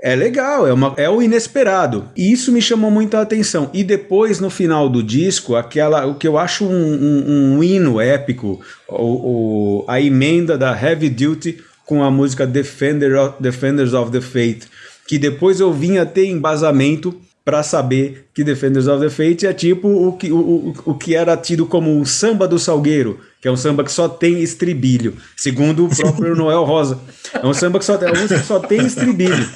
É 0.04 0.16
legal, 0.16 0.66
é, 0.66 0.72
uma, 0.72 0.92
é 0.96 1.08
o 1.08 1.22
inesperado. 1.22 2.10
E 2.16 2.32
isso 2.32 2.50
me 2.50 2.60
chamou 2.60 2.90
muita 2.90 3.20
atenção. 3.20 3.70
E 3.72 3.84
depois, 3.84 4.40
no 4.40 4.50
final 4.50 4.88
do 4.88 5.00
disco, 5.00 5.54
aquela 5.54 6.04
o 6.06 6.16
que 6.16 6.26
eu 6.26 6.36
acho 6.36 6.64
um, 6.64 6.68
um, 6.68 7.54
um 7.54 7.62
hino 7.62 8.00
épico, 8.00 8.60
o, 8.88 8.96
o, 8.96 9.84
a 9.86 10.00
emenda 10.00 10.58
da 10.58 10.72
Heavy 10.72 11.08
Duty 11.08 11.62
com 11.86 12.02
a 12.02 12.10
música 12.10 12.46
Defender 12.46 13.16
of, 13.16 13.42
Defenders 13.42 13.92
of 13.92 14.10
the 14.10 14.20
Faith, 14.20 14.66
que 15.06 15.18
depois 15.18 15.60
eu 15.60 15.72
vim 15.72 15.98
a 15.98 16.06
ter 16.06 16.26
embasamento 16.26 17.14
para 17.44 17.62
saber 17.62 18.26
que 18.32 18.44
Defenders 18.44 18.86
of 18.86 19.02
the 19.02 19.10
Faith 19.10 19.42
é 19.42 19.52
tipo 19.52 19.88
o 19.88 20.12
que, 20.12 20.30
o, 20.30 20.74
o, 20.84 20.94
que 20.94 21.14
era 21.14 21.36
tido 21.36 21.66
como 21.66 22.00
o 22.00 22.06
samba 22.06 22.46
do 22.46 22.58
Salgueiro, 22.58 23.18
que 23.40 23.48
é 23.48 23.50
um 23.50 23.56
samba 23.56 23.82
que 23.82 23.90
só 23.90 24.08
tem 24.08 24.40
estribilho, 24.40 25.16
segundo 25.36 25.86
o 25.86 25.88
próprio 25.88 26.34
Noel 26.36 26.62
Rosa. 26.62 27.00
É 27.34 27.44
um 27.44 27.52
samba 27.52 27.80
que 27.80 27.84
só, 27.84 27.94
é 27.94 28.12
um 28.12 28.28
que 28.28 28.38
só 28.38 28.60
tem 28.60 28.86
estribilho. 28.86 29.48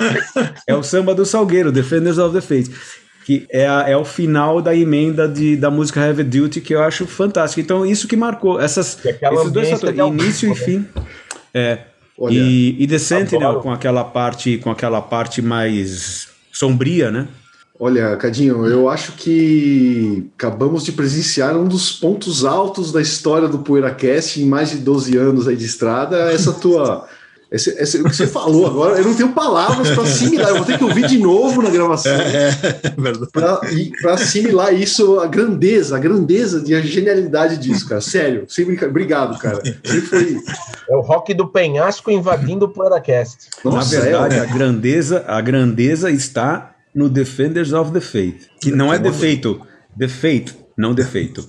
É 0.67 0.75
o 0.75 0.83
samba 0.83 1.15
do 1.15 1.25
Salgueiro, 1.25 1.71
Defenders 1.71 2.19
of 2.19 2.35
the 2.35 2.41
Faith. 2.41 2.71
Que 3.25 3.47
é, 3.51 3.67
a, 3.67 3.85
é 3.89 3.97
o 3.97 4.05
final 4.05 4.63
da 4.63 4.75
emenda 4.75 5.29
de, 5.29 5.57
da 5.57 5.69
música 5.69 6.01
Heavy 6.01 6.23
Duty, 6.23 6.61
que 6.61 6.75
eu 6.75 6.83
acho 6.83 7.07
fantástico. 7.07 7.61
Então, 7.61 7.85
isso 7.85 8.07
que 8.07 8.17
marcou. 8.17 8.61
Essas, 8.61 8.99
esses 9.05 9.53
dois 9.53 9.69
fatores, 9.69 9.99
início 9.99 10.51
e 10.51 10.55
fim. 10.55 10.87
É, 11.53 11.79
Olha, 12.19 12.35
e, 12.35 12.77
e 12.79 12.87
The 12.87 12.99
Sentinel 12.99 13.61
com 13.61 13.71
aquela 13.71 14.05
parte, 14.05 14.59
com 14.59 14.71
aquela 14.71 15.03
parte 15.03 15.43
mais 15.43 16.29
sombria, 16.53 17.11
né? 17.11 17.29
Olha, 17.79 18.17
Cadinho, 18.17 18.67
eu 18.67 18.89
acho 18.89 19.13
que 19.13 20.31
acabamos 20.35 20.83
de 20.83 20.93
presenciar 20.93 21.55
um 21.57 21.69
dos 21.69 21.93
pontos 21.93 22.43
altos 22.43 22.91
da 22.91 23.03
história 23.03 23.49
do 23.49 23.59
PoeiraCast 23.59 24.41
em 24.41 24.47
mais 24.47 24.71
de 24.71 24.79
12 24.79 25.17
anos 25.19 25.47
aí 25.47 25.57
de 25.57 25.67
estrada, 25.67 26.33
essa 26.33 26.55
tua 26.55 27.07
esse, 27.51 27.71
esse, 27.81 28.01
o 28.01 28.05
que 28.05 28.17
você 28.17 28.27
falou 28.27 28.67
agora, 28.67 28.99
eu 28.99 29.05
não 29.05 29.15
tenho 29.15 29.33
palavras 29.33 29.91
para 29.91 30.03
assimilar, 30.03 30.49
eu 30.49 30.57
vou 30.57 30.65
ter 30.65 30.77
que 30.77 30.83
ouvir 30.83 31.07
de 31.07 31.19
novo 31.19 31.63
na 31.63 31.71
gravação 31.71 32.13
é, 32.13 32.49
é 32.49 32.91
para 34.03 34.15
assimilar 34.15 34.75
isso, 34.75 35.21
a 35.21 35.29
grandeza, 35.29 35.97
a 35.97 35.99
grandeza 36.01 36.65
e 36.67 36.75
a 36.75 36.81
genialidade 36.81 37.57
disso, 37.59 37.89
cara. 37.89 38.01
Sério, 38.01 38.47
sem 38.49 38.65
brincar. 38.65 38.89
Obrigado, 38.89 39.39
cara. 39.39 39.63
Foi... 40.09 40.37
É 40.91 40.97
o 40.97 41.01
rock 41.01 41.33
do 41.35 41.47
penhasco 41.47 42.11
invadindo 42.11 42.65
o 42.65 42.69
Poeiracast. 42.69 43.49
Na 43.65 43.81
verdade, 43.81 44.35
é, 44.35 44.41
a 44.41 44.45
grandeza, 44.45 45.25
a 45.27 45.41
grandeza 45.41 46.11
está 46.11 46.75
no 46.93 47.09
Defenders 47.09 47.73
of 47.73 47.93
the 47.93 48.01
Faith, 48.01 48.49
que 48.61 48.73
não 48.73 48.93
é 48.93 48.99
defeito, 48.99 49.61
defeito, 49.95 50.55
não 50.77 50.93
defeito. 50.93 51.49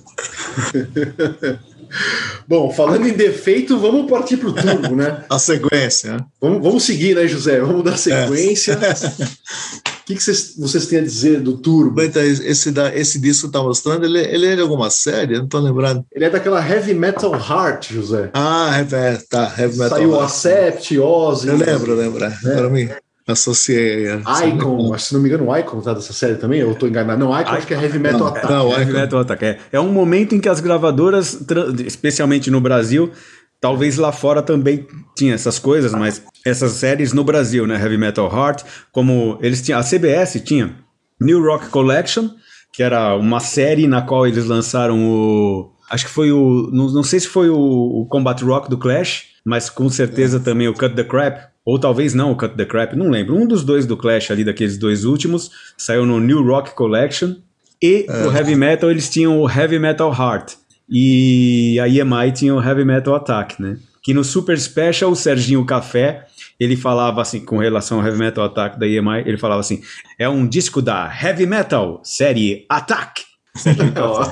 Bom, 2.46 2.70
falando 2.70 3.06
em 3.06 3.12
defeito, 3.12 3.78
vamos 3.78 4.10
partir 4.10 4.36
para 4.36 4.48
o 4.48 4.52
turbo, 4.52 4.96
né? 4.96 5.24
A 5.30 5.38
sequência. 5.38 6.14
Né? 6.14 6.24
Vamos, 6.40 6.62
vamos 6.62 6.82
seguir, 6.82 7.14
né, 7.14 7.26
José? 7.26 7.60
Vamos 7.60 7.84
dar 7.84 7.96
sequência. 7.96 8.72
É. 8.72 9.24
O 9.24 10.04
que, 10.08 10.14
que 10.14 10.22
vocês, 10.22 10.54
vocês 10.56 10.86
têm 10.86 11.00
a 11.00 11.02
dizer 11.02 11.40
do 11.40 11.58
turbo? 11.58 12.02
Então, 12.02 12.22
esse, 12.22 12.70
da, 12.70 12.94
esse 12.96 13.20
disco 13.20 13.48
está 13.48 13.62
mostrando, 13.62 14.06
ele, 14.06 14.18
ele 14.20 14.46
é 14.46 14.56
de 14.56 14.62
alguma 14.62 14.88
série? 14.88 15.34
Eu 15.34 15.40
não 15.40 15.44
estou 15.44 15.60
lembrando. 15.60 16.04
Ele 16.10 16.24
é 16.24 16.30
daquela 16.30 16.66
Heavy 16.66 16.94
Metal 16.94 17.34
Heart, 17.34 17.92
José. 17.92 18.30
Ah, 18.32 18.70
é, 18.78 19.18
tá. 19.28 19.52
Heavy 19.58 19.78
Metal 19.78 19.98
Saiu 19.98 20.12
Heart. 20.12 20.24
Acept, 20.24 20.98
Ozzy. 20.98 21.48
Eu 21.48 21.56
lembro, 21.56 21.94
lembro. 21.94 22.24
É. 22.24 22.30
Para 22.30 22.70
mim 22.70 22.88
associei. 23.28 24.06
Icon, 24.46 24.92
acho, 24.94 25.06
se 25.06 25.14
não 25.14 25.20
me 25.20 25.28
engano, 25.28 25.48
o 25.48 25.56
Icon 25.56 25.80
tá 25.80 25.92
dessa 25.92 26.12
série 26.12 26.36
também, 26.36 26.60
eu 26.60 26.74
tô 26.74 26.86
enganado. 26.86 27.18
Não, 27.18 27.30
Icon, 27.32 27.40
Icon 27.40 27.56
acho 27.56 27.66
que 27.66 27.74
é 27.74 27.82
Heavy 27.82 27.98
Metal 27.98 28.20
não, 28.20 28.26
Attack. 28.28 28.48
Não, 28.50 28.72
Heavy 28.72 28.92
Metal 28.92 29.20
Attack. 29.20 29.44
É, 29.44 29.58
é 29.72 29.80
um 29.80 29.92
momento 29.92 30.34
em 30.34 30.40
que 30.40 30.48
as 30.48 30.60
gravadoras, 30.60 31.38
especialmente 31.84 32.50
no 32.50 32.60
Brasil, 32.60 33.12
talvez 33.60 33.96
lá 33.96 34.12
fora 34.12 34.42
também 34.42 34.86
tinha 35.16 35.34
essas 35.34 35.58
coisas, 35.58 35.92
mas 35.92 36.22
essas 36.44 36.72
séries 36.72 37.12
no 37.12 37.22
Brasil, 37.22 37.66
né, 37.66 37.80
Heavy 37.80 37.98
Metal 37.98 38.30
Heart, 38.30 38.62
como 38.92 39.38
eles 39.42 39.60
tinham, 39.60 39.78
a 39.78 39.82
CBS 39.82 40.40
tinha 40.44 40.74
New 41.20 41.42
Rock 41.42 41.68
Collection, 41.68 42.30
que 42.72 42.82
era 42.82 43.16
uma 43.16 43.40
série 43.40 43.86
na 43.86 44.02
qual 44.02 44.26
eles 44.26 44.46
lançaram 44.46 45.04
o 45.04 45.72
acho 45.90 46.06
que 46.06 46.12
foi 46.12 46.30
o 46.30 46.70
não, 46.72 46.90
não 46.92 47.02
sei 47.02 47.18
se 47.18 47.28
foi 47.28 47.48
o, 47.48 47.56
o 47.56 48.06
Combat 48.06 48.42
Rock 48.44 48.68
do 48.68 48.78
Clash, 48.78 49.24
mas 49.44 49.70
com 49.70 49.88
certeza 49.88 50.38
também 50.38 50.68
o 50.68 50.74
Cut 50.74 50.94
the 50.94 51.04
Crap, 51.04 51.48
ou 51.68 51.78
talvez 51.78 52.14
não 52.14 52.32
o 52.32 52.34
Cut 52.34 52.56
the 52.56 52.64
Crap, 52.64 52.96
não 52.96 53.10
lembro. 53.10 53.36
Um 53.36 53.46
dos 53.46 53.62
dois 53.62 53.84
do 53.84 53.94
Clash 53.94 54.30
ali, 54.30 54.42
daqueles 54.42 54.78
dois 54.78 55.04
últimos, 55.04 55.50
saiu 55.76 56.06
no 56.06 56.18
New 56.18 56.42
Rock 56.42 56.74
Collection. 56.74 57.34
E 57.82 58.06
é. 58.08 58.22
pro 58.22 58.34
Heavy 58.34 58.56
Metal 58.56 58.90
eles 58.90 59.10
tinham 59.10 59.38
o 59.38 59.46
Heavy 59.46 59.78
Metal 59.78 60.10
Heart. 60.10 60.54
E 60.88 61.78
a 61.78 61.86
EMI 61.86 62.32
tinha 62.32 62.54
o 62.54 62.62
Heavy 62.62 62.86
Metal 62.86 63.14
Attack, 63.14 63.60
né? 63.60 63.76
Que 64.02 64.14
no 64.14 64.24
Super 64.24 64.58
Special, 64.58 65.10
o 65.10 65.14
Serginho 65.14 65.62
Café, 65.66 66.24
ele 66.58 66.74
falava 66.74 67.20
assim, 67.20 67.40
com 67.40 67.58
relação 67.58 67.98
ao 67.98 68.06
Heavy 68.06 68.18
Metal 68.18 68.42
Attack 68.46 68.80
da 68.80 68.86
EMI, 68.86 69.24
ele 69.26 69.36
falava 69.36 69.60
assim: 69.60 69.82
é 70.18 70.26
um 70.26 70.48
disco 70.48 70.80
da 70.80 71.14
Heavy 71.22 71.44
Metal, 71.44 72.00
série 72.02 72.64
Attack. 72.70 73.24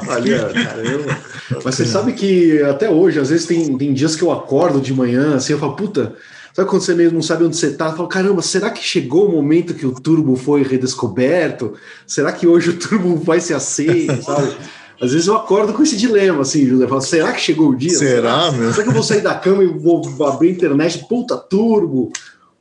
Olha, 0.09 0.39
caramba. 0.55 1.18
Mas 1.62 1.74
você 1.74 1.84
sabe 1.84 2.14
que 2.14 2.62
até 2.62 2.89
hoje, 2.89 3.20
às 3.20 3.28
vezes 3.28 3.45
tem, 3.45 3.76
tem 3.76 3.93
dias 3.93 4.16
que 4.16 4.22
eu 4.22 4.32
acordo 4.32 4.80
de 4.80 4.95
manhã, 4.95 5.34
assim, 5.34 5.53
eu 5.53 5.59
falo, 5.59 5.76
puta, 5.76 6.14
Sabe 6.57 6.71
quando 6.71 6.81
você 6.81 6.95
mesmo 6.95 7.17
não 7.17 7.23
sabe 7.23 7.45
onde 7.45 7.55
você 7.55 7.67
está? 7.67 7.93
Fala, 7.93 8.09
caramba, 8.09 8.41
será 8.41 8.71
que 8.71 8.83
chegou 8.83 9.29
o 9.29 9.31
momento 9.31 9.75
que 9.75 9.85
o 9.85 9.93
turbo 9.93 10.37
foi 10.37 10.63
redescoberto? 10.63 11.75
Será 12.07 12.33
que 12.33 12.47
hoje 12.47 12.71
o 12.71 12.79
turbo 12.79 13.15
vai 13.15 13.43
ser 13.43 13.53
aceito, 13.53 14.23
sabe? 14.25 14.57
Às 14.99 15.13
vezes 15.13 15.27
eu 15.27 15.37
acordo 15.37 15.75
com 15.75 15.83
esse 15.83 15.99
dilema, 15.99 16.41
assim, 16.41 16.67
José. 16.67 16.89
Falo, 16.89 17.03
será 17.03 17.35
que 17.35 17.43
chegou 17.43 17.69
o 17.69 17.77
dia? 17.77 17.91
Será, 17.91 18.51
meu? 18.53 18.71
Será 18.73 18.85
que 18.85 18.89
eu 18.89 18.95
vou 18.95 19.03
sair 19.03 19.21
da 19.21 19.35
cama 19.35 19.63
e 19.63 19.67
vou 19.67 20.03
abrir 20.27 20.49
a 20.49 20.53
internet? 20.53 21.07
Puta, 21.07 21.37
turbo! 21.37 22.11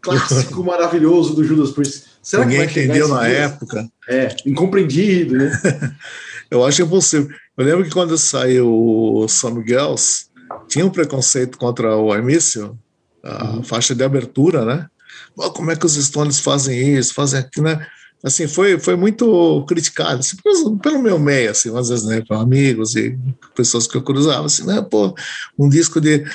Clássico 0.01 0.59
maravilhoso 0.61 1.33
do 1.33 1.45
Judas 1.45 1.71
Priest. 1.71 2.03
Será 2.21 2.43
Ninguém 2.43 2.67
que 2.67 2.81
entendeu 2.81 3.07
na 3.07 3.21
dia? 3.21 3.37
época. 3.37 3.87
É, 4.09 4.35
incompreendido, 4.45 5.37
né? 5.37 5.57
eu 6.51 6.65
acho 6.65 6.81
impossível. 6.81 7.29
Eu 7.57 7.63
lembro 7.63 7.85
que 7.85 7.91
quando 7.91 8.17
saiu 8.17 8.67
o 8.69 9.25
Some 9.29 9.65
Girls, 9.65 10.25
tinha 10.67 10.85
um 10.85 10.89
preconceito 10.89 11.57
contra 11.57 11.95
o 11.95 12.11
Armício, 12.11 12.77
a 13.25 13.55
uhum. 13.55 13.63
faixa 13.63 13.95
de 13.95 14.03
abertura, 14.03 14.63
né? 14.63 14.87
Como 15.35 15.71
é 15.71 15.75
que 15.75 15.85
os 15.85 15.93
Stones 15.93 16.39
fazem 16.39 16.95
isso, 16.95 17.13
fazem 17.13 17.39
aquilo, 17.39 17.65
né? 17.65 17.85
Assim, 18.23 18.47
foi, 18.47 18.79
foi 18.79 18.95
muito 18.95 19.63
criticado, 19.67 20.19
assim, 20.19 20.37
pelo, 20.37 20.79
pelo 20.79 21.01
meu 21.01 21.19
meio, 21.19 21.51
assim, 21.51 21.75
às 21.77 21.89
vezes, 21.89 22.05
né, 22.05 22.23
para 22.27 22.39
amigos 22.39 22.95
e 22.95 23.15
pessoas 23.53 23.85
que 23.85 23.95
eu 23.95 24.01
cruzava, 24.01 24.47
assim, 24.47 24.65
né, 24.65 24.81
pô, 24.81 25.13
um 25.59 25.69
disco 25.69 26.01
de... 26.01 26.25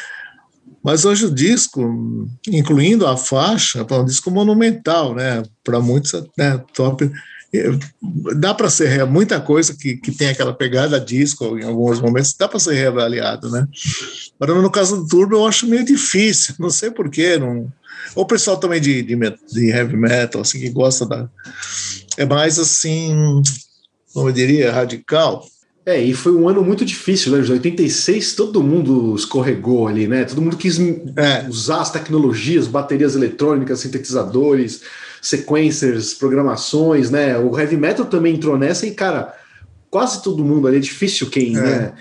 Mas 0.85 1.05
hoje 1.05 1.27
o 1.27 1.35
disco, 1.35 2.29
incluindo 2.47 3.07
a 3.07 3.17
faixa, 3.17 3.85
é 3.89 3.95
um 3.95 4.05
disco 4.05 4.31
monumental, 4.31 5.17
né, 5.17 5.43
para 5.65 5.81
muitos, 5.81 6.13
né, 6.39 6.63
top, 6.73 7.11
dá 8.37 8.55
para 8.55 8.71
ser 8.71 9.05
muita 9.07 9.41
coisa 9.41 9.75
que, 9.75 9.97
que 9.97 10.13
tem 10.13 10.29
aquela 10.29 10.55
pegada 10.55 11.01
disco 11.01 11.59
em 11.59 11.65
alguns 11.65 12.01
momentos 12.01 12.35
dá 12.35 12.49
para 12.49 12.61
ser 12.61 12.75
reavaliado 12.75 13.51
né? 13.51 13.67
Mas 14.39 14.49
no 14.49 14.71
caso 14.71 14.99
do 14.99 15.09
Turbo 15.09 15.37
eu 15.37 15.47
acho 15.47 15.67
meio 15.67 15.85
difícil 15.85 16.55
não 16.59 16.71
sei 16.71 16.91
porquê 16.91 17.39
não. 17.39 17.71
O 18.15 18.25
pessoal 18.25 18.57
também 18.57 18.81
de, 18.81 19.03
de, 19.03 19.17
de, 19.53 19.69
heavy 19.69 19.97
metal 19.97 20.43
assim 20.43 20.61
que 20.61 20.71
gosta 20.71 21.05
da 21.05 21.29
é 22.17 22.25
mais 22.25 22.59
assim 22.59 23.43
como 24.13 24.29
eu 24.29 24.33
diria 24.33 24.73
radical 24.73 25.45
é, 25.91 26.01
e 26.01 26.15
foi 26.15 26.33
um 26.33 26.49
ano 26.49 26.63
muito 26.63 26.85
difícil, 26.85 27.33
né? 27.33 27.45
Em 27.45 27.51
86 27.51 28.35
todo 28.35 28.63
mundo 28.63 29.15
escorregou 29.17 29.89
ali, 29.89 30.07
né? 30.07 30.25
Todo 30.25 30.41
mundo 30.41 30.57
quis 30.57 30.79
é. 30.79 31.47
usar 31.49 31.81
as 31.81 31.91
tecnologias, 31.91 32.69
baterias 32.69 33.17
eletrônicas, 33.17 33.81
sintetizadores, 33.81 34.83
sequencers, 35.21 36.15
programações, 36.15 37.11
né? 37.11 37.37
O 37.37 37.59
heavy 37.59 37.77
metal 37.77 38.07
também 38.07 38.37
entrou 38.37 38.57
nessa 38.57 38.87
e, 38.87 38.93
cara, 38.93 39.35
quase 39.91 40.23
todo 40.23 40.45
mundo 40.45 40.69
ali 40.69 40.77
é 40.77 40.81
difícil 40.81 41.29
quem, 41.29 41.57
é. 41.57 41.61
né? 41.61 41.93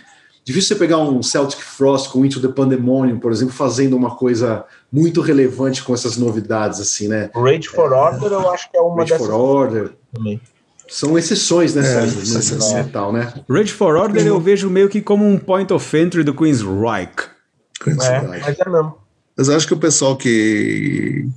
Difícil 0.45 0.76
você 0.76 0.80
pegar 0.80 0.99
um 0.99 1.22
Celtic 1.22 1.61
Frost 1.61 2.10
com 2.10 2.26
Into 2.26 2.41
the 2.41 2.48
Pandemonium, 2.48 3.20
por 3.20 3.32
exemplo, 3.32 3.53
fazendo 3.53 3.95
uma 3.95 4.16
coisa 4.16 4.66
muito 4.91 5.22
relevante 5.22 5.84
com 5.84 5.94
essas 5.94 6.18
novidades, 6.18 6.80
assim, 6.80 7.07
né? 7.07 7.30
Rage 7.36 7.68
for 7.68 7.91
Order, 7.91 8.32
eu 8.32 8.49
acho 8.52 8.70
que 8.72 8.78
é 8.78 8.82
uma 8.82 8.98
Rage 8.98 9.11
dessas. 9.11 9.28
for 9.28 9.36
Order. 9.36 9.91
Também. 10.14 10.41
São 10.90 11.18
exceções 11.18 11.76
nessa 11.76 12.78
é, 12.80 12.84
metal, 12.84 13.14
né? 13.14 13.32
Rage 13.49 13.72
for 13.72 13.95
Order 13.95 14.26
eu 14.26 14.40
vejo 14.40 14.70
meio 14.70 14.90
que 14.90 15.02
como 15.02 15.26
um 15.26 15.38
point 15.38 15.72
of 15.72 15.98
entry 15.98 16.24
do 16.24 16.34
Queen's 16.34 16.61
Reich. 16.61 17.30
Queen's 17.82 18.03
é, 18.03 18.20
Reich. 18.20 18.41
mas 18.41 18.60
é 18.60 18.70
mesmo. 18.70 18.98
Mas 19.38 19.48
eu 19.48 19.56
acho 19.56 19.68
que 19.68 19.74
o 19.74 19.80
pessoal 19.80 20.18
que 20.18 21.30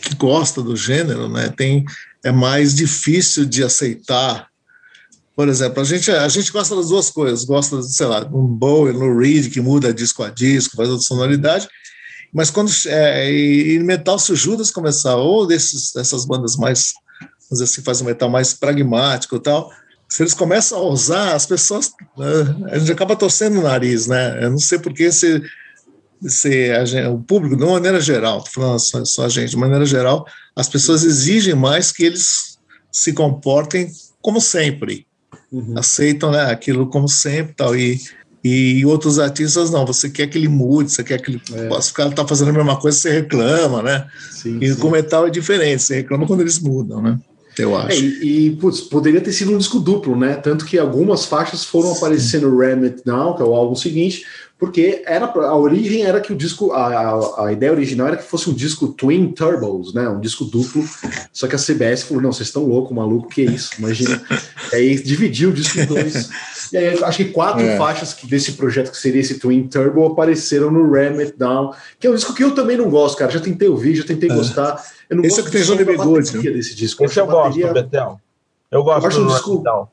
que 0.00 0.14
gosta 0.14 0.62
do 0.62 0.76
gênero, 0.76 1.28
né, 1.28 1.52
tem, 1.54 1.84
é 2.24 2.32
mais 2.32 2.74
difícil 2.74 3.44
de 3.44 3.62
aceitar. 3.62 4.48
Por 5.36 5.48
exemplo, 5.48 5.80
a 5.80 5.84
gente, 5.84 6.10
a 6.10 6.28
gente 6.28 6.50
gosta 6.52 6.74
das 6.74 6.88
duas 6.88 7.10
coisas, 7.10 7.44
gosta, 7.44 7.82
sei 7.82 8.06
lá, 8.06 8.26
um 8.32 8.46
Bowie, 8.46 8.92
no 8.92 9.16
Reed, 9.16 9.52
que 9.52 9.60
muda 9.60 9.94
disco 9.94 10.22
a 10.22 10.30
disco, 10.30 10.76
faz 10.76 10.88
outra 10.88 11.04
sonoridade, 11.04 11.68
mas 12.32 12.50
quando 12.50 12.70
é, 12.86 13.32
e, 13.32 13.78
metal, 13.78 14.18
se 14.18 14.32
o 14.32 14.36
Judas 14.36 14.70
começar, 14.70 15.16
ou 15.16 15.46
desses, 15.46 15.92
dessas 15.92 16.24
bandas 16.24 16.56
mais, 16.56 16.92
vamos 17.50 17.58
dizer 17.58 17.64
assim, 17.64 17.82
faz 17.82 18.00
um 18.00 18.04
metal 18.04 18.30
mais 18.30 18.54
pragmático 18.54 19.36
e 19.36 19.40
tal, 19.40 19.70
se 20.08 20.22
eles 20.22 20.34
começam 20.34 20.78
a 20.78 20.82
usar, 20.82 21.34
as 21.34 21.46
pessoas, 21.46 21.92
né, 22.16 22.68
a 22.72 22.78
gente 22.78 22.92
acaba 22.92 23.16
torcendo 23.16 23.58
o 23.58 23.62
nariz, 23.62 24.06
né? 24.06 24.44
Eu 24.44 24.50
não 24.50 24.58
sei 24.58 24.78
porque 24.78 25.10
se, 25.12 25.42
se 26.22 26.70
a, 26.72 27.10
o 27.10 27.20
público, 27.20 27.56
de 27.56 27.62
uma 27.62 27.74
maneira 27.74 28.00
geral, 28.00 28.38
estou 28.38 28.62
falando 28.62 28.78
só, 28.80 29.04
só 29.04 29.24
a 29.26 29.28
gente, 29.28 29.50
de 29.50 29.56
maneira 29.56 29.86
geral, 29.86 30.26
as 30.56 30.68
pessoas 30.68 31.04
exigem 31.04 31.54
mais 31.54 31.92
que 31.92 32.04
eles 32.04 32.58
se 32.90 33.12
comportem 33.12 33.90
como 34.20 34.40
sempre, 34.40 35.06
uhum. 35.52 35.78
aceitam 35.78 36.32
né, 36.32 36.42
aquilo 36.50 36.88
como 36.88 37.08
sempre 37.08 37.54
tal, 37.54 37.76
e 37.76 38.00
e 38.42 38.86
outros 38.86 39.18
artistas 39.18 39.70
não, 39.70 39.84
você 39.84 40.08
quer 40.08 40.26
que 40.26 40.38
ele 40.38 40.48
mude, 40.48 40.90
você 40.90 41.04
quer 41.04 41.20
que 41.20 41.30
ele. 41.30 41.42
É. 41.52 41.80
Se 41.82 41.90
o 41.90 41.94
cara 41.94 42.10
tá 42.10 42.26
fazendo 42.26 42.48
a 42.48 42.52
mesma 42.54 42.80
coisa, 42.80 42.96
você 42.96 43.10
reclama, 43.10 43.82
né? 43.82 44.06
Sim, 44.30 44.58
e 44.62 44.72
sim. 44.72 44.80
com 44.80 44.88
metal 44.88 45.26
é 45.26 45.30
diferente, 45.30 45.82
você 45.82 45.96
reclama 45.96 46.26
quando 46.26 46.40
eles 46.40 46.58
mudam, 46.58 47.02
né? 47.02 47.18
Eu 47.60 47.78
é, 47.78 47.82
acho. 47.82 48.04
É, 48.04 48.06
e, 48.06 48.46
e 48.46 48.56
putz, 48.56 48.80
poderia 48.80 49.20
ter 49.20 49.32
sido 49.32 49.52
um 49.52 49.58
disco 49.58 49.78
duplo, 49.78 50.16
né? 50.16 50.34
Tanto 50.34 50.64
que 50.64 50.78
algumas 50.78 51.24
faixas 51.24 51.64
foram 51.64 51.92
aparecer 51.92 52.40
no 52.40 52.56
Ram 52.58 52.84
It 52.84 53.02
Down, 53.04 53.36
que 53.36 53.42
é 53.42 53.44
o 53.44 53.54
álbum 53.54 53.74
seguinte, 53.74 54.24
porque 54.60 55.02
era 55.06 55.24
a 55.24 55.56
origem 55.56 56.02
era 56.02 56.20
que 56.20 56.34
o 56.34 56.36
disco, 56.36 56.72
a, 56.72 56.86
a, 56.86 57.46
a, 57.46 57.52
ideia 57.52 57.72
original 57.72 58.08
era 58.08 58.18
que 58.18 58.24
fosse 58.24 58.50
um 58.50 58.52
disco 58.52 58.88
Twin 58.88 59.32
Turbos, 59.32 59.94
né? 59.94 60.06
Um 60.06 60.20
disco 60.20 60.44
duplo. 60.44 60.84
Só 61.32 61.48
que 61.48 61.56
a 61.56 61.58
CBS 61.58 62.02
falou: 62.02 62.22
não, 62.22 62.30
vocês 62.30 62.48
estão 62.48 62.66
loucos, 62.66 62.94
maluco, 62.94 63.30
que 63.30 63.40
é 63.40 63.44
isso? 63.46 63.70
Imagina. 63.78 64.22
e 64.70 64.76
aí 64.76 65.02
dividiu 65.02 65.48
o 65.48 65.52
disco 65.54 65.80
em 65.80 65.86
dois. 65.86 66.28
E 66.72 66.76
aí, 66.76 67.02
acho 67.02 67.16
que 67.16 67.24
quatro 67.32 67.62
é. 67.62 67.78
faixas 67.78 68.14
desse 68.24 68.52
projeto 68.52 68.90
que 68.90 68.98
seria 68.98 69.22
esse 69.22 69.38
Twin 69.38 69.66
Turbo 69.66 70.04
apareceram 70.04 70.70
no 70.70 70.92
Ram 70.92 71.18
It 71.18 71.34
Down, 71.38 71.72
que 71.98 72.06
é 72.06 72.10
um 72.10 72.14
disco 72.14 72.34
que 72.34 72.44
eu 72.44 72.54
também 72.54 72.76
não 72.76 72.90
gosto, 72.90 73.16
cara. 73.16 73.30
Já 73.30 73.40
tentei 73.40 73.66
ouvir, 73.66 73.96
já 73.96 74.04
tentei 74.04 74.30
é. 74.30 74.34
gostar. 74.34 74.84
Eu 75.08 75.16
não 75.16 75.24
esse 75.24 75.40
gosto 75.40 75.48
é 75.48 75.50
que 75.50 75.56
tem 75.56 75.66
Johnny 75.66 75.84
Bigode. 75.84 76.36
Né? 76.36 76.50
desse 76.50 76.76
disco. 76.76 77.02
Esse 77.02 77.18
eu, 77.18 77.24
eu 77.24 77.30
gosto, 77.30 77.58
bateria... 77.58 77.72
Betel. 77.72 78.20
Eu 78.70 78.84
gosto 78.84 79.10
eu 79.10 79.24
do 79.24 79.32
disco, 79.32 79.88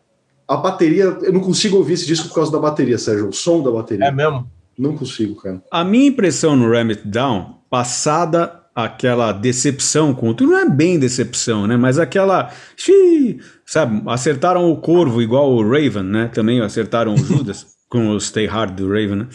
A 0.46 0.58
bateria, 0.58 1.06
eu 1.06 1.32
não 1.34 1.40
consigo 1.40 1.78
ouvir 1.78 1.94
esse 1.94 2.06
disco 2.06 2.28
por 2.28 2.36
causa 2.36 2.52
da 2.52 2.60
bateria, 2.60 2.98
Sérgio. 2.98 3.30
O 3.30 3.34
som 3.34 3.64
da 3.64 3.72
bateria. 3.72 4.06
É 4.06 4.12
mesmo? 4.12 4.46
Não 4.78 4.96
consigo, 4.96 5.36
cara. 5.36 5.62
A 5.72 5.84
minha 5.84 6.08
impressão 6.08 6.56
no 6.56 6.70
Ram 6.70 6.90
It 6.90 7.08
Down, 7.08 7.62
passada 7.70 8.64
aquela 8.78 9.32
decepção 9.32 10.14
com 10.14 10.36
não 10.40 10.56
é 10.56 10.70
bem 10.70 11.00
decepção, 11.00 11.66
né? 11.66 11.76
Mas 11.76 11.98
aquela, 11.98 12.52
xiii, 12.76 13.40
sabe, 13.66 14.04
acertaram 14.06 14.70
o 14.70 14.78
Corvo 14.78 15.20
igual 15.20 15.52
o 15.52 15.64
Raven, 15.68 16.04
né? 16.04 16.30
Também 16.32 16.62
acertaram 16.62 17.16
o 17.16 17.18
Judas 17.18 17.66
com 17.90 18.10
o 18.10 18.20
Stay 18.20 18.46
Hard 18.46 18.76
do 18.76 18.88
Raven, 18.88 19.16
né? 19.16 19.28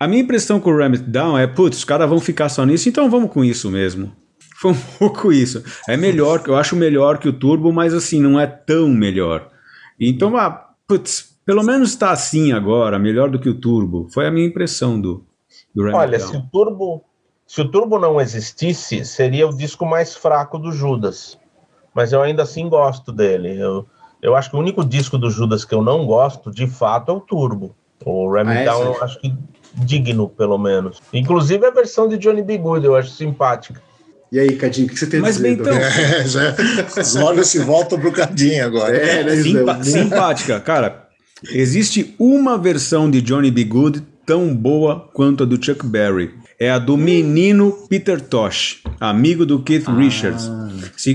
A 0.00 0.08
minha 0.08 0.22
impressão 0.22 0.58
com 0.58 0.70
o 0.70 0.76
Ram 0.76 0.92
It 0.92 1.02
Down 1.02 1.36
é, 1.36 1.46
putz, 1.46 1.78
os 1.78 1.84
caras 1.84 2.08
vão 2.08 2.18
ficar 2.18 2.48
só 2.48 2.64
nisso, 2.64 2.88
então 2.88 3.10
vamos 3.10 3.30
com 3.30 3.44
isso 3.44 3.70
mesmo. 3.70 4.10
Foi 4.56 4.72
um 4.72 4.78
pouco 4.98 5.30
isso. 5.30 5.62
É 5.86 5.96
melhor, 5.96 6.42
eu 6.46 6.56
acho 6.56 6.74
melhor 6.74 7.18
que 7.18 7.28
o 7.28 7.32
Turbo, 7.32 7.70
mas 7.70 7.92
assim, 7.92 8.22
não 8.22 8.40
é 8.40 8.46
tão 8.46 8.88
melhor. 8.88 9.50
Então, 10.00 10.34
ah, 10.36 10.66
putz, 10.86 11.27
pelo 11.48 11.62
menos 11.62 11.88
está 11.88 12.10
assim 12.10 12.52
agora, 12.52 12.98
melhor 12.98 13.30
do 13.30 13.38
que 13.38 13.48
o 13.48 13.54
Turbo. 13.54 14.06
Foi 14.12 14.26
a 14.26 14.30
minha 14.30 14.46
impressão 14.46 15.00
do, 15.00 15.24
do 15.74 15.82
Ram 15.82 15.94
Olha, 15.94 16.20
se 16.20 16.36
o 16.36 16.42
Turbo 16.42 17.02
se 17.46 17.62
o 17.62 17.70
Turbo 17.70 17.98
não 17.98 18.20
existisse, 18.20 19.02
seria 19.06 19.48
o 19.48 19.56
disco 19.56 19.86
mais 19.86 20.14
fraco 20.14 20.58
do 20.58 20.70
Judas. 20.70 21.38
Mas 21.94 22.12
eu 22.12 22.20
ainda 22.20 22.42
assim 22.42 22.68
gosto 22.68 23.10
dele. 23.10 23.58
Eu, 23.58 23.86
eu 24.20 24.36
acho 24.36 24.50
que 24.50 24.56
o 24.56 24.58
único 24.58 24.84
disco 24.84 25.16
do 25.16 25.30
Judas 25.30 25.64
que 25.64 25.74
eu 25.74 25.80
não 25.80 26.04
gosto, 26.04 26.50
de 26.50 26.66
fato, 26.66 27.12
é 27.12 27.14
o 27.14 27.20
Turbo. 27.20 27.74
O 28.04 28.30
Ram 28.30 28.46
ah, 28.46 28.54
é, 28.54 28.64
Down, 28.66 28.82
eu 28.82 29.02
acho 29.02 29.18
que 29.18 29.34
digno, 29.72 30.28
pelo 30.28 30.58
menos. 30.58 31.00
Inclusive 31.14 31.64
a 31.64 31.70
versão 31.70 32.06
de 32.06 32.18
Johnny 32.18 32.42
B. 32.42 32.58
Good, 32.58 32.84
eu 32.84 32.94
acho 32.94 33.08
simpática. 33.08 33.80
E 34.30 34.38
aí, 34.38 34.54
Cadinho, 34.54 34.86
o 34.86 34.90
que 34.90 34.98
você 34.98 35.06
tem 35.06 35.20
Mas 35.20 35.38
bem 35.38 35.54
então. 35.54 35.72
É, 35.72 36.26
já, 36.26 36.54
os 37.00 37.16
olhos 37.16 37.48
se 37.48 37.60
voltam 37.60 37.98
pro 37.98 38.12
Cadinho 38.12 38.66
agora. 38.66 38.94
É, 38.94 39.24
né, 39.24 39.36
Simpa 39.36 39.82
simpática, 39.82 40.60
cara. 40.60 41.07
Existe 41.52 42.14
uma 42.18 42.58
versão 42.58 43.10
de 43.10 43.20
Johnny 43.20 43.50
B. 43.50 43.64
Good 43.64 44.02
tão 44.28 44.54
boa 44.54 45.08
quanto 45.14 45.42
a 45.42 45.46
do 45.46 45.62
Chuck 45.62 45.86
Berry. 45.86 46.30
É 46.60 46.70
a 46.70 46.78
do 46.78 46.96
menino 46.96 47.72
Peter 47.88 48.20
Tosh, 48.20 48.82
amigo 49.00 49.46
do 49.46 49.62
Keith 49.62 49.84
ah. 49.86 49.94
Richards. 49.94 50.50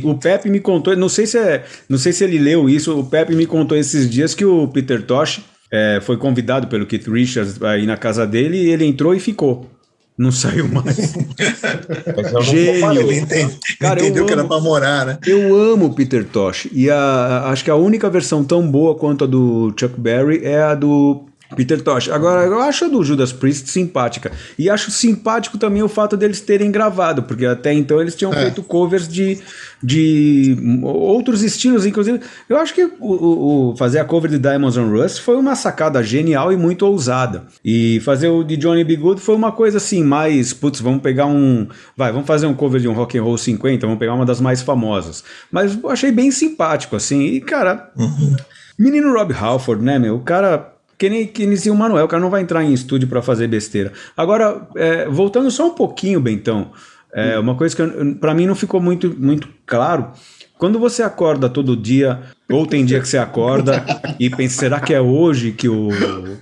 O 0.04 0.16
Pepe 0.16 0.50
me 0.50 0.60
contou, 0.60 0.96
não 0.96 1.10
sei 1.10 1.28
se 1.28 1.38
é, 1.38 1.64
não 1.88 1.98
sei 1.98 2.12
se 2.12 2.24
ele 2.24 2.40
leu 2.40 2.68
isso, 2.70 2.98
o 2.98 3.06
Pepe 3.06 3.36
me 3.36 3.46
contou 3.46 3.78
esses 3.78 4.10
dias 4.10 4.34
que 4.34 4.46
o 4.46 4.68
Peter 4.68 5.02
Tosh 5.04 5.42
é, 5.70 6.00
foi 6.02 6.18
convidado 6.18 6.68
pelo 6.68 6.86
Keith 6.86 7.08
Richards 7.08 7.62
aí 7.62 7.86
na 7.86 7.98
casa 7.98 8.26
dele 8.26 8.58
e 8.58 8.70
ele 8.70 8.86
entrou 8.86 9.14
e 9.14 9.20
ficou. 9.20 9.70
Não 10.18 10.32
saiu 10.32 10.68
mais. 10.68 10.96
Gênio. 12.44 13.02
Ele 13.02 13.20
entende, 13.20 13.58
Cara, 13.80 14.00
entendeu 14.00 14.26
que 14.26 14.34
era 14.34 14.44
pra 14.44 14.60
morar, 14.60 15.06
né? 15.06 15.18
Eu 15.26 15.56
amo 15.56 15.88
o 15.88 15.94
Peter 15.94 16.24
Tosh. 16.24 16.68
E 16.72 16.90
a, 16.90 17.46
acho 17.48 17.64
que 17.64 17.72
a 17.72 17.76
única 17.76 18.10
versão 18.10 18.44
tão 18.44 18.70
boa 18.70 18.94
quanto 18.96 19.24
a 19.24 19.28
do 19.28 19.74
Chuck 19.78 20.00
Berry 20.00 20.42
é 20.44 20.62
a 20.62 20.76
do 20.76 21.26
Peter 21.56 21.82
Tosh. 21.82 22.10
Agora, 22.10 22.46
eu 22.46 22.60
acho 22.60 22.86
a 22.86 22.88
do 22.88 23.04
Judas 23.04 23.32
Priest 23.32 23.70
simpática. 23.70 24.32
E 24.58 24.70
acho 24.70 24.92
simpático 24.92 25.58
também 25.58 25.84
o 25.84 25.88
fato 25.88 26.18
deles 26.18 26.42
terem 26.42 26.72
gravado, 26.72 27.24
porque 27.24 27.46
até 27.46 27.74
então 27.74 28.02
eles 28.02 28.16
tinham 28.16 28.34
é. 28.34 28.42
feito 28.42 28.64
covers 28.64 29.08
de, 29.08 29.40
de 29.82 30.58
outros 30.84 31.44
estilos, 31.44 31.86
inclusive. 31.86 32.20
Eu 32.50 32.58
acho 32.58 32.74
que 32.74 32.84
o, 33.00 33.72
o, 33.72 33.76
fazer 33.78 34.00
a 34.00 34.06
cover 34.06 34.30
de 34.30 34.40
Diamonds 34.40 34.78
on 34.78 34.90
Rust 34.90 35.20
foi 35.20 35.36
uma 35.36 35.56
sacada 35.56 36.02
genial 36.02 36.52
e 36.52 36.58
muito 36.58 36.86
ousada. 36.86 37.44
E 37.64 38.00
fazer 38.02 38.30
o 38.30 38.44
de 38.44 38.58
Johnny 38.58 38.84
B. 38.84 38.96
Good 38.96 39.22
foi 39.22 39.36
uma 39.36 39.52
coisa 39.52 39.78
assim, 39.78 40.04
mais, 40.04 40.54
putz, 40.54 40.80
vamos 40.80 41.02
pegar 41.02 41.26
um. 41.26 41.68
Vai, 41.96 42.12
vamos 42.12 42.28
fazer 42.28 42.48
um 42.48 42.54
cover 42.54 42.82
de 42.82 42.88
um 42.88 42.94
rock 42.94 43.18
and 43.18 43.24
roll 43.24 43.38
50, 43.38 43.86
vamos 43.86 44.00
pegar 44.00 44.14
uma 44.14 44.26
das 44.26 44.42
mais 44.42 44.62
famosas. 44.62 45.24
Mas 45.52 45.78
eu 45.82 45.90
achei 45.90 46.12
bem 46.12 46.32
simpático, 46.32 46.96
assim. 46.96 47.22
E, 47.22 47.42
cara. 47.42 47.92
Uhum. 47.96 48.36
Menino 48.78 49.14
Rob 49.14 49.32
Halford, 49.34 49.84
né, 49.84 50.00
meu? 50.00 50.16
O 50.16 50.22
cara 50.22 50.73
que 51.04 51.10
nem, 51.10 51.28
que 51.28 51.46
nem 51.46 51.58
o 51.70 51.76
Manuel, 51.76 52.06
o 52.06 52.08
cara 52.08 52.22
não 52.22 52.30
vai 52.30 52.42
entrar 52.42 52.64
em 52.64 52.72
estúdio 52.72 53.10
para 53.10 53.22
fazer 53.22 53.46
besteira. 53.50 53.92
Agora, 54.16 54.66
é, 54.78 55.06
voltando 55.10 55.52
só 55.52 55.68
um 55.68 55.76
pouquinho, 55.76 56.22
Bentão, 56.22 56.72
é, 57.14 57.38
uma 57.38 57.56
coisa 57.56 57.76
que 57.76 58.16
para 58.16 58.34
mim 58.34 58.46
não 58.46 58.56
ficou 58.56 58.80
muito, 58.80 59.14
muito 59.20 59.50
claro. 59.66 60.12
Quando 60.58 60.80
você 60.80 61.04
acorda 61.04 61.50
todo 61.50 61.76
dia, 61.76 62.22
ou 62.50 62.66
tem 62.66 62.86
dia 62.86 63.02
que 63.02 63.08
você 63.10 63.18
acorda 63.18 63.84
e 64.18 64.30
pensa, 64.30 64.62
será 64.62 64.80
que 64.80 64.94
é 64.94 65.02
hoje 65.02 65.52
que 65.52 65.68
o, 65.68 65.90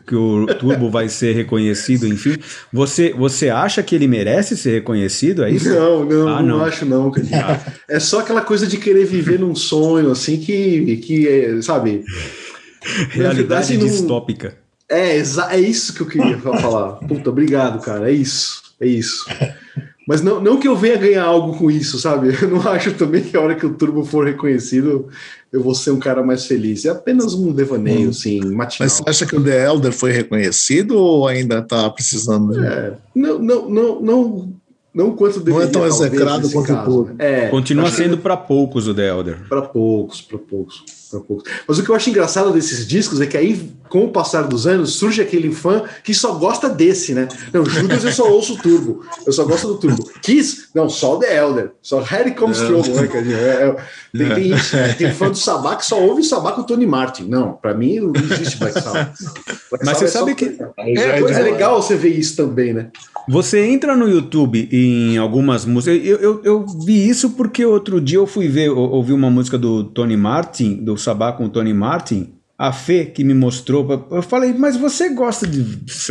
que 0.05 0.13
o 0.13 0.45
Turbo 0.59 0.91
vai 0.91 1.09
ser 1.09 1.33
reconhecido? 1.33 2.05
Enfim, 2.05 2.38
você, 2.71 3.13
você 3.13 3.49
acha 3.49 3.81
que 3.81 3.95
ele 3.95 4.07
merece 4.07 4.55
ser 4.55 4.73
reconhecido? 4.73 5.43
É 5.43 5.49
isso? 5.49 5.69
Não, 5.69 6.05
não, 6.05 6.27
ah, 6.27 6.43
não. 6.43 6.59
não 6.59 6.65
acho 6.65 6.85
não. 6.85 7.11
É 7.89 7.99
só 7.99 8.19
aquela 8.19 8.41
coisa 8.41 8.67
de 8.67 8.77
querer 8.77 9.05
viver 9.05 9.39
num 9.39 9.55
sonho, 9.55 10.11
assim, 10.11 10.38
que, 10.38 10.97
que 10.97 11.27
é, 11.27 11.61
sabe 11.63 12.03
Realidade 13.09 13.77
distópica. 13.77 14.57
É, 14.89 15.17
é 15.17 15.59
isso 15.59 15.93
que 15.93 16.01
eu 16.01 16.07
queria 16.07 16.37
falar. 16.37 16.93
Puta, 17.07 17.29
obrigado, 17.29 17.81
cara. 17.81 18.11
É 18.11 18.13
isso. 18.13 18.61
É 18.79 18.85
isso. 18.85 19.25
Mas 20.07 20.21
não, 20.21 20.41
não 20.41 20.59
que 20.59 20.67
eu 20.67 20.75
venha 20.75 20.97
ganhar 20.97 21.23
algo 21.23 21.57
com 21.57 21.69
isso, 21.69 21.99
sabe? 21.99 22.35
Eu 22.41 22.49
não 22.49 22.67
acho 22.67 22.93
também 22.95 23.21
que 23.21 23.37
a 23.37 23.39
hora 23.39 23.55
que 23.55 23.65
o 23.65 23.73
Turbo 23.73 24.03
for 24.03 24.25
reconhecido, 24.25 25.07
eu 25.53 25.61
vou 25.61 25.75
ser 25.75 25.91
um 25.91 25.99
cara 25.99 26.23
mais 26.23 26.45
feliz. 26.45 26.83
É 26.83 26.89
apenas 26.89 27.33
um 27.33 27.53
devaneio, 27.53 28.07
hum. 28.07 28.09
assim, 28.09 28.39
matinal. 28.39 28.87
Mas 28.87 28.93
você 28.93 29.03
acha 29.07 29.25
que 29.25 29.35
o 29.35 29.43
The 29.43 29.67
Elder 29.67 29.93
foi 29.93 30.11
reconhecido 30.11 30.97
ou 30.97 31.27
ainda 31.27 31.59
está 31.59 31.89
precisando? 31.89 32.51
De... 32.51 32.65
É, 32.65 32.93
não, 33.15 33.39
não, 33.39 33.69
não, 33.69 34.01
não, 34.01 34.53
não 34.93 35.15
quanto 35.15 35.39
deveria, 35.39 35.59
Não 35.59 35.69
é 35.69 35.71
tão 35.71 35.85
execrado 35.85 36.49
quanto 36.49 36.73
o 36.73 36.83
Turbo. 36.83 37.15
É, 37.19 37.47
Continua 37.47 37.89
sendo 37.91 38.17
para 38.17 38.35
poucos 38.35 38.87
o 38.87 38.93
The 38.93 39.07
Elder. 39.07 39.47
Para 39.47 39.61
poucos, 39.61 40.19
para 40.19 40.39
poucos 40.39 41.00
poucos. 41.19 41.51
Mas 41.67 41.77
o 41.77 41.83
que 41.83 41.89
eu 41.89 41.95
acho 41.95 42.09
engraçado 42.09 42.53
desses 42.53 42.88
discos 42.88 43.19
é 43.19 43.25
que 43.25 43.35
aí, 43.35 43.69
com 43.89 44.05
o 44.05 44.11
passar 44.11 44.43
dos 44.43 44.65
anos, 44.65 44.93
surge 44.93 45.21
aquele 45.21 45.51
fã 45.51 45.83
que 46.03 46.13
só 46.13 46.33
gosta 46.35 46.69
desse, 46.69 47.13
né? 47.13 47.27
Não, 47.51 47.65
Judas 47.65 48.03
eu 48.03 48.11
só 48.11 48.31
ouço 48.31 48.53
o 48.53 48.57
Turbo, 48.57 49.03
eu 49.25 49.33
só 49.33 49.43
gosto 49.43 49.67
do 49.67 49.77
Turbo. 49.77 50.09
Kiss, 50.21 50.69
não, 50.73 50.89
só 50.89 51.15
o 51.15 51.19
The 51.19 51.38
Elder, 51.38 51.71
só 51.81 51.99
Harry 51.99 52.33
Comes 52.33 52.59
Trouble, 52.59 52.93
né? 52.93 53.09
É, 53.33 53.67
é, 53.67 53.75
tem, 54.17 54.35
tem, 54.35 54.53
isso, 54.53 54.75
né? 54.75 54.93
tem 54.93 55.13
fã 55.13 55.29
do 55.29 55.38
Sabá 55.38 55.75
que 55.75 55.85
só 55.85 56.01
ouve 56.01 56.23
Sabá 56.23 56.53
com 56.53 56.61
o 56.61 56.63
Tony 56.63 56.85
Martin. 56.85 57.23
Não, 57.23 57.53
pra 57.53 57.73
mim 57.73 57.99
não 57.99 58.13
existe 58.15 58.57
Black 58.57 58.81
Sabbath. 58.81 59.15
Black 59.69 59.85
Mas 59.85 59.97
você 59.97 60.05
é 60.05 60.07
sabe 60.07 60.35
que... 60.35 60.57
É, 60.77 61.19
coisa 61.19 61.39
é 61.39 61.43
legal 61.43 61.81
você 61.81 61.95
ver 61.95 62.09
isso 62.09 62.35
também, 62.35 62.73
né? 62.73 62.88
Você 63.27 63.65
entra 63.65 63.95
no 63.95 64.09
YouTube 64.09 64.67
em 64.71 65.17
algumas 65.17 65.65
músicas. 65.65 66.03
Eu, 66.03 66.17
eu, 66.17 66.41
eu, 66.43 66.65
vi 66.85 67.07
isso 67.07 67.31
porque 67.31 67.65
outro 67.65 68.01
dia 68.01 68.17
eu 68.17 68.25
fui 68.25 68.47
ver, 68.47 68.69
ouvi 68.69 69.13
uma 69.13 69.29
música 69.29 69.57
do 69.57 69.83
Tony 69.83 70.17
Martin, 70.17 70.75
do 70.75 70.97
Sabá 71.01 71.31
com 71.31 71.45
o 71.45 71.49
Tony 71.49 71.73
Martin. 71.73 72.33
a 72.57 72.71
Fê 72.71 73.05
que 73.05 73.23
me 73.23 73.33
mostrou, 73.33 74.07
eu 74.11 74.21
falei, 74.21 74.53
mas 74.53 74.77
você 74.77 75.09
gosta 75.09 75.47
de 75.47 75.63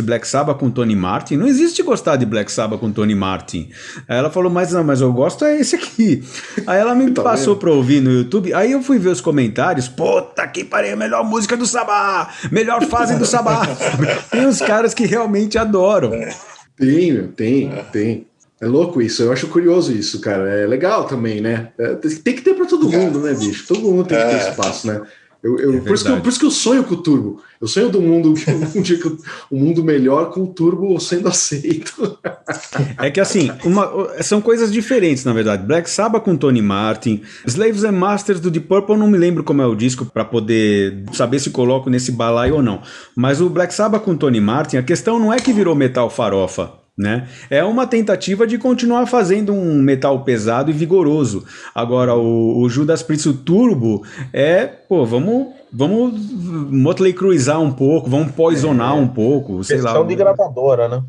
Black 0.03 0.27
Sabbath 0.27 0.57
com 0.57 0.69
Tony 0.69 0.97
Martin? 0.97 1.37
Não 1.37 1.47
existe 1.47 1.81
gostar 1.81 2.17
de 2.17 2.25
Black 2.25 2.51
Sabbath 2.51 2.77
com 2.77 2.91
Tony 2.91 3.15
Martin. 3.15 3.69
Aí 4.05 4.17
ela 4.17 4.29
falou, 4.29 4.51
mas 4.51 4.73
não, 4.73 4.83
mas 4.83 4.99
eu 4.99 5.13
gosto 5.13 5.45
é 5.45 5.57
esse 5.61 5.77
aqui. 5.77 6.21
Aí 6.67 6.77
ela 6.77 6.93
me 6.93 7.09
tá 7.15 7.23
passou 7.23 7.55
para 7.55 7.71
ouvir 7.71 8.01
no 8.01 8.11
YouTube, 8.11 8.53
aí 8.53 8.73
eu 8.73 8.83
fui 8.83 8.99
ver 8.99 9.09
os 9.09 9.21
comentários, 9.21 9.87
puta 9.87 10.45
que 10.45 10.65
pariu, 10.65 10.97
melhor 10.97 11.23
música 11.23 11.55
do 11.55 11.65
Sabá, 11.65 12.29
melhor 12.51 12.83
fase 12.85 13.17
do 13.17 13.25
Sabá. 13.25 13.61
tem 14.29 14.45
uns 14.45 14.59
caras 14.59 14.93
que 14.93 15.05
realmente 15.05 15.57
adoram. 15.57 16.11
Tem, 16.75 17.27
tem, 17.27 17.71
tem. 17.93 18.30
É 18.61 18.67
louco 18.67 19.01
isso, 19.01 19.23
eu 19.23 19.31
acho 19.31 19.47
curioso 19.47 19.91
isso, 19.91 20.21
cara. 20.21 20.47
É 20.47 20.67
legal 20.67 21.05
também, 21.05 21.41
né? 21.41 21.69
É, 21.79 21.95
tem 21.95 22.35
que 22.35 22.43
ter 22.43 22.53
para 22.53 22.67
todo 22.67 22.89
mundo, 22.89 23.19
né, 23.19 23.33
bicho? 23.33 23.65
Todo 23.67 23.81
mundo 23.81 24.05
tem 24.05 24.17
que 24.17 24.23
ter 24.23 24.35
é. 24.35 24.49
espaço, 24.49 24.85
né? 24.85 25.01
Eu, 25.43 25.57
eu, 25.57 25.77
é 25.77 25.81
por, 25.81 25.95
isso 25.95 26.07
eu, 26.07 26.21
por, 26.21 26.29
isso 26.29 26.39
que 26.39 26.45
eu, 26.45 26.51
sonho 26.51 26.83
com 26.83 26.93
o 26.93 26.97
Turbo. 26.97 27.41
Eu 27.59 27.67
sonho 27.67 27.89
do 27.89 27.99
mundo, 27.99 28.35
um 28.75 28.81
dia 28.83 28.99
que 28.99 29.07
um 29.51 29.57
mundo 29.57 29.83
melhor 29.83 30.29
com 30.29 30.43
o 30.43 30.47
Turbo 30.47 30.99
sendo 30.99 31.27
aceito. 31.27 32.19
É 32.99 33.09
que 33.09 33.19
assim, 33.19 33.49
uma, 33.65 34.21
são 34.21 34.39
coisas 34.39 34.71
diferentes, 34.71 35.25
na 35.25 35.33
verdade. 35.33 35.65
Black 35.65 35.89
Sabbath 35.89 36.23
com 36.23 36.37
Tony 36.37 36.61
Martin, 36.61 37.23
Slaves 37.47 37.83
and 37.83 37.93
Masters 37.93 38.39
do 38.39 38.51
Deep 38.51 38.67
Purple, 38.67 38.95
não 38.95 39.07
me 39.07 39.17
lembro 39.17 39.43
como 39.43 39.63
é 39.63 39.65
o 39.65 39.73
disco 39.73 40.05
para 40.05 40.23
poder 40.23 41.05
saber 41.13 41.39
se 41.39 41.49
coloco 41.49 41.89
nesse 41.89 42.11
balaio 42.11 42.57
ou 42.57 42.61
não. 42.61 42.83
Mas 43.15 43.41
o 43.41 43.49
Black 43.49 43.73
Sabbath 43.73 44.03
com 44.03 44.15
Tony 44.15 44.39
Martin, 44.39 44.77
a 44.77 44.83
questão 44.83 45.17
não 45.17 45.33
é 45.33 45.39
que 45.39 45.51
virou 45.51 45.73
metal 45.73 46.07
farofa. 46.07 46.80
Né? 46.97 47.27
É 47.49 47.63
uma 47.63 47.87
tentativa 47.87 48.45
de 48.45 48.57
continuar 48.57 49.05
fazendo 49.05 49.53
um 49.53 49.81
metal 49.81 50.23
pesado 50.23 50.69
e 50.69 50.73
vigoroso. 50.73 51.45
Agora, 51.73 52.15
o, 52.15 52.61
o 52.61 52.69
Judas 52.69 53.01
Priest 53.01 53.29
o 53.29 53.33
Turbo 53.33 54.03
é, 54.33 54.65
pô, 54.67 55.05
vamos, 55.05 55.47
vamos 55.71 56.19
Motley 56.69 57.13
Cruisar 57.13 57.61
um 57.61 57.71
pouco, 57.71 58.09
vamos 58.09 58.31
poisonar 58.33 58.95
é, 58.95 58.99
um 58.99 59.07
pouco, 59.07 59.63
sei 59.63 59.81
lá. 59.81 60.03
de 60.03 60.15
gravadora, 60.15 60.87
né? 60.87 61.01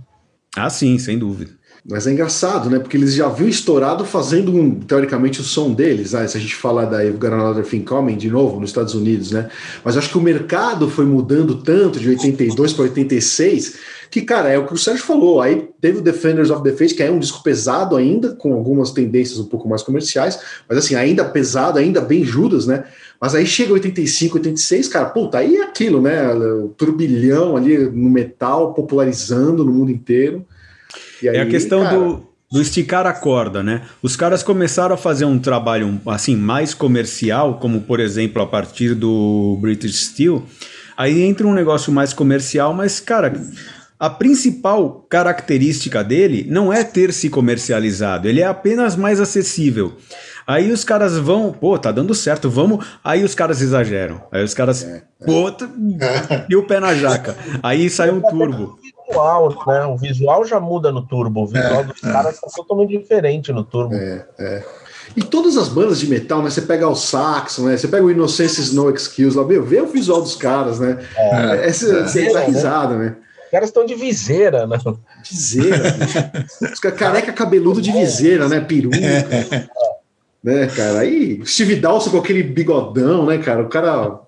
Ah, 0.56 0.70
sim, 0.70 0.98
sem 0.98 1.18
dúvida. 1.18 1.50
Mas 1.84 2.06
é 2.06 2.12
engraçado, 2.12 2.70
né? 2.70 2.78
Porque 2.78 2.96
eles 2.96 3.12
já 3.14 3.28
viram 3.28 3.50
estourado 3.50 4.04
fazendo, 4.04 4.54
um, 4.54 4.78
teoricamente, 4.78 5.40
o 5.40 5.44
som 5.44 5.72
deles. 5.72 6.12
Né? 6.12 6.28
Se 6.28 6.36
a 6.36 6.40
gente 6.40 6.54
falar 6.54 6.84
da 6.84 7.02
You've 7.02 7.18
Got 7.18 7.32
Another 7.32 7.64
Thing 7.64 7.82
Coming, 7.82 8.16
de 8.16 8.30
novo, 8.30 8.60
nos 8.60 8.70
Estados 8.70 8.94
Unidos, 8.94 9.32
né? 9.32 9.48
Mas 9.84 9.96
acho 9.96 10.08
que 10.08 10.16
o 10.18 10.20
mercado 10.20 10.88
foi 10.88 11.04
mudando 11.04 11.56
tanto 11.56 11.98
de 11.98 12.08
82 12.08 12.72
para 12.72 12.84
86 12.84 13.78
que, 14.12 14.20
cara, 14.20 14.50
é 14.50 14.58
o 14.58 14.66
que 14.66 14.74
o 14.74 14.78
Sérgio 14.78 15.02
falou. 15.02 15.40
Aí 15.40 15.70
teve 15.80 15.98
o 15.98 16.02
Defenders 16.02 16.50
of 16.50 16.62
the 16.62 16.72
Faith, 16.76 16.94
que 16.94 17.02
é 17.02 17.10
um 17.10 17.18
disco 17.18 17.42
pesado 17.42 17.96
ainda, 17.96 18.34
com 18.34 18.52
algumas 18.52 18.90
tendências 18.90 19.38
um 19.38 19.46
pouco 19.46 19.66
mais 19.66 19.82
comerciais, 19.82 20.38
mas 20.68 20.76
assim, 20.76 20.94
ainda 20.94 21.24
pesado, 21.24 21.78
ainda 21.78 21.98
bem 21.98 22.22
Judas, 22.22 22.66
né? 22.66 22.84
Mas 23.18 23.34
aí 23.34 23.46
chega 23.46 23.72
85, 23.72 24.36
86, 24.36 24.88
cara, 24.88 25.06
puta, 25.06 25.38
aí 25.38 25.56
é 25.56 25.62
aquilo, 25.62 26.02
né? 26.02 26.30
O 26.30 26.68
turbilhão 26.68 27.56
ali 27.56 27.78
no 27.78 28.10
metal, 28.10 28.74
popularizando 28.74 29.64
no 29.64 29.72
mundo 29.72 29.90
inteiro. 29.90 30.44
Aí, 31.22 31.28
é 31.28 31.40
a 31.40 31.48
questão 31.48 31.82
cara... 31.82 31.96
do, 31.96 32.26
do 32.52 32.60
esticar 32.60 33.06
a 33.06 33.14
corda, 33.14 33.62
né? 33.62 33.80
Os 34.02 34.14
caras 34.14 34.42
começaram 34.42 34.94
a 34.94 34.98
fazer 34.98 35.24
um 35.24 35.38
trabalho 35.38 35.98
assim 36.04 36.36
mais 36.36 36.74
comercial, 36.74 37.58
como 37.58 37.80
por 37.80 37.98
exemplo 37.98 38.42
a 38.42 38.46
partir 38.46 38.94
do 38.94 39.56
British 39.58 40.08
Steel. 40.08 40.44
Aí 40.98 41.22
entra 41.22 41.46
um 41.46 41.54
negócio 41.54 41.90
mais 41.90 42.12
comercial, 42.12 42.74
mas 42.74 43.00
cara, 43.00 43.32
a 44.02 44.10
principal 44.10 45.06
característica 45.08 46.02
dele 46.02 46.44
não 46.50 46.72
é 46.72 46.82
ter 46.82 47.12
se 47.12 47.30
comercializado, 47.30 48.26
ele 48.26 48.40
é 48.40 48.44
apenas 48.44 48.96
mais 48.96 49.20
acessível. 49.20 49.92
Aí 50.44 50.72
os 50.72 50.82
caras 50.82 51.16
vão, 51.16 51.52
pô, 51.52 51.78
tá 51.78 51.92
dando 51.92 52.12
certo, 52.12 52.50
vamos. 52.50 52.84
Aí 53.04 53.22
os 53.22 53.32
caras 53.32 53.62
exageram. 53.62 54.20
Aí 54.32 54.42
os 54.42 54.54
caras, 54.54 54.82
é, 54.82 55.04
é. 55.20 55.24
pô, 55.24 55.52
tá... 55.52 55.70
e 56.50 56.56
o 56.56 56.66
pé 56.66 56.80
na 56.80 56.96
jaca. 56.96 57.36
Aí 57.62 57.88
sai 57.88 58.10
um 58.10 58.20
turbo. 58.20 58.76
O 58.76 59.06
visual, 59.06 59.64
né? 59.68 59.84
O 59.84 59.96
visual 59.96 60.44
já 60.44 60.58
muda 60.58 60.90
no 60.90 61.06
turbo. 61.06 61.44
O 61.44 61.46
visual 61.46 61.82
é, 61.82 61.84
dos 61.84 62.02
é. 62.02 62.10
caras 62.10 62.40
tá 62.40 62.48
totalmente 62.56 62.98
diferente 62.98 63.52
no 63.52 63.62
turbo. 63.62 63.94
É, 63.94 64.26
é. 64.36 64.64
E 65.16 65.22
todas 65.22 65.56
as 65.56 65.68
bandas 65.68 66.00
de 66.00 66.08
metal, 66.08 66.42
né? 66.42 66.50
Você 66.50 66.62
pega 66.62 66.88
o 66.88 66.96
Saxon, 66.96 67.66
né? 67.66 67.76
Você 67.76 67.86
pega 67.86 68.02
o 68.02 68.10
Innocence 68.10 68.74
No 68.74 68.90
Excuse 68.90 69.36
lá, 69.36 69.44
meu, 69.44 69.64
vê 69.64 69.80
o 69.80 69.86
visual 69.86 70.20
dos 70.20 70.34
caras, 70.34 70.80
né? 70.80 70.98
É, 71.16 71.68
é, 71.68 71.72
você 71.72 72.26
é, 72.26 72.32
dá 72.32 72.40
risada, 72.40 72.96
né? 72.96 73.16
Caras 73.52 73.68
estão 73.68 73.84
de 73.84 73.94
viseira, 73.94 74.66
né? 74.66 74.78
Viseira. 75.30 75.94
Os 76.72 76.80
careca 76.80 77.32
cabeludo 77.34 77.82
de 77.82 77.92
viseira, 77.92 78.48
né? 78.48 78.60
Peruca. 78.60 78.96
né, 80.42 80.66
cara? 80.68 81.00
Aí, 81.00 81.42
Steve 81.44 81.76
Dawson 81.76 82.10
com 82.10 82.16
aquele 82.16 82.42
bigodão, 82.42 83.26
né, 83.26 83.36
cara? 83.36 83.62
O 83.62 83.68
cara. 83.68 84.20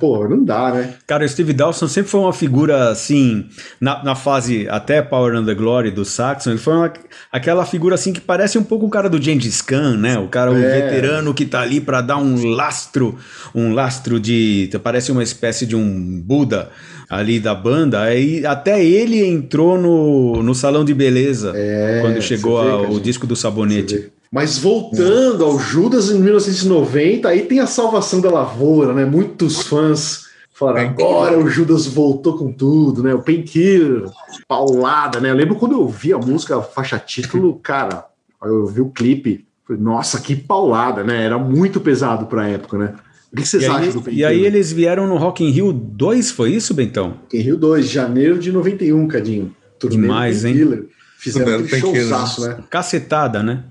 Pô, 0.00 0.26
não 0.26 0.42
dá, 0.42 0.72
né? 0.72 0.94
Cara, 1.06 1.22
o 1.22 1.28
Steve 1.28 1.52
Dawson 1.52 1.86
sempre 1.86 2.10
foi 2.10 2.20
uma 2.20 2.32
figura 2.32 2.88
assim, 2.88 3.46
na, 3.78 4.02
na 4.02 4.14
fase 4.14 4.66
até 4.70 5.02
Power 5.02 5.36
and 5.36 5.44
the 5.44 5.54
Glory 5.54 5.90
do 5.90 6.02
Saxon, 6.02 6.52
ele 6.52 6.58
foi 6.58 6.72
uma, 6.72 6.90
aquela 7.30 7.66
figura 7.66 7.94
assim 7.94 8.10
que 8.10 8.20
parece 8.20 8.56
um 8.56 8.64
pouco 8.64 8.86
o 8.86 8.88
cara 8.88 9.10
do 9.10 9.20
Gengis 9.20 9.60
Khan, 9.60 9.98
né? 9.98 10.18
O 10.18 10.28
cara, 10.28 10.50
o 10.50 10.56
é. 10.56 10.80
veterano 10.80 11.34
que 11.34 11.44
tá 11.44 11.60
ali 11.60 11.78
para 11.78 12.00
dar 12.00 12.16
um 12.16 12.42
lastro, 12.54 13.18
um 13.54 13.74
lastro 13.74 14.18
de. 14.18 14.70
parece 14.82 15.12
uma 15.12 15.22
espécie 15.22 15.66
de 15.66 15.76
um 15.76 16.18
Buda 16.22 16.70
ali 17.12 17.38
da 17.38 17.54
banda, 17.54 18.00
aí 18.00 18.46
até 18.46 18.82
ele 18.82 19.22
entrou 19.22 19.76
no, 19.76 20.42
no 20.42 20.54
salão 20.54 20.82
de 20.82 20.94
beleza 20.94 21.52
é, 21.54 21.98
quando 22.00 22.22
chegou 22.22 22.62
vê, 22.62 22.70
a, 22.70 22.76
o 22.90 22.98
disco 22.98 23.26
do 23.26 23.36
sabonete. 23.36 24.10
Mas 24.32 24.56
voltando 24.58 25.44
ao 25.44 25.58
Judas 25.58 26.08
em 26.10 26.18
1990, 26.18 27.28
aí 27.28 27.42
tem 27.42 27.60
a 27.60 27.66
salvação 27.66 28.18
da 28.18 28.30
lavoura, 28.30 28.94
né? 28.94 29.04
Muitos 29.04 29.60
fãs 29.60 30.24
falaram, 30.54 30.88
agora 30.88 31.38
o 31.38 31.50
Judas 31.50 31.84
voltou 31.84 32.38
com 32.38 32.50
tudo, 32.50 33.02
né? 33.02 33.12
O 33.12 33.20
Painkiller, 33.20 34.04
paulada, 34.48 35.20
né? 35.20 35.28
Eu 35.28 35.36
lembro 35.36 35.56
quando 35.56 35.72
eu 35.72 35.86
vi 35.86 36.14
a 36.14 36.18
música, 36.18 36.56
a 36.56 36.62
faixa 36.62 36.98
título, 36.98 37.56
cara, 37.62 38.06
eu 38.42 38.66
vi 38.68 38.80
o 38.80 38.88
clipe, 38.88 39.44
falei, 39.66 39.82
nossa, 39.82 40.18
que 40.18 40.34
paulada, 40.34 41.04
né? 41.04 41.26
Era 41.26 41.36
muito 41.36 41.78
pesado 41.78 42.24
pra 42.24 42.48
época, 42.48 42.78
né? 42.78 42.94
O 43.32 43.36
que 43.36 43.46
vocês 43.46 43.64
acham 43.64 43.92
do 43.92 44.02
Painkiller? 44.02 44.18
E 44.18 44.24
aí 44.24 44.44
eles 44.44 44.70
vieram 44.70 45.06
no 45.06 45.16
Rock 45.16 45.42
in 45.42 45.50
Rio 45.50 45.72
2, 45.72 46.30
foi 46.32 46.50
isso, 46.50 46.74
Bentão? 46.74 47.18
Rock 47.22 47.38
in 47.38 47.40
Rio 47.40 47.56
2, 47.56 47.88
janeiro 47.88 48.38
de 48.38 48.52
91, 48.52 49.08
Cadinho. 49.08 49.54
Demais, 49.88 50.44
hein? 50.44 50.86
Fizeram 51.18 51.64
aquele 51.64 51.80
showzaço, 51.80 52.42
né? 52.42 52.58
Cacetada, 52.68 53.42
né? 53.42 53.64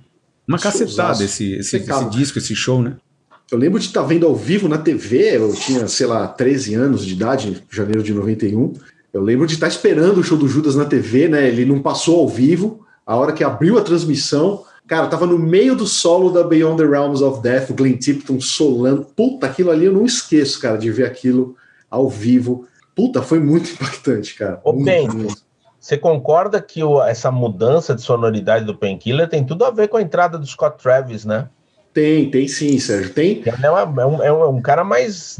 Uma 0.47 0.57
cacetada 0.57 1.23
esse, 1.23 1.53
esse, 1.53 1.77
esse, 1.77 2.09
disco, 2.09 2.37
esse 2.37 2.55
show, 2.55 2.81
né? 2.81 2.97
Eu 3.51 3.57
lembro 3.57 3.79
de 3.79 3.85
estar 3.85 4.01
tá 4.01 4.07
vendo 4.07 4.25
ao 4.25 4.35
vivo 4.35 4.67
na 4.67 4.77
TV, 4.77 5.35
eu 5.35 5.53
tinha, 5.53 5.87
sei 5.87 6.07
lá, 6.07 6.27
13 6.27 6.73
anos 6.73 7.05
de 7.05 7.13
idade, 7.13 7.61
janeiro 7.69 8.01
de 8.01 8.13
91. 8.13 8.73
Eu 9.13 9.21
lembro 9.21 9.45
de 9.45 9.53
estar 9.53 9.67
tá 9.67 9.71
esperando 9.71 10.19
o 10.19 10.23
show 10.23 10.37
do 10.37 10.47
Judas 10.47 10.75
na 10.75 10.85
TV, 10.85 11.27
né? 11.27 11.47
Ele 11.47 11.65
não 11.65 11.81
passou 11.81 12.19
ao 12.19 12.27
vivo. 12.27 12.85
A 13.05 13.15
hora 13.15 13.33
que 13.33 13.43
abriu 13.43 13.77
a 13.77 13.81
transmissão, 13.81 14.63
Cara, 14.91 15.07
tava 15.07 15.25
no 15.25 15.39
meio 15.39 15.73
do 15.73 15.87
solo 15.87 16.29
da 16.31 16.43
Beyond 16.43 16.83
the 16.83 16.85
Realms 16.85 17.23
of 17.23 17.41
Death, 17.41 17.69
o 17.69 17.73
Glenn 17.73 17.95
Tipton 17.95 18.41
solando. 18.41 19.05
Puta, 19.05 19.47
aquilo 19.47 19.71
ali 19.71 19.85
eu 19.85 19.93
não 19.93 20.05
esqueço, 20.05 20.59
cara, 20.59 20.77
de 20.77 20.91
ver 20.91 21.05
aquilo 21.05 21.55
ao 21.89 22.09
vivo. 22.09 22.67
Puta, 22.93 23.21
foi 23.21 23.39
muito 23.39 23.71
impactante, 23.71 24.35
cara. 24.35 24.59
Ô, 24.65 24.73
Ben, 24.73 25.07
você 25.79 25.97
concorda 25.97 26.61
que 26.61 26.83
o, 26.83 27.01
essa 27.01 27.31
mudança 27.31 27.95
de 27.95 28.01
sonoridade 28.01 28.65
do 28.65 28.75
Painkiller 28.75 29.29
tem 29.29 29.45
tudo 29.45 29.63
a 29.63 29.71
ver 29.71 29.87
com 29.87 29.95
a 29.95 30.01
entrada 30.01 30.37
do 30.37 30.45
Scott 30.45 30.83
Travis, 30.83 31.23
né? 31.23 31.47
Tem, 31.93 32.29
tem 32.29 32.45
sim, 32.49 32.77
Sérgio. 32.77 33.13
Tem. 33.13 33.41
É, 33.45 33.69
uma, 33.69 34.01
é, 34.01 34.05
um, 34.05 34.23
é 34.23 34.47
um 34.49 34.61
cara 34.61 34.83
mais 34.83 35.39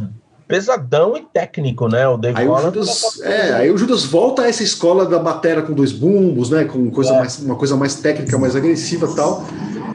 pesadão 0.52 1.18
e 1.18 1.22
técnico, 1.22 1.88
né? 1.88 2.08
O 2.08 2.18
Dave 2.18 2.40
aí 2.40 2.48
o 2.48 2.58
Judas, 2.58 3.20
tá 3.20 3.30
é, 3.30 3.54
aí 3.54 3.72
o 3.72 3.78
Judas 3.78 4.04
volta 4.04 4.44
a 4.44 4.48
essa 4.48 4.62
escola 4.62 5.06
da 5.06 5.18
batera 5.18 5.62
com 5.62 5.74
dois 5.74 5.92
bumbos, 5.92 6.50
né? 6.50 6.66
Com 6.66 6.92
coisa 6.92 7.14
é. 7.14 7.18
mais, 7.18 7.40
uma 7.40 7.56
coisa 7.56 7.76
mais 7.76 7.96
técnica, 7.96 8.38
mais 8.38 8.56
agressiva 8.56 9.08
tal. 9.16 9.46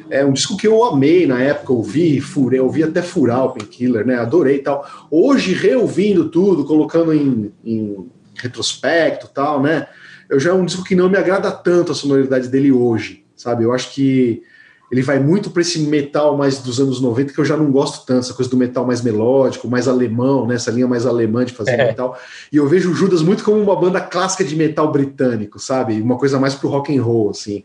É 0.08 0.24
um 0.24 0.32
disco 0.32 0.56
que 0.56 0.66
eu 0.66 0.84
amei 0.84 1.26
na 1.26 1.40
época, 1.40 1.72
ouvi, 1.72 2.20
furei, 2.20 2.60
ouvi 2.60 2.82
até 2.82 3.02
furar 3.02 3.44
o 3.44 3.50
Painkiller, 3.50 4.06
né? 4.06 4.16
Adorei 4.16 4.58
tal. 4.58 4.86
Hoje, 5.10 5.52
reouvindo 5.52 6.28
tudo, 6.28 6.64
colocando 6.64 7.12
em, 7.12 7.52
em 7.64 8.08
retrospecto 8.36 9.28
tal, 9.28 9.60
né? 9.60 9.86
Eu 10.28 10.40
já 10.40 10.50
é 10.50 10.52
um 10.52 10.64
disco 10.64 10.84
que 10.84 10.94
não 10.94 11.08
me 11.08 11.16
agrada 11.16 11.50
tanto 11.50 11.92
a 11.92 11.94
sonoridade 11.94 12.48
dele 12.48 12.72
hoje, 12.72 13.24
sabe? 13.36 13.64
Eu 13.64 13.72
acho 13.72 13.92
que 13.92 14.42
ele 14.90 15.02
vai 15.02 15.18
muito 15.18 15.50
para 15.50 15.62
esse 15.62 15.80
metal 15.80 16.36
mais 16.36 16.58
dos 16.58 16.80
anos 16.80 17.00
90, 17.00 17.32
que 17.32 17.38
eu 17.40 17.44
já 17.44 17.56
não 17.56 17.70
gosto 17.72 18.06
tanto, 18.06 18.20
essa 18.20 18.34
coisa 18.34 18.50
do 18.50 18.56
metal 18.56 18.86
mais 18.86 19.02
melódico, 19.02 19.68
mais 19.68 19.88
alemão, 19.88 20.46
né? 20.46 20.54
essa 20.54 20.70
linha 20.70 20.86
mais 20.86 21.04
alemã 21.04 21.44
de 21.44 21.52
fazer 21.52 21.72
é. 21.72 21.88
metal. 21.88 22.16
E 22.52 22.56
eu 22.56 22.68
vejo 22.68 22.90
o 22.90 22.94
Judas 22.94 23.20
muito 23.20 23.42
como 23.42 23.60
uma 23.60 23.74
banda 23.74 24.00
clássica 24.00 24.44
de 24.44 24.54
metal 24.54 24.90
britânico, 24.92 25.58
sabe? 25.58 26.00
Uma 26.00 26.16
coisa 26.16 26.38
mais 26.38 26.54
pro 26.54 26.68
rock 26.68 26.96
and 26.96 27.02
roll, 27.02 27.30
assim. 27.30 27.64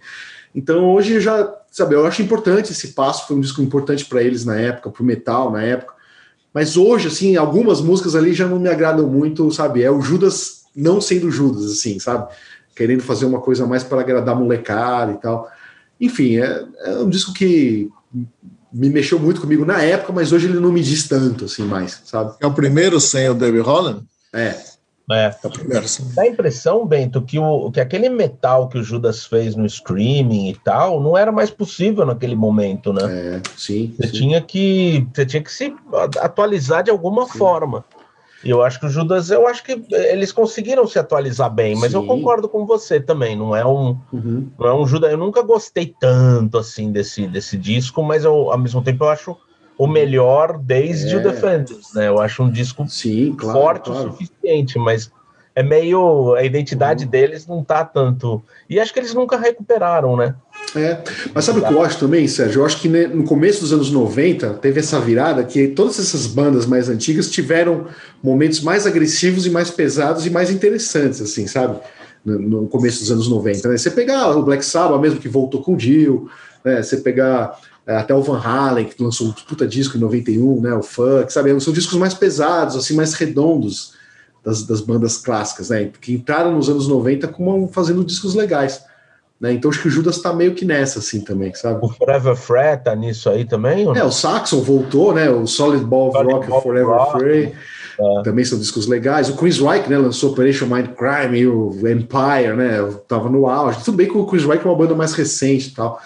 Então 0.53 0.91
hoje 0.93 1.14
eu 1.14 1.22
já, 1.22 1.53
sabe, 1.69 1.95
eu 1.95 2.06
acho 2.06 2.22
importante 2.22 2.72
esse 2.72 2.89
passo, 2.89 3.27
foi 3.27 3.38
um 3.38 3.41
disco 3.41 3.61
importante 3.61 4.03
para 4.06 4.23
eles 4.23 4.43
na 4.43 4.60
época, 4.60 4.89
pro 4.89 5.03
metal 5.03 5.52
na 5.52 5.61
época. 5.61 5.93
Mas 6.53 6.76
hoje, 6.76 7.07
assim, 7.07 7.38
algumas 7.38 7.80
músicas 7.80 8.15
ali 8.15 8.34
já 8.34 8.48
não 8.48 8.60
me 8.60 8.68
agradam 8.68 9.07
muito, 9.07 9.49
sabe? 9.52 9.84
É 9.84 9.91
o 9.91 10.02
Judas 10.02 10.64
não 10.76 10.99
sendo 10.99 11.31
Judas, 11.31 11.65
assim, 11.65 11.99
sabe? 11.99 12.27
Querendo 12.76 13.03
fazer 13.03 13.26
uma 13.26 13.39
coisa 13.39 13.65
mais 13.65 13.84
para 13.84 14.02
agradar 14.02 14.35
molecada 14.35 15.11
e 15.14 15.18
tal. 15.18 15.49
Enfim, 16.02 16.38
é, 16.38 16.65
é 16.86 16.98
um 16.98 17.10
disco 17.10 17.32
que 17.32 17.88
me 18.73 18.90
mexeu 18.90 19.19
muito 19.19 19.40
comigo 19.40 19.64
na 19.64 19.82
época, 19.84 20.11
mas 20.11 20.32
hoje 20.32 20.48
ele 20.48 20.60
não 20.60 20.72
me 20.72 20.82
diz 20.82 21.07
tanto, 21.07 21.45
assim, 21.45 21.64
mais, 21.64 22.02
sabe? 22.06 22.34
É 22.40 22.48
o 22.48 22.53
primeiro 22.53 22.99
sem 22.99 23.30
o 23.30 23.36
David 23.36 23.61
Holland? 23.61 24.03
É. 24.34 24.56
É. 25.11 25.26
é 25.44 25.48
o 25.48 25.52
primeiro, 25.52 25.88
sim. 25.88 26.10
Dá 26.15 26.23
a 26.23 26.28
impressão, 26.28 26.86
Bento, 26.86 27.22
que, 27.22 27.38
o, 27.38 27.69
que 27.69 27.82
aquele 27.82 28.07
metal 28.07 28.69
que 28.69 28.78
o 28.78 28.84
Judas 28.84 29.26
fez 29.26 29.56
no 29.56 29.65
streaming 29.65 30.49
e 30.49 30.56
tal 30.56 31.02
não 31.02 31.18
era 31.18 31.32
mais 31.32 31.49
possível 31.49 32.06
naquele 32.06 32.36
momento, 32.36 32.94
né? 32.94 33.02
É, 33.03 33.41
sim. 33.57 33.94
Você 33.98 34.07
sim. 34.07 34.14
tinha 34.14 34.41
que 34.41 35.06
você 35.14 35.26
tinha 35.26 35.44
que 35.44 35.52
se 35.52 35.76
atualizar 36.22 36.84
de 36.84 36.91
alguma 36.91 37.26
sim. 37.26 37.38
forma. 37.38 37.84
E 38.43 38.49
eu 38.49 38.63
acho 38.63 38.80
que 38.80 38.85
o 38.85 38.89
Judas, 38.89 39.30
eu 39.30 39.47
acho 39.47 39.63
que 39.63 39.84
eles 39.91 40.31
conseguiram 40.31 40.88
se 40.88 40.97
atualizar 40.97 41.49
bem, 41.49 41.76
mas 41.76 41.91
Sim. 41.91 41.97
eu 41.97 42.05
concordo 42.05 42.49
com 42.49 42.65
você 42.65 42.99
também. 42.99 43.35
Não 43.35 43.55
é 43.55 43.65
um, 43.65 43.97
uhum. 44.11 44.49
não 44.57 44.68
é 44.68 44.73
um 44.73 44.85
Judas. 44.85 45.11
Eu 45.11 45.18
nunca 45.18 45.41
gostei 45.41 45.95
tanto 45.99 46.57
assim 46.57 46.91
desse, 46.91 47.27
desse 47.27 47.57
disco, 47.57 48.01
mas 48.01 48.26
eu, 48.26 48.51
ao 48.51 48.57
mesmo 48.57 48.81
tempo 48.81 49.03
eu 49.03 49.09
acho 49.09 49.38
o 49.77 49.88
melhor 49.88 50.57
desde 50.57 51.15
é. 51.15 51.18
o 51.18 51.23
Defenders, 51.23 51.93
né? 51.93 52.07
Eu 52.07 52.19
acho 52.19 52.43
um 52.43 52.51
disco 52.51 52.88
Sim, 52.88 53.35
claro, 53.35 53.59
forte 53.59 53.89
claro. 53.89 54.09
o 54.09 54.11
suficiente, 54.11 54.77
mas 54.77 55.11
é 55.55 55.63
meio 55.63 56.34
a 56.35 56.43
identidade 56.43 57.05
uhum. 57.05 57.09
deles 57.11 57.47
não 57.47 57.63
tá 57.63 57.84
tanto. 57.84 58.43
E 58.69 58.80
acho 58.80 58.93
que 58.93 58.99
eles 58.99 59.13
nunca 59.13 59.38
recuperaram, 59.38 60.15
né? 60.15 60.35
É, 60.76 61.00
mas 61.34 61.44
sabe 61.44 61.60
o 61.60 61.66
que 61.66 61.74
eu 61.74 61.82
acho 61.82 62.00
também, 62.00 62.28
Sérgio? 62.28 62.62
Eu 62.62 62.66
acho 62.66 62.80
que 62.80 62.88
no 62.88 63.24
começo 63.26 63.60
dos 63.60 63.74
anos 63.74 63.92
90 63.92 64.54
teve 64.56 64.80
essa 64.80 65.00
virada 65.00 65.44
que 65.44 65.68
todas 65.68 66.00
essas 66.00 66.28
bandas 66.28 66.66
mais 66.66 66.88
antigas 66.88 67.30
tiveram 67.30 67.88
momentos 68.24 68.62
mais 68.62 68.88
agressivos 68.88 69.46
e 69.46 69.50
mais 69.50 69.70
pesados 69.70 70.26
e 70.26 70.30
mais 70.30 70.50
interessantes, 70.50 71.22
assim, 71.22 71.46
sabe? 71.46 71.78
No, 72.24 72.40
no 72.40 72.68
começo 72.68 73.00
dos 73.00 73.12
anos 73.12 73.28
90. 73.28 73.68
Né? 73.68 73.78
Você 73.78 73.92
pegar 73.92 74.30
o 74.30 74.44
Black 74.44 74.64
Sabbath 74.64 75.02
mesmo, 75.02 75.20
que 75.20 75.28
voltou 75.28 75.62
com 75.62 75.74
o 75.74 75.78
Dio, 75.78 76.30
né? 76.64 76.82
Você 76.82 76.98
pegar 76.98 77.60
é, 77.86 77.98
até 77.98 78.14
o 78.14 78.22
Van 78.22 78.40
Halen, 78.40 78.86
que 78.86 79.04
lançou 79.04 79.28
um 79.28 79.32
puta 79.32 79.68
disco 79.68 79.98
em 79.98 80.00
91, 80.00 80.62
né? 80.62 80.74
O 80.74 80.84
Funk, 80.84 81.34
sabe? 81.34 81.60
São 81.60 81.74
discos 81.74 81.98
mais 81.98 82.14
pesados, 82.14 82.76
assim, 82.78 82.96
mais 82.96 83.14
redondos 83.14 83.94
das, 84.44 84.64
das 84.64 84.80
bandas 84.80 85.18
clássicas, 85.18 85.70
né? 85.70 85.92
Que 86.00 86.14
entraram 86.14 86.56
nos 86.56 86.70
anos 86.70 86.88
90 86.88 87.28
como 87.28 87.68
fazendo 87.68 88.06
discos 88.06 88.36
legais. 88.36 88.84
Né? 89.41 89.53
Então 89.53 89.72
acho 89.72 89.81
que 89.81 89.88
o 89.88 89.91
Judas 89.91 90.18
está 90.18 90.31
meio 90.31 90.53
que 90.53 90.63
nessa, 90.63 90.99
assim, 90.99 91.22
também, 91.22 91.51
sabe? 91.55 91.84
O 91.84 91.89
Forever 91.89 92.35
Fred 92.35 92.84
tá 92.84 92.95
nisso 92.95 93.27
aí 93.27 93.43
também? 93.43 93.88
É, 93.97 94.03
o 94.03 94.11
Saxon 94.11 94.61
voltou, 94.61 95.15
né? 95.15 95.31
O 95.31 95.47
Solid 95.47 95.84
Ball 95.84 96.09
of 96.09 96.18
Rock 96.23 96.47
Ball 96.47 96.61
Forever 96.61 96.95
Rock. 96.95 97.19
Free. 97.19 97.51
É. 97.99 98.23
Também 98.23 98.45
são 98.45 98.59
discos 98.59 98.85
legais. 98.85 99.30
O 99.30 99.35
Chris 99.35 99.57
Reich, 99.59 99.89
né, 99.89 99.97
lançou 99.97 100.31
Operation 100.31 100.68
Mind 100.68 100.89
Crime 100.89 101.39
e 101.39 101.47
o 101.47 101.72
Empire, 101.72 102.55
né? 102.55 102.77
Tava 103.07 103.30
no 103.30 103.47
auge. 103.47 103.84
Tudo 103.84 103.97
bem 103.97 104.07
que 104.07 104.15
o 104.15 104.26
Chris 104.26 104.45
Reich 104.45 104.63
é 104.63 104.69
uma 104.69 104.77
banda 104.77 104.93
mais 104.93 105.13
recente 105.13 105.69
e 105.69 105.72
tal. 105.72 105.99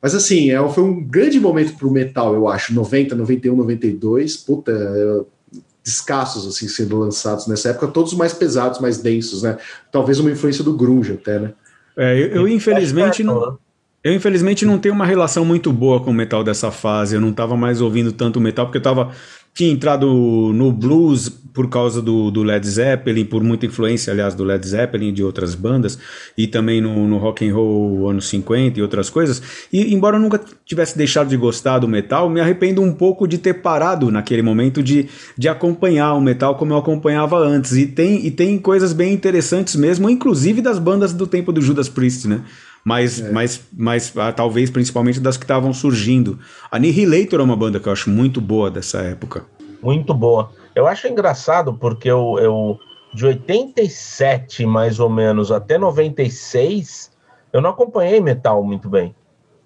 Mas 0.00 0.14
assim, 0.14 0.52
é, 0.52 0.68
foi 0.68 0.84
um 0.84 1.02
grande 1.02 1.40
momento 1.40 1.76
pro 1.76 1.90
metal, 1.90 2.32
eu 2.32 2.46
acho. 2.46 2.72
90, 2.72 3.16
91, 3.16 3.56
92. 3.56 4.36
Puta, 4.36 4.70
é, 4.72 5.58
descassos 5.82 6.46
assim 6.46 6.68
sendo 6.68 6.96
lançados 6.98 7.48
nessa 7.48 7.70
época, 7.70 7.88
todos 7.88 8.14
mais 8.14 8.32
pesados, 8.32 8.78
mais 8.78 8.98
densos, 8.98 9.42
né? 9.42 9.56
Talvez 9.90 10.20
uma 10.20 10.30
influência 10.30 10.62
do 10.62 10.74
grunge 10.74 11.12
até, 11.14 11.40
né? 11.40 11.52
É, 11.98 12.16
eu, 12.16 12.28
eu 12.28 12.48
infelizmente 12.48 13.24
não. 13.24 13.58
Eu 14.04 14.14
infelizmente 14.14 14.64
não 14.64 14.78
tenho 14.78 14.94
uma 14.94 15.04
relação 15.04 15.44
muito 15.44 15.72
boa 15.72 16.00
com 16.00 16.12
o 16.12 16.14
metal 16.14 16.44
dessa 16.44 16.70
fase. 16.70 17.16
Eu 17.16 17.20
não 17.20 17.30
estava 17.30 17.56
mais 17.56 17.80
ouvindo 17.80 18.12
tanto 18.12 18.40
metal 18.40 18.66
porque 18.66 18.78
eu 18.78 18.82
tava 18.82 19.10
tinha 19.58 19.72
entrado 19.72 20.06
no 20.54 20.70
blues 20.70 21.28
por 21.28 21.68
causa 21.68 22.00
do, 22.00 22.30
do, 22.30 22.44
Led 22.44 22.64
Zeppelin, 22.64 23.24
por 23.24 23.42
muita 23.42 23.66
influência, 23.66 24.12
aliás, 24.12 24.32
do 24.32 24.44
Led 24.44 24.64
Zeppelin 24.64 25.08
e 25.08 25.12
de 25.12 25.24
outras 25.24 25.56
bandas, 25.56 25.98
e 26.36 26.46
também 26.46 26.80
no, 26.80 27.08
no 27.08 27.18
rock 27.18 27.44
and 27.44 27.52
roll 27.52 28.08
anos 28.08 28.28
50 28.28 28.78
e 28.78 28.82
outras 28.82 29.10
coisas. 29.10 29.42
E 29.72 29.92
embora 29.92 30.16
eu 30.16 30.20
nunca 30.20 30.40
tivesse 30.64 30.96
deixado 30.96 31.28
de 31.28 31.36
gostar 31.36 31.80
do 31.80 31.88
metal, 31.88 32.30
me 32.30 32.40
arrependo 32.40 32.80
um 32.80 32.92
pouco 32.92 33.26
de 33.26 33.36
ter 33.36 33.54
parado 33.54 34.12
naquele 34.12 34.42
momento 34.42 34.80
de, 34.80 35.08
de 35.36 35.48
acompanhar 35.48 36.14
o 36.14 36.20
metal 36.20 36.54
como 36.54 36.72
eu 36.72 36.76
acompanhava 36.76 37.38
antes. 37.38 37.72
E 37.72 37.84
tem, 37.84 38.24
e 38.24 38.30
tem 38.30 38.56
coisas 38.60 38.92
bem 38.92 39.12
interessantes 39.12 39.74
mesmo, 39.74 40.08
inclusive 40.08 40.62
das 40.62 40.78
bandas 40.78 41.12
do 41.12 41.26
tempo 41.26 41.50
do 41.50 41.60
Judas 41.60 41.88
Priest, 41.88 42.28
né? 42.28 42.42
Mas, 42.88 43.20
é. 43.20 43.30
mas, 43.30 43.60
mas 43.70 44.16
ah, 44.16 44.32
talvez 44.32 44.70
principalmente 44.70 45.20
das 45.20 45.36
que 45.36 45.44
estavam 45.44 45.74
surgindo. 45.74 46.38
A 46.70 46.76
Annihilator 46.76 47.38
é 47.38 47.42
uma 47.42 47.54
banda 47.54 47.78
que 47.78 47.86
eu 47.86 47.92
acho 47.92 48.08
muito 48.08 48.40
boa 48.40 48.70
dessa 48.70 49.00
época. 49.00 49.44
Muito 49.82 50.14
boa. 50.14 50.50
Eu 50.74 50.86
acho 50.86 51.06
engraçado 51.06 51.74
porque 51.74 52.10
eu, 52.10 52.38
eu 52.40 52.78
de 53.12 53.26
87 53.26 54.64
mais 54.64 54.98
ou 54.98 55.10
menos 55.10 55.52
até 55.52 55.76
96, 55.76 57.10
eu 57.52 57.60
não 57.60 57.70
acompanhei 57.70 58.22
metal 58.22 58.64
muito 58.64 58.88
bem. 58.88 59.14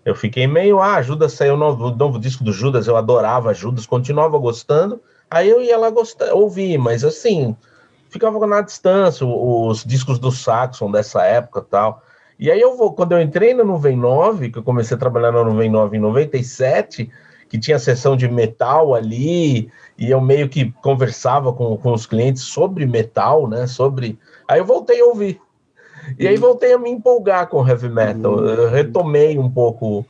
Eu 0.04 0.16
fiquei 0.16 0.48
meio, 0.48 0.80
ah, 0.80 1.00
Judas 1.00 1.34
saiu 1.34 1.54
o 1.54 1.56
novo, 1.56 1.92
novo 1.92 2.18
disco 2.18 2.42
do 2.42 2.52
Judas, 2.52 2.88
eu 2.88 2.96
adorava 2.96 3.54
Judas, 3.54 3.86
continuava 3.86 4.36
gostando. 4.36 5.00
Aí 5.30 5.48
eu 5.48 5.62
ia 5.62 5.78
lá 5.78 5.90
gostar, 5.90 6.34
ouvir, 6.34 6.76
mas 6.76 7.04
assim, 7.04 7.54
ficava 8.10 8.44
na 8.48 8.62
distância, 8.62 9.24
os 9.24 9.84
discos 9.84 10.18
do 10.18 10.32
Saxon 10.32 10.90
dessa 10.90 11.22
época 11.22 11.64
tal. 11.70 12.02
E 12.38 12.50
aí 12.50 12.60
eu 12.60 12.76
vou, 12.76 12.92
quando 12.92 13.12
eu 13.12 13.20
entrei 13.20 13.54
na 13.54 13.64
Nuvem 13.64 13.96
9, 13.96 14.50
que 14.50 14.58
eu 14.58 14.62
comecei 14.62 14.96
a 14.96 15.00
trabalhar 15.00 15.32
na 15.32 15.44
Nuvem 15.44 15.70
9 15.70 15.96
em 15.96 16.00
97, 16.00 17.10
que 17.48 17.58
tinha 17.58 17.78
sessão 17.78 18.16
de 18.16 18.28
metal 18.28 18.94
ali, 18.94 19.70
e 19.98 20.10
eu 20.10 20.20
meio 20.20 20.48
que 20.48 20.72
conversava 20.82 21.52
com, 21.52 21.76
com 21.76 21.92
os 21.92 22.06
clientes 22.06 22.42
sobre 22.42 22.86
metal, 22.86 23.48
né? 23.48 23.66
Sobre. 23.66 24.18
Aí 24.48 24.58
eu 24.58 24.64
voltei 24.64 25.00
a 25.00 25.04
ouvir. 25.04 25.38
E 26.18 26.26
aí 26.26 26.36
voltei 26.36 26.72
a 26.72 26.78
me 26.78 26.90
empolgar 26.90 27.46
com 27.48 27.66
heavy 27.66 27.88
metal. 27.88 28.36
Uhum. 28.36 28.46
Eu 28.46 28.70
retomei 28.70 29.38
um 29.38 29.50
pouco. 29.50 30.04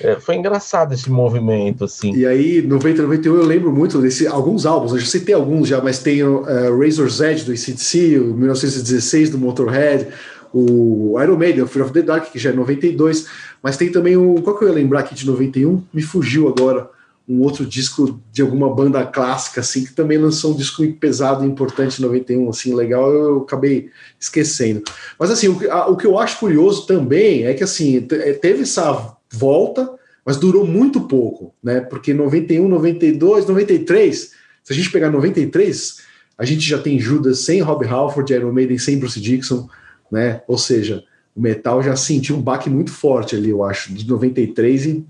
É, 0.00 0.16
foi 0.16 0.36
engraçado 0.36 0.92
esse 0.92 1.10
movimento, 1.10 1.84
assim. 1.84 2.14
E 2.14 2.26
aí, 2.26 2.62
90, 2.62 3.02
91, 3.02 3.34
eu 3.34 3.44
lembro 3.44 3.72
muito 3.72 4.00
desse 4.00 4.28
alguns 4.28 4.64
álbuns, 4.64 4.92
eu 4.92 4.98
já 4.98 5.06
citei 5.06 5.34
alguns 5.34 5.66
já, 5.66 5.80
mas 5.80 5.98
tem 5.98 6.22
o 6.22 6.42
uh, 6.42 6.78
Razor's 6.78 7.20
Edge 7.20 7.44
do 7.44 7.52
ICDC, 7.52 8.18
o 8.18 8.34
1916 8.34 9.30
do 9.30 9.38
Motorhead, 9.38 10.06
o 10.52 11.20
Iron 11.22 11.36
Maiden, 11.36 11.62
o 11.62 11.66
Fear 11.66 11.84
of 11.86 11.92
the 11.92 12.02
Dark, 12.02 12.30
que 12.30 12.38
já 12.38 12.50
é 12.50 12.52
92, 12.52 13.26
mas 13.62 13.76
tem 13.76 13.90
também 13.90 14.16
o. 14.16 14.36
Qual 14.42 14.58
que 14.58 14.64
eu 14.64 14.68
ia 14.68 14.74
lembrar 14.74 15.00
aqui 15.00 15.14
de 15.14 15.26
91? 15.26 15.82
Me 15.92 16.02
fugiu 16.02 16.48
agora. 16.48 16.90
Um 17.28 17.42
outro 17.42 17.66
disco 17.66 18.18
de 18.32 18.40
alguma 18.40 18.74
banda 18.74 19.04
clássica, 19.04 19.60
assim, 19.60 19.84
que 19.84 19.92
também 19.92 20.16
lançou 20.16 20.54
um 20.54 20.56
disco 20.56 20.82
pesado 20.94 21.44
e 21.44 21.46
importante 21.46 21.98
em 21.98 22.06
91, 22.06 22.48
assim, 22.48 22.74
legal, 22.74 23.12
eu 23.12 23.38
acabei 23.42 23.90
esquecendo. 24.18 24.82
Mas, 25.18 25.30
assim, 25.30 25.48
o, 25.48 25.70
a, 25.70 25.88
o 25.88 25.96
que 25.96 26.06
eu 26.06 26.18
acho 26.18 26.38
curioso 26.38 26.86
também 26.86 27.44
é 27.44 27.52
que, 27.52 27.62
assim, 27.62 27.98
é, 27.98 28.32
teve 28.32 28.62
essa 28.62 29.14
volta, 29.30 29.92
mas 30.24 30.38
durou 30.38 30.66
muito 30.66 31.02
pouco, 31.02 31.54
né? 31.62 31.80
Porque 31.80 32.14
91, 32.14 32.66
92, 32.66 33.46
93, 33.46 34.32
se 34.64 34.72
a 34.72 34.74
gente 34.74 34.90
pegar 34.90 35.10
93, 35.10 35.98
a 36.38 36.44
gente 36.44 36.66
já 36.66 36.78
tem 36.78 36.98
Judas 36.98 37.40
sem 37.40 37.60
Rob 37.60 37.84
Halford, 37.86 38.32
Iron 38.32 38.52
Maiden 38.52 38.78
sem 38.78 38.98
Bruce 38.98 39.20
Dixon, 39.20 39.68
né? 40.10 40.42
Ou 40.46 40.58
seja, 40.58 41.04
o 41.34 41.40
metal 41.40 41.82
já 41.82 41.94
sentiu 41.96 42.36
um 42.36 42.42
baque 42.42 42.68
muito 42.68 42.90
forte 42.90 43.36
ali, 43.36 43.50
eu 43.50 43.62
acho, 43.62 43.92
de 43.92 44.06
93 44.06 44.86
e 44.86 45.06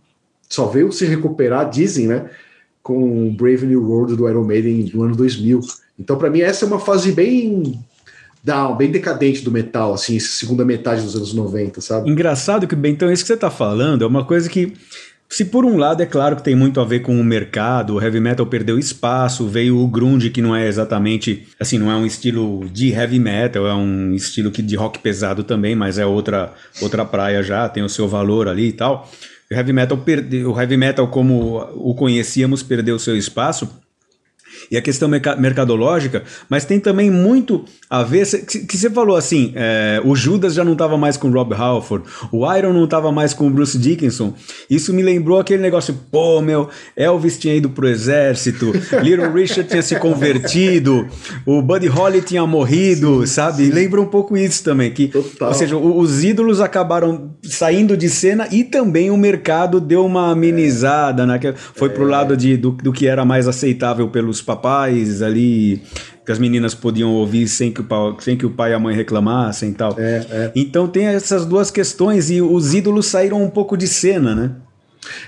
só 0.48 0.66
veio 0.66 0.90
se 0.92 1.04
recuperar, 1.04 1.68
dizem, 1.68 2.06
né? 2.06 2.30
Com 2.82 3.34
Brave 3.34 3.66
New 3.66 3.82
World 3.82 4.16
do 4.16 4.28
Iron 4.28 4.44
Maiden 4.44 4.90
no 4.94 5.02
ano 5.02 5.16
2000. 5.16 5.60
Então, 5.98 6.16
para 6.16 6.30
mim, 6.30 6.40
essa 6.40 6.64
é 6.64 6.68
uma 6.68 6.78
fase 6.78 7.12
bem 7.12 7.78
down, 8.42 8.76
bem 8.76 8.90
decadente 8.90 9.42
do 9.42 9.50
metal, 9.50 9.92
assim, 9.92 10.18
segunda 10.18 10.64
metade 10.64 11.02
dos 11.02 11.14
anos 11.14 11.34
90, 11.34 11.80
sabe? 11.80 12.10
Engraçado 12.10 12.66
que, 12.66 12.76
bem, 12.76 12.92
então, 12.92 13.12
isso 13.12 13.22
que 13.22 13.28
você 13.28 13.36
tá 13.36 13.50
falando 13.50 14.04
é 14.04 14.06
uma 14.06 14.24
coisa 14.24 14.48
que 14.48 14.72
se 15.28 15.44
por 15.44 15.64
um 15.64 15.76
lado 15.76 16.02
é 16.02 16.06
claro 16.06 16.36
que 16.36 16.42
tem 16.42 16.55
muito 16.55 16.80
a 16.80 16.84
ver 16.84 17.00
com 17.00 17.20
o 17.20 17.22
mercado, 17.22 17.94
o 17.94 18.02
heavy 18.02 18.18
metal 18.18 18.46
perdeu 18.46 18.78
espaço, 18.78 19.46
veio 19.46 19.78
o 19.78 19.86
grunge 19.86 20.30
que 20.30 20.40
não 20.40 20.56
é 20.56 20.66
exatamente, 20.66 21.46
assim, 21.60 21.78
não 21.78 21.90
é 21.90 21.96
um 21.96 22.06
estilo 22.06 22.66
de 22.72 22.90
heavy 22.90 23.18
metal, 23.18 23.66
é 23.66 23.74
um 23.74 24.14
estilo 24.14 24.50
que 24.50 24.62
de 24.62 24.74
rock 24.74 24.98
pesado 25.00 25.44
também, 25.44 25.74
mas 25.74 25.98
é 25.98 26.06
outra 26.06 26.55
outra 26.80 27.05
praia 27.05 27.42
já, 27.42 27.68
tem 27.68 27.82
o 27.82 27.88
seu 27.88 28.09
valor 28.09 28.48
ali 28.48 28.68
e 28.68 28.72
tal. 28.72 29.10
O 29.50 29.55
heavy 29.55 29.72
metal 29.72 29.98
perdeu, 29.98 30.52
o 30.52 30.60
heavy 30.60 30.76
metal 30.76 31.09
como 31.09 31.60
o 31.74 31.94
conhecíamos 31.94 32.62
perdeu 32.62 32.98
seu 32.98 33.16
espaço 33.16 33.68
e 34.70 34.77
a 34.77 34.82
questão 34.82 35.09
mercadológica, 35.09 36.23
mas 36.49 36.65
tem 36.65 36.78
também 36.78 37.11
muito 37.11 37.65
a 37.89 38.03
ver. 38.03 38.27
Que 38.47 38.77
você 38.77 38.90
falou 38.90 39.16
assim: 39.16 39.53
é, 39.55 40.01
o 40.05 40.15
Judas 40.15 40.55
já 40.55 40.65
não 40.65 40.73
estava 40.73 40.97
mais 40.97 41.16
com 41.16 41.28
o 41.28 41.32
Rob 41.32 41.55
Halford, 41.55 42.05
o 42.31 42.53
Iron 42.55 42.73
não 42.73 42.85
estava 42.85 43.11
mais 43.11 43.32
com 43.32 43.47
o 43.47 43.51
Bruce 43.51 43.78
Dickinson. 43.78 44.35
Isso 44.69 44.93
me 44.93 45.03
lembrou 45.03 45.40
aquele 45.40 45.62
negócio: 45.62 45.99
pô, 46.11 46.40
meu, 46.43 46.69
Elvis 46.97 47.39
tinha 47.39 47.55
ido 47.55 47.70
pro 47.70 47.89
exército, 47.89 48.73
Little 49.03 49.32
Richard 49.32 49.69
tinha 49.69 49.82
se 49.82 49.97
convertido, 49.97 51.07
o 51.47 51.62
Buddy 51.62 51.86
Holly 51.86 52.20
tinha 52.20 52.47
morrido, 52.47 53.20
sim, 53.20 53.35
sabe? 53.35 53.66
Sim. 53.66 53.73
Lembra 53.73 54.01
um 54.01 54.07
pouco 54.07 54.36
isso 54.36 54.62
também. 54.62 54.90
Que, 54.90 55.09
Total. 55.09 55.49
Ou 55.49 55.55
seja, 55.55 55.77
os 55.77 56.23
ídolos 56.23 56.61
acabaram 56.61 57.35
saindo 57.43 57.97
de 57.97 58.09
cena 58.09 58.47
e 58.51 58.65
também 58.65 59.11
o 59.11 59.16
mercado 59.16 59.81
deu 59.81 60.05
uma 60.05 60.31
amenizada, 60.31 61.24
né? 61.24 61.39
Foi 61.74 61.89
é. 61.89 61.93
pro 61.93 62.05
lado 62.05 62.36
de, 62.36 62.57
do, 62.57 62.73
do 62.73 62.93
que 62.93 63.07
era 63.07 63.24
mais 63.24 63.49
aceitável 63.49 64.09
pelos 64.09 64.43
papéis 64.43 64.57
papais 64.59 65.22
ali 65.22 65.82
que 66.24 66.32
as 66.32 66.39
meninas 66.39 66.74
podiam 66.74 67.14
ouvir 67.14 67.48
sem 67.48 67.72
que 67.72 67.80
o 67.80 67.85
pai, 67.85 68.16
sem 68.18 68.36
que 68.36 68.44
o 68.44 68.51
pai 68.51 68.72
e 68.72 68.74
a 68.74 68.78
mãe 68.78 68.94
reclamassem 68.94 69.70
e 69.70 69.74
tal. 69.74 69.94
É, 69.98 70.26
é. 70.30 70.52
Então 70.55 70.86
tem 70.86 71.06
essas 71.06 71.47
duas 71.47 71.70
questões 71.70 72.30
e 72.30 72.43
os 72.43 72.74
ídolos 72.74 73.06
saíram 73.06 73.43
um 73.43 73.48
pouco 73.48 73.76
de 73.76 73.89
cena, 73.89 74.35
né? 74.35 74.51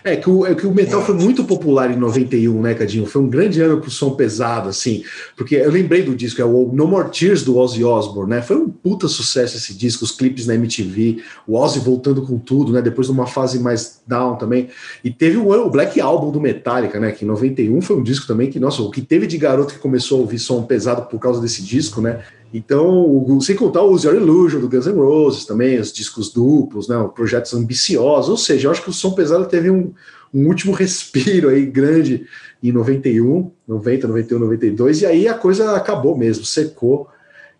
É 0.02 0.16
que, 0.16 0.28
o, 0.28 0.46
é 0.46 0.54
que 0.54 0.66
o 0.66 0.74
metal 0.74 1.04
foi 1.04 1.14
muito 1.14 1.44
popular 1.44 1.90
em 1.90 1.96
91, 1.96 2.60
né, 2.60 2.74
Cadinho? 2.74 3.06
Foi 3.06 3.22
um 3.22 3.28
grande 3.28 3.60
ano 3.60 3.80
pro 3.80 3.90
som 3.90 4.10
pesado, 4.10 4.68
assim. 4.68 5.04
Porque 5.36 5.54
eu 5.54 5.70
lembrei 5.70 6.02
do 6.02 6.14
disco, 6.14 6.40
é 6.40 6.44
o 6.44 6.70
No 6.72 6.86
More 6.86 7.10
Tears 7.10 7.42
do 7.42 7.56
Ozzy 7.56 7.84
Osbourne, 7.84 8.30
né? 8.30 8.42
Foi 8.42 8.56
um 8.56 8.68
puta 8.68 9.08
sucesso 9.08 9.56
esse 9.56 9.74
disco, 9.74 10.04
os 10.04 10.12
clipes 10.12 10.46
na 10.46 10.54
MTV, 10.54 11.22
o 11.46 11.56
Ozzy 11.56 11.78
voltando 11.78 12.22
com 12.22 12.38
tudo, 12.38 12.72
né? 12.72 12.82
Depois 12.82 13.06
de 13.06 13.12
uma 13.12 13.26
fase 13.26 13.58
mais 13.58 14.00
down 14.06 14.36
também. 14.36 14.68
E 15.04 15.10
teve 15.10 15.36
o, 15.36 15.50
o 15.50 15.70
Black 15.70 16.00
Album 16.00 16.30
do 16.30 16.40
Metallica, 16.40 16.98
né? 16.98 17.12
Que 17.12 17.24
em 17.24 17.28
91 17.28 17.80
foi 17.80 17.96
um 17.96 18.02
disco 18.02 18.26
também 18.26 18.50
que, 18.50 18.58
nossa, 18.58 18.82
o 18.82 18.90
que 18.90 19.00
teve 19.00 19.26
de 19.26 19.38
garoto 19.38 19.74
que 19.74 19.80
começou 19.80 20.18
a 20.18 20.20
ouvir 20.22 20.38
som 20.38 20.62
pesado 20.62 21.02
por 21.02 21.18
causa 21.18 21.40
desse 21.40 21.62
disco, 21.62 22.00
né? 22.00 22.20
Então, 22.52 23.38
sem 23.40 23.54
contar 23.54 23.82
o 23.82 23.92
Use 23.92 24.06
Your 24.06 24.16
Illusion 24.16 24.60
do 24.60 24.68
Guns 24.68 24.86
N' 24.86 24.96
Roses 24.96 25.44
também, 25.44 25.78
os 25.78 25.92
discos 25.92 26.32
duplos, 26.32 26.88
né, 26.88 26.96
projetos 27.14 27.54
ambiciosos, 27.54 28.28
ou 28.28 28.36
seja, 28.36 28.66
eu 28.66 28.72
acho 28.72 28.82
que 28.82 28.90
o 28.90 28.92
Som 28.92 29.12
Pesado 29.12 29.46
teve 29.46 29.70
um, 29.70 29.92
um 30.34 30.48
último 30.48 30.72
respiro 30.74 31.48
aí 31.48 31.64
grande 31.64 32.26
em 32.62 32.72
91, 32.72 33.50
90, 33.66 34.08
91, 34.08 34.38
92, 34.40 35.02
e 35.02 35.06
aí 35.06 35.28
a 35.28 35.34
coisa 35.34 35.76
acabou 35.76 36.16
mesmo, 36.16 36.44
secou, 36.44 37.08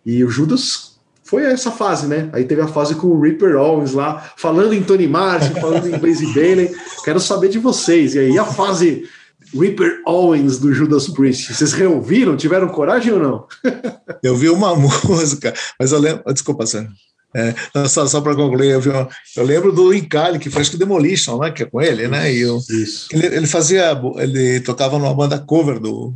e 0.05 0.23
o 0.23 0.29
Judas 0.29 0.91
foi 1.23 1.45
essa 1.45 1.71
fase, 1.71 2.07
né? 2.07 2.29
Aí 2.33 2.43
teve 2.43 2.61
a 2.61 2.67
fase 2.67 2.93
com 2.95 3.07
o 3.07 3.21
Ripper 3.21 3.55
Owens 3.55 3.93
lá, 3.93 4.33
falando 4.35 4.73
em 4.73 4.83
Tony 4.83 5.07
Martin, 5.07 5.53
falando 5.61 5.87
em 5.87 5.97
Blaze 5.97 6.25
Bailey, 6.33 6.75
quero 7.05 7.21
saber 7.21 7.47
de 7.47 7.57
vocês, 7.57 8.15
e 8.15 8.19
aí 8.19 8.37
a 8.37 8.43
fase 8.43 9.07
Ripper 9.53 10.01
Owens 10.05 10.57
do 10.57 10.73
Judas 10.73 11.07
Priest. 11.07 11.53
Vocês 11.53 11.73
reouviram? 11.73 12.37
Tiveram 12.37 12.69
coragem 12.69 13.13
ou 13.13 13.19
não? 13.19 13.47
eu 14.23 14.35
vi 14.35 14.49
uma 14.49 14.75
música, 15.05 15.53
mas 15.79 15.91
eu 15.91 15.99
lembro. 15.99 16.23
Desculpa, 16.33 16.65
Sérgio. 16.65 16.91
É, 17.33 17.55
só, 17.87 18.05
só 18.07 18.19
para 18.19 18.35
concluir, 18.35 18.71
eu, 18.71 18.81
vi 18.81 18.89
uma, 18.89 19.07
eu, 19.37 19.45
lembro 19.45 19.71
do 19.71 19.93
Encalhe, 19.93 20.37
que 20.37 20.49
faz 20.49 20.67
que 20.67 20.75
Demolition, 20.75 21.37
né? 21.39 21.49
Que 21.49 21.63
é 21.63 21.65
com 21.65 21.81
ele, 21.81 22.07
né? 22.07 22.31
E 22.31 22.41
eu, 22.41 22.57
Isso. 22.57 23.07
Ele, 23.11 23.25
ele, 23.25 23.47
fazia, 23.47 23.97
ele 24.17 24.59
tocava 24.59 24.99
numa 24.99 25.13
banda 25.13 25.39
cover 25.39 25.79
do, 25.79 26.13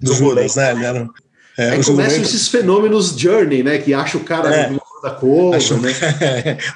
do 0.00 0.12
Judas, 0.12 0.56
né? 0.56 0.72
Ele 0.72 0.84
era, 0.84 1.08
é, 1.56 1.70
Aí 1.70 1.84
começam 1.84 2.22
esses 2.22 2.48
fenômenos 2.48 3.10
Journey, 3.16 3.62
né? 3.62 3.78
Que 3.78 3.94
acha 3.94 4.16
o 4.16 4.24
cara 4.24 4.52
é, 4.52 4.72
da 5.02 5.10
cover, 5.12 5.56
acho, 5.56 5.76
né? 5.76 5.92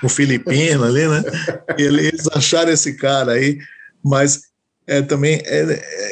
o 0.03 0.09
filipino 0.11 0.85
ali, 0.85 1.09
né? 1.09 1.25
E 1.77 1.83
eles 1.83 2.29
acharam 2.33 2.71
esse 2.71 2.95
cara 2.95 3.33
aí, 3.33 3.59
mas 4.05 4.43
é, 4.86 5.02
também 5.02 5.40
é, 5.44 5.62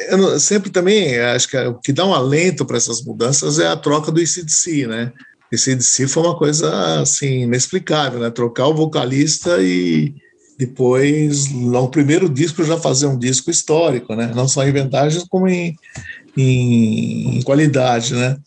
é 0.09 0.13
eu 0.13 0.39
sempre 0.39 0.69
também 0.69 1.19
acho 1.19 1.47
que 1.47 1.57
o 1.57 1.75
que 1.75 1.93
dá 1.93 2.05
um 2.05 2.13
alento 2.13 2.65
para 2.65 2.77
essas 2.77 3.03
mudanças 3.03 3.59
é 3.59 3.67
a 3.67 3.75
troca 3.75 4.11
do 4.11 4.21
ICDC, 4.21 4.87
né? 4.87 5.11
ICDC 5.51 6.07
foi 6.07 6.23
uma 6.23 6.37
coisa 6.37 7.01
assim 7.01 7.41
inexplicável, 7.41 8.19
né? 8.19 8.29
Trocar 8.31 8.67
o 8.67 8.73
vocalista 8.73 9.61
e 9.61 10.15
depois 10.57 11.51
no 11.51 11.89
primeiro 11.89 12.27
disco 12.27 12.63
já 12.63 12.77
fazer 12.77 13.05
um 13.05 13.17
disco 13.17 13.51
histórico, 13.51 14.15
né? 14.15 14.31
Não 14.35 14.47
só 14.47 14.65
em 14.65 14.73
vantagens 14.73 15.23
como 15.29 15.47
em, 15.47 15.75
em, 16.35 17.37
em 17.37 17.41
qualidade, 17.43 18.13
né? 18.13 18.37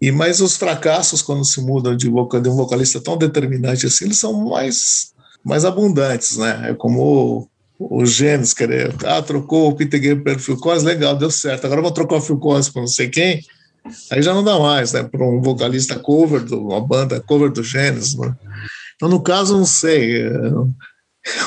E 0.00 0.10
mais 0.12 0.40
os 0.40 0.56
fracassos 0.56 1.22
quando 1.22 1.44
se 1.44 1.60
mudam 1.60 1.96
de, 1.96 2.08
vocal, 2.08 2.40
de 2.40 2.48
um 2.48 2.56
vocalista 2.56 3.00
tão 3.00 3.16
determinante 3.16 3.86
assim, 3.86 4.06
eles 4.06 4.18
são 4.18 4.32
mais 4.48 5.12
mais 5.44 5.64
abundantes, 5.64 6.36
né? 6.36 6.70
É 6.70 6.74
como 6.74 7.48
os 7.78 8.10
genes, 8.10 8.52
querer, 8.52 8.92
ah, 9.04 9.22
trocou 9.22 9.68
o 9.68 9.74
Peter 9.74 10.00
Gabriel 10.00 10.24
pelo 10.24 10.38
Phil 10.40 10.56
Collins, 10.58 10.82
legal, 10.82 11.16
deu 11.16 11.30
certo. 11.30 11.64
Agora 11.64 11.80
vou 11.80 11.92
trocar 11.92 12.16
o 12.16 12.20
Phil 12.20 12.38
Collins 12.38 12.68
com 12.68 12.80
não 12.80 12.86
sei 12.88 13.08
quem, 13.08 13.40
aí 14.10 14.20
já 14.20 14.34
não 14.34 14.42
dá 14.42 14.58
mais, 14.58 14.92
né? 14.92 15.04
Para 15.04 15.24
um 15.24 15.40
vocalista 15.40 15.96
cover, 15.98 16.44
de 16.44 16.54
uma 16.54 16.80
banda 16.80 17.20
cover 17.20 17.50
do 17.50 17.62
Gênesis. 17.62 18.16
Né? 18.16 18.34
Então, 18.96 19.08
no 19.08 19.22
caso, 19.22 19.56
não 19.56 19.66
sei. 19.66 20.24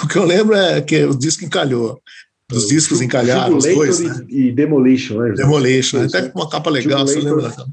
O 0.03 0.07
que 0.07 0.15
eu 0.15 0.25
lembro 0.25 0.53
é 0.53 0.79
que 0.79 1.03
o 1.05 1.17
disco 1.17 1.43
encalhou. 1.43 1.99
Os 2.51 2.67
discos 2.67 3.01
encalharam, 3.01 3.57
os 3.57 3.63
dois. 3.63 3.99
Né? 3.99 4.25
E 4.29 4.51
Demolition, 4.51 5.17
né? 5.21 5.31
Demolition, 5.31 6.03
até 6.03 6.29
com 6.29 6.39
uma 6.39 6.47
capa 6.47 6.69
legal, 6.69 7.07
você 7.07 7.19
lembra 7.19 7.43
da 7.43 7.49
capa? 7.49 7.69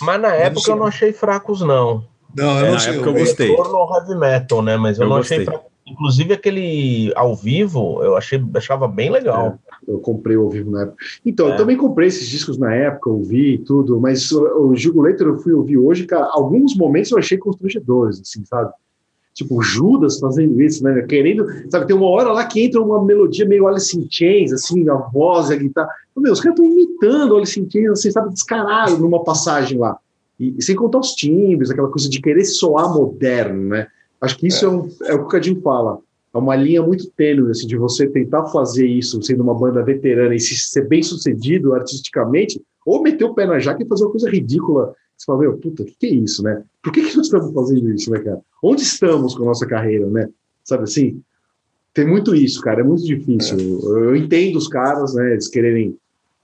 Mas 0.00 0.20
na 0.20 0.34
época 0.34 0.70
eu 0.70 0.76
não 0.76 0.86
achei 0.86 1.12
fracos, 1.12 1.60
não. 1.60 2.04
Não, 2.36 2.58
eu 2.58 2.66
é, 2.66 2.68
não 2.70 2.76
achei. 2.76 2.96
eu 2.96 3.12
gostei. 3.12 3.48
no 3.56 3.94
heavy 3.94 4.18
metal, 4.18 4.62
né? 4.62 4.76
Mas 4.76 4.98
eu, 4.98 5.04
eu 5.04 5.10
não 5.10 5.18
gostei. 5.18 5.38
achei 5.38 5.46
fracos. 5.46 5.73
Inclusive 5.86 6.32
aquele 6.32 7.12
ao 7.14 7.36
vivo, 7.36 8.02
eu 8.02 8.16
achei, 8.16 8.42
achava 8.54 8.88
bem 8.88 9.10
legal. 9.10 9.58
É, 9.86 9.90
eu 9.90 9.98
comprei 9.98 10.34
ao 10.34 10.48
vivo 10.48 10.70
na 10.70 10.82
época. 10.82 10.96
Então, 11.24 11.48
é. 11.48 11.52
eu 11.52 11.56
também 11.56 11.76
comprei 11.76 12.08
esses 12.08 12.26
discos 12.26 12.56
na 12.56 12.74
época, 12.74 13.10
ouvi 13.10 13.58
tudo, 13.58 14.00
mas 14.00 14.32
o, 14.32 14.72
o 14.72 15.02
Leiter 15.02 15.26
eu 15.26 15.38
fui 15.38 15.52
ouvir 15.52 15.76
hoje, 15.76 16.06
cara, 16.06 16.26
alguns 16.32 16.74
momentos 16.74 17.10
eu 17.10 17.18
achei 17.18 17.36
constrangedores, 17.36 18.18
assim, 18.18 18.44
sabe? 18.46 18.72
Tipo, 19.34 19.60
Judas 19.60 20.20
fazendo 20.20 20.58
isso, 20.62 20.82
né? 20.82 21.02
Querendo, 21.02 21.44
sabe, 21.68 21.86
tem 21.86 21.96
uma 21.96 22.08
hora 22.08 22.32
lá 22.32 22.46
que 22.46 22.64
entra 22.64 22.80
uma 22.80 23.04
melodia 23.04 23.44
meio 23.44 23.66
Alice 23.66 23.98
in 23.98 24.06
Chains, 24.08 24.52
assim, 24.52 24.88
a 24.88 24.94
voz 24.94 25.50
e 25.50 25.54
a 25.54 25.56
guitarra. 25.56 25.88
Meu, 26.16 26.32
os 26.32 26.40
caras 26.40 26.58
estão 26.58 26.72
imitando 26.72 27.36
Alice 27.36 27.60
in 27.60 27.68
Chains, 27.68 27.90
assim, 27.90 28.10
sabe, 28.10 28.32
descarado 28.32 28.96
numa 28.96 29.22
passagem 29.22 29.76
lá. 29.76 29.98
E, 30.38 30.54
e 30.56 30.62
sem 30.62 30.76
contar 30.76 31.00
os 31.00 31.12
timbres, 31.14 31.70
aquela 31.70 31.90
coisa 31.90 32.08
de 32.08 32.22
querer 32.22 32.44
soar 32.44 32.94
moderno, 32.94 33.68
né? 33.68 33.88
Acho 34.24 34.38
que 34.38 34.46
isso 34.46 34.64
é, 34.64 34.68
um, 34.68 34.88
é 35.04 35.14
o 35.14 35.18
que 35.18 35.24
o 35.24 35.28
Cadinho 35.28 35.60
fala. 35.60 35.98
É 36.32 36.38
uma 36.38 36.56
linha 36.56 36.82
muito 36.82 37.08
tênue 37.10 37.50
assim, 37.50 37.66
de 37.66 37.76
você 37.76 38.08
tentar 38.08 38.46
fazer 38.46 38.86
isso 38.86 39.22
sendo 39.22 39.42
uma 39.42 39.54
banda 39.54 39.82
veterana 39.82 40.34
e 40.34 40.40
se 40.40 40.56
ser 40.56 40.88
bem 40.88 41.02
sucedido 41.02 41.74
artisticamente, 41.74 42.60
ou 42.84 43.02
meter 43.02 43.24
o 43.24 43.34
pé 43.34 43.46
na 43.46 43.58
jaca 43.58 43.82
e 43.82 43.86
fazer 43.86 44.04
uma 44.04 44.10
coisa 44.10 44.30
ridícula. 44.30 44.94
Você 45.16 45.26
fala, 45.26 45.38
meu, 45.40 45.56
puta, 45.58 45.82
o 45.82 45.86
que, 45.86 45.94
que, 45.96 46.06
é 46.06 46.14
isso, 46.14 46.42
né? 46.42 46.64
Por 46.82 46.92
que, 46.92 47.02
que 47.02 47.16
nós 47.16 47.26
estamos 47.26 47.52
fazendo 47.52 47.88
isso, 47.92 48.10
né, 48.10 48.18
cara? 48.18 48.40
Onde 48.62 48.82
estamos 48.82 49.34
com 49.34 49.44
a 49.44 49.46
nossa 49.46 49.66
carreira, 49.66 50.06
né? 50.06 50.28
Sabe 50.64 50.84
assim? 50.84 51.20
Tem 51.92 52.06
muito 52.06 52.34
isso, 52.34 52.60
cara, 52.60 52.80
é 52.80 52.84
muito 52.84 53.04
difícil. 53.04 53.56
É. 53.56 54.08
Eu 54.08 54.16
entendo 54.16 54.56
os 54.56 54.66
caras, 54.66 55.14
né, 55.14 55.32
eles 55.32 55.46
quererem 55.46 55.96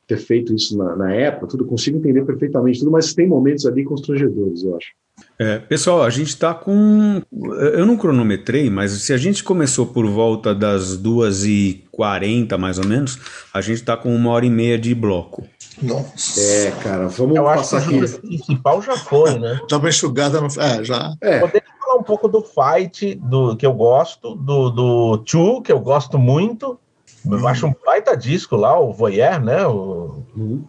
ter 0.07 0.19
feito 0.19 0.55
isso 0.55 0.77
na, 0.79 0.95
na 0.95 1.13
época, 1.13 1.49
tudo, 1.49 1.65
consigo 1.65 1.99
entender 1.99 2.25
perfeitamente 2.25 2.79
tudo, 2.79 2.91
mas 2.91 3.15
tem 3.15 3.27
momentos 3.27 3.67
ali 3.67 3.85
constrangedores, 3.85 4.63
eu 4.63 4.77
acho. 4.77 4.93
É, 5.41 5.59
pessoal, 5.59 6.03
a 6.03 6.11
gente 6.11 6.29
está 6.29 6.53
com. 6.53 7.23
Eu 7.33 7.87
não 7.87 7.97
cronometrei, 7.97 8.69
mas 8.69 8.93
se 8.93 9.11
a 9.11 9.17
gente 9.17 9.43
começou 9.43 9.87
por 9.87 10.07
volta 10.07 10.55
das 10.55 10.99
2h40, 10.99 12.59
mais 12.59 12.79
ou 12.79 12.85
menos, 12.85 13.19
a 13.55 13.63
gente 13.63 13.77
está 13.77 13.97
com 13.97 14.15
uma 14.15 14.33
hora 14.33 14.45
e 14.45 14.51
meia 14.51 14.79
de 14.79 14.95
bloco. 14.95 15.47
Nossa. 15.81 16.39
É, 16.39 16.71
cara, 16.83 17.09
vamos 17.09 17.35
Eu 17.35 17.45
passar 17.45 17.79
acho 17.79 17.89
que 17.89 17.99
aqui. 17.99 18.05
O 18.05 18.21
principal 18.21 18.83
já 18.83 18.99
foi, 18.99 19.39
né? 19.39 19.59
Dá 19.67 19.79
uma 19.79 19.89
enxugada 19.89 20.43
no. 20.43 20.49
É, 20.61 20.85
já. 20.85 21.15
É. 21.23 21.39
Poderia 21.39 21.69
falar 21.81 21.99
um 21.99 22.03
pouco 22.03 22.29
do 22.29 22.43
Fight, 22.43 23.15
do 23.15 23.57
que 23.57 23.65
eu 23.65 23.73
gosto, 23.73 24.35
do, 24.35 24.69
do 24.69 25.19
Two, 25.25 25.63
que 25.63 25.73
eu 25.73 25.81
gosto 25.81 26.19
muito. 26.19 26.79
Eu 27.25 27.39
hum. 27.39 27.49
acho 27.49 27.67
um 27.67 27.75
baita 27.87 28.15
disco 28.15 28.57
lá, 28.57 28.79
o 28.79 28.93
Voyeur, 28.93 29.43
né? 29.43 29.67
O... 29.67 30.23
Hum. 30.37 30.65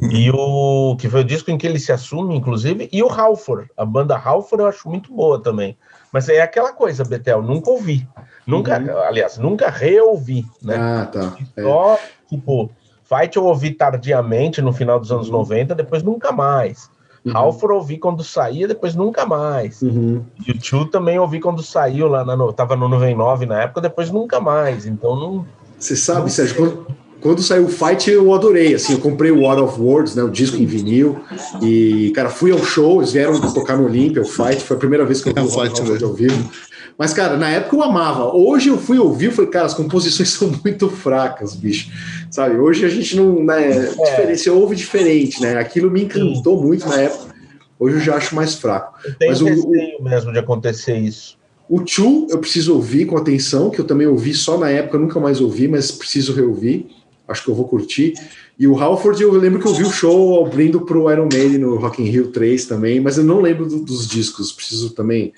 E 0.00 0.30
o 0.30 0.96
que 0.98 1.08
foi 1.08 1.20
o 1.20 1.24
disco 1.24 1.50
em 1.50 1.58
que 1.58 1.66
ele 1.66 1.78
se 1.78 1.92
assume, 1.92 2.34
inclusive, 2.34 2.88
e 2.90 3.02
o 3.02 3.08
Halford, 3.08 3.70
a 3.76 3.84
banda 3.84 4.16
Halford 4.16 4.62
eu 4.62 4.68
acho 4.68 4.88
muito 4.88 5.12
boa 5.12 5.42
também. 5.42 5.76
Mas 6.10 6.28
é 6.28 6.40
aquela 6.40 6.72
coisa, 6.72 7.04
Betel, 7.04 7.42
nunca 7.42 7.70
ouvi. 7.70 8.06
Nunca, 8.46 8.78
uhum. 8.78 8.98
aliás, 8.98 9.38
nunca 9.38 9.70
reouvi, 9.70 10.46
né? 10.62 10.76
Ah, 10.76 11.06
tá. 11.06 11.36
É. 11.56 11.62
Só, 11.62 11.94
é. 11.94 11.98
tipo, 12.28 12.70
Fight 13.04 13.36
eu 13.36 13.44
ouvi 13.44 13.70
tardiamente 13.70 14.62
no 14.62 14.72
final 14.72 14.98
dos 14.98 15.12
anos 15.12 15.28
uhum. 15.28 15.38
90, 15.38 15.74
depois 15.74 16.02
nunca 16.02 16.32
mais. 16.32 16.90
Uhum. 17.24 17.36
Halford 17.36 17.74
ouvi 17.74 17.98
quando 17.98 18.24
saía, 18.24 18.66
depois 18.66 18.94
nunca 18.94 19.24
mais. 19.26 19.80
Uhum. 19.82 20.24
E 20.46 20.50
o 20.50 20.58
Tio 20.58 20.86
também 20.86 21.18
ouvi 21.18 21.38
quando 21.38 21.62
saiu 21.62 22.08
lá, 22.08 22.24
na, 22.24 22.52
tava 22.52 22.74
no 22.74 22.88
99 22.88 23.46
na 23.46 23.62
época, 23.62 23.80
depois 23.80 24.10
nunca 24.10 24.40
mais. 24.40 24.86
Então 24.86 25.14
não. 25.14 25.46
Você 25.78 25.94
sabe, 25.94 26.30
Sérgio, 26.30 26.56
quando, 26.56 26.86
quando 27.22 27.40
saiu 27.40 27.66
o 27.66 27.68
Fight, 27.68 28.10
eu 28.10 28.34
adorei. 28.34 28.74
Assim, 28.74 28.94
eu 28.94 28.98
comprei 28.98 29.30
o 29.30 29.42
War 29.42 29.62
of 29.62 29.80
Words, 29.80 30.16
né, 30.16 30.24
o 30.24 30.28
disco 30.28 30.56
em 30.56 30.66
vinil. 30.66 31.20
E, 31.62 32.10
cara, 32.14 32.28
fui 32.28 32.50
ao 32.50 32.58
show, 32.58 33.00
eles 33.00 33.12
vieram 33.12 33.40
tocar 33.52 33.76
no 33.76 33.84
Olímpia, 33.84 34.22
o 34.22 34.24
Fight. 34.24 34.60
Foi 34.62 34.76
a 34.76 34.80
primeira 34.80 35.06
vez 35.06 35.22
que 35.22 35.28
eu 35.28 35.32
vi 35.32 35.40
é, 35.40 35.42
o 35.42 35.48
Fight 35.48 36.04
ao 36.04 36.12
vivo. 36.12 36.50
Mas, 36.98 37.14
cara, 37.14 37.36
na 37.36 37.48
época 37.48 37.76
eu 37.76 37.82
amava. 37.82 38.34
Hoje 38.34 38.68
eu 38.68 38.76
fui 38.76 38.98
ouvir 38.98 39.28
e 39.28 39.30
falei, 39.30 39.50
cara, 39.50 39.66
as 39.66 39.74
composições 39.74 40.28
são 40.34 40.52
muito 40.64 40.88
fracas, 40.88 41.54
bicho. 41.54 41.90
Sabe? 42.28 42.56
Hoje 42.56 42.84
a 42.84 42.88
gente 42.88 43.16
não. 43.16 43.42
Né, 43.42 43.70
é. 43.70 44.10
diferente, 44.10 44.50
ouve 44.50 44.74
diferente, 44.74 45.40
né? 45.40 45.56
Aquilo 45.58 45.90
me 45.90 46.02
encantou 46.02 46.58
Sim. 46.58 46.66
muito 46.66 46.88
na 46.88 47.02
época. 47.02 47.32
Hoje 47.78 47.96
eu 47.96 48.00
já 48.00 48.16
acho 48.16 48.34
mais 48.34 48.56
fraco. 48.56 48.98
Tenho 49.18 49.30
Mas 49.30 49.40
o, 49.40 49.46
o 49.46 50.02
mesmo 50.02 50.32
de 50.32 50.38
acontecer 50.40 50.98
isso. 50.98 51.36
O 51.68 51.86
Chu 51.86 52.26
eu 52.30 52.38
preciso 52.38 52.74
ouvir 52.74 53.06
com 53.06 53.16
atenção, 53.16 53.70
que 53.70 53.80
eu 53.80 53.84
também 53.84 54.06
ouvi 54.06 54.34
só 54.34 54.58
na 54.58 54.68
época, 54.68 54.98
nunca 54.98 55.18
mais 55.18 55.40
ouvi, 55.40 55.68
mas 55.68 55.90
preciso 55.90 56.34
reouvir 56.34 57.01
acho 57.32 57.42
que 57.42 57.50
eu 57.50 57.54
vou 57.54 57.66
curtir. 57.66 58.14
E 58.58 58.66
o 58.66 58.78
Halford, 58.78 59.20
eu 59.22 59.32
lembro 59.32 59.60
que 59.60 59.66
eu 59.66 59.74
vi 59.74 59.82
o 59.82 59.90
show 59.90 60.44
abrindo 60.44 60.82
pro 60.82 61.10
Iron 61.10 61.28
Maiden 61.32 61.58
no 61.58 61.76
Rock 61.76 62.02
in 62.02 62.06
Rio 62.06 62.28
3 62.28 62.66
também, 62.66 63.00
mas 63.00 63.18
eu 63.18 63.24
não 63.24 63.40
lembro 63.40 63.66
do, 63.66 63.80
dos 63.80 64.06
discos, 64.06 64.52
preciso 64.52 64.90
também 64.90 65.32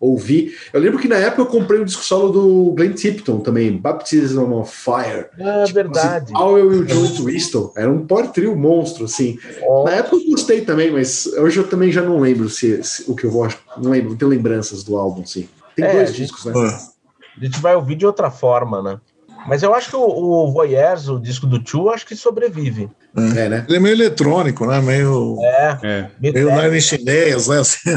ouvir. 0.00 0.56
Eu 0.72 0.80
lembro 0.80 0.98
que 0.98 1.08
na 1.08 1.16
época 1.16 1.42
eu 1.42 1.46
comprei 1.46 1.80
o 1.80 1.82
um 1.82 1.84
disco 1.84 2.04
solo 2.04 2.30
do 2.30 2.72
Glenn 2.72 2.92
Tipton 2.92 3.40
também, 3.40 3.76
Baptism 3.76 4.52
of 4.52 4.72
Fire. 4.72 5.26
É 5.38 5.64
tipo, 5.64 5.74
verdade. 5.74 6.24
Assim, 6.26 6.32
Powell 6.34 6.72
e 6.72 6.76
o 6.78 6.84
John 6.84 7.14
Twistle. 7.16 7.72
Era 7.76 7.90
um 7.90 8.06
power 8.06 8.30
trio 8.30 8.56
monstro, 8.56 9.04
assim. 9.04 9.38
Oh. 9.66 9.84
Na 9.84 9.92
época 9.92 10.16
eu 10.16 10.30
gostei 10.30 10.60
também, 10.60 10.90
mas 10.90 11.26
hoje 11.26 11.58
eu 11.58 11.66
também 11.66 11.90
já 11.90 12.02
não 12.02 12.20
lembro 12.20 12.48
se, 12.48 12.82
se 12.82 13.10
o 13.10 13.14
que 13.14 13.24
eu 13.24 13.30
vou. 13.30 13.48
Não 13.76 13.90
lembro, 13.90 14.10
não 14.10 14.16
tenho 14.16 14.30
lembranças 14.30 14.84
do 14.84 14.96
álbum, 14.96 15.26
sim. 15.26 15.48
Tem 15.74 15.84
é, 15.84 15.92
dois 15.92 16.14
discos, 16.14 16.44
né? 16.44 16.52
A 16.54 17.44
gente 17.44 17.60
vai 17.60 17.74
ouvir 17.74 17.94
de 17.94 18.06
outra 18.06 18.30
forma, 18.30 18.82
né? 18.82 19.00
Mas 19.48 19.62
eu 19.62 19.74
acho 19.74 19.90
que 19.90 19.96
o, 19.96 20.00
o 20.00 20.52
Voyeurs, 20.52 21.08
o 21.08 21.18
disco 21.18 21.46
do 21.46 21.58
Tio, 21.58 21.90
acho 21.90 22.06
que 22.06 22.14
sobrevive. 22.14 22.88
É. 23.16 23.40
é, 23.40 23.48
né? 23.48 23.64
Ele 23.66 23.78
é 23.78 23.80
meio 23.80 23.94
eletrônico, 23.94 24.66
né? 24.66 24.80
Meio. 24.80 25.38
É. 25.42 25.78
é. 25.82 26.10
Meio 26.20 26.54
nine 26.54 26.80
chinês, 26.80 27.48
né? 27.48 27.60
Assim. 27.60 27.90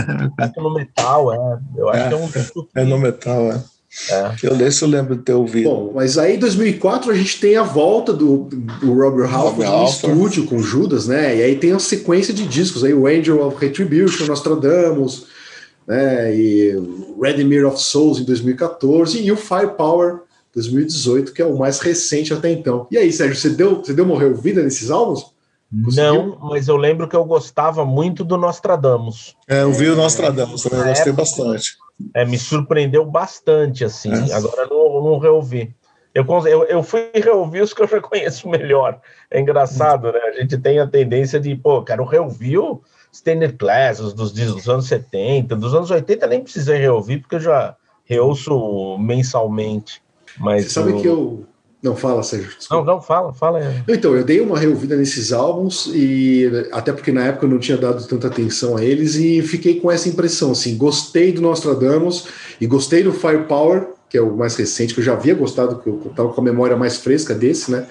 no 0.58 0.74
metal, 0.74 1.34
é. 1.34 1.60
Eu 1.78 1.90
acho 1.90 2.00
é, 2.00 2.08
que 2.08 2.14
é 2.14 2.18
um 2.18 2.28
disco. 2.28 2.70
É 2.76 2.84
no 2.84 2.98
metal, 2.98 3.52
é. 3.52 3.62
É. 4.10 4.32
Eu 4.44 4.56
desse 4.56 4.82
eu 4.82 4.88
lembro 4.88 5.18
de 5.18 5.24
ter 5.24 5.34
ouvido. 5.34 5.70
Bom, 5.70 5.92
mas 5.94 6.18
aí 6.18 6.38
em 6.38 6.40
2004 6.40 7.12
a 7.12 7.14
gente 7.14 7.42
tem 7.42 7.58
a 7.58 7.64
volta 7.64 8.14
do, 8.14 8.48
do 8.80 8.94
Robert 8.94 9.30
Halford 9.30 9.70
no 9.70 9.84
estúdio 9.84 10.46
com 10.46 10.60
Judas, 10.60 11.08
né? 11.08 11.36
E 11.36 11.44
aí 11.44 11.56
tem 11.58 11.74
a 11.74 11.80
sequência 11.80 12.34
de 12.34 12.48
discos 12.48 12.86
aí, 12.86 12.94
o 12.94 13.06
Angel 13.06 13.46
of 13.46 13.58
Retribution, 13.60 14.26
Nostradamus, 14.28 15.28
né? 15.86 16.34
E 16.34 16.74
Redemir 17.22 17.68
of 17.68 17.82
Souls 17.82 18.18
em 18.18 18.24
2014 18.24 19.22
e 19.22 19.30
o 19.30 19.36
Firepower 19.36 20.22
2018, 20.54 21.34
que 21.34 21.42
é 21.42 21.46
o 21.46 21.58
mais 21.58 21.80
recente 21.80 22.34
até 22.34 22.52
então. 22.52 22.88
E 22.92 22.98
aí, 22.98 23.12
Sérgio, 23.12 23.36
você 23.36 23.50
deu, 23.50 23.78
você 23.78 23.94
deu 23.94 24.06
morreu 24.06 24.36
vida 24.36 24.62
nesses 24.62 24.92
álbuns? 24.92 25.32
Conseguiu? 25.84 26.14
Não, 26.14 26.38
mas 26.50 26.68
eu 26.68 26.76
lembro 26.76 27.08
que 27.08 27.16
eu 27.16 27.24
gostava 27.24 27.86
muito 27.86 28.26
do 28.26 28.36
Nostradamus. 28.38 29.38
É, 29.48 29.62
eu 29.62 29.72
vi 29.72 29.88
o 29.90 29.96
Nostradamus 29.96 30.64
também, 30.64 30.86
gostei 30.86 31.12
época, 31.12 31.14
bastante. 31.14 31.78
É, 32.14 32.26
me 32.26 32.38
surpreendeu 32.38 33.06
bastante, 33.06 33.86
assim. 33.86 34.12
É. 34.12 34.34
Agora 34.34 34.68
não, 34.68 35.02
não 35.02 35.18
reouvi. 35.18 35.74
Eu, 36.14 36.26
eu, 36.46 36.64
eu 36.66 36.84
fui 36.84 37.10
reouvir 37.16 37.62
os 37.62 37.74
que 37.74 37.82
eu 37.82 37.88
já 37.88 38.02
conheço 38.02 38.50
melhor. 38.50 39.00
É 39.30 39.40
engraçado, 39.40 40.12
né? 40.12 40.20
A 40.20 40.42
gente 40.42 40.58
tem 40.58 40.78
a 40.80 40.88
tendência 40.88 41.40
de, 41.40 41.56
pô, 41.56 41.82
quero 41.82 42.04
reouvir 42.04 42.58
o 42.58 42.82
Standard 43.14 43.56
Class, 43.56 44.02
os 44.02 44.14
dos, 44.14 44.34
dos 44.34 44.68
anos 44.68 44.88
70, 44.88 45.56
dos 45.56 45.74
anos 45.74 45.90
80 45.90 46.28
nem 46.28 46.42
precisei 46.42 46.80
reouvir, 46.80 47.20
porque 47.20 47.36
eu 47.36 47.40
já 47.40 47.76
reouço 48.04 48.98
mensalmente. 49.00 50.02
Mas 50.38 50.66
Você 50.66 50.70
sabe 50.72 51.02
que 51.02 51.08
eu. 51.08 51.46
Não, 51.82 51.96
fala, 51.96 52.22
Sérgio. 52.22 52.50
Desculpa. 52.56 52.86
Não, 52.86 52.94
não, 52.96 53.02
fala, 53.02 53.34
fala. 53.34 53.84
Então, 53.88 54.16
eu 54.16 54.24
dei 54.24 54.40
uma 54.40 54.60
reouvida 54.60 54.96
nesses 54.96 55.34
álbuns, 55.34 55.90
e 55.94 56.48
até 56.72 56.94
porque 56.94 57.12
na 57.12 57.26
época 57.26 57.48
eu 57.48 57.50
não 57.50 57.58
tinha 57.58 57.76
dado 57.78 58.06
tanta 58.08 58.28
atenção 58.28 58.78
a 58.78 58.86
eles, 58.86 59.16
e 59.16 59.42
fiquei 59.42 59.80
com 59.80 59.92
essa 59.92 60.08
impressão, 60.08 60.52
assim, 60.52 60.78
gostei 60.78 61.32
do 61.32 61.42
Nostradamus 61.42 62.28
e 62.60 62.68
gostei 62.68 63.02
do 63.02 63.12
Firepower, 63.12 63.88
que 64.08 64.16
é 64.16 64.22
o 64.22 64.36
mais 64.36 64.56
recente, 64.56 64.94
que 64.94 65.00
eu 65.00 65.04
já 65.04 65.14
havia 65.14 65.34
gostado, 65.34 65.80
que 65.80 65.88
eu 65.88 66.00
estava 66.12 66.30
com 66.30 66.42
a 66.42 66.44
memória 66.44 66.78
mais 66.78 66.98
fresca 66.98 67.34
desse, 67.34 67.72
né? 67.72 67.88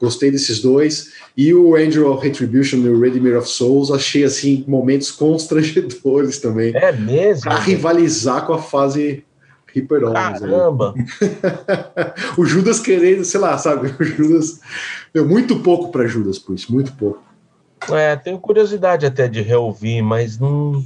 Gostei 0.00 0.30
desses 0.30 0.60
dois. 0.60 1.12
E 1.36 1.54
o 1.54 1.76
Angel 1.76 2.10
of 2.10 2.26
Retribution 2.26 2.78
e 2.78 2.88
o 2.88 2.98
Redeemer 2.98 3.38
of 3.38 3.48
Souls, 3.48 3.92
achei, 3.92 4.24
assim, 4.24 4.64
momentos 4.66 5.10
constrangedores 5.12 6.38
também. 6.38 6.74
É 6.74 6.90
mesmo? 6.90 7.42
Pra 7.42 7.58
rivalizar 7.58 8.46
com 8.46 8.54
a 8.54 8.58
fase 8.58 9.22
Reaper 9.74 10.12
Caramba! 10.12 10.94
o 12.36 12.44
Judas 12.44 12.80
querendo, 12.80 13.24
sei 13.24 13.40
lá, 13.40 13.56
sabe? 13.58 13.94
O 13.98 14.04
Judas. 14.04 14.60
Deu 15.12 15.26
muito 15.26 15.60
pouco 15.60 15.90
para 15.90 16.06
Judas 16.06 16.38
por 16.38 16.54
isso, 16.54 16.72
muito 16.72 16.92
pouco. 16.92 17.22
É, 17.90 18.14
tenho 18.16 18.38
curiosidade 18.38 19.06
até 19.06 19.26
de 19.28 19.40
reouvir, 19.40 20.02
mas 20.02 20.38
não. 20.38 20.84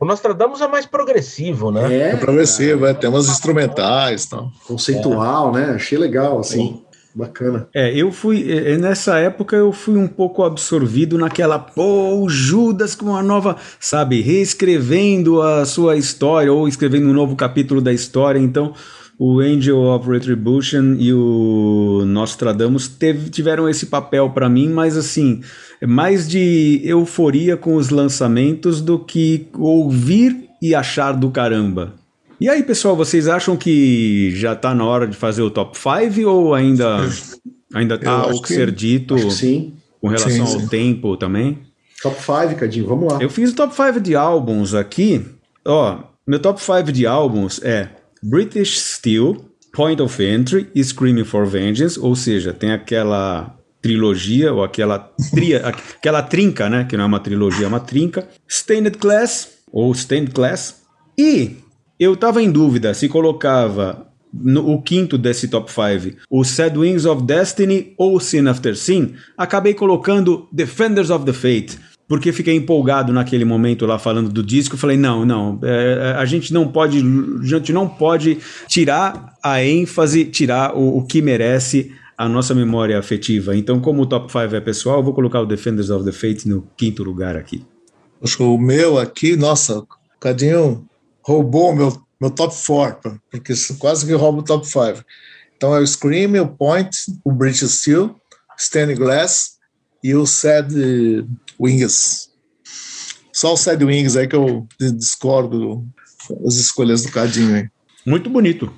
O 0.00 0.04
Nostradamus 0.04 0.60
é 0.60 0.68
mais 0.68 0.86
progressivo, 0.86 1.72
né? 1.72 1.92
É, 1.92 2.10
é 2.10 2.16
progressivo, 2.16 2.86
é, 2.86 2.94
tem 2.94 3.10
umas 3.10 3.28
instrumentais 3.28 4.26
tal. 4.26 4.50
Conceitual, 4.66 5.56
é. 5.56 5.60
né? 5.60 5.74
Achei 5.74 5.98
legal, 5.98 6.38
assim. 6.38 6.58
Sim. 6.58 6.82
Bacana. 7.18 7.66
É, 7.74 7.92
eu 7.92 8.12
fui. 8.12 8.48
É, 8.48 8.74
é, 8.74 8.78
nessa 8.78 9.18
época 9.18 9.56
eu 9.56 9.72
fui 9.72 9.96
um 9.96 10.06
pouco 10.06 10.44
absorvido 10.44 11.18
naquela. 11.18 11.58
Pô, 11.58 12.14
o 12.14 12.28
Judas 12.28 12.94
com 12.94 13.06
uma 13.06 13.22
nova. 13.24 13.56
Sabe, 13.80 14.20
reescrevendo 14.20 15.42
a 15.42 15.64
sua 15.64 15.96
história 15.96 16.52
ou 16.52 16.68
escrevendo 16.68 17.08
um 17.08 17.12
novo 17.12 17.34
capítulo 17.34 17.80
da 17.80 17.92
história. 17.92 18.38
Então, 18.38 18.72
o 19.18 19.40
Angel 19.40 19.76
of 19.76 20.08
Retribution 20.08 20.94
e 20.96 21.12
o 21.12 22.04
Nostradamus 22.06 22.86
teve, 22.86 23.30
tiveram 23.30 23.68
esse 23.68 23.86
papel 23.86 24.30
para 24.30 24.48
mim, 24.48 24.68
mas 24.68 24.96
assim, 24.96 25.40
mais 25.84 26.28
de 26.28 26.80
euforia 26.84 27.56
com 27.56 27.74
os 27.74 27.90
lançamentos 27.90 28.80
do 28.80 28.96
que 28.96 29.48
ouvir 29.58 30.48
e 30.62 30.72
achar 30.72 31.14
do 31.14 31.32
caramba. 31.32 31.94
E 32.40 32.48
aí, 32.48 32.62
pessoal, 32.62 32.94
vocês 32.94 33.26
acham 33.26 33.56
que 33.56 34.30
já 34.36 34.52
está 34.52 34.72
na 34.72 34.84
hora 34.84 35.08
de 35.08 35.16
fazer 35.16 35.42
o 35.42 35.50
top 35.50 35.76
5 35.76 36.28
ou 36.28 36.54
ainda 36.54 37.00
ainda 37.74 37.98
tá 37.98 38.28
o 38.28 38.40
que 38.40 38.54
ser 38.54 38.70
dito 38.70 39.30
sim. 39.30 39.74
com 40.00 40.06
relação 40.06 40.46
sim, 40.46 40.46
sim. 40.46 40.62
ao 40.62 40.68
tempo 40.68 41.16
também? 41.16 41.58
Top 42.00 42.16
5, 42.16 42.54
Cadinho, 42.54 42.86
vamos 42.86 43.12
lá. 43.12 43.18
Eu 43.20 43.28
fiz 43.28 43.50
o 43.50 43.56
top 43.56 43.74
5 43.74 44.00
de 44.00 44.14
álbuns 44.14 44.72
aqui. 44.72 45.26
Ó, 45.64 45.98
meu 46.24 46.38
top 46.38 46.60
5 46.62 46.92
de 46.92 47.06
álbuns 47.06 47.60
é 47.62 47.88
British 48.22 48.78
Steel, 48.78 49.44
Point 49.72 50.00
of 50.00 50.22
Entry 50.22 50.68
e 50.72 50.82
Screaming 50.82 51.24
for 51.24 51.44
Vengeance, 51.44 51.98
ou 51.98 52.14
seja, 52.14 52.52
tem 52.52 52.70
aquela 52.70 53.52
trilogia 53.82 54.52
ou 54.52 54.62
aquela 54.62 55.10
tria, 55.32 55.66
aquela 55.66 56.22
trinca, 56.22 56.70
né, 56.70 56.84
que 56.84 56.96
não 56.96 57.02
é 57.02 57.06
uma 57.06 57.20
trilogia, 57.20 57.64
é 57.64 57.68
uma 57.68 57.80
trinca, 57.80 58.28
Stained 58.48 58.96
Class 58.96 59.48
ou 59.72 59.92
Stained 59.92 60.30
Class 60.30 60.82
e 61.16 61.56
eu 61.98 62.16
tava 62.16 62.42
em 62.42 62.50
dúvida 62.50 62.94
se 62.94 63.08
colocava 63.08 64.08
no, 64.32 64.72
o 64.72 64.82
quinto 64.82 65.16
desse 65.16 65.48
top 65.48 65.70
5, 65.70 66.16
o 66.30 66.44
Sad 66.44 66.78
Wings 66.78 67.04
of 67.06 67.22
Destiny 67.22 67.94
ou 67.96 68.20
Sin 68.20 68.46
After 68.46 68.76
Sin, 68.76 69.14
acabei 69.36 69.74
colocando 69.74 70.48
Defenders 70.52 71.10
of 71.10 71.24
the 71.24 71.32
Fate, 71.32 71.78
porque 72.06 72.32
fiquei 72.32 72.54
empolgado 72.54 73.12
naquele 73.12 73.44
momento 73.44 73.86
lá 73.86 73.98
falando 73.98 74.30
do 74.30 74.42
disco, 74.42 74.76
falei 74.76 74.96
não, 74.96 75.24
não, 75.24 75.58
é, 75.62 76.12
é, 76.12 76.12
a 76.12 76.24
gente 76.24 76.52
não 76.52 76.68
pode, 76.68 76.98
a 76.98 77.46
gente 77.46 77.72
não 77.72 77.88
pode 77.88 78.38
tirar 78.66 79.34
a 79.42 79.62
ênfase, 79.64 80.24
tirar 80.24 80.76
o, 80.76 80.98
o 80.98 81.06
que 81.06 81.20
merece 81.20 81.92
a 82.16 82.28
nossa 82.28 82.52
memória 82.52 82.98
afetiva. 82.98 83.56
Então, 83.56 83.78
como 83.78 84.02
o 84.02 84.06
top 84.06 84.30
5 84.32 84.54
é 84.56 84.60
pessoal, 84.60 85.02
vou 85.02 85.14
colocar 85.14 85.40
o 85.40 85.46
Defenders 85.46 85.88
of 85.88 86.04
the 86.04 86.10
Fate 86.10 86.48
no 86.48 86.66
quinto 86.76 87.04
lugar 87.04 87.36
aqui. 87.36 87.64
O 88.40 88.58
meu 88.58 88.98
aqui, 88.98 89.36
nossa, 89.36 89.84
Cadinho 90.18 90.84
roubou 91.28 91.74
meu, 91.74 92.02
meu 92.18 92.30
top 92.30 92.54
4, 92.66 93.20
porque 93.30 93.52
quase 93.78 94.06
que 94.06 94.14
rouba 94.14 94.38
o 94.38 94.42
top 94.42 94.66
5. 94.66 95.04
Então 95.54 95.74
é 95.74 95.80
o 95.80 95.86
Scream, 95.86 96.42
o 96.42 96.48
Point, 96.48 96.96
o 97.22 97.30
British 97.30 97.70
Steel, 97.70 98.16
Stained 98.56 98.94
Glass 98.94 99.58
e 100.02 100.14
o 100.14 100.24
Sad 100.24 100.72
Wings. 101.60 102.30
Só 103.30 103.52
o 103.52 103.56
Sad 103.58 103.84
Wings 103.84 104.16
aí 104.16 104.26
que 104.26 104.36
eu 104.36 104.66
discordo 104.80 105.86
das 106.40 106.54
escolhas 106.54 107.02
do 107.02 107.12
Cadinho 107.12 107.56
aí. 107.56 107.68
Muito 108.06 108.30
bonito. 108.30 108.72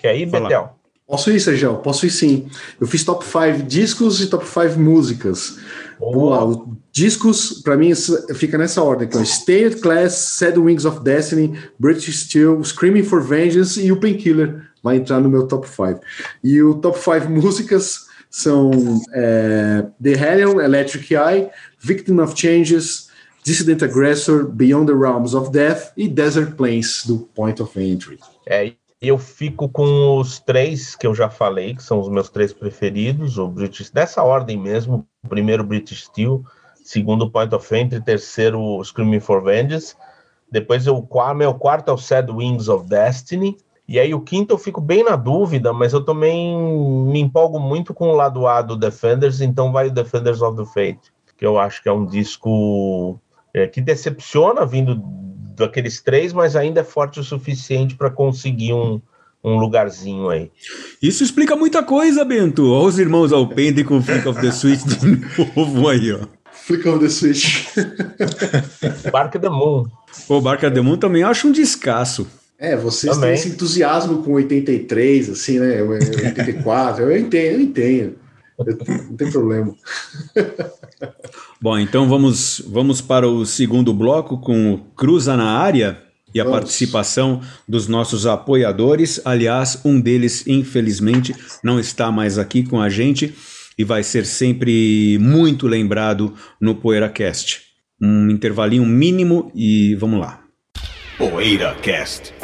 Quer 0.00 0.16
ir, 0.16 0.26
Betel? 0.26 0.77
Posso 1.08 1.30
ir, 1.30 1.40
Sérgio? 1.40 1.78
Posso 1.78 2.04
ir 2.04 2.10
sim. 2.10 2.50
Eu 2.78 2.86
fiz 2.86 3.02
top 3.02 3.24
5 3.24 3.66
discos 3.66 4.20
e 4.20 4.26
top 4.26 4.44
5 4.46 4.78
músicas. 4.78 5.56
Vamos 5.98 6.30
lá. 6.30 6.66
Discos, 6.92 7.62
para 7.62 7.78
mim, 7.78 7.92
fica 8.34 8.58
nessa 8.58 8.82
ordem. 8.82 9.08
Então, 9.08 9.24
Stained 9.24 9.76
Class, 9.76 10.12
Sad 10.12 10.58
Wings 10.58 10.84
of 10.84 11.00
Destiny, 11.00 11.58
British 11.78 12.24
Steel, 12.24 12.62
Screaming 12.62 13.04
for 13.04 13.22
Vengeance 13.22 13.80
e 13.80 13.90
o 13.90 13.98
Painkiller 13.98 14.68
vai 14.82 14.96
entrar 14.96 15.18
no 15.18 15.30
meu 15.30 15.46
top 15.46 15.66
5. 15.66 15.98
E 16.44 16.62
o 16.62 16.74
top 16.74 16.98
5 16.98 17.30
músicas 17.30 18.06
são 18.28 18.70
é, 19.14 19.86
The 20.02 20.10
Hellion, 20.10 20.60
Electric 20.60 21.14
Eye, 21.14 21.48
Victim 21.80 22.18
of 22.18 22.38
Changes, 22.38 23.08
Dissident 23.42 23.82
Aggressor, 23.82 24.46
Beyond 24.46 24.92
the 24.92 24.98
Realms 24.98 25.34
of 25.34 25.50
Death 25.50 25.92
e 25.96 26.06
Desert 26.06 26.54
Plains, 26.54 27.04
do 27.06 27.20
Point 27.34 27.62
of 27.62 27.80
Entry. 27.80 28.18
É, 28.46 28.74
eu 29.00 29.16
fico 29.16 29.68
com 29.68 30.18
os 30.18 30.40
três 30.40 30.96
que 30.96 31.06
eu 31.06 31.14
já 31.14 31.30
falei, 31.30 31.74
que 31.74 31.82
são 31.82 32.00
os 32.00 32.08
meus 32.08 32.28
três 32.28 32.52
preferidos, 32.52 33.38
o 33.38 33.46
British, 33.46 33.90
dessa 33.90 34.22
ordem 34.22 34.56
mesmo, 34.56 35.06
primeiro 35.28 35.62
British 35.62 36.04
Steel, 36.04 36.44
segundo 36.84 37.30
Point 37.30 37.54
of 37.54 37.76
Entry, 37.76 38.00
terceiro 38.00 38.82
Screaming 38.82 39.20
for 39.20 39.42
Vengeance, 39.42 39.94
depois 40.50 40.86
o 40.88 41.06
meu 41.36 41.54
quarto 41.54 41.90
é 41.90 41.94
o 41.94 41.98
Sad 41.98 42.30
Wings 42.32 42.68
of 42.68 42.88
Destiny, 42.88 43.56
e 43.86 43.98
aí 43.98 44.12
o 44.12 44.20
quinto 44.20 44.52
eu 44.52 44.58
fico 44.58 44.80
bem 44.80 45.04
na 45.04 45.14
dúvida, 45.14 45.72
mas 45.72 45.92
eu 45.92 46.04
também 46.04 46.58
me 47.06 47.20
empolgo 47.20 47.60
muito 47.60 47.94
com 47.94 48.08
o 48.08 48.16
lado 48.16 48.46
A 48.46 48.62
do 48.62 48.76
Defenders, 48.76 49.40
então 49.40 49.70
vai 49.70 49.86
o 49.86 49.92
Defenders 49.92 50.42
of 50.42 50.56
the 50.56 50.64
Fate, 50.64 51.12
que 51.36 51.46
eu 51.46 51.58
acho 51.58 51.82
que 51.82 51.88
é 51.88 51.92
um 51.92 52.04
disco 52.04 53.20
é, 53.54 53.66
que 53.66 53.80
decepciona 53.80 54.66
vindo 54.66 55.00
daqueles 55.58 56.00
três, 56.00 56.32
mas 56.32 56.56
ainda 56.56 56.80
é 56.80 56.84
forte 56.84 57.20
o 57.20 57.24
suficiente 57.24 57.94
para 57.94 58.10
conseguir 58.10 58.72
um, 58.72 59.00
um 59.42 59.58
lugarzinho 59.58 60.28
aí. 60.28 60.50
Isso 61.02 61.22
explica 61.22 61.56
muita 61.56 61.82
coisa, 61.82 62.24
Bento. 62.24 62.70
Olha 62.70 62.88
os 62.88 62.98
irmãos 62.98 63.32
Alpende 63.32 63.84
com 63.84 64.02
Flick 64.02 64.26
of 64.28 64.40
the 64.40 64.50
Switch 64.50 64.82
de 64.84 65.06
novo 65.56 65.88
aí, 65.88 66.12
ó. 66.12 66.20
Flick 66.52 66.88
of 66.88 67.00
the 67.00 67.08
Switch. 67.08 67.66
Bark 69.10 69.38
the 69.38 69.48
Moon. 69.48 69.86
O 70.28 70.40
Bark 70.40 70.60
the 70.60 70.80
Moon 70.80 70.96
também 70.96 71.22
acho 71.22 71.48
um 71.48 71.52
descasso. 71.52 72.26
É, 72.58 72.76
vocês 72.76 73.14
também. 73.14 73.30
têm 73.30 73.38
esse 73.38 73.48
entusiasmo 73.50 74.22
com 74.22 74.32
83, 74.32 75.30
assim, 75.30 75.60
né? 75.60 75.80
84, 75.80 77.04
eu 77.04 77.16
entendo, 77.16 77.54
eu 77.54 77.60
entendo. 77.60 78.16
Não 79.08 79.16
tem 79.16 79.30
problema. 79.30 79.72
Bom, 81.60 81.78
então 81.78 82.08
vamos, 82.08 82.62
vamos 82.68 83.00
para 83.00 83.28
o 83.28 83.44
segundo 83.44 83.92
bloco 83.92 84.38
com 84.38 84.78
Cruza 84.96 85.36
na 85.36 85.58
área. 85.58 86.02
e 86.34 86.40
a 86.40 86.44
Vamos. 86.44 86.58
participação 86.60 87.40
dos 87.66 87.88
nossos 87.88 88.26
apoiadores. 88.26 89.20
Aliás, 89.24 89.80
um 89.84 89.98
deles, 90.00 90.46
infelizmente, 90.46 91.34
não 91.64 91.80
está 91.80 92.12
mais 92.12 92.38
aqui 92.38 92.62
com 92.62 92.80
a 92.80 92.88
gente 92.90 93.34
e 93.78 93.82
vai 93.82 94.02
ser 94.02 94.26
sempre 94.26 95.18
muito 95.20 95.66
lembrado 95.66 96.34
no 96.60 96.74
PoeiraCast. 96.74 97.62
Um 98.00 98.28
intervalinho 98.30 98.84
mínimo 98.86 99.50
e 99.54 99.94
vamos 99.96 100.20
lá. 100.20 100.40
PoeiraCast. 101.16 102.34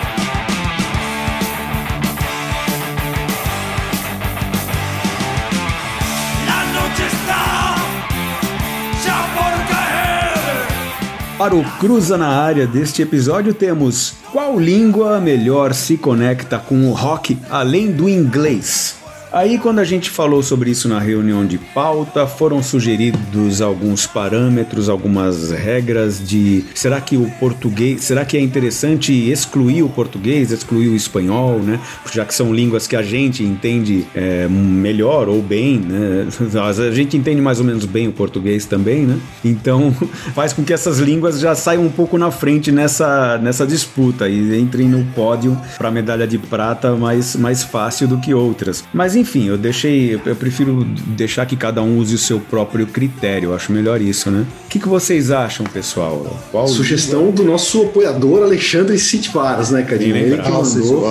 Para 11.44 11.56
o 11.56 11.62
Cruza 11.78 12.16
na 12.16 12.28
área 12.28 12.66
deste 12.66 13.02
episódio 13.02 13.52
temos 13.52 14.14
qual 14.32 14.58
língua 14.58 15.20
melhor 15.20 15.74
se 15.74 15.98
conecta 15.98 16.58
com 16.58 16.88
o 16.88 16.92
rock 16.94 17.36
além 17.50 17.92
do 17.92 18.08
inglês? 18.08 18.93
Aí, 19.34 19.58
quando 19.58 19.80
a 19.80 19.84
gente 19.84 20.10
falou 20.10 20.44
sobre 20.44 20.70
isso 20.70 20.88
na 20.88 21.00
reunião 21.00 21.44
de 21.44 21.58
pauta, 21.58 22.24
foram 22.24 22.62
sugeridos 22.62 23.60
alguns 23.60 24.06
parâmetros, 24.06 24.88
algumas 24.88 25.50
regras 25.50 26.22
de 26.24 26.64
será 26.72 27.00
que 27.00 27.16
o 27.16 27.28
português, 27.40 28.04
será 28.04 28.24
que 28.24 28.36
é 28.36 28.40
interessante 28.40 29.12
excluir 29.12 29.82
o 29.82 29.88
português, 29.88 30.52
excluir 30.52 30.86
o 30.86 30.94
espanhol, 30.94 31.58
né? 31.58 31.80
Já 32.12 32.24
que 32.24 32.32
são 32.32 32.54
línguas 32.54 32.86
que 32.86 32.94
a 32.94 33.02
gente 33.02 33.42
entende 33.42 34.06
é, 34.14 34.46
melhor 34.46 35.28
ou 35.28 35.42
bem, 35.42 35.80
né? 35.80 36.28
A 36.64 36.92
gente 36.92 37.16
entende 37.16 37.42
mais 37.42 37.58
ou 37.58 37.64
menos 37.64 37.86
bem 37.86 38.06
o 38.06 38.12
português 38.12 38.66
também, 38.66 39.04
né? 39.04 39.18
Então, 39.44 39.92
faz 40.32 40.52
com 40.52 40.62
que 40.62 40.72
essas 40.72 41.00
línguas 41.00 41.40
já 41.40 41.56
saiam 41.56 41.84
um 41.84 41.90
pouco 41.90 42.16
na 42.16 42.30
frente 42.30 42.70
nessa, 42.70 43.36
nessa 43.38 43.66
disputa 43.66 44.28
e 44.28 44.56
entrem 44.60 44.88
no 44.88 45.04
pódio 45.06 45.60
para 45.76 45.90
medalha 45.90 46.24
de 46.24 46.38
prata 46.38 46.94
mais, 46.94 47.34
mais 47.34 47.64
fácil 47.64 48.06
do 48.06 48.18
que 48.18 48.32
outras. 48.32 48.84
Mas, 48.94 49.16
enfim, 49.16 49.23
enfim, 49.24 49.46
eu 49.46 49.56
deixei. 49.56 50.20
Eu 50.24 50.36
prefiro 50.36 50.84
deixar 50.84 51.46
que 51.46 51.56
cada 51.56 51.82
um 51.82 51.98
use 51.98 52.14
o 52.14 52.18
seu 52.18 52.38
próprio 52.38 52.86
critério. 52.86 53.50
Eu 53.50 53.54
acho 53.54 53.72
melhor 53.72 54.00
isso, 54.00 54.30
né? 54.30 54.46
O 54.66 54.68
que, 54.68 54.78
que 54.78 54.88
vocês 54.88 55.30
acham, 55.30 55.64
pessoal? 55.64 56.38
Qual 56.52 56.68
Sugestão 56.68 57.30
do 57.30 57.42
nosso 57.42 57.82
apoiador 57.84 58.42
Alexandre 58.42 58.98
Citvaras, 58.98 59.70
né, 59.70 59.82
Cadinho? 59.82 60.14
Ele 60.14 60.36
que 60.36 60.50
mandou. 60.50 61.04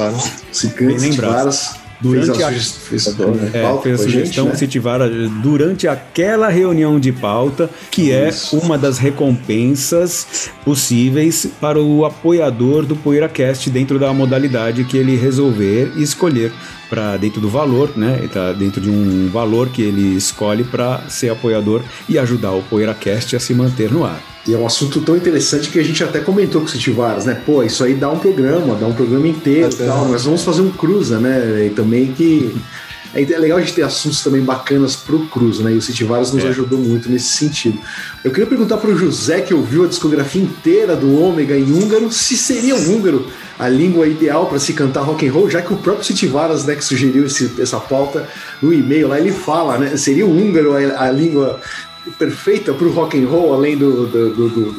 Citvaras 0.52 1.83
durante 2.04 2.44
a, 2.44 2.50
a 2.50 3.98
sugestão 3.98 4.46
né? 4.48 4.56
Citivara 4.56 5.10
durante 5.42 5.88
aquela 5.88 6.50
reunião 6.50 7.00
de 7.00 7.14
pauta, 7.14 7.70
que 7.90 8.12
é 8.12 8.28
Isso. 8.28 8.58
é 8.58 8.60
uma 8.60 8.78
das 8.78 8.98
recompensas 8.98 10.50
possíveis 10.66 11.48
para 11.62 11.82
o 11.82 12.04
apoiador 12.04 12.86
do 12.86 12.96
PoeiraCast 12.96 13.70
dentro 13.70 13.98
da 13.98 14.14
modalidade 14.14 14.84
que 14.84 14.98
ele 14.98 15.16
resolver 15.16 15.94
escolher 15.96 16.52
para 16.90 17.16
dentro 17.16 17.40
do 17.40 17.50
valor, 17.50 17.98
né? 17.98 18.20
Está 18.24 18.52
dentro 18.52 18.82
de 18.82 18.90
um 18.90 19.30
valor 19.30 19.70
que 19.70 19.82
ele 19.82 20.16
escolhe 20.16 20.64
para 20.64 21.10
ser 21.10 21.30
apoiador 21.30 21.82
e 22.10 22.20
ajudar 22.20 22.52
o 22.52 22.62
PoeiraCast 22.64 23.36
a 23.36 23.40
se 23.40 23.54
manter 23.54 23.92
no 23.92 24.04
ar. 24.04 24.33
E 24.46 24.54
é 24.54 24.58
um 24.58 24.66
assunto 24.66 25.00
tão 25.02 25.16
interessante 25.16 25.70
que 25.70 25.80
a 25.80 25.84
gente 25.84 26.04
até 26.04 26.20
comentou 26.20 26.60
com 26.62 26.68
o 26.68 26.70
Citivaras, 26.70 27.26
né? 27.26 27.42
Pô, 27.46 27.64
isso 27.64 27.84
aí 27.84 27.94
dá 27.94 28.10
um 28.10 28.20
programa, 28.20 28.76
dá 28.76 28.86
um 28.86 28.94
programa 28.94 29.28
inteiro 29.28 29.70
e 29.72 29.76
tal. 29.76 30.10
Nós 30.10 30.26
vamos 30.26 30.44
fazer 30.44 30.62
um 30.62 30.72
cruza, 30.72 31.20
né? 31.20 31.68
E 31.68 31.70
também 31.70 32.12
que. 32.12 32.54
É, 33.14 33.22
é 33.22 33.38
legal 33.38 33.60
a 33.60 33.62
gente 33.62 33.74
ter 33.74 33.84
assuntos 33.84 34.24
também 34.24 34.42
bacanas 34.42 34.96
pro 34.96 35.28
Cruza, 35.28 35.64
né? 35.64 35.72
E 35.72 35.78
o 35.78 35.82
Citivaras 35.82 36.34
nos 36.34 36.44
é. 36.44 36.48
ajudou 36.48 36.80
muito 36.80 37.10
nesse 37.10 37.28
sentido. 37.38 37.78
Eu 38.24 38.32
queria 38.32 38.48
perguntar 38.48 38.78
pro 38.78 38.98
José, 38.98 39.42
que 39.42 39.54
ouviu 39.54 39.84
a 39.84 39.88
discografia 39.88 40.42
inteira 40.42 40.96
do 40.96 41.16
Ômega 41.22 41.56
em 41.56 41.72
húngaro, 41.72 42.12
se 42.12 42.36
seria 42.36 42.76
um 42.76 42.96
húngaro 42.96 43.28
a 43.60 43.70
língua 43.70 44.08
ideal 44.08 44.48
para 44.48 44.58
se 44.58 44.74
cantar 44.74 45.02
rock 45.02 45.28
and 45.28 45.32
roll, 45.32 45.48
já 45.48 45.62
que 45.62 45.72
o 45.72 45.78
próprio 45.78 46.04
Citivaras, 46.04 46.66
né, 46.66 46.76
que 46.76 46.84
sugeriu 46.84 47.28
esse, 47.28 47.52
essa 47.62 47.80
pauta 47.80 48.28
no 48.60 48.74
e-mail 48.74 49.10
lá, 49.10 49.20
ele 49.20 49.32
fala, 49.32 49.78
né, 49.78 49.96
seria 49.96 50.26
o 50.26 50.36
húngaro 50.36 50.76
a, 50.76 51.04
a 51.04 51.12
língua 51.12 51.62
perfeita 52.12 52.74
para 52.74 52.86
o 52.86 52.92
rock 52.92 53.22
and 53.22 53.28
roll, 53.28 53.54
além 53.54 53.78
do, 53.78 54.08
do, 54.08 54.30
do, 54.34 54.70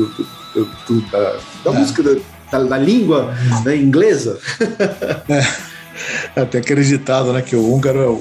do 0.87 1.01
da, 1.11 1.37
da 1.65 1.71
é. 1.71 1.79
música 1.79 2.03
da, 2.03 2.59
da, 2.59 2.79
língua 2.79 3.35
né, 3.65 3.77
inglesa. 3.77 4.39
é. 5.29 5.75
Até 6.35 6.59
acreditado, 6.59 7.33
né, 7.33 7.41
que 7.41 7.55
o 7.55 7.73
húngaro 7.73 8.21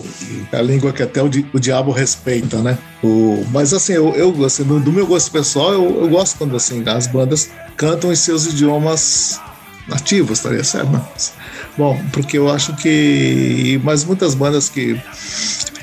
é 0.51 0.57
a 0.57 0.61
língua 0.61 0.93
que 0.93 1.01
até 1.01 1.23
o, 1.23 1.27
di, 1.27 1.43
o 1.51 1.59
diabo 1.59 1.91
respeita, 1.91 2.57
né? 2.59 2.77
O, 3.03 3.43
mas 3.51 3.73
assim, 3.73 3.93
eu, 3.93 4.13
eu 4.13 4.45
assim, 4.45 4.63
do, 4.63 4.79
do 4.79 4.91
meu 4.91 5.07
gosto 5.07 5.31
pessoal, 5.31 5.73
eu, 5.73 6.03
eu 6.03 6.09
gosto 6.09 6.37
quando 6.37 6.55
assim 6.55 6.83
as 6.87 7.07
bandas 7.07 7.49
cantam 7.75 8.11
em 8.11 8.15
seus 8.15 8.45
idiomas 8.45 9.41
nativos, 9.87 10.37
estaria 10.37 10.63
certo? 10.63 10.89
Mas, 10.91 11.33
bom, 11.75 11.99
porque 12.11 12.37
eu 12.37 12.49
acho 12.49 12.75
que. 12.75 13.81
Mas 13.83 14.03
muitas 14.03 14.35
bandas 14.35 14.69
que 14.69 14.99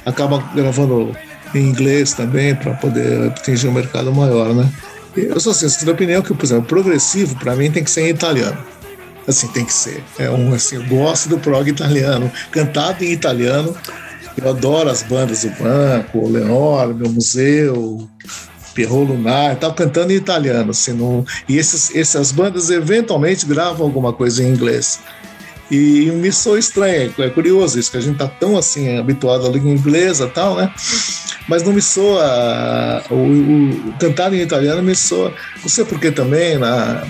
acabam 0.06 0.42
gravando 0.54 1.14
em 1.54 1.68
inglês 1.68 2.12
também 2.12 2.54
para 2.54 2.74
poder 2.74 3.28
atingir 3.28 3.68
um 3.68 3.72
mercado 3.72 4.12
maior, 4.12 4.54
né? 4.54 4.70
Eu 5.16 5.40
sou 5.40 5.52
sou 5.52 5.86
da 5.86 5.92
opinião 5.92 6.22
que, 6.22 6.32
por 6.32 6.44
exemplo, 6.44 6.64
progressivo 6.64 7.36
para 7.36 7.56
mim 7.56 7.70
tem 7.70 7.82
que 7.82 7.90
ser 7.90 8.02
em 8.02 8.10
italiano. 8.10 8.58
Assim, 9.26 9.48
tem 9.48 9.64
que 9.64 9.72
ser. 9.72 10.02
É 10.18 10.30
um, 10.30 10.54
assim, 10.54 10.76
eu 10.76 10.84
gosto 10.86 11.28
do 11.28 11.38
prog 11.38 11.68
italiano, 11.68 12.30
cantado 12.50 13.04
em 13.04 13.12
italiano. 13.12 13.74
Eu 14.36 14.50
adoro 14.50 14.88
as 14.88 15.02
bandas 15.02 15.42
do 15.42 15.50
Banco, 15.50 16.18
o 16.18 16.28
Leonor, 16.30 16.94
meu 16.94 17.10
museu, 17.10 18.08
Pierrot 18.74 19.10
Lunar, 19.10 19.54
estava 19.54 19.74
cantando 19.74 20.12
em 20.12 20.16
italiano, 20.16 20.70
assim, 20.70 20.92
no, 20.92 21.24
e 21.48 21.58
esses, 21.58 21.94
essas 21.94 22.32
bandas 22.32 22.70
eventualmente 22.70 23.44
gravam 23.44 23.84
alguma 23.84 24.12
coisa 24.12 24.42
em 24.42 24.48
inglês. 24.48 25.00
E 25.70 26.10
me 26.10 26.32
soa 26.32 26.58
estranho, 26.58 27.14
é 27.18 27.28
curioso 27.28 27.78
isso, 27.78 27.90
que 27.90 27.96
a 27.96 28.00
gente 28.00 28.18
tá 28.18 28.26
tão 28.26 28.56
assim 28.56 28.98
habituado 28.98 29.46
à 29.46 29.50
língua 29.50 29.70
inglesa 29.70 30.24
e 30.24 30.30
tal, 30.30 30.56
né? 30.56 30.72
Mas 31.48 31.62
não 31.62 31.72
me 31.72 31.80
soa. 31.80 33.02
O, 33.10 33.14
o, 33.14 33.94
cantar 33.98 34.32
em 34.32 34.40
italiano 34.40 34.82
me 34.82 34.94
soa. 34.94 35.32
Não 35.62 35.68
sei 35.68 35.84
porque 35.84 36.10
também, 36.10 36.58
na, 36.58 37.06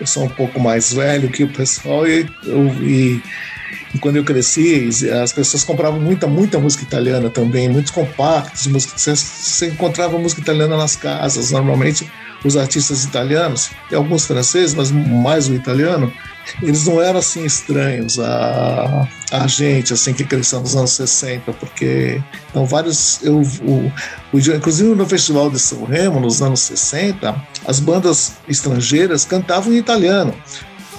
eu 0.00 0.06
sou 0.06 0.24
um 0.24 0.28
pouco 0.28 0.58
mais 0.58 0.92
velho 0.92 1.30
que 1.30 1.44
o 1.44 1.52
pessoal 1.52 2.06
e, 2.06 2.26
eu, 2.44 2.66
e 2.82 3.22
e 3.94 3.98
quando 3.98 4.16
eu 4.16 4.24
cresci, 4.24 4.88
as 5.22 5.32
pessoas 5.32 5.64
compravam 5.64 5.98
muita, 5.98 6.26
muita 6.26 6.58
música 6.58 6.82
italiana 6.82 7.30
também, 7.30 7.68
muitos 7.68 7.90
compactos, 7.90 8.66
música, 8.66 8.98
você, 8.98 9.16
você 9.16 9.66
encontrava 9.68 10.18
música 10.18 10.42
italiana 10.42 10.76
nas 10.76 10.94
casas, 10.94 11.50
normalmente 11.50 12.10
os 12.44 12.56
artistas 12.56 13.04
italianos, 13.04 13.70
e 13.90 13.94
alguns 13.94 14.26
franceses, 14.26 14.74
mas 14.74 14.90
mais 14.90 15.48
o 15.48 15.54
italiano, 15.54 16.12
eles 16.62 16.86
não 16.86 17.00
eram 17.02 17.18
assim 17.18 17.44
estranhos 17.44 18.18
a, 18.18 19.08
a 19.30 19.46
gente, 19.46 19.92
assim, 19.92 20.14
que 20.14 20.24
cresceu 20.24 20.60
nos 20.60 20.74
anos 20.74 20.92
60, 20.92 21.52
porque 21.52 22.22
então, 22.50 22.64
vários. 22.64 23.20
Eu, 23.22 23.40
o, 23.40 23.92
o, 24.32 24.38
inclusive 24.38 24.94
no 24.94 25.06
Festival 25.06 25.50
de 25.50 25.58
São 25.58 25.84
Remo, 25.84 26.20
nos 26.20 26.40
anos 26.40 26.60
60, 26.60 27.34
as 27.66 27.80
bandas 27.80 28.32
estrangeiras 28.48 29.24
cantavam 29.24 29.72
em 29.72 29.76
italiano. 29.76 30.34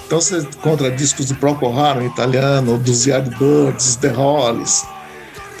Então 0.06 0.20
você 0.20 0.38
encontra 0.38 0.90
discos 0.90 1.26
do 1.26 1.36
Procol 1.36 1.78
Harum 1.78 2.04
italiano, 2.04 2.78
dos 2.78 3.06
Yardbirds, 3.06 3.96
The 3.96 4.08
Hollies, 4.08 4.84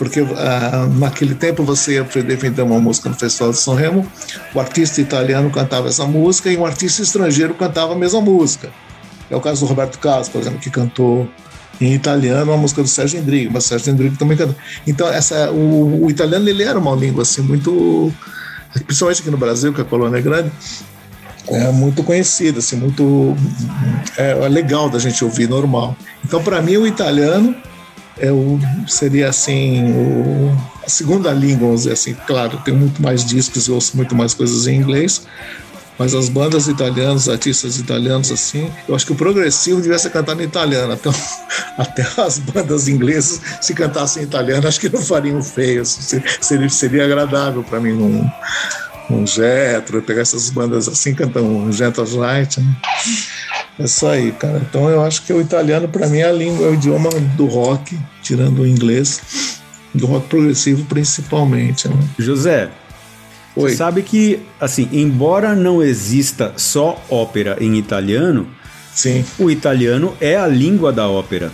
porque 0.00 0.20
ah, 0.20 0.88
naquele 0.96 1.34
tempo 1.34 1.62
você 1.62 1.96
ia 1.96 2.04
defender 2.22 2.62
uma 2.62 2.80
música 2.80 3.10
no 3.10 3.14
Festival 3.14 3.50
de 3.50 3.58
São 3.58 3.74
Remo, 3.74 4.10
o 4.54 4.58
artista 4.58 4.98
italiano 4.98 5.50
cantava 5.50 5.88
essa 5.88 6.06
música 6.06 6.50
e 6.50 6.56
um 6.56 6.64
artista 6.64 7.02
estrangeiro 7.02 7.52
cantava 7.52 7.92
a 7.92 7.94
mesma 7.94 8.18
música. 8.18 8.70
É 9.30 9.36
o 9.36 9.42
caso 9.42 9.60
do 9.60 9.66
Roberto 9.66 9.98
Carlos, 9.98 10.30
por 10.30 10.40
exemplo, 10.40 10.58
que 10.58 10.70
cantou 10.70 11.28
em 11.78 11.92
italiano 11.92 12.50
a 12.50 12.56
música 12.56 12.80
do 12.80 12.88
Sérgio 12.88 13.20
Endrigo, 13.20 13.52
mas 13.52 13.64
Sérgio 13.64 13.92
Endrigo 13.92 14.16
também 14.16 14.38
cantou. 14.38 14.56
Então 14.86 15.06
essa, 15.06 15.50
o, 15.50 16.06
o 16.06 16.10
italiano 16.10 16.48
ele 16.48 16.62
era 16.62 16.78
uma 16.78 16.96
língua 16.96 17.20
assim 17.20 17.42
muito, 17.42 18.10
principalmente 18.86 19.20
aqui 19.20 19.30
no 19.30 19.36
Brasil, 19.36 19.70
que 19.70 19.82
a 19.82 19.84
colônia 19.84 20.16
é 20.16 20.22
grande, 20.22 20.50
é 21.46 21.70
muito 21.72 22.02
conhecida, 22.02 22.60
assim, 22.60 22.76
muito 22.76 23.36
é, 24.16 24.30
é 24.30 24.48
legal 24.48 24.88
da 24.88 24.98
gente 24.98 25.22
ouvir 25.22 25.46
normal. 25.46 25.94
Então, 26.24 26.42
para 26.42 26.62
mim, 26.62 26.78
o 26.78 26.86
italiano 26.86 27.54
é 28.20 28.30
o, 28.30 28.58
seria 28.86 29.28
assim 29.28 29.90
o, 29.92 30.56
a 30.84 30.88
segunda 30.88 31.32
língua, 31.32 31.66
vamos 31.66 31.82
dizer 31.82 31.92
assim. 31.92 32.14
Claro, 32.26 32.58
tem 32.64 32.74
muito 32.74 33.00
mais 33.02 33.24
discos 33.24 33.66
e 33.66 33.72
ouço 33.72 33.96
muito 33.96 34.14
mais 34.14 34.34
coisas 34.34 34.66
em 34.66 34.76
inglês, 34.76 35.22
mas 35.98 36.14
as 36.14 36.28
bandas 36.28 36.68
italianas, 36.68 37.28
artistas 37.28 37.78
italianos 37.78 38.30
assim, 38.30 38.70
eu 38.86 38.94
acho 38.94 39.06
que 39.06 39.12
o 39.12 39.16
progressivo 39.16 39.80
devia 39.80 39.98
ser 39.98 40.10
cantado 40.10 40.42
em 40.42 40.46
italiano. 40.46 40.92
Então, 40.92 41.12
até 41.76 42.06
as 42.18 42.38
bandas 42.38 42.88
inglesas, 42.88 43.40
se 43.60 43.74
cantassem 43.74 44.22
em 44.22 44.26
italiano, 44.26 44.68
acho 44.68 44.80
que 44.80 44.88
não 44.88 45.02
fariam 45.02 45.42
feio. 45.42 45.84
Seria, 45.84 46.68
seria 46.68 47.04
agradável 47.04 47.62
para 47.62 47.80
mim. 47.80 47.92
Não, 47.92 48.32
um 49.10 49.26
Jetro, 49.26 50.00
pegar 50.02 50.22
essas 50.22 50.50
bandas 50.50 50.88
assim, 50.88 51.14
cantam 51.14 51.44
um 51.44 51.72
Jetro 51.72 52.06
Light, 52.16 52.60
né? 52.60 52.76
É 53.80 53.84
isso 53.84 54.06
aí, 54.06 54.30
cara. 54.32 54.60
Então 54.68 54.88
eu 54.90 55.02
acho 55.02 55.22
que 55.22 55.32
o 55.32 55.40
italiano, 55.40 55.88
para 55.88 56.06
mim, 56.06 56.18
é 56.18 56.28
a 56.28 56.32
língua, 56.32 56.66
é 56.66 56.70
o 56.70 56.74
idioma 56.74 57.08
do 57.36 57.46
rock, 57.46 57.98
tirando 58.22 58.60
o 58.60 58.66
inglês, 58.66 59.58
do 59.94 60.06
rock 60.06 60.28
progressivo 60.28 60.84
principalmente. 60.84 61.88
Né? 61.88 61.96
José, 62.18 62.68
Oi. 63.56 63.70
você 63.70 63.76
sabe 63.76 64.02
que, 64.02 64.40
assim, 64.60 64.86
embora 64.92 65.56
não 65.56 65.82
exista 65.82 66.52
só 66.56 67.02
ópera 67.08 67.56
em 67.58 67.76
italiano, 67.78 68.46
Sim. 68.94 69.24
O 69.38 69.50
italiano 69.50 70.14
é 70.20 70.36
a 70.36 70.46
língua 70.46 70.92
da 70.92 71.08
ópera. 71.08 71.50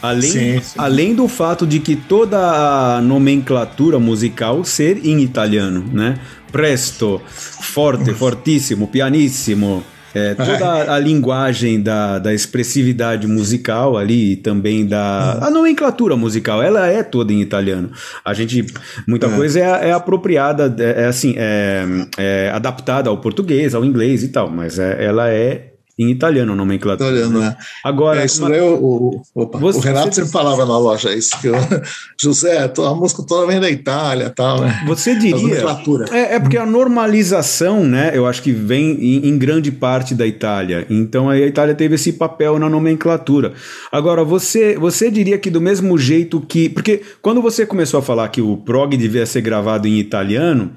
Além, 0.00 0.30
sim, 0.30 0.60
sim. 0.62 0.74
além 0.78 1.14
do 1.14 1.28
fato 1.28 1.66
de 1.66 1.78
que 1.78 1.94
toda 1.94 2.38
a 2.38 3.02
nomenclatura 3.02 3.98
musical 3.98 4.64
ser 4.64 5.04
em 5.04 5.20
italiano, 5.20 5.84
né? 5.92 6.18
Presto, 6.50 7.20
forte, 7.28 8.14
fortíssimo, 8.14 8.88
pianissimo, 8.88 9.84
é, 10.14 10.34
toda 10.34 10.92
a 10.92 10.98
linguagem 10.98 11.80
da, 11.80 12.18
da 12.18 12.34
expressividade 12.34 13.26
musical 13.26 13.96
ali, 13.96 14.36
também 14.36 14.86
da 14.86 15.38
a 15.40 15.50
nomenclatura 15.50 16.16
musical, 16.16 16.62
ela 16.62 16.86
é 16.86 17.02
toda 17.02 17.32
em 17.32 17.40
italiano. 17.40 17.90
A 18.24 18.34
gente, 18.34 18.66
muita 19.06 19.26
é. 19.26 19.30
coisa 19.30 19.60
é, 19.60 19.88
é 19.88 19.92
apropriada, 19.92 20.74
é, 20.78 21.02
é 21.02 21.06
assim, 21.06 21.34
é, 21.36 21.84
é, 22.18 22.50
adaptada 22.52 23.10
ao 23.10 23.18
português, 23.18 23.74
ao 23.74 23.84
inglês 23.84 24.22
e 24.22 24.28
tal, 24.28 24.50
mas 24.50 24.78
é, 24.78 25.04
ela 25.04 25.28
é 25.28 25.69
em 26.00 26.10
italiano, 26.10 26.56
nomenclatura. 26.56 27.10
Italiano, 27.10 27.40
né? 27.40 27.56
Agora, 27.84 28.22
é, 28.22 28.24
isso 28.24 28.44
uma... 28.44 28.56
o, 28.56 29.22
o, 29.34 29.42
opa, 29.42 29.58
você, 29.58 29.78
o 29.78 29.82
Renato 29.82 30.14
sempre 30.14 30.30
falava 30.30 30.64
na 30.64 30.78
loja 30.78 31.14
isso, 31.14 31.38
que 31.38 31.48
eu, 31.48 31.54
José, 32.18 32.72
a 32.78 32.94
música 32.94 33.22
toda 33.22 33.46
vem 33.46 33.60
da 33.60 33.70
Itália 33.70 34.32
tal, 34.34 34.62
né? 34.62 34.82
Você 34.86 35.14
diria. 35.14 35.62
É, 36.10 36.36
é 36.36 36.40
porque 36.40 36.56
a 36.56 36.64
normalização, 36.64 37.84
né, 37.84 38.12
eu 38.14 38.26
acho 38.26 38.42
que 38.42 38.50
vem 38.50 38.92
em, 38.92 39.28
em, 39.28 39.38
grande 39.38 39.70
parte 39.70 40.14
da 40.14 40.26
Itália. 40.26 40.86
Então 40.88 41.28
aí 41.28 41.42
a 41.42 41.46
Itália 41.46 41.74
teve 41.74 41.96
esse 41.96 42.14
papel 42.14 42.58
na 42.58 42.70
nomenclatura. 42.70 43.52
Agora, 43.92 44.24
você, 44.24 44.76
você 44.78 45.10
diria 45.10 45.36
que 45.36 45.50
do 45.50 45.60
mesmo 45.60 45.98
jeito 45.98 46.40
que. 46.40 46.70
Porque 46.70 47.02
quando 47.20 47.42
você 47.42 47.66
começou 47.66 48.00
a 48.00 48.02
falar 48.02 48.28
que 48.28 48.40
o 48.40 48.56
prog 48.56 48.96
devia 48.96 49.26
ser 49.26 49.42
gravado 49.42 49.86
em 49.86 49.98
italiano, 49.98 50.70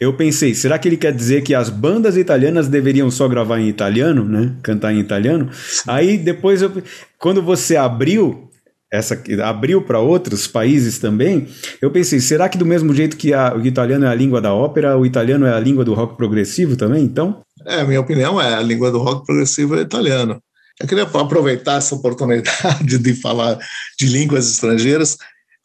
eu 0.00 0.14
pensei, 0.14 0.54
será 0.54 0.78
que 0.78 0.88
ele 0.88 0.96
quer 0.96 1.12
dizer 1.12 1.42
que 1.42 1.54
as 1.54 1.68
bandas 1.68 2.16
italianas 2.16 2.66
deveriam 2.66 3.10
só 3.10 3.28
gravar 3.28 3.58
em 3.60 3.68
italiano, 3.68 4.24
né? 4.24 4.52
Cantar 4.70 4.92
em 4.92 5.00
italiano. 5.00 5.50
Aí 5.86 6.16
depois, 6.16 6.62
eu, 6.62 6.70
quando 7.18 7.42
você 7.42 7.76
abriu 7.76 8.48
essa 8.92 9.22
abriu 9.44 9.82
para 9.82 10.00
outros 10.00 10.48
países 10.48 10.98
também, 10.98 11.48
eu 11.80 11.92
pensei, 11.92 12.18
será 12.18 12.48
que 12.48 12.58
do 12.58 12.66
mesmo 12.66 12.92
jeito 12.92 13.16
que 13.16 13.32
a, 13.32 13.54
o 13.54 13.64
italiano 13.64 14.04
é 14.04 14.08
a 14.08 14.14
língua 14.14 14.40
da 14.40 14.52
ópera, 14.52 14.98
o 14.98 15.06
italiano 15.06 15.46
é 15.46 15.54
a 15.54 15.60
língua 15.60 15.84
do 15.84 15.94
rock 15.94 16.16
progressivo 16.16 16.76
também, 16.76 17.04
então? 17.04 17.40
É, 17.64 17.84
minha 17.84 18.00
opinião 18.00 18.40
é, 18.40 18.54
a 18.54 18.62
língua 18.62 18.90
do 18.90 18.98
rock 18.98 19.24
progressivo 19.24 19.76
é 19.76 19.82
italiano. 19.82 20.42
Eu 20.80 20.88
queria 20.88 21.04
aproveitar 21.04 21.76
essa 21.76 21.94
oportunidade 21.94 22.98
de 22.98 23.14
falar 23.14 23.58
de 23.98 24.06
línguas 24.06 24.50
estrangeiras, 24.50 25.16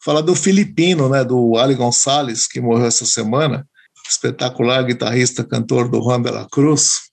falar 0.04 0.20
do 0.20 0.36
filipino, 0.36 1.08
né, 1.08 1.24
do 1.24 1.56
Ali 1.56 1.74
Gonçalves, 1.74 2.46
que 2.46 2.60
morreu 2.60 2.86
essa 2.86 3.04
semana, 3.04 3.66
espetacular 4.08 4.84
guitarrista, 4.84 5.42
cantor 5.42 5.88
do 5.88 6.00
Juan 6.00 6.22
de 6.22 6.30
la 6.30 6.46
Cruz, 6.48 7.05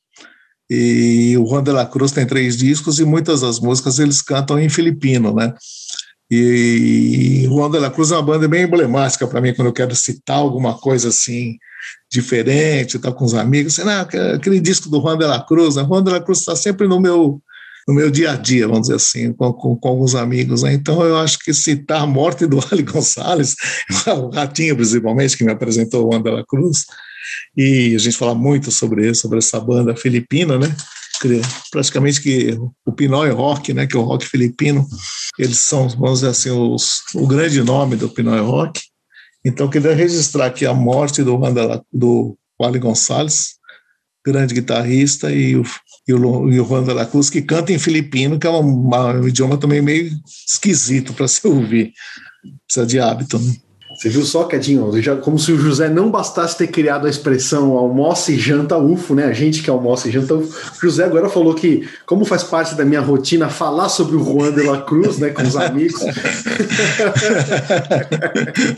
e 0.70 1.38
o 1.38 1.46
Juan 1.46 1.64
de 1.64 1.72
la 1.72 1.86
Cruz 1.86 2.12
tem 2.12 2.26
três 2.26 2.58
discos 2.58 3.00
e 3.00 3.06
muitas 3.06 3.42
das 3.42 3.60
músicas 3.60 4.00
eles 4.00 4.22
cantam 4.22 4.60
em 4.60 4.70
filipino, 4.70 5.34
né? 5.34 5.54
E 6.32 7.46
Juan 7.48 7.70
de 7.70 7.80
la 7.80 7.92
Cruz 7.92 8.12
é 8.12 8.16
uma 8.16 8.24
banda 8.24 8.48
bem 8.48 8.64
emblemática 8.64 9.28
para 9.28 9.42
mim 9.42 9.54
quando 9.54 9.68
eu 9.68 9.74
quero 9.74 9.96
citar 9.96 10.38
alguma 10.38 10.78
coisa 10.78 11.10
assim 11.10 11.58
diferente, 12.12 12.98
tá 12.98 13.12
com 13.12 13.26
os 13.26 13.34
amigos, 13.34 13.78
assim, 13.78 13.88
não, 13.88 14.02
aquele 14.36 14.60
disco 14.60 14.90
do 14.90 15.02
Juan 15.02 15.18
de 15.18 15.26
la 15.26 15.42
Cruz, 15.46 15.76
né? 15.76 15.84
Juan 15.84 16.04
de 16.04 16.12
la 16.12 16.22
Cruz 16.22 16.40
está 16.40 16.56
sempre 16.56 16.88
no 16.88 17.00
meu 17.00 17.42
no 17.88 17.94
meu 17.94 18.10
dia 18.10 18.32
a 18.32 18.36
dia, 18.36 18.68
vamos 18.68 18.84
dizer 18.84 18.96
assim, 18.96 19.34
com, 19.34 19.52
com, 19.54 19.76
com 19.76 19.88
alguns 19.90 20.16
amigos. 20.16 20.64
Né? 20.64 20.74
Então, 20.74 21.04
eu 21.04 21.18
acho 21.18 21.40
que 21.40 21.54
citar 21.54 22.02
a 22.02 22.08
morte 22.08 22.46
do 22.46 22.60
Ali 22.72 22.84
Gonçalves, 22.84 23.56
o 24.08 24.30
Ratinho, 24.30 24.76
principalmente, 24.76 25.38
que 25.38 25.44
me 25.44 25.52
apresentou 25.52 26.08
o 26.08 26.12
Juan 26.12 26.22
de 26.22 26.32
la 26.32 26.46
Cruz, 26.46 26.86
e 27.56 27.96
a 27.96 28.00
gente 28.00 28.18
fala 28.18 28.36
muito 28.36 28.72
sobre 28.72 29.14
sobre 29.14 29.40
essa 29.40 29.60
banda 29.60 29.96
filipina, 29.96 30.58
né? 30.58 30.76
Praticamente 31.72 32.22
que 32.22 32.58
o 32.86 32.92
Pinoy 32.92 33.30
Rock, 33.30 33.74
né? 33.74 33.88
Que 33.88 33.96
é 33.96 34.00
o 34.00 34.04
rock 34.04 34.28
filipino, 34.28 34.86
eles 35.38 35.58
são, 35.60 35.88
vamos 35.90 36.20
dizer 36.20 36.32
assim, 36.32 36.52
os, 36.52 37.02
o 37.16 37.26
grande 37.26 37.64
nome 37.64 37.96
do 37.96 38.10
Pinoy 38.10 38.40
Rock. 38.40 38.82
Então, 39.46 39.70
queria 39.70 39.94
registrar 39.94 40.46
aqui 40.48 40.66
a 40.66 40.74
morte 40.74 41.22
do, 41.24 41.38
do 41.92 42.38
Wally 42.60 42.80
Gonçalves, 42.80 43.56
grande 44.26 44.54
guitarrista, 44.54 45.32
e 45.32 45.56
o, 45.56 45.64
e 46.08 46.14
o, 46.14 46.50
e 46.52 46.60
o 46.60 46.66
Juan 46.66 46.84
de 46.84 46.94
la 46.94 47.06
Cruz, 47.06 47.30
que 47.30 47.42
canta 47.42 47.74
em 47.74 47.80
filipino, 47.80 48.40
que 48.40 48.48
é 48.48 48.50
um 48.50 49.28
idioma 49.28 49.58
também 49.58 49.82
meio 49.82 50.12
esquisito 50.48 51.14
para 51.14 51.28
se 51.28 51.46
ouvir. 51.46 51.92
Precisa 52.66 52.86
de 52.86 53.00
hábito, 53.00 53.38
né? 53.38 53.54
Você 53.96 54.10
viu 54.10 54.24
só, 54.24 54.44
Cadinho? 54.46 55.02
Já, 55.02 55.16
como 55.16 55.38
se 55.38 55.52
o 55.52 55.60
José 55.60 55.90
não 55.90 56.10
bastasse 56.10 56.58
ter 56.58 56.68
criado 56.68 57.06
a 57.06 57.10
expressão 57.10 57.78
almoça 57.78 58.32
e 58.32 58.40
janta 58.40 58.78
UFO, 58.78 59.14
né? 59.16 59.26
A 59.26 59.34
gente 59.34 59.62
que 59.62 59.70
almoça 59.70 60.08
e 60.08 60.12
janta 60.12 60.34
UFO. 60.36 60.54
O 60.78 60.82
José 60.82 61.04
agora 61.06 61.30
falou 61.30 61.54
que, 61.54 61.88
como 62.06 62.26
faz 62.26 62.44
parte 62.44 62.76
da 62.76 62.84
minha 62.84 63.02
rotina 63.02 63.50
falar 63.50 63.90
sobre 63.90 64.16
o 64.16 64.24
Juan 64.24 64.52
de 64.52 64.64
la 64.64 64.82
Cruz, 64.82 65.20
né, 65.20 65.30
com 65.30 65.44
os 65.44 65.56
amigos. 65.56 66.02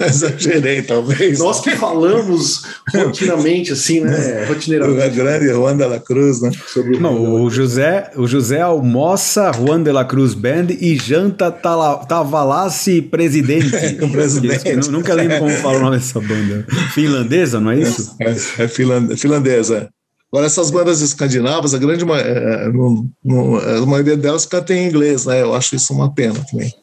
Exagerei, 0.06 0.82
talvez. 0.82 1.40
Nós 1.40 1.62
que 1.62 1.72
falamos 1.72 2.64
rotinamente, 2.94 3.72
assim, 3.72 4.02
né? 4.02 4.46
Rotineiramente. 4.46 5.08
O 5.08 5.16
grande 5.16 5.48
Juan 5.50 5.78
de 5.78 5.86
la 5.86 6.00
Cruz, 6.00 6.42
né? 6.42 6.52
Sobre 6.68 6.98
o 6.98 7.00
não, 7.00 7.42
o 7.44 7.50
José, 7.50 8.12
o 8.16 8.28
José 8.28 8.62
almoça 8.62 9.52
Juan 9.54 9.82
de 9.82 9.92
la 9.92 10.04
Cruz 10.04 10.34
Band 10.34 10.68
e 10.80 10.96
janta 10.96 11.52
Tavalassi 11.52 13.02
Presidente. 13.02 13.96
presidente. 14.12 14.90
Nunca 14.90 15.15
lembro 15.16 15.40
como 15.40 15.52
fala 15.52 15.78
o 15.78 15.82
nome 15.82 15.98
dessa 15.98 16.20
banda. 16.20 16.66
Finlandesa, 16.94 17.60
não 17.60 17.72
é 17.72 17.80
isso? 17.80 18.16
É, 18.20 18.64
é 18.64 18.68
finlandesa. 18.68 19.90
Agora, 20.36 20.48
essas 20.48 20.70
bandas 20.70 21.00
escandinavas, 21.00 21.74
a 21.74 21.78
grande 21.78 22.04
é, 22.04 22.68
no, 22.68 23.08
no, 23.24 23.58
a 23.58 23.86
maioria 23.86 24.18
delas 24.18 24.46
canta 24.46 24.74
em 24.74 24.86
inglês, 24.86 25.26
né? 25.26 25.42
Eu 25.42 25.56
acho 25.56 25.78
isso 25.78 25.94
uma 25.94 26.14
pena 26.14 26.36
também. 26.52 26.74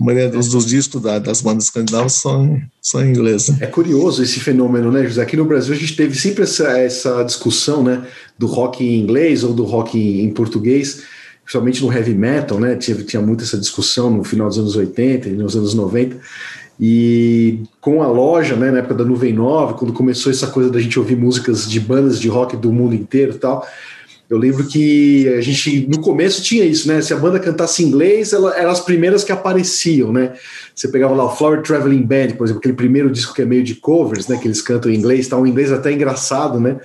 A 0.00 0.02
maioria 0.02 0.30
dos, 0.30 0.48
dos 0.48 0.64
discos 0.64 1.02
da, 1.02 1.18
das 1.18 1.42
bandas 1.42 1.64
escandinavas 1.64 2.14
são, 2.14 2.58
são 2.80 3.04
em 3.04 3.10
inglês. 3.10 3.50
Né? 3.50 3.58
É 3.60 3.66
curioso 3.66 4.22
esse 4.22 4.40
fenômeno, 4.40 4.90
né, 4.90 5.04
José? 5.04 5.20
Aqui 5.20 5.36
no 5.36 5.44
Brasil 5.44 5.74
a 5.74 5.76
gente 5.76 5.94
teve 5.94 6.18
sempre 6.18 6.44
essa, 6.44 6.78
essa 6.78 7.22
discussão, 7.24 7.82
né, 7.82 8.06
do 8.38 8.46
rock 8.46 8.82
em 8.82 9.00
inglês 9.00 9.44
ou 9.44 9.52
do 9.52 9.64
rock 9.64 9.98
em, 9.98 10.24
em 10.24 10.30
português, 10.30 11.02
principalmente 11.42 11.82
no 11.82 11.92
heavy 11.92 12.14
metal, 12.14 12.58
né? 12.58 12.74
Tinha, 12.76 12.96
tinha 13.04 13.20
muito 13.20 13.44
essa 13.44 13.58
discussão 13.58 14.10
no 14.10 14.24
final 14.24 14.48
dos 14.48 14.58
anos 14.58 14.76
80 14.76 15.28
e 15.28 15.32
nos 15.32 15.54
anos 15.54 15.74
90. 15.74 16.16
E 16.80 17.60
com 17.80 18.02
a 18.02 18.06
loja, 18.06 18.56
né, 18.56 18.70
na 18.70 18.78
época 18.78 18.94
da 18.94 19.04
Nuvem 19.04 19.32
Nova, 19.32 19.74
quando 19.74 19.92
começou 19.92 20.32
essa 20.32 20.48
coisa 20.48 20.70
da 20.70 20.80
gente 20.80 20.98
ouvir 20.98 21.16
músicas 21.16 21.68
de 21.68 21.78
bandas 21.78 22.20
de 22.20 22.28
rock 22.28 22.56
do 22.56 22.72
mundo 22.72 22.94
inteiro 22.94 23.34
e 23.34 23.38
tal, 23.38 23.66
eu 24.28 24.38
lembro 24.38 24.66
que 24.66 25.28
a 25.28 25.40
gente, 25.40 25.86
no 25.86 26.00
começo, 26.00 26.42
tinha 26.42 26.64
isso, 26.64 26.88
né? 26.88 27.02
Se 27.02 27.12
a 27.12 27.16
banda 27.16 27.38
cantasse 27.38 27.84
inglês, 27.84 28.32
ela 28.32 28.56
eram 28.56 28.70
as 28.70 28.80
primeiras 28.80 29.22
que 29.22 29.30
apareciam, 29.30 30.12
né? 30.12 30.32
Você 30.74 30.88
pegava 30.88 31.14
lá 31.14 31.24
o 31.24 31.36
Flower 31.36 31.62
Traveling 31.62 32.02
Band, 32.02 32.28
por 32.36 32.44
exemplo, 32.44 32.58
aquele 32.58 32.74
primeiro 32.74 33.10
disco 33.10 33.34
que 33.34 33.42
é 33.42 33.44
meio 33.44 33.62
de 33.62 33.74
covers, 33.74 34.26
né? 34.26 34.38
Que 34.38 34.48
eles 34.48 34.62
cantam 34.62 34.90
em 34.90 34.96
inglês, 34.96 35.28
tá 35.28 35.36
um 35.36 35.46
inglês 35.46 35.70
até 35.70 35.92
engraçado, 35.92 36.58
né? 36.58 36.78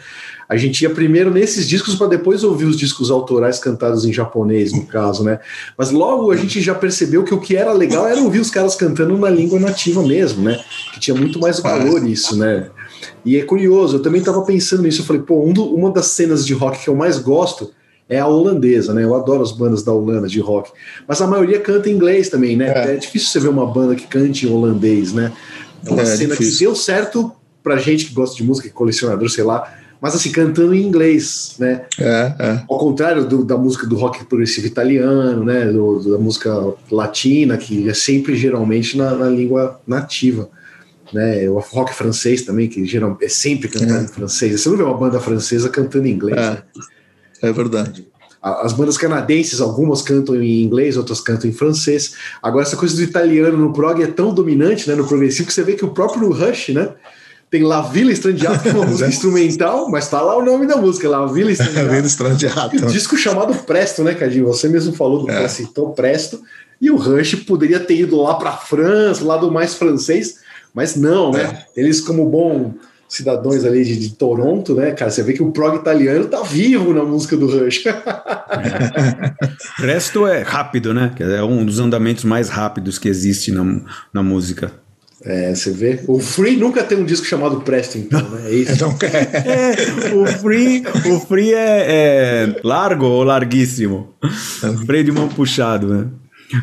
A 0.50 0.58
gente 0.58 0.82
ia 0.82 0.90
primeiro 0.90 1.30
nesses 1.30 1.70
discos 1.70 1.94
para 1.94 2.08
depois 2.08 2.44
ouvir 2.44 2.66
os 2.66 2.76
discos 2.76 3.12
autorais 3.12 3.60
cantados 3.60 4.04
em 4.04 4.12
japonês, 4.12 4.74
no 4.74 4.84
caso, 4.84 5.24
né? 5.24 5.40
Mas 5.78 5.92
logo 5.92 6.32
a 6.32 6.36
gente 6.36 6.60
já 6.60 6.74
percebeu 6.74 7.24
que 7.24 7.32
o 7.32 7.40
que 7.40 7.56
era 7.56 7.72
legal 7.72 8.08
era 8.08 8.20
ouvir 8.20 8.40
os 8.40 8.50
caras 8.50 8.76
cantando 8.76 9.16
na 9.16 9.30
língua 9.30 9.60
nativa 9.60 10.02
mesmo, 10.02 10.44
né? 10.44 10.60
Que 10.92 11.00
tinha 11.00 11.16
muito 11.16 11.40
mais 11.40 11.60
valor 11.60 12.04
isso, 12.08 12.36
né? 12.36 12.68
E 13.24 13.38
é 13.38 13.44
curioso, 13.44 13.98
eu 13.98 14.02
também 14.02 14.20
estava 14.22 14.42
pensando 14.42 14.82
nisso, 14.82 15.02
eu 15.02 15.06
falei, 15.06 15.22
pô, 15.22 15.46
um 15.46 15.54
do, 15.54 15.64
uma 15.66 15.92
das 15.92 16.08
cenas 16.08 16.44
de 16.44 16.54
rock 16.54 16.84
que 16.84 16.90
eu 16.90 16.96
mais 16.96 17.20
gosto 17.20 17.72
é 18.10 18.18
a 18.20 18.26
holandesa, 18.26 18.92
né? 18.92 19.04
Eu 19.04 19.14
adoro 19.14 19.44
as 19.44 19.52
bandas 19.52 19.84
da 19.84 19.94
Holanda 19.94 20.28
de 20.28 20.40
rock, 20.40 20.72
mas 21.08 21.22
a 21.22 21.28
maioria 21.28 21.60
canta 21.60 21.90
em 21.90 21.94
inglês 21.94 22.28
também, 22.28 22.58
né? 22.58 22.74
É, 22.76 22.94
é 22.94 22.96
difícil 22.96 23.30
você 23.30 23.40
ver 23.40 23.50
uma 23.50 23.68
banda 23.68 23.96
que 23.96 24.08
cante 24.08 24.48
em 24.48 24.52
holandês, 24.52 25.14
né? 25.14 25.32
É 25.86 25.92
uma 25.92 26.02
é, 26.02 26.06
cena 26.06 26.32
difícil. 26.32 26.54
que 26.54 26.60
deu 26.64 26.76
certo 26.76 27.32
pra 27.62 27.78
gente 27.78 28.06
que 28.06 28.14
gosta 28.14 28.36
de 28.36 28.44
música, 28.44 28.68
colecionador, 28.70 29.30
sei 29.30 29.44
lá, 29.44 29.79
mas 30.02 30.16
assim, 30.16 30.32
cantando 30.32 30.74
em 30.74 30.82
inglês, 30.82 31.56
né? 31.60 31.86
É, 32.00 32.34
é. 32.40 32.64
Ao 32.70 32.78
contrário 32.78 33.26
do, 33.26 33.44
da 33.44 33.58
música 33.58 33.86
do 33.86 33.98
rock 33.98 34.24
progressivo 34.26 34.68
italiano, 34.68 35.44
né? 35.44 35.66
Do, 35.66 36.00
da 36.12 36.18
música 36.18 36.52
latina, 36.90 37.58
que 37.58 37.90
é 37.90 37.94
sempre 37.94 38.36
geralmente 38.36 38.98
na, 38.98 39.14
na 39.14 39.30
língua 39.30 39.80
nativa. 39.86 40.50
Né, 41.12 41.50
o 41.50 41.58
rock 41.58 41.92
francês 41.92 42.44
também, 42.44 42.68
que 42.68 42.86
geralmente 42.86 43.26
é 43.26 43.30
sempre 43.30 43.68
cantado 43.68 44.02
é. 44.02 44.04
em 44.04 44.08
francês. 44.08 44.62
Você 44.62 44.70
não 44.70 44.78
vê 44.78 44.84
uma 44.84 44.96
banda 44.96 45.20
francesa 45.20 45.68
cantando 45.68 46.08
em 46.08 46.12
inglês. 46.12 46.38
É, 46.38 46.52
né? 46.52 46.64
é 47.42 47.52
verdade. 47.52 48.08
As 48.42 48.72
bandas 48.72 48.98
canadenses, 48.98 49.60
algumas 49.60 50.02
cantam 50.02 50.42
em 50.42 50.62
inglês, 50.62 50.96
outras 50.96 51.20
cantam 51.20 51.50
em 51.50 51.54
francês. 51.54 52.14
Agora, 52.42 52.64
essa 52.64 52.78
coisa 52.78 52.96
do 52.96 53.02
italiano 53.02 53.58
no 53.58 53.74
prog 53.74 54.02
é 54.02 54.08
tão 54.08 54.34
dominante, 54.34 54.88
né, 54.88 54.96
no 54.96 55.06
progressivo, 55.06 55.48
que 55.48 55.54
você 55.54 55.64
vê 55.64 55.74
que 55.74 55.84
o 55.84 55.90
próprio 55.90 56.32
Rush, 56.32 56.70
né, 56.70 56.94
tem 57.50 57.64
La 57.64 57.82
Villa 57.82 58.12
Strandiato, 58.12 58.62
que 58.62 58.70
é 58.70 58.74
uma 58.74 58.86
música 58.88 59.10
instrumental, 59.10 59.90
mas 59.90 60.08
tá 60.08 60.22
lá 60.22 60.38
o 60.38 60.44
nome 60.44 60.68
da 60.68 60.78
música, 60.78 61.10
La 61.10 61.26
Villa 61.26 61.52
Strandiato. 62.06 62.76
Um 62.76 62.88
disco 62.88 63.18
chamado 63.18 63.54
Presto, 63.64 64.04
né, 64.04 64.14
Cadinho? 64.14 64.46
Você 64.48 64.68
mesmo 64.68 64.94
falou 64.94 65.26
do 65.26 65.32
é. 65.32 65.48
citou 65.48 65.92
Presto. 65.94 66.42
E 66.82 66.90
o 66.90 66.96
Rush 66.96 67.36
poderia 67.36 67.80
ter 67.80 67.96
ido 67.96 68.22
lá 68.22 68.36
para 68.36 68.54
França, 68.54 69.26
lado 69.26 69.52
mais 69.52 69.74
francês, 69.74 70.36
mas 70.74 70.96
não, 70.96 71.32
né? 71.32 71.66
É. 71.76 71.82
Eles, 71.82 72.00
como 72.00 72.26
bom 72.26 72.74
cidadãos 73.10 73.66
ali 73.66 73.84
de, 73.84 73.98
de, 73.98 74.12
Toronto, 74.12 74.76
né, 74.76 74.92
cara? 74.92 75.10
Você 75.10 75.24
vê 75.24 75.34
que 75.34 75.42
o 75.42 75.52
prog 75.52 75.76
italiano 75.76 76.26
tá 76.26 76.42
vivo 76.44 76.94
na 76.94 77.04
música 77.04 77.36
do 77.36 77.48
Rush. 77.48 77.84
o 79.80 79.82
resto 79.82 80.28
é 80.28 80.44
rápido, 80.44 80.94
né? 80.94 81.12
É 81.20 81.44
um 81.44 81.66
dos 81.66 81.80
andamentos 81.80 82.24
mais 82.24 82.50
rápidos 82.50 83.00
que 83.00 83.10
existe 83.10 83.52
na, 83.52 83.82
na 84.14 84.22
música. 84.22 84.72
É, 85.24 85.54
você 85.54 85.72
vê. 85.72 86.00
O 86.08 86.20
Free 86.20 86.56
nunca 86.56 86.84
tem 86.84 86.98
um 86.98 87.06
disco 87.06 87.26
chamado 87.26 87.62
Presto, 87.62 87.98
então, 87.98 88.22
né? 88.30 88.50
É 88.50 88.54
isso. 88.54 88.72
Então, 88.80 88.96
é, 89.02 90.14
o 90.14 90.26
Free, 90.26 90.84
o 91.12 91.20
free 91.20 91.54
é, 91.54 91.86
é 91.88 92.62
largo 92.64 93.06
ou 93.06 93.24
larguíssimo? 93.24 94.14
Freio 94.86 95.04
de 95.04 95.12
mão 95.12 95.28
puxado, 95.28 95.88
né? 95.88 96.08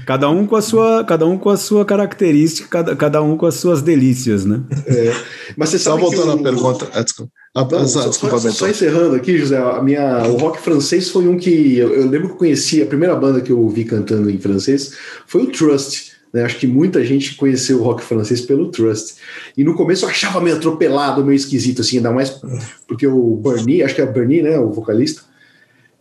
Cada 0.05 0.29
um 0.29 0.47
com 0.47 0.57
a 0.57 0.63
sua, 0.63 1.05
cada 1.05 1.27
um 1.27 1.39
com 1.39 1.49
a 1.49 1.57
sua 1.57 1.85
característica, 1.85 2.69
cada, 2.69 2.97
cada 2.97 3.23
um 3.23 3.37
com 3.37 3.47
as 3.47 3.55
suas 3.55 3.83
delícias, 3.83 4.45
né? 4.45 4.63
É. 4.87 5.15
Mas 5.57 5.69
você 5.69 5.79
sabe 5.79 6.03
Só 6.03 6.11
voltando 6.11 6.33
à 6.33 6.43
pergunta. 6.43 6.89
Ah, 6.93 7.03
desculpa. 7.03 7.33
Ah, 7.55 7.67
Não, 7.71 7.87
só, 7.87 8.09
desculpa 8.09 8.39
só, 8.39 8.51
só, 8.51 8.69
encerrando 8.69 9.15
aqui, 9.15 9.39
José, 9.39 9.57
a 9.57 9.81
minha, 9.83 10.27
o 10.27 10.37
rock 10.37 10.61
francês 10.61 11.09
foi 11.09 11.27
um 11.29 11.39
que 11.39 11.79
eu, 11.79 11.95
eu 11.95 12.07
lembro 12.09 12.29
que 12.29 12.35
eu 12.35 12.39
conheci, 12.39 12.83
a 12.83 12.87
primeira 12.87 13.15
banda 13.15 13.41
que 13.41 13.51
eu 13.51 13.61
ouvi 13.61 13.85
cantando 13.85 14.29
em 14.29 14.39
francês 14.39 14.93
foi 15.27 15.45
o 15.45 15.47
Trust. 15.47 16.16
Né? 16.37 16.45
Acho 16.45 16.59
que 16.59 16.67
muita 16.67 17.03
gente 17.03 17.35
conheceu 17.35 17.81
o 17.81 17.83
rock 17.83 18.05
francês 18.05 18.43
pelo 18.43 18.71
Trust. 18.71 19.15
E 19.57 19.65
no 19.65 19.75
começo 19.75 20.05
eu 20.05 20.11
achava 20.11 20.39
meio 20.39 20.57
atropelado, 20.57 21.25
meio 21.25 21.35
esquisito, 21.35 21.81
assim, 21.81 21.97
ainda 21.97 22.13
mais 22.13 22.39
porque 22.87 23.07
o 23.07 23.37
Bernie, 23.37 23.83
acho 23.83 23.95
que 23.95 24.03
é 24.03 24.07
Bernie, 24.07 24.43
né, 24.43 24.59
o 24.59 24.71
vocalista, 24.71 25.23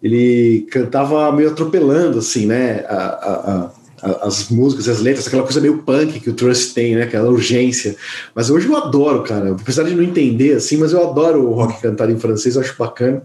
ele 0.03 0.67
cantava 0.69 1.31
meio 1.31 1.51
atropelando, 1.51 2.19
assim, 2.19 2.45
né, 2.45 2.83
a, 2.89 2.97
a, 2.97 3.71
a, 4.01 4.27
as 4.27 4.49
músicas, 4.49 4.89
as 4.89 4.99
letras, 4.99 5.25
aquela 5.25 5.43
coisa 5.43 5.61
meio 5.61 5.83
punk 5.83 6.19
que 6.19 6.29
o 6.29 6.33
Trust 6.33 6.73
tem, 6.73 6.95
né, 6.95 7.03
aquela 7.03 7.29
urgência. 7.29 7.95
Mas 8.35 8.49
hoje 8.49 8.67
eu 8.67 8.75
adoro, 8.75 9.23
cara, 9.23 9.53
apesar 9.53 9.83
de 9.83 9.95
não 9.95 10.03
entender, 10.03 10.57
assim, 10.57 10.75
mas 10.75 10.91
eu 10.91 11.01
adoro 11.01 11.47
o 11.47 11.53
rock 11.53 11.81
cantado 11.81 12.11
em 12.11 12.19
francês, 12.19 12.57
acho 12.57 12.75
bacana. 12.77 13.23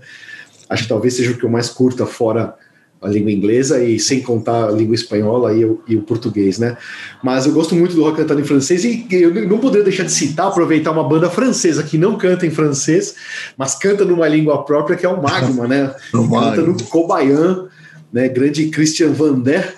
Acho 0.68 0.84
que 0.84 0.88
talvez 0.88 1.14
seja 1.14 1.32
o 1.32 1.36
que 1.36 1.42
eu 1.42 1.50
mais 1.50 1.68
curta 1.68 2.06
fora 2.06 2.54
a 3.00 3.08
língua 3.08 3.32
inglesa 3.32 3.82
e 3.82 3.98
sem 3.98 4.20
contar 4.20 4.68
a 4.68 4.70
língua 4.70 4.94
espanhola 4.94 5.54
e 5.54 5.64
o, 5.64 5.80
e 5.88 5.96
o, 5.96 6.02
português, 6.02 6.58
né? 6.58 6.76
Mas 7.22 7.46
eu 7.46 7.52
gosto 7.52 7.74
muito 7.74 7.94
do 7.94 8.02
rock 8.02 8.18
cantado 8.18 8.40
em 8.40 8.44
francês 8.44 8.84
e 8.84 9.06
eu 9.10 9.48
não 9.48 9.58
poderia 9.58 9.84
deixar 9.84 10.04
de 10.04 10.12
citar, 10.12 10.48
aproveitar 10.48 10.90
uma 10.90 11.08
banda 11.08 11.30
francesa 11.30 11.82
que 11.82 11.96
não 11.96 12.18
canta 12.18 12.46
em 12.46 12.50
francês, 12.50 13.14
mas 13.56 13.74
canta 13.74 14.04
numa 14.04 14.28
língua 14.28 14.64
própria, 14.64 14.96
que 14.96 15.06
é 15.06 15.08
o 15.08 15.22
Magma, 15.22 15.66
né? 15.66 15.94
o 16.12 16.28
canta 16.28 16.60
no 16.60 16.82
Cobayan, 16.84 17.68
né? 18.12 18.28
Grande 18.28 18.66
Christian 18.68 19.12
Vander, 19.12 19.76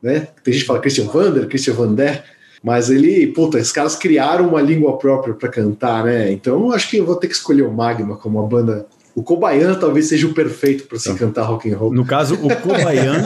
né? 0.00 0.28
Tem 0.44 0.54
gente 0.54 0.62
que 0.62 0.68
fala 0.68 0.78
Christian 0.78 1.06
Vander, 1.06 1.48
Christian 1.48 1.74
Vander, 1.74 2.22
mas 2.62 2.88
ele, 2.88 3.26
puta, 3.28 3.58
esses 3.58 3.72
caras 3.72 3.96
criaram 3.96 4.48
uma 4.48 4.60
língua 4.60 4.96
própria 4.96 5.34
para 5.34 5.48
cantar, 5.48 6.04
né? 6.04 6.30
Então 6.30 6.70
acho 6.70 6.88
que 6.88 6.98
eu 6.98 7.06
vou 7.06 7.16
ter 7.16 7.26
que 7.26 7.34
escolher 7.34 7.62
o 7.62 7.72
Magma 7.72 8.16
como 8.16 8.38
uma 8.38 8.46
banda 8.46 8.86
o 9.14 9.22
Kobayan 9.22 9.74
talvez 9.74 10.08
seja 10.08 10.26
o 10.26 10.34
perfeito 10.34 10.84
para 10.86 10.98
se 10.98 11.10
então, 11.10 11.26
cantar 11.26 11.42
rock 11.42 11.70
and 11.70 11.76
roll. 11.76 11.92
No 11.92 12.04
caso, 12.04 12.34
o 12.34 12.56
Kobayan, 12.56 13.24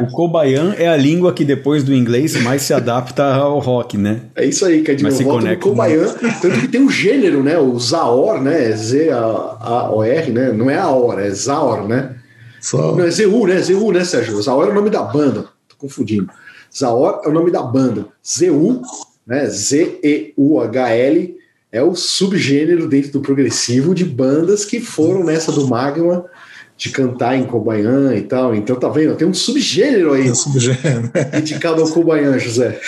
o 0.00 0.06
Kobayan 0.08 0.74
é 0.76 0.88
a 0.88 0.96
língua 0.96 1.32
que 1.32 1.44
depois 1.44 1.84
do 1.84 1.94
inglês 1.94 2.40
mais 2.42 2.62
se 2.62 2.74
adapta 2.74 3.24
ao 3.24 3.58
rock, 3.58 3.96
né? 3.96 4.22
É 4.34 4.44
isso 4.44 4.64
aí, 4.64 4.82
que 4.82 4.90
é 4.90 4.94
de 4.94 5.04
novo 5.04 5.22
volta 5.22 5.56
Kobayan, 5.56 6.12
tanto 6.40 6.60
que 6.60 6.68
tem 6.68 6.80
um 6.80 6.90
gênero, 6.90 7.42
né? 7.42 7.58
O 7.58 7.78
Zaor, 7.78 8.40
né? 8.42 8.72
Z 8.72 9.10
A 9.10 9.90
O 9.92 10.02
R, 10.02 10.32
né? 10.32 10.52
Não 10.52 10.68
é 10.68 10.78
Aor, 10.78 11.18
é 11.18 11.30
Zaor, 11.30 11.86
né? 11.86 12.16
Só. 12.60 12.94
Não 12.94 13.04
é 13.04 13.10
Zeu, 13.10 13.46
né? 13.46 13.60
Zeu, 13.60 13.92
né, 13.92 14.04
Sérgio? 14.04 14.40
Zaor 14.40 14.68
é 14.68 14.70
o 14.70 14.74
nome 14.74 14.90
da 14.90 15.02
banda. 15.02 15.46
Tô 15.68 15.76
confundindo. 15.78 16.28
Zaor 16.76 17.20
é 17.24 17.28
o 17.28 17.32
nome 17.32 17.50
da 17.50 17.62
banda. 17.62 18.06
Zeu, 18.24 18.82
né? 19.26 19.46
Z 19.46 19.98
E 20.02 20.32
U 20.36 20.60
H 20.60 20.90
L 20.90 21.41
é 21.72 21.82
o 21.82 21.94
subgênero 21.94 22.86
dentro 22.86 23.12
do 23.12 23.20
progressivo 23.20 23.94
de 23.94 24.04
bandas 24.04 24.64
que 24.64 24.78
foram 24.78 25.24
nessa 25.24 25.50
do 25.50 25.66
Magma 25.66 26.26
de 26.76 26.90
cantar 26.90 27.36
em 27.36 27.44
Cobayan 27.44 28.14
e 28.14 28.22
tal. 28.22 28.54
Então 28.54 28.76
tá 28.76 28.88
vendo? 28.88 29.16
Tem 29.16 29.26
um 29.26 29.32
subgênero 29.32 30.12
aí. 30.12 30.30
Um 30.30 30.34
subgênero. 30.34 31.10
dedicado 31.32 31.80
ao 31.80 31.88
Cobayan, 31.88 32.38
José. 32.38 32.78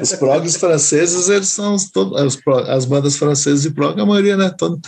Os 0.00 0.12
progs 0.14 0.56
franceses, 0.56 1.28
eles 1.28 1.48
são 1.48 1.76
todos, 1.92 2.20
as, 2.20 2.38
as 2.68 2.84
bandas 2.84 3.16
francesas 3.16 3.62
de 3.62 3.70
prog, 3.70 3.98
a 3.98 4.04
maioria, 4.04 4.36
né? 4.36 4.52
Todo, 4.58 4.78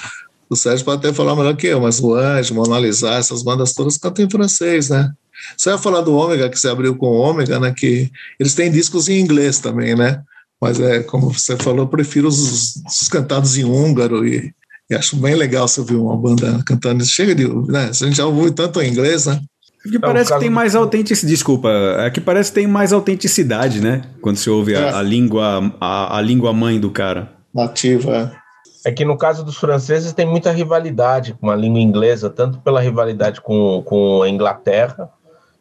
o 0.51 0.57
Sérgio 0.57 0.85
pode 0.85 0.99
até 0.99 1.15
falar 1.15 1.35
melhor 1.35 1.57
que 1.57 1.67
eu, 1.67 1.81
mas 1.81 2.01
o 2.01 2.15
Anjo, 2.15 2.55
Mona 2.55 2.79
Lisa, 2.79 3.11
essas 3.11 3.43
bandas 3.43 3.73
todas 3.73 3.97
cantam 3.97 4.25
em 4.25 4.31
francês, 4.31 4.91
né? 4.91 5.11
Você 5.57 5.71
vai 5.71 5.79
falar 5.79 6.01
do 6.01 6.15
Ômega, 6.15 6.49
que 6.49 6.59
você 6.59 6.69
abriu 6.69 6.95
com 6.97 7.07
o 7.07 7.19
Ômega, 7.19 7.59
né? 7.59 7.73
Que 7.77 8.11
eles 8.39 8.55
têm 8.55 8.71
discos 8.71 9.09
em 9.09 9.21
inglês 9.21 9.59
também, 9.61 9.95
né? 9.95 10.23
Mas 10.61 10.81
é 10.81 11.03
como 11.03 11.33
você 11.33 11.57
falou, 11.57 11.81
eu 11.81 11.89
prefiro 11.89 12.29
os, 12.29 12.77
os 12.87 13.09
cantados 13.09 13.57
em 13.59 13.65
húngaro 13.65 14.27
e, 14.27 14.53
e, 14.91 14.95
acho 14.95 15.17
bem 15.17 15.35
legal 15.35 15.69
você 15.69 15.81
ouvir 15.81 15.97
uma 15.97 16.17
banda 16.17 16.63
cantando. 16.65 17.05
Chega 17.05 17.35
de. 17.35 17.47
Né? 17.47 17.91
A 17.91 17.93
gente 17.93 18.17
já 18.17 18.27
ouviu 18.27 18.53
tanto 18.53 18.81
em 18.81 18.91
inglês, 18.91 19.27
né? 19.27 19.41
Que 19.83 19.99
parece 19.99 20.33
que 20.33 20.41
tem 20.41 20.49
mais 20.49 20.75
autenticidade. 20.75 21.35
Desculpa, 21.35 21.69
é 21.99 22.11
que 22.11 22.21
parece 22.21 22.51
que 22.51 22.55
tem 22.55 22.67
mais 22.67 22.93
autenticidade, 22.93 23.83
né? 23.83 24.03
Quando 24.23 24.39
você 24.39 24.49
ouve 24.49 24.73
é. 24.73 24.79
a, 24.79 24.99
a, 24.99 25.03
língua, 25.03 25.75
a, 25.79 26.17
a 26.17 26.21
língua 26.23 26.55
mãe 26.55 26.81
do 26.81 26.91
cara. 26.91 27.33
Nativa, 27.55 28.33
é. 28.41 28.45
É 28.87 28.93
que 28.93 29.05
no 29.05 29.17
caso 29.17 29.43
dos 29.45 29.57
franceses 29.57 30.13
tem 30.13 30.27
muita 30.27 30.51
rivalidade 30.51 31.35
com 31.41 31.51
a 31.51 31.57
língua 31.57 31.81
inglesa, 31.81 32.29
tanto 32.29 32.59
pela 32.59 32.81
rivalidade 32.81 33.41
com, 33.41 33.83
com 33.85 34.23
a 34.23 34.29
Inglaterra, 34.29 35.09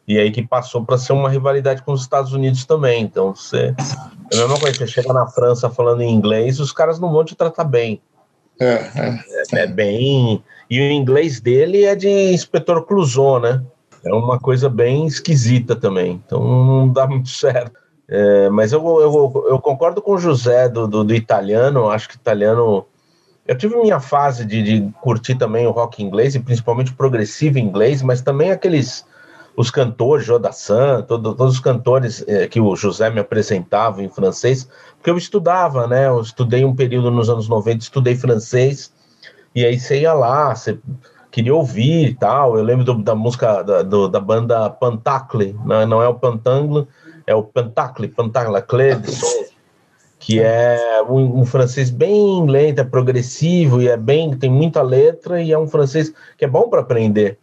e 0.06 0.18
aí 0.18 0.30
que 0.30 0.46
passou 0.46 0.84
para 0.84 0.98
ser 0.98 1.12
uma 1.12 1.30
rivalidade 1.30 1.82
com 1.82 1.92
os 1.92 2.02
Estados 2.02 2.32
Unidos 2.32 2.64
também. 2.64 3.02
Então, 3.02 3.34
você. 3.34 3.74
É 4.32 4.36
a 4.36 4.40
mesma 4.40 4.58
coisa, 4.58 4.76
você 4.76 4.86
chega 4.86 5.12
na 5.12 5.26
França 5.26 5.70
falando 5.70 6.02
em 6.02 6.12
inglês, 6.12 6.60
os 6.60 6.72
caras 6.72 7.00
não 7.00 7.10
vão 7.12 7.24
te 7.24 7.34
tratar 7.34 7.64
bem. 7.64 8.00
É, 8.60 8.66
é. 8.66 9.20
é, 9.54 9.60
é 9.62 9.66
bem. 9.66 10.42
E 10.68 10.80
o 10.80 10.90
inglês 10.90 11.40
dele 11.40 11.84
é 11.84 11.94
de 11.94 12.08
inspetor 12.08 12.84
Clouseau, 12.84 13.40
né? 13.40 13.62
É 14.04 14.12
uma 14.12 14.38
coisa 14.38 14.68
bem 14.68 15.06
esquisita 15.06 15.74
também. 15.74 16.22
Então 16.24 16.40
não 16.42 16.88
dá 16.88 17.06
muito 17.06 17.30
certo. 17.30 17.72
É, 18.06 18.50
mas 18.50 18.72
eu, 18.72 18.82
eu, 19.00 19.46
eu, 19.48 19.58
concordo 19.58 20.02
com 20.02 20.12
o 20.12 20.18
José 20.18 20.68
do, 20.68 20.86
do, 20.86 21.04
do 21.04 21.14
italiano. 21.14 21.88
Acho 21.88 22.08
que 22.08 22.16
italiano. 22.16 22.86
Eu 23.46 23.56
tive 23.56 23.76
minha 23.76 24.00
fase 24.00 24.44
de, 24.44 24.62
de 24.62 24.92
curtir 25.00 25.34
também 25.34 25.66
o 25.66 25.70
rock 25.70 26.02
inglês, 26.02 26.34
e 26.34 26.40
principalmente 26.40 26.92
o 26.92 26.96
progressivo 26.96 27.58
inglês, 27.58 28.02
mas 28.02 28.22
também 28.22 28.50
aqueles 28.50 29.06
os 29.56 29.70
cantores, 29.70 30.26
Jodassin, 30.26 31.02
todo, 31.06 31.34
todos 31.34 31.54
os 31.54 31.60
cantores 31.60 32.24
eh, 32.26 32.46
que 32.46 32.60
o 32.60 32.74
José 32.74 33.10
me 33.10 33.20
apresentava 33.20 34.02
em 34.02 34.08
francês, 34.08 34.68
porque 34.96 35.10
eu 35.10 35.16
estudava, 35.16 35.86
né? 35.86 36.08
Eu 36.08 36.20
estudei 36.20 36.64
um 36.64 36.74
período 36.74 37.10
nos 37.10 37.30
anos 37.30 37.48
90, 37.48 37.78
estudei 37.78 38.16
francês, 38.16 38.92
e 39.54 39.64
aí 39.64 39.78
você 39.78 40.00
ia 40.00 40.12
lá, 40.12 40.54
você 40.54 40.78
queria 41.30 41.54
ouvir 41.54 42.08
e 42.08 42.14
tal. 42.14 42.58
Eu 42.58 42.64
lembro 42.64 42.84
do, 42.84 42.94
da 43.02 43.14
música 43.14 43.62
da, 43.62 43.82
do, 43.82 44.08
da 44.08 44.20
banda 44.20 44.68
Pantacle, 44.70 45.56
né? 45.64 45.86
não 45.86 46.02
é 46.02 46.08
o 46.08 46.14
Pantangle, 46.14 46.88
é 47.26 47.34
o 47.34 47.42
Pantacle, 47.42 48.08
Pantacle, 48.08 48.54
de 48.96 49.44
que 50.18 50.40
é 50.40 51.02
um, 51.06 51.40
um, 51.40 51.44
francês 51.44 51.90
bem 51.90 52.46
lento, 52.46 52.80
é 52.80 52.84
progressivo 52.84 53.82
e 53.82 53.88
é 53.88 53.96
bem, 53.96 54.34
tem 54.34 54.50
muita 54.50 54.80
letra 54.80 55.42
e 55.42 55.52
é 55.52 55.58
um 55.58 55.68
francês 55.68 56.14
que 56.38 56.46
é 56.46 56.48
bom 56.48 56.70
para 56.70 56.80
aprender. 56.80 57.38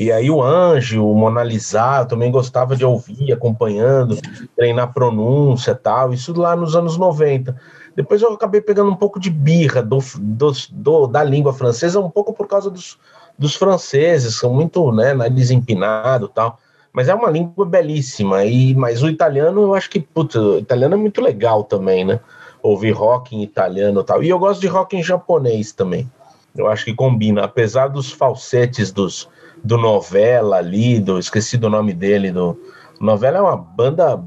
E 0.00 0.10
aí 0.10 0.30
o 0.30 0.42
Anjo, 0.42 1.06
o 1.06 1.14
Mona 1.14 1.44
Lisa, 1.44 1.98
eu 1.98 2.06
também 2.06 2.32
gostava 2.32 2.74
de 2.74 2.86
ouvir, 2.86 3.34
acompanhando, 3.34 4.16
treinar 4.56 4.94
pronúncia 4.94 5.74
tal, 5.74 6.14
isso 6.14 6.32
lá 6.40 6.56
nos 6.56 6.74
anos 6.74 6.96
90. 6.96 7.54
Depois 7.94 8.22
eu 8.22 8.32
acabei 8.32 8.62
pegando 8.62 8.90
um 8.90 8.96
pouco 8.96 9.20
de 9.20 9.28
birra 9.28 9.82
do, 9.82 9.98
do, 10.18 10.52
do 10.70 11.06
da 11.06 11.22
língua 11.22 11.52
francesa, 11.52 12.00
um 12.00 12.08
pouco 12.08 12.32
por 12.32 12.48
causa 12.48 12.70
dos, 12.70 12.98
dos 13.38 13.54
franceses, 13.54 14.36
são 14.36 14.54
muito, 14.54 14.90
né, 14.90 15.12
nariz 15.12 15.50
empinado 15.50 16.28
tal. 16.28 16.58
Mas 16.94 17.06
é 17.10 17.14
uma 17.14 17.28
língua 17.28 17.66
belíssima, 17.66 18.42
e, 18.46 18.74
mas 18.74 19.02
o 19.02 19.08
italiano, 19.10 19.60
eu 19.60 19.74
acho 19.74 19.90
que, 19.90 20.00
putz, 20.00 20.34
o 20.34 20.56
italiano 20.56 20.94
é 20.94 20.98
muito 20.98 21.20
legal 21.20 21.62
também, 21.62 22.06
né? 22.06 22.20
Ouvir 22.62 22.92
rock 22.92 23.36
em 23.36 23.42
italiano 23.42 24.02
tal. 24.02 24.22
E 24.22 24.30
eu 24.30 24.38
gosto 24.38 24.62
de 24.62 24.66
rock 24.66 24.96
em 24.96 25.02
japonês 25.02 25.72
também. 25.72 26.10
Eu 26.56 26.68
acho 26.68 26.86
que 26.86 26.94
combina, 26.94 27.44
apesar 27.44 27.88
dos 27.88 28.10
falsetes 28.10 28.90
dos, 28.90 29.28
do 29.62 29.76
Novela 29.76 30.56
ali, 30.56 31.00
do, 31.00 31.18
esqueci 31.18 31.56
do 31.56 31.70
nome 31.70 31.92
dele, 31.92 32.30
do 32.30 32.58
Novela 33.00 33.38
é 33.38 33.40
uma 33.40 33.56
banda 33.56 34.22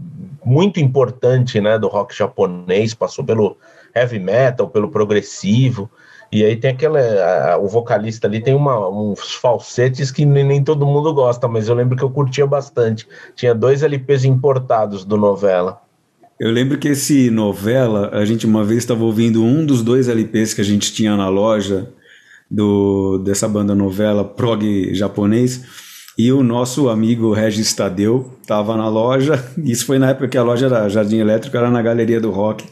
muito 0.46 0.80
importante, 0.80 1.62
né, 1.62 1.78
do 1.78 1.88
rock 1.88 2.16
japonês, 2.16 2.94
passou 2.94 3.24
pelo 3.24 3.58
heavy 3.96 4.20
metal, 4.20 4.68
pelo 4.68 4.90
progressivo, 4.90 5.90
e 6.34 6.44
aí 6.44 6.56
tem 6.56 6.72
aquela, 6.72 7.00
a, 7.00 7.58
o 7.60 7.68
vocalista 7.68 8.26
ali 8.26 8.42
tem 8.42 8.56
uma, 8.56 8.90
uns 8.90 9.36
falsetes 9.36 10.10
que 10.10 10.26
nem, 10.26 10.44
nem, 10.44 10.64
todo 10.64 10.84
mundo 10.84 11.14
gosta, 11.14 11.48
mas 11.48 11.68
eu 11.68 11.76
lembro 11.76 11.96
que 11.96 12.04
eu 12.04 12.10
curtia 12.10 12.48
bastante. 12.48 13.08
Tinha 13.36 13.54
dois 13.54 13.84
LPs 13.84 14.26
importados 14.26 15.06
do 15.06 15.16
Novela. 15.16 15.80
Eu 16.40 16.50
lembro 16.50 16.80
que 16.80 16.88
esse 16.88 17.30
Novela, 17.30 18.10
a 18.12 18.26
gente 18.26 18.48
uma 18.48 18.64
vez 18.64 18.80
estava 18.80 19.04
ouvindo 19.04 19.44
um 19.44 19.64
dos 19.64 19.84
dois 19.84 20.10
LPs 20.10 20.56
que 20.56 20.62
a 20.62 20.64
gente 20.64 20.92
tinha 20.92 21.16
na 21.16 21.30
loja, 21.30 21.94
do, 22.54 23.18
dessa 23.18 23.48
banda 23.48 23.74
novela 23.74 24.24
prog 24.24 24.94
japonês. 24.94 25.64
E 26.16 26.32
o 26.32 26.44
nosso 26.44 26.90
amigo 26.90 27.34
Regis 27.34 27.74
Tadeu 27.74 28.32
estava 28.40 28.78
na 28.78 28.88
loja. 28.88 29.44
Isso 29.58 29.88
foi 29.88 29.98
na 29.98 30.12
época 30.12 30.28
que 30.28 30.38
a 30.38 30.44
loja 30.44 30.68
era 30.68 30.88
Jardim 30.88 31.18
Elétrico, 31.18 31.58
era 31.58 31.72
na 31.72 31.82
Galeria 31.82 32.22
do 32.22 32.30
Rock. 32.30 32.64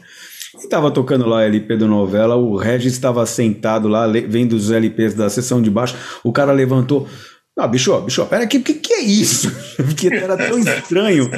E 0.62 0.68
tava 0.68 0.92
tocando 0.92 1.26
lá 1.26 1.42
LP 1.42 1.76
do 1.76 1.88
novela, 1.88 2.36
o 2.36 2.56
Regis 2.56 2.92
estava 2.92 3.26
sentado 3.26 3.88
lá, 3.88 4.06
vendo 4.06 4.52
os 4.52 4.70
LPs 4.70 5.14
da 5.14 5.28
sessão 5.28 5.60
de 5.60 5.70
baixo, 5.70 5.96
o 6.22 6.30
cara 6.30 6.52
levantou. 6.52 7.08
Ah, 7.58 7.68
bicho, 7.68 8.00
bicho, 8.00 8.24
pera 8.26 8.44
aqui, 8.44 8.56
o 8.56 8.62
que, 8.62 8.74
que 8.74 8.94
é 8.94 9.00
isso? 9.00 9.50
Porque 9.76 10.06
era 10.08 10.36
tão 10.38 10.58
estranho 10.58 11.30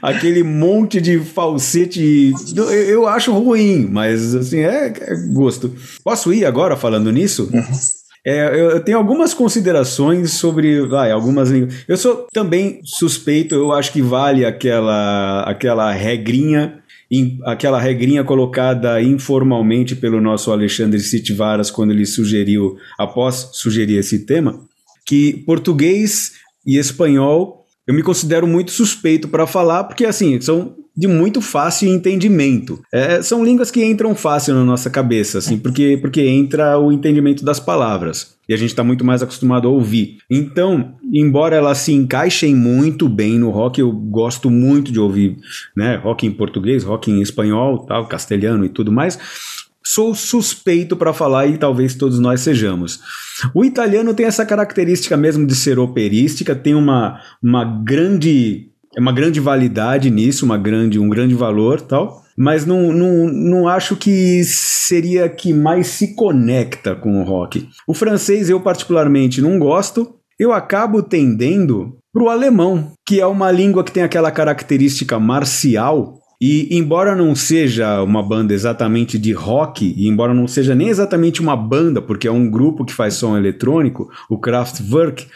aquele 0.00 0.44
monte 0.44 1.00
de 1.00 1.18
falsete. 1.18 2.32
Eu, 2.54 2.70
eu 2.70 3.08
acho 3.08 3.32
ruim, 3.32 3.88
mas 3.90 4.34
assim, 4.34 4.60
é, 4.60 4.86
é, 4.86 5.16
gosto. 5.32 5.74
Posso 6.04 6.32
ir 6.32 6.44
agora 6.44 6.76
falando 6.76 7.10
nisso? 7.10 7.50
Uhum. 7.52 7.64
É, 8.24 8.46
eu, 8.46 8.70
eu, 8.70 8.80
tenho 8.80 8.96
algumas 8.96 9.34
considerações 9.34 10.32
sobre. 10.32 10.86
Vai, 10.86 11.10
algumas 11.10 11.50
Eu 11.88 11.96
sou 11.96 12.26
também 12.32 12.80
suspeito, 12.84 13.54
eu 13.56 13.72
acho 13.72 13.92
que 13.92 14.02
vale 14.02 14.44
aquela, 14.44 15.42
aquela 15.42 15.92
regrinha 15.92 16.80
aquela 17.44 17.80
regrinha 17.80 18.24
colocada 18.24 19.00
informalmente 19.00 19.94
pelo 19.94 20.20
nosso 20.20 20.50
Alexandre 20.50 20.98
Sitvaras 20.98 21.70
quando 21.70 21.92
ele 21.92 22.04
sugeriu, 22.04 22.76
após 22.98 23.50
sugerir 23.52 23.98
esse 23.98 24.26
tema, 24.26 24.60
que 25.06 25.44
português 25.46 26.32
e 26.66 26.78
espanhol 26.78 27.64
eu 27.86 27.94
me 27.94 28.02
considero 28.02 28.46
muito 28.46 28.72
suspeito 28.72 29.28
para 29.28 29.46
falar, 29.46 29.84
porque 29.84 30.04
assim, 30.04 30.40
são 30.40 30.74
de 30.96 31.06
muito 31.06 31.40
fácil 31.40 31.88
entendimento. 31.88 32.80
É, 32.92 33.20
são 33.20 33.44
línguas 33.44 33.70
que 33.70 33.84
entram 33.84 34.14
fácil 34.14 34.54
na 34.54 34.64
nossa 34.64 34.88
cabeça, 34.88 35.38
assim, 35.38 35.58
porque, 35.58 35.98
porque 36.00 36.22
entra 36.22 36.78
o 36.78 36.90
entendimento 36.90 37.44
das 37.44 37.60
palavras. 37.60 38.34
E 38.48 38.54
a 38.54 38.56
gente 38.56 38.70
está 38.70 38.82
muito 38.82 39.04
mais 39.04 39.22
acostumado 39.22 39.68
a 39.68 39.70
ouvir. 39.70 40.18
Então, 40.30 40.94
embora 41.12 41.54
elas 41.54 41.78
se 41.78 41.92
encaixem 41.92 42.54
muito 42.54 43.08
bem 43.08 43.38
no 43.38 43.50
rock, 43.50 43.80
eu 43.80 43.92
gosto 43.92 44.48
muito 44.48 44.90
de 44.90 44.98
ouvir 44.98 45.36
né, 45.76 45.96
rock 45.96 46.26
em 46.26 46.32
português, 46.32 46.82
rock 46.82 47.10
em 47.10 47.20
espanhol, 47.20 47.84
tal, 47.86 48.06
castelhano 48.06 48.64
e 48.64 48.68
tudo 48.68 48.90
mais. 48.90 49.18
Sou 49.88 50.16
suspeito 50.16 50.96
para 50.96 51.12
falar 51.12 51.46
e 51.46 51.56
talvez 51.56 51.94
todos 51.94 52.18
nós 52.18 52.40
sejamos. 52.40 52.98
O 53.54 53.64
italiano 53.64 54.12
tem 54.14 54.26
essa 54.26 54.44
característica 54.44 55.16
mesmo 55.16 55.46
de 55.46 55.54
ser 55.54 55.78
operística, 55.78 56.56
tem 56.56 56.74
uma, 56.74 57.20
uma 57.40 57.64
grande 57.64 58.72
uma 58.98 59.12
grande 59.12 59.38
validade 59.38 60.10
nisso, 60.10 60.44
uma 60.44 60.58
grande, 60.58 60.98
um 60.98 61.08
grande 61.08 61.34
valor 61.36 61.80
tal, 61.80 62.24
mas 62.36 62.66
não, 62.66 62.92
não, 62.92 63.28
não 63.28 63.68
acho 63.68 63.94
que 63.94 64.42
seria 64.42 65.28
que 65.28 65.52
mais 65.52 65.86
se 65.86 66.16
conecta 66.16 66.96
com 66.96 67.20
o 67.20 67.24
rock. 67.24 67.68
O 67.86 67.94
francês 67.94 68.50
eu 68.50 68.60
particularmente 68.60 69.40
não 69.40 69.56
gosto, 69.56 70.16
eu 70.36 70.52
acabo 70.52 71.00
tendendo 71.00 71.96
para 72.12 72.24
o 72.24 72.28
alemão, 72.28 72.92
que 73.06 73.20
é 73.20 73.26
uma 73.26 73.52
língua 73.52 73.84
que 73.84 73.92
tem 73.92 74.02
aquela 74.02 74.32
característica 74.32 75.20
marcial 75.20 76.18
e 76.40 76.76
embora 76.76 77.14
não 77.16 77.34
seja 77.34 78.02
uma 78.02 78.22
banda 78.22 78.52
exatamente 78.52 79.18
de 79.18 79.32
rock, 79.32 79.94
e 79.96 80.06
embora 80.06 80.34
não 80.34 80.46
seja 80.46 80.74
nem 80.74 80.88
exatamente 80.88 81.40
uma 81.40 81.56
banda, 81.56 82.02
porque 82.02 82.28
é 82.28 82.32
um 82.32 82.50
grupo 82.50 82.84
que 82.84 82.92
faz 82.92 83.14
som 83.14 83.36
eletrônico, 83.36 84.10
o 84.28 84.38
Kraftwerk, 84.38 85.26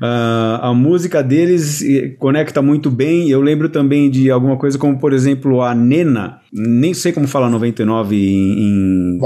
uh, 0.00 0.62
a 0.62 0.74
música 0.74 1.22
deles 1.22 1.82
eh, 1.82 2.14
conecta 2.18 2.62
muito 2.62 2.90
bem. 2.90 3.28
Eu 3.28 3.40
lembro 3.40 3.68
também 3.68 4.10
de 4.10 4.30
alguma 4.30 4.56
coisa 4.56 4.78
como, 4.78 4.98
por 4.98 5.12
exemplo, 5.12 5.62
a 5.62 5.74
Nena, 5.74 6.40
nem 6.52 6.94
sei 6.94 7.12
como 7.12 7.28
falar 7.28 7.50
99 7.50 8.16
em. 8.16 9.16
em 9.16 9.18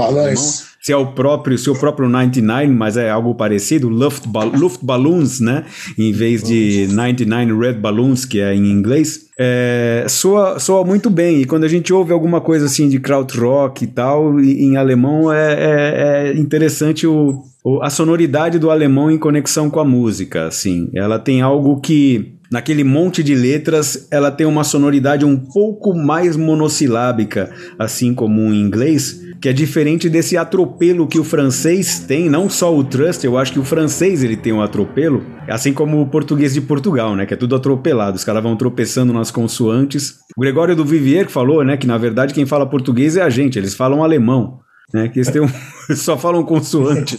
se 0.83 0.91
é 0.91 0.97
o 0.97 1.07
próprio, 1.13 1.57
se 1.57 1.69
é 1.69 1.71
o 1.71 1.75
próprio 1.75 2.09
99, 2.09 2.67
mas 2.67 2.97
é 2.97 3.09
algo 3.09 3.33
parecido, 3.33 3.87
Luftballons, 3.87 5.39
né? 5.39 5.63
Em 5.97 6.11
vez 6.11 6.43
de 6.43 6.87
99 6.91 7.57
Red 7.57 7.79
Balloons, 7.79 8.25
que 8.25 8.41
é 8.41 8.53
em 8.53 8.69
inglês, 8.69 9.27
é, 9.39 10.05
soa, 10.09 10.59
soa 10.59 10.83
muito 10.83 11.09
bem. 11.09 11.41
E 11.41 11.45
quando 11.45 11.63
a 11.63 11.69
gente 11.69 11.93
ouve 11.93 12.11
alguma 12.11 12.41
coisa 12.41 12.65
assim 12.65 12.89
de 12.89 12.99
krautrock 12.99 13.81
e 13.81 13.87
tal, 13.87 14.37
em 14.41 14.75
alemão, 14.75 15.31
é, 15.31 15.53
é, 15.53 16.27
é 16.27 16.37
interessante 16.37 17.07
o, 17.07 17.41
o, 17.63 17.81
a 17.81 17.89
sonoridade 17.89 18.59
do 18.59 18.69
alemão 18.69 19.09
em 19.09 19.17
conexão 19.17 19.69
com 19.69 19.79
a 19.79 19.85
música, 19.85 20.47
assim. 20.47 20.89
Ela 20.93 21.17
tem 21.17 21.41
algo 21.41 21.79
que 21.79 22.35
naquele 22.53 22.83
monte 22.83 23.23
de 23.23 23.33
letras, 23.33 24.07
ela 24.11 24.29
tem 24.29 24.45
uma 24.45 24.63
sonoridade 24.63 25.25
um 25.25 25.35
pouco 25.35 25.91
mais 25.91 26.37
monossilábica, 26.37 27.51
assim 27.79 28.13
como 28.13 28.41
o 28.41 28.53
inglês, 28.53 29.19
que 29.41 29.49
é 29.49 29.53
diferente 29.53 30.07
desse 30.07 30.37
atropelo 30.37 31.07
que 31.07 31.17
o 31.17 31.23
francês 31.23 32.01
tem, 32.01 32.29
não 32.29 32.47
só 32.47 32.71
o 32.77 32.83
trust, 32.83 33.25
eu 33.25 33.39
acho 33.39 33.53
que 33.53 33.59
o 33.59 33.65
francês 33.65 34.23
ele 34.23 34.37
tem 34.37 34.53
um 34.53 34.61
atropelo, 34.61 35.25
assim 35.47 35.73
como 35.73 35.99
o 35.99 36.05
português 36.05 36.53
de 36.53 36.61
Portugal, 36.61 37.15
né, 37.15 37.25
que 37.25 37.33
é 37.33 37.37
tudo 37.37 37.55
atropelado, 37.55 38.17
os 38.17 38.23
caras 38.23 38.43
vão 38.43 38.55
tropeçando 38.55 39.11
nas 39.11 39.31
consoantes. 39.31 40.19
O 40.37 40.41
Gregório 40.41 40.75
do 40.75 40.85
Vivier 40.85 41.29
falou, 41.29 41.65
né, 41.65 41.75
que 41.75 41.87
na 41.87 41.97
verdade 41.97 42.35
quem 42.35 42.45
fala 42.45 42.69
português 42.69 43.17
é 43.17 43.23
a 43.23 43.31
gente, 43.31 43.57
eles 43.57 43.73
falam 43.73 44.03
alemão 44.03 44.59
né? 44.93 45.07
Que 45.09 45.19
eles 45.19 45.31
têm 45.31 45.41
um, 45.41 45.49
só 45.95 46.17
falam 46.17 46.43
consoante, 46.43 47.17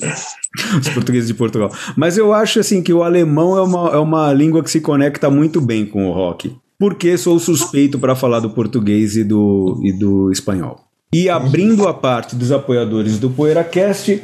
os 0.81 0.89
portugueses 0.91 1.29
de 1.29 1.35
Portugal. 1.35 1.71
Mas 1.97 2.17
eu 2.17 2.33
acho 2.33 2.61
assim 2.61 2.83
que 2.83 2.93
o 2.93 3.03
alemão 3.03 3.59
é 3.59 3.63
uma, 3.63 3.89
é 3.91 3.99
uma 3.99 4.33
língua 4.33 4.63
que 4.63 4.71
se 4.71 4.81
conecta 4.81 5.29
muito 5.29 5.61
bem 5.61 5.85
com 5.85 6.09
o 6.09 6.13
rock. 6.13 6.57
Porque 6.79 7.17
sou 7.17 7.39
suspeito 7.39 7.99
para 7.99 8.17
falar 8.17 8.41
do 8.41 8.51
português 8.51 9.17
e 9.17 9.25
do, 9.25 9.81
e 9.83 9.93
do 9.93 10.31
espanhol. 10.31 10.85
E 11.13 11.29
abrindo 11.29 11.87
a 11.87 11.95
parte 11.95 12.35
dos 12.35 12.51
apoiadores 12.51 13.21
do 13.21 13.31
PoeiraCast, 13.31 14.21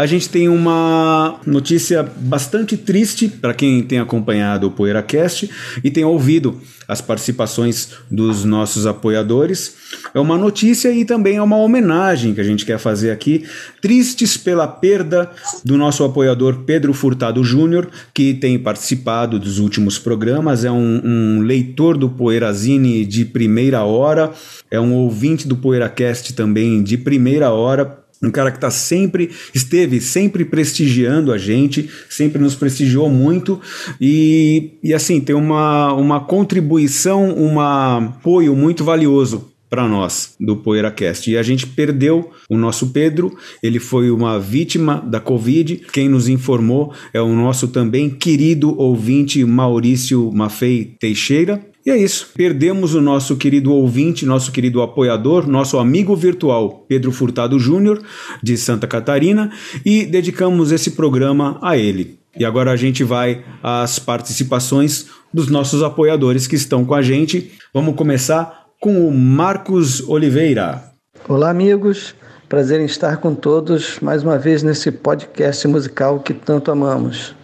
a 0.00 0.06
gente 0.06 0.30
tem 0.30 0.48
uma 0.48 1.38
notícia 1.46 2.02
bastante 2.02 2.74
triste 2.74 3.28
para 3.28 3.52
quem 3.52 3.82
tem 3.82 3.98
acompanhado 3.98 4.66
o 4.66 4.70
PoeiraCast 4.70 5.50
e 5.84 5.90
tem 5.90 6.02
ouvido 6.02 6.58
as 6.88 7.02
participações 7.02 7.90
dos 8.10 8.42
nossos 8.42 8.86
apoiadores. 8.86 9.74
É 10.14 10.18
uma 10.18 10.38
notícia 10.38 10.90
e 10.90 11.04
também 11.04 11.36
é 11.36 11.42
uma 11.42 11.58
homenagem 11.58 12.32
que 12.32 12.40
a 12.40 12.44
gente 12.44 12.64
quer 12.64 12.78
fazer 12.78 13.10
aqui. 13.10 13.44
Tristes 13.82 14.38
pela 14.38 14.66
perda 14.66 15.30
do 15.62 15.76
nosso 15.76 16.02
apoiador 16.02 16.60
Pedro 16.64 16.94
Furtado 16.94 17.44
Júnior, 17.44 17.90
que 18.14 18.32
tem 18.32 18.58
participado 18.58 19.38
dos 19.38 19.58
últimos 19.58 19.98
programas, 19.98 20.64
é 20.64 20.70
um, 20.70 21.02
um 21.04 21.40
leitor 21.42 21.98
do 21.98 22.08
Poeirazine 22.08 23.04
de 23.04 23.26
primeira 23.26 23.84
hora, 23.84 24.32
é 24.70 24.80
um 24.80 24.94
ouvinte 24.94 25.46
do 25.46 25.56
PoeiraCast 25.56 26.32
também 26.32 26.82
de 26.82 26.96
primeira 26.96 27.50
hora 27.50 28.00
um 28.22 28.30
cara 28.30 28.50
que 28.50 28.58
está 28.58 28.70
sempre, 28.70 29.30
esteve 29.54 30.00
sempre 30.00 30.44
prestigiando 30.44 31.32
a 31.32 31.38
gente, 31.38 31.88
sempre 32.08 32.40
nos 32.40 32.54
prestigiou 32.54 33.08
muito 33.08 33.60
e, 34.00 34.72
e 34.82 34.92
assim, 34.92 35.20
tem 35.20 35.34
uma, 35.34 35.94
uma 35.94 36.20
contribuição, 36.20 37.34
um 37.36 37.58
apoio 37.58 38.54
muito 38.54 38.84
valioso 38.84 39.50
para 39.70 39.86
nós 39.86 40.34
do 40.38 40.56
PoeiraCast. 40.56 41.30
E 41.30 41.38
a 41.38 41.42
gente 41.42 41.66
perdeu 41.66 42.30
o 42.50 42.58
nosso 42.58 42.88
Pedro, 42.88 43.32
ele 43.62 43.78
foi 43.78 44.10
uma 44.10 44.38
vítima 44.38 44.96
da 44.96 45.20
Covid. 45.20 45.76
Quem 45.92 46.08
nos 46.08 46.28
informou 46.28 46.92
é 47.14 47.20
o 47.20 47.32
nosso 47.32 47.68
também 47.68 48.10
querido 48.10 48.76
ouvinte 48.76 49.44
Maurício 49.44 50.30
Mafei 50.32 50.96
Teixeira. 50.98 51.69
E 51.84 51.90
é 51.90 51.96
isso. 51.96 52.30
Perdemos 52.34 52.94
o 52.94 53.00
nosso 53.00 53.36
querido 53.36 53.72
ouvinte, 53.72 54.26
nosso 54.26 54.52
querido 54.52 54.82
apoiador, 54.82 55.46
nosso 55.48 55.78
amigo 55.78 56.14
virtual 56.14 56.84
Pedro 56.86 57.10
Furtado 57.10 57.58
Júnior, 57.58 58.02
de 58.42 58.56
Santa 58.56 58.86
Catarina, 58.86 59.50
e 59.84 60.04
dedicamos 60.04 60.72
esse 60.72 60.90
programa 60.90 61.58
a 61.62 61.76
ele. 61.76 62.18
E 62.38 62.44
agora 62.44 62.70
a 62.70 62.76
gente 62.76 63.02
vai 63.02 63.42
às 63.62 63.98
participações 63.98 65.06
dos 65.32 65.48
nossos 65.48 65.82
apoiadores 65.82 66.46
que 66.46 66.54
estão 66.54 66.84
com 66.84 66.94
a 66.94 67.02
gente. 67.02 67.52
Vamos 67.72 67.96
começar 67.96 68.66
com 68.78 69.08
o 69.08 69.12
Marcos 69.12 70.00
Oliveira. 70.08 70.84
Olá, 71.28 71.50
amigos. 71.50 72.14
Prazer 72.48 72.80
em 72.80 72.84
estar 72.84 73.18
com 73.18 73.34
todos 73.34 74.00
mais 74.00 74.22
uma 74.22 74.36
vez 74.36 74.62
nesse 74.62 74.90
podcast 74.90 75.66
musical 75.68 76.20
que 76.20 76.34
tanto 76.34 76.70
amamos. 76.70 77.34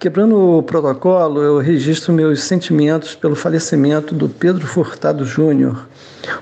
Quebrando 0.00 0.56
o 0.56 0.62
protocolo, 0.62 1.42
eu 1.42 1.58
registro 1.58 2.10
meus 2.10 2.42
sentimentos 2.42 3.14
pelo 3.14 3.36
falecimento 3.36 4.14
do 4.14 4.30
Pedro 4.30 4.66
Furtado 4.66 5.26
Júnior, 5.26 5.86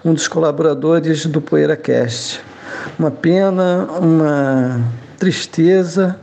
um 0.05 0.15
dos 0.15 0.29
colaboradores 0.29 1.27
do 1.27 1.41
PoeiraCast. 1.41 2.41
Uma 2.97 3.11
pena, 3.11 3.89
uma 4.01 4.81
tristeza, 5.19 6.21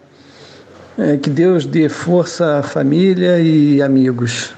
é, 0.98 1.18
que 1.18 1.30
Deus 1.30 1.66
dê 1.66 1.90
força 1.90 2.60
à 2.60 2.64
família 2.64 3.38
e 3.42 3.82
amigos. 3.82 4.56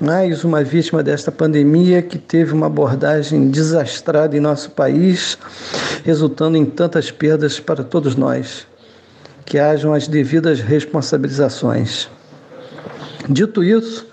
Mais 0.00 0.42
uma 0.42 0.64
vítima 0.64 1.04
desta 1.04 1.30
pandemia 1.30 2.02
que 2.02 2.18
teve 2.18 2.52
uma 2.52 2.66
abordagem 2.66 3.48
desastrada 3.48 4.36
em 4.36 4.40
nosso 4.40 4.72
país, 4.72 5.38
resultando 6.02 6.56
em 6.56 6.64
tantas 6.64 7.12
perdas 7.12 7.60
para 7.60 7.84
todos 7.84 8.16
nós 8.16 8.66
que 9.44 9.58
hajam 9.58 9.92
as 9.92 10.08
devidas 10.08 10.60
responsabilizações. 10.60 12.08
Dito 13.28 13.62
isso, 13.62 14.06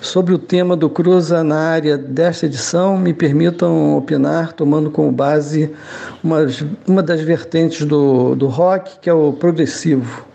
sobre 0.00 0.34
o 0.34 0.38
tema 0.38 0.76
do 0.76 0.90
Cruza 0.90 1.42
na 1.44 1.58
área 1.58 1.96
desta 1.96 2.46
edição, 2.46 2.98
me 2.98 3.14
permitam 3.14 3.96
opinar 3.96 4.52
tomando 4.52 4.90
como 4.90 5.10
base 5.10 5.70
uma, 6.22 6.46
uma 6.86 7.02
das 7.02 7.20
vertentes 7.20 7.86
do, 7.86 8.34
do 8.34 8.46
rock, 8.46 8.98
que 9.00 9.08
é 9.08 9.12
o 9.12 9.32
progressivo. 9.32 10.26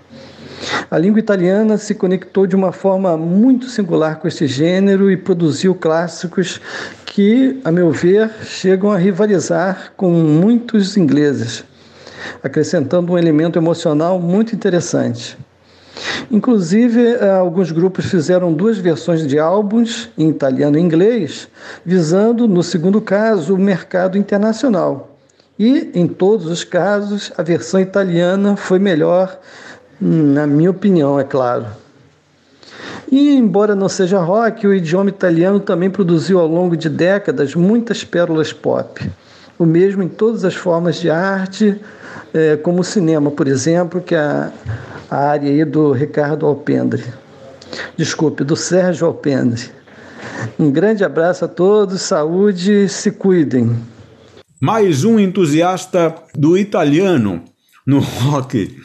A 0.89 0.97
língua 0.97 1.19
italiana 1.19 1.77
se 1.77 1.93
conectou 1.93 2.47
de 2.47 2.55
uma 2.55 2.71
forma 2.71 3.17
muito 3.17 3.69
singular 3.69 4.19
com 4.19 4.27
este 4.27 4.47
gênero 4.47 5.11
e 5.11 5.17
produziu 5.17 5.75
clássicos 5.75 6.61
que, 7.05 7.59
a 7.63 7.71
meu 7.71 7.91
ver, 7.91 8.29
chegam 8.43 8.91
a 8.91 8.97
rivalizar 8.97 9.93
com 9.95 10.11
muitos 10.11 10.97
ingleses, 10.97 11.63
acrescentando 12.43 13.13
um 13.13 13.17
elemento 13.17 13.57
emocional 13.57 14.19
muito 14.19 14.55
interessante. 14.55 15.37
Inclusive, 16.29 17.01
eh, 17.01 17.29
alguns 17.29 17.71
grupos 17.71 18.05
fizeram 18.05 18.51
duas 18.51 18.77
versões 18.77 19.25
de 19.25 19.39
álbuns, 19.39 20.09
em 20.17 20.29
italiano 20.29 20.77
e 20.77 20.81
inglês, 20.81 21.47
visando, 21.85 22.47
no 22.47 22.61
segundo 22.61 22.99
caso, 22.99 23.55
o 23.55 23.57
mercado 23.57 24.17
internacional. 24.17 25.17
E, 25.57 25.91
em 25.93 26.05
todos 26.05 26.47
os 26.47 26.63
casos, 26.63 27.31
a 27.37 27.43
versão 27.43 27.79
italiana 27.79 28.57
foi 28.57 28.77
melhor, 28.77 29.39
na 30.01 30.45
minha 30.45 30.69
opinião, 30.69 31.17
é 31.17 31.23
claro. 31.23 31.67
E, 33.09 33.33
embora 33.33 33.73
não 33.73 33.87
seja 33.87 34.19
rock, 34.19 34.67
o 34.67 34.73
idioma 34.73 35.09
italiano 35.09 35.59
também 35.59 35.89
produziu 35.89 36.39
ao 36.39 36.47
longo 36.47 36.75
de 36.75 36.89
décadas 36.89 37.55
muitas 37.55 38.03
pérolas 38.03 38.51
pop. 38.51 38.99
O 39.57 39.65
mesmo 39.65 40.03
em 40.03 40.09
todas 40.09 40.43
as 40.43 40.55
formas 40.55 40.97
de 40.97 41.09
arte, 41.09 41.79
eh, 42.33 42.57
como 42.57 42.81
o 42.81 42.83
cinema, 42.83 43.31
por 43.31 43.47
exemplo, 43.47 44.01
que 44.01 44.15
a 44.15 44.51
a 45.09 45.17
área 45.17 45.49
aí 45.49 45.63
do 45.63 45.91
Ricardo 45.91 46.45
Alpendre. 46.45 47.03
Desculpe, 47.97 48.43
do 48.43 48.55
Sérgio 48.55 49.07
Alpendre. 49.07 49.69
Um 50.57 50.71
grande 50.71 51.03
abraço 51.03 51.45
a 51.45 51.47
todos, 51.47 52.01
saúde, 52.01 52.89
se 52.89 53.11
cuidem. 53.11 53.75
Mais 54.61 55.03
um 55.03 55.19
entusiasta 55.19 56.15
do 56.33 56.57
italiano 56.57 57.43
no 57.85 57.99
rock. 57.99 58.75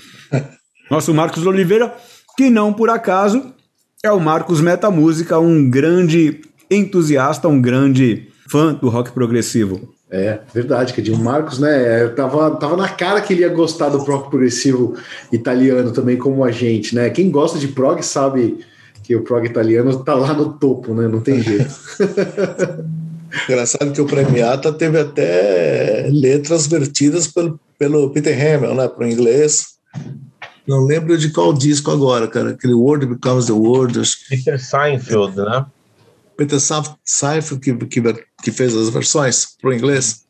Nosso 0.91 1.15
Marcos 1.15 1.47
Oliveira, 1.47 1.95
que 2.37 2.51
não 2.51 2.73
por 2.73 2.91
acaso 2.91 3.55
é 4.03 4.11
o 4.11 4.21
Marcos 4.21 4.61
Metamúsica, 4.61 5.39
um 5.39 5.69
grande 5.69 6.41
entusiasta, 6.71 7.49
um 7.49 7.61
grande 7.61 8.29
fã 8.49 8.75
do 8.75 8.89
rock 8.89 9.13
progressivo. 9.13 9.95
É, 10.13 10.41
verdade, 10.53 10.93
que 10.93 11.01
de 11.01 11.13
Marcos, 11.13 11.61
né? 11.61 12.03
É, 12.03 12.09
tava, 12.09 12.57
tava 12.57 12.77
na 12.77 12.89
cara 12.89 13.21
que 13.21 13.33
ele 13.33 13.43
ia 13.43 13.49
gostar 13.49 13.91
do 13.91 14.05
prog 14.05 14.29
progressivo 14.29 14.97
italiano 15.31 15.93
também, 15.93 16.17
como 16.17 16.45
a 16.45 16.51
gente, 16.51 16.97
né? 16.97 17.11
Quem 17.11 17.31
gosta 17.31 17.59
de 17.59 17.69
prog 17.69 18.03
sabe 18.03 18.59
que 19.05 19.15
o 19.15 19.23
prog 19.23 19.47
italiano 19.47 20.03
tá 20.03 20.15
lá 20.15 20.33
no 20.33 20.53
topo, 20.55 20.95
né? 20.95 21.07
Não 21.07 21.21
tem 21.21 21.41
jeito. 21.41 21.71
Engraçado 23.49 23.93
que 23.93 24.01
o 24.01 24.07
Premiata 24.07 24.73
teve 24.73 24.99
até 24.99 26.09
letras 26.11 26.67
vertidas 26.67 27.29
pelo, 27.29 27.61
pelo 27.79 28.11
Peter 28.11 28.35
Hamill, 28.35 28.75
né? 28.75 28.89
Para 28.89 29.07
o 29.07 29.09
inglês. 29.09 29.77
Não 30.67 30.85
lembro 30.85 31.17
de 31.17 31.31
qual 31.31 31.53
disco 31.53 31.91
agora, 31.91 32.27
cara. 32.27 32.51
Aquele 32.51 32.75
World 32.75 33.07
Becomes 33.07 33.47
the 33.47 33.53
World. 33.53 34.01
Peter 34.29 34.61
Seinfeld, 34.61 35.37
né? 35.37 35.65
Peter 36.37 36.59
Seinfeld 37.05 37.61
que, 37.61 37.87
que, 37.87 38.01
que 38.43 38.53
fez 38.53 38.75
as 38.75 38.89
versões 38.89 39.49
para 39.61 39.71
o 39.71 39.75
inglês. 39.75 40.23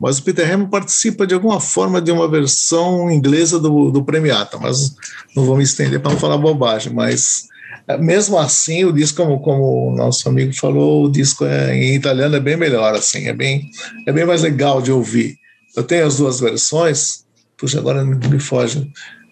Mas 0.00 0.18
o 0.18 0.22
Peter 0.22 0.48
Hammond 0.48 0.70
participa 0.70 1.26
de 1.26 1.34
alguma 1.34 1.60
forma 1.60 2.00
de 2.00 2.12
uma 2.12 2.28
versão 2.28 3.10
inglesa 3.10 3.58
do, 3.58 3.90
do 3.90 4.04
Premiata, 4.04 4.56
mas 4.56 4.94
não 5.34 5.44
vou 5.44 5.56
me 5.56 5.64
estender 5.64 6.00
para 6.00 6.12
não 6.12 6.18
falar 6.18 6.38
bobagem. 6.38 6.92
Mas 6.92 7.48
é, 7.88 7.96
mesmo 7.96 8.38
assim, 8.38 8.84
o 8.84 8.92
disco, 8.92 9.22
como, 9.22 9.40
como 9.40 9.88
o 9.88 9.96
nosso 9.96 10.28
amigo 10.28 10.52
falou, 10.52 11.06
o 11.06 11.10
disco 11.10 11.44
é, 11.46 11.74
em 11.74 11.94
italiano 11.94 12.36
é 12.36 12.40
bem 12.40 12.56
melhor, 12.56 12.94
assim, 12.94 13.26
é 13.26 13.32
bem, 13.32 13.70
é 14.06 14.12
bem 14.12 14.26
mais 14.26 14.42
legal 14.42 14.82
de 14.82 14.92
ouvir. 14.92 15.36
Eu 15.74 15.82
tenho 15.82 16.06
as 16.06 16.18
duas 16.18 16.38
versões, 16.38 17.24
puxa, 17.56 17.78
agora 17.78 18.04
me 18.04 18.38
foge, 18.38 18.90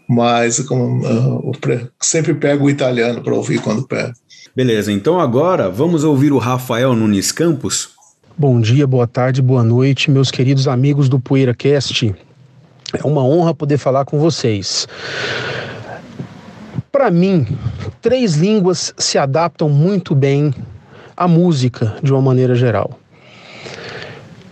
mas 0.08 0.58
como, 0.60 1.06
uh, 1.06 1.52
sempre 2.00 2.32
pego 2.34 2.64
o 2.64 2.70
italiano 2.70 3.22
para 3.22 3.34
ouvir 3.34 3.60
quando 3.60 3.86
pego. 3.86 4.14
Beleza, 4.56 4.90
então 4.90 5.20
agora 5.20 5.68
vamos 5.68 6.02
ouvir 6.02 6.32
o 6.32 6.38
Rafael 6.38 6.96
Nunes 6.96 7.30
Campos. 7.30 7.90
Bom 8.38 8.58
dia, 8.58 8.86
boa 8.86 9.06
tarde, 9.06 9.42
boa 9.42 9.62
noite, 9.62 10.10
meus 10.10 10.30
queridos 10.30 10.66
amigos 10.66 11.10
do 11.10 11.20
PoeiraCast. 11.20 12.14
É 12.94 13.06
uma 13.06 13.22
honra 13.22 13.54
poder 13.54 13.76
falar 13.76 14.06
com 14.06 14.18
vocês. 14.18 14.88
Para 16.90 17.10
mim, 17.10 17.46
três 18.00 18.36
línguas 18.36 18.94
se 18.96 19.18
adaptam 19.18 19.68
muito 19.68 20.14
bem 20.14 20.54
à 21.14 21.28
música 21.28 21.94
de 22.02 22.10
uma 22.10 22.22
maneira 22.22 22.54
geral. 22.54 22.98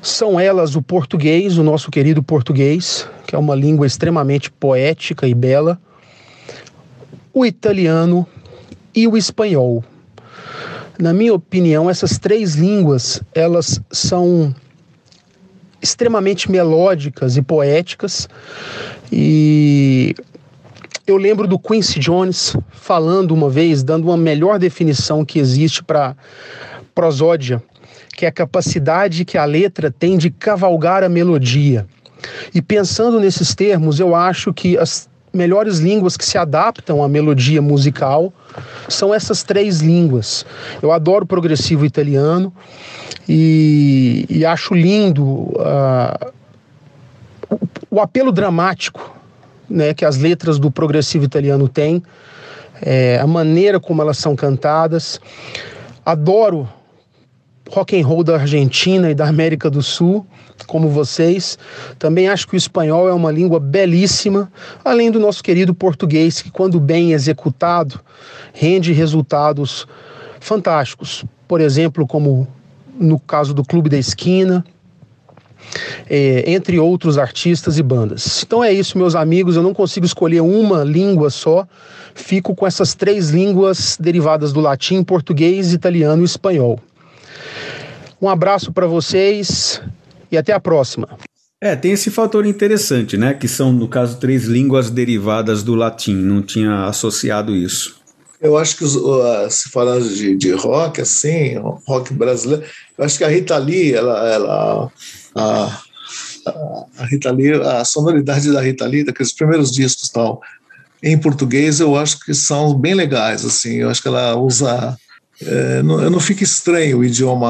São 0.02 0.38
elas 0.38 0.76
o 0.76 0.82
português, 0.82 1.56
o 1.56 1.62
nosso 1.62 1.90
querido 1.90 2.22
português, 2.22 3.08
que 3.26 3.34
é 3.34 3.38
uma 3.38 3.54
língua 3.54 3.86
extremamente 3.86 4.50
poética 4.50 5.26
e 5.26 5.32
bela, 5.32 5.80
o 7.32 7.46
italiano 7.46 8.26
e 8.94 9.08
o 9.08 9.16
espanhol, 9.16 9.82
na 10.98 11.12
minha 11.12 11.34
opinião, 11.34 11.90
essas 11.90 12.18
três 12.18 12.54
línguas, 12.54 13.22
elas 13.34 13.80
são 13.90 14.54
extremamente 15.82 16.50
melódicas 16.50 17.36
e 17.36 17.42
poéticas. 17.42 18.28
E 19.12 20.14
eu 21.06 21.16
lembro 21.16 21.46
do 21.46 21.58
Quincy 21.58 21.98
Jones 21.98 22.56
falando 22.70 23.32
uma 23.32 23.50
vez, 23.50 23.82
dando 23.82 24.04
uma 24.04 24.16
melhor 24.16 24.58
definição 24.58 25.24
que 25.24 25.38
existe 25.38 25.82
para 25.82 26.16
prosódia, 26.94 27.62
que 28.16 28.24
é 28.24 28.28
a 28.28 28.32
capacidade 28.32 29.24
que 29.24 29.36
a 29.36 29.44
letra 29.44 29.90
tem 29.90 30.16
de 30.16 30.30
cavalgar 30.30 31.02
a 31.02 31.08
melodia. 31.08 31.86
E 32.54 32.62
pensando 32.62 33.20
nesses 33.20 33.54
termos, 33.54 34.00
eu 34.00 34.14
acho 34.14 34.54
que 34.54 34.78
as 34.78 35.08
melhores 35.34 35.78
línguas 35.78 36.16
que 36.16 36.24
se 36.24 36.38
adaptam 36.38 37.02
à 37.02 37.08
melodia 37.08 37.60
musical 37.60 38.32
são 38.88 39.12
essas 39.12 39.42
três 39.42 39.80
línguas. 39.80 40.46
Eu 40.80 40.92
adoro 40.92 41.26
progressivo 41.26 41.84
italiano 41.84 42.52
e, 43.28 44.24
e 44.30 44.46
acho 44.46 44.74
lindo 44.74 45.24
uh, 45.24 46.32
o, 47.50 47.58
o, 47.90 48.00
apelo 48.00 48.30
dramático 48.30 49.14
né, 49.68 49.92
que 49.92 50.04
as 50.04 50.16
letras 50.16 50.58
do 50.58 50.70
progressivo 50.70 51.24
italiano 51.24 51.68
têm, 51.68 52.02
é, 52.80 53.18
a 53.20 53.26
maneira 53.26 53.80
como 53.80 54.00
elas 54.00 54.18
são 54.18 54.36
cantadas. 54.36 55.20
Adoro 56.04 56.68
rock 57.70 57.98
and 57.98 58.06
roll 58.06 58.22
da 58.22 58.36
Argentina 58.36 59.10
e 59.10 59.14
da 59.14 59.26
América 59.26 59.70
do 59.70 59.82
Sul 59.82 60.26
como 60.66 60.88
vocês. 60.88 61.58
Também 61.98 62.28
acho 62.28 62.46
que 62.46 62.54
o 62.54 62.56
espanhol 62.56 63.08
é 63.08 63.12
uma 63.12 63.30
língua 63.30 63.58
belíssima, 63.58 64.50
além 64.84 65.10
do 65.10 65.18
nosso 65.18 65.42
querido 65.42 65.74
português, 65.74 66.40
que, 66.40 66.50
quando 66.50 66.78
bem 66.80 67.12
executado, 67.12 68.00
rende 68.52 68.92
resultados 68.92 69.86
fantásticos. 70.40 71.24
Por 71.48 71.60
exemplo, 71.60 72.06
como 72.06 72.46
no 72.98 73.18
caso 73.18 73.52
do 73.52 73.64
Clube 73.64 73.88
da 73.88 73.98
Esquina, 73.98 74.64
é, 76.08 76.44
entre 76.46 76.78
outros 76.78 77.18
artistas 77.18 77.78
e 77.78 77.82
bandas. 77.82 78.42
Então 78.46 78.62
é 78.62 78.72
isso, 78.72 78.96
meus 78.96 79.14
amigos. 79.14 79.56
Eu 79.56 79.62
não 79.62 79.74
consigo 79.74 80.06
escolher 80.06 80.40
uma 80.40 80.84
língua 80.84 81.30
só. 81.30 81.66
Fico 82.14 82.54
com 82.54 82.66
essas 82.66 82.94
três 82.94 83.30
línguas 83.30 83.96
derivadas 83.98 84.52
do 84.52 84.60
latim, 84.60 85.02
português, 85.02 85.72
italiano 85.72 86.22
e 86.22 86.26
espanhol. 86.26 86.78
Um 88.24 88.28
abraço 88.30 88.72
para 88.72 88.86
vocês 88.86 89.82
e 90.32 90.38
até 90.38 90.54
a 90.54 90.58
próxima. 90.58 91.06
É, 91.60 91.76
tem 91.76 91.92
esse 91.92 92.10
fator 92.10 92.46
interessante, 92.46 93.18
né? 93.18 93.34
Que 93.34 93.46
são, 93.46 93.70
no 93.70 93.86
caso, 93.86 94.16
três 94.16 94.44
línguas 94.44 94.88
derivadas 94.88 95.62
do 95.62 95.74
latim. 95.74 96.14
Não 96.14 96.40
tinha 96.40 96.86
associado 96.86 97.54
isso. 97.54 97.96
Eu 98.40 98.56
acho 98.56 98.78
que, 98.78 98.86
se 99.50 99.68
falando 99.68 100.08
de, 100.08 100.36
de 100.36 100.52
rock, 100.52 101.02
assim, 101.02 101.56
rock 101.86 102.14
brasileiro, 102.14 102.64
eu 102.96 103.04
acho 103.04 103.18
que 103.18 103.24
a 103.24 103.28
Rita 103.28 103.58
Lee, 103.58 103.92
ela, 103.92 104.26
ela 104.26 104.92
a, 105.34 105.82
a 107.00 107.04
Rita 107.04 107.30
Lee, 107.30 107.52
a 107.52 107.84
sonoridade 107.84 108.50
da 108.50 108.62
Rita 108.62 108.86
Lee, 108.86 109.04
daqueles 109.04 109.34
primeiros 109.34 109.70
discos 109.70 110.08
tal, 110.08 110.40
em 111.02 111.18
português, 111.18 111.78
eu 111.78 111.94
acho 111.94 112.20
que 112.20 112.32
são 112.32 112.74
bem 112.74 112.94
legais, 112.94 113.44
assim. 113.44 113.74
Eu 113.74 113.90
acho 113.90 114.00
que 114.00 114.08
ela 114.08 114.34
usa 114.34 114.96
é, 115.42 115.82
não, 115.82 116.10
não 116.10 116.20
fico 116.20 116.42
estranho 116.42 116.98
o 116.98 117.04
idioma, 117.04 117.48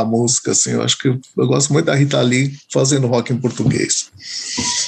a 0.00 0.04
música, 0.04 0.50
assim, 0.52 0.72
eu 0.72 0.82
acho 0.82 0.98
que 0.98 1.08
eu 1.08 1.46
gosto 1.46 1.72
muito 1.72 1.86
da 1.86 1.94
Rita 1.94 2.20
Lee 2.20 2.52
fazendo 2.70 3.06
rock 3.06 3.32
em 3.32 3.38
português. 3.38 4.10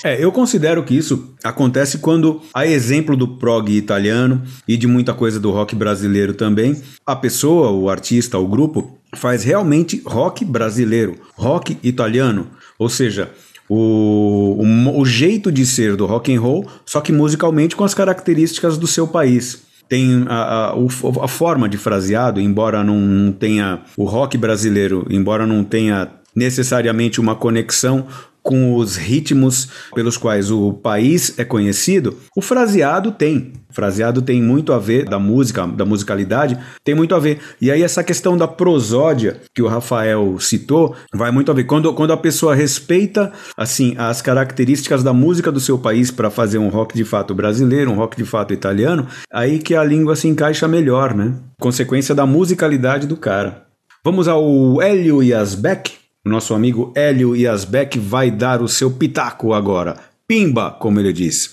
É, 0.02 0.22
eu 0.22 0.30
considero 0.30 0.84
que 0.84 0.94
isso 0.94 1.34
acontece 1.42 1.98
quando, 1.98 2.42
a 2.52 2.66
exemplo 2.66 3.16
do 3.16 3.26
prog 3.26 3.70
italiano 3.70 4.42
e 4.68 4.76
de 4.76 4.86
muita 4.86 5.14
coisa 5.14 5.40
do 5.40 5.50
rock 5.50 5.74
brasileiro 5.74 6.34
também, 6.34 6.80
a 7.06 7.16
pessoa, 7.16 7.70
o 7.70 7.88
artista, 7.88 8.38
o 8.38 8.46
grupo, 8.46 8.98
faz 9.14 9.42
realmente 9.44 10.02
rock 10.04 10.44
brasileiro, 10.44 11.16
rock 11.34 11.78
italiano, 11.82 12.48
ou 12.78 12.88
seja, 12.88 13.30
o, 13.68 14.58
o, 14.60 15.00
o 15.00 15.06
jeito 15.06 15.50
de 15.50 15.64
ser 15.64 15.96
do 15.96 16.04
rock 16.04 16.34
and 16.34 16.40
roll, 16.40 16.68
só 16.84 17.00
que 17.00 17.12
musicalmente 17.12 17.74
com 17.74 17.84
as 17.84 17.94
características 17.94 18.76
do 18.76 18.86
seu 18.86 19.06
país 19.06 19.63
tem 19.88 20.24
a, 20.28 20.72
a, 20.72 20.74
a, 21.22 21.28
forma 21.28 21.68
de 21.68 21.76
fraseado, 21.76 22.40
embora 22.40 22.82
não 22.82 23.32
tenha 23.32 23.82
o 23.96 24.04
rock 24.04 24.36
brasileiro, 24.38 25.06
embora 25.10 25.46
não 25.46 25.62
tenha 25.62 26.08
necessariamente 26.34 27.20
uma 27.20 27.34
conexão 27.34 28.06
com 28.44 28.76
os 28.76 28.96
ritmos 28.96 29.70
pelos 29.94 30.18
quais 30.18 30.50
o 30.50 30.74
país 30.74 31.38
é 31.38 31.44
conhecido, 31.46 32.18
o 32.36 32.42
fraseado 32.42 33.10
tem. 33.10 33.54
O 33.70 33.74
fraseado 33.74 34.20
tem 34.20 34.40
muito 34.42 34.70
a 34.74 34.78
ver 34.78 35.06
da 35.06 35.18
música, 35.18 35.66
da 35.66 35.86
musicalidade, 35.86 36.58
tem 36.84 36.94
muito 36.94 37.14
a 37.14 37.18
ver. 37.18 37.40
E 37.58 37.70
aí 37.70 37.82
essa 37.82 38.04
questão 38.04 38.36
da 38.36 38.46
prosódia 38.46 39.40
que 39.54 39.62
o 39.62 39.66
Rafael 39.66 40.38
citou, 40.38 40.94
vai 41.12 41.30
muito 41.30 41.50
a 41.50 41.54
ver. 41.54 41.64
Quando, 41.64 41.92
quando 41.94 42.12
a 42.12 42.18
pessoa 42.18 42.54
respeita 42.54 43.32
assim 43.56 43.94
as 43.96 44.20
características 44.20 45.02
da 45.02 45.14
música 45.14 45.50
do 45.50 45.58
seu 45.58 45.78
país 45.78 46.10
para 46.10 46.30
fazer 46.30 46.58
um 46.58 46.68
rock 46.68 46.94
de 46.94 47.04
fato 47.04 47.34
brasileiro, 47.34 47.90
um 47.90 47.96
rock 47.96 48.14
de 48.14 48.26
fato 48.26 48.52
italiano, 48.52 49.08
aí 49.32 49.58
que 49.58 49.74
a 49.74 49.82
língua 49.82 50.14
se 50.14 50.28
encaixa 50.28 50.68
melhor, 50.68 51.14
né? 51.14 51.34
Consequência 51.58 52.14
da 52.14 52.26
musicalidade 52.26 53.06
do 53.06 53.16
cara. 53.16 53.64
Vamos 54.04 54.28
ao 54.28 54.82
Hélio 54.82 55.22
Yasbeck. 55.22 56.03
Nosso 56.26 56.54
amigo 56.54 56.90
Hélio 56.94 57.36
Yasbeck 57.36 57.98
vai 57.98 58.30
dar 58.30 58.62
o 58.62 58.68
seu 58.68 58.90
pitaco 58.90 59.52
agora. 59.52 59.96
Pimba, 60.26 60.70
como 60.70 60.98
ele 60.98 61.12
disse. 61.12 61.50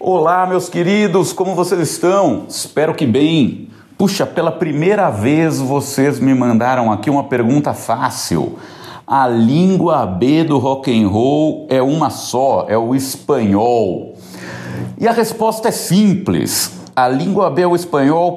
Olá, 0.00 0.46
meus 0.46 0.66
queridos, 0.66 1.30
como 1.30 1.54
vocês 1.54 1.78
estão? 1.90 2.46
Espero 2.48 2.94
que 2.94 3.06
bem. 3.06 3.68
Puxa, 3.98 4.24
pela 4.24 4.50
primeira 4.50 5.10
vez 5.10 5.58
vocês 5.58 6.18
me 6.18 6.32
mandaram 6.32 6.90
aqui 6.90 7.10
uma 7.10 7.24
pergunta 7.24 7.74
fácil. 7.74 8.58
A 9.06 9.28
língua 9.28 10.06
B 10.06 10.42
do 10.42 10.56
rock 10.56 10.90
and 10.90 11.06
roll 11.06 11.66
é 11.68 11.82
uma 11.82 12.08
só, 12.08 12.64
é 12.66 12.78
o 12.78 12.94
espanhol. 12.94 14.16
E 14.98 15.06
a 15.06 15.12
resposta 15.12 15.68
é 15.68 15.70
simples 15.70 16.83
a 16.96 17.08
língua 17.08 17.50
B 17.50 17.62
é 17.62 17.66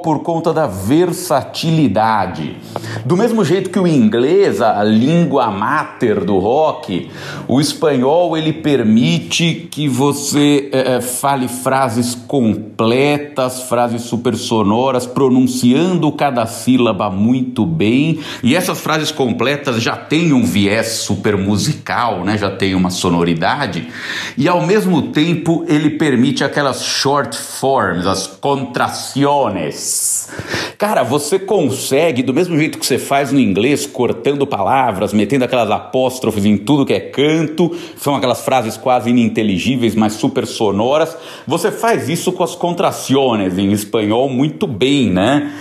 por 0.03 0.23
conta 0.23 0.51
da 0.51 0.65
versatilidade. 0.65 2.57
Do 3.05 3.15
mesmo 3.15 3.45
jeito 3.45 3.69
que 3.69 3.79
o 3.79 3.85
inglês, 3.85 4.61
a 4.61 4.83
língua 4.83 5.51
mater 5.51 6.23
do 6.23 6.39
rock, 6.39 7.09
o 7.47 7.61
espanhol 7.61 8.35
ele 8.35 8.51
permite 8.51 9.67
que 9.69 9.87
você 9.87 10.69
é, 10.71 10.99
fale 11.01 11.47
frases 11.47 12.15
completas, 12.15 13.61
frases 13.63 14.01
super 14.03 14.35
sonoras, 14.35 15.05
pronunciando 15.05 16.11
cada 16.11 16.45
sílaba 16.47 17.11
muito 17.11 17.65
bem. 17.65 18.19
E 18.41 18.55
essas 18.55 18.79
frases 18.79 19.11
completas 19.11 19.81
já 19.81 19.95
têm 19.95 20.33
um 20.33 20.43
viés 20.43 20.87
super 20.93 21.37
musical, 21.37 22.23
né? 22.23 22.37
já 22.37 22.49
tem 22.49 22.73
uma 22.73 22.89
sonoridade. 22.89 23.87
E 24.35 24.47
ao 24.47 24.65
mesmo 24.65 25.09
tempo 25.09 25.63
ele 25.67 25.91
permite 25.91 26.43
aquelas 26.43 26.83
short 26.83 27.37
forms, 27.37 28.07
as 28.07 28.25
contrações. 28.47 30.29
Cara, 30.77 31.03
você 31.03 31.37
consegue, 31.37 32.23
do 32.23 32.33
mesmo 32.33 32.57
jeito 32.57 32.77
que 32.77 32.85
você 32.85 32.97
faz 32.97 33.31
no 33.31 33.39
inglês, 33.39 33.85
cortando 33.85 34.47
palavras, 34.47 35.11
metendo 35.11 35.43
aquelas 35.43 35.69
apóstrofes 35.69 36.45
em 36.45 36.55
tudo 36.57 36.85
que 36.85 36.93
é 36.93 36.99
canto, 36.99 37.75
são 37.97 38.15
aquelas 38.15 38.45
frases 38.45 38.77
quase 38.77 39.09
ininteligíveis, 39.09 39.95
mas 39.95 40.13
super 40.13 40.47
sonoras. 40.47 41.17
Você 41.45 41.71
faz 41.71 42.07
isso 42.07 42.31
com 42.31 42.43
as 42.43 42.55
contrações 42.55 43.57
em 43.57 43.71
espanhol 43.71 44.29
muito 44.29 44.65
bem, 44.65 45.09
né? 45.09 45.51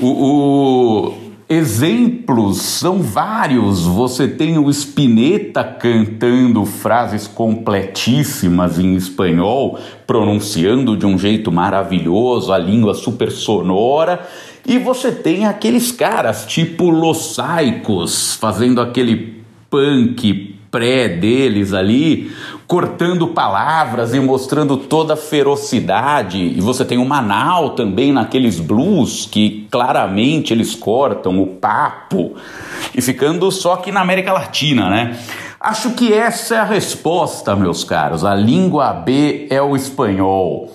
o, 0.00 0.08
o 0.08 1.25
Exemplos 1.48 2.56
são 2.56 3.00
vários. 3.00 3.82
Você 3.82 4.26
tem 4.26 4.58
o 4.58 4.68
Spinetta 4.68 5.62
cantando 5.62 6.64
frases 6.66 7.28
completíssimas 7.28 8.80
em 8.80 8.96
espanhol, 8.96 9.78
pronunciando 10.08 10.96
de 10.96 11.06
um 11.06 11.16
jeito 11.16 11.52
maravilhoso, 11.52 12.52
a 12.52 12.58
língua 12.58 12.94
super 12.94 13.30
sonora. 13.30 14.26
E 14.66 14.76
você 14.76 15.12
tem 15.12 15.46
aqueles 15.46 15.92
caras 15.92 16.46
tipo 16.46 16.90
Los 16.90 17.36
Saicos 17.36 18.34
fazendo 18.34 18.80
aquele 18.80 19.40
punk 19.70 20.55
pré 20.76 21.08
deles 21.08 21.72
ali, 21.72 22.30
cortando 22.66 23.28
palavras 23.28 24.12
e 24.12 24.20
mostrando 24.20 24.76
toda 24.76 25.14
a 25.14 25.16
ferocidade. 25.16 26.38
E 26.38 26.60
você 26.60 26.84
tem 26.84 26.98
o 26.98 27.04
Manal 27.06 27.70
também 27.70 28.12
naqueles 28.12 28.60
blues 28.60 29.26
que 29.30 29.66
claramente 29.70 30.52
eles 30.52 30.74
cortam 30.74 31.40
o 31.40 31.46
papo 31.46 32.34
e 32.94 33.00
ficando 33.00 33.50
só 33.50 33.72
aqui 33.72 33.90
na 33.90 34.02
América 34.02 34.34
Latina, 34.34 34.90
né? 34.90 35.16
Acho 35.58 35.92
que 35.92 36.12
essa 36.12 36.56
é 36.56 36.58
a 36.58 36.64
resposta, 36.64 37.56
meus 37.56 37.82
caros. 37.82 38.22
A 38.22 38.34
língua 38.34 38.92
B 38.92 39.46
é 39.48 39.62
o 39.62 39.74
espanhol. 39.74 40.70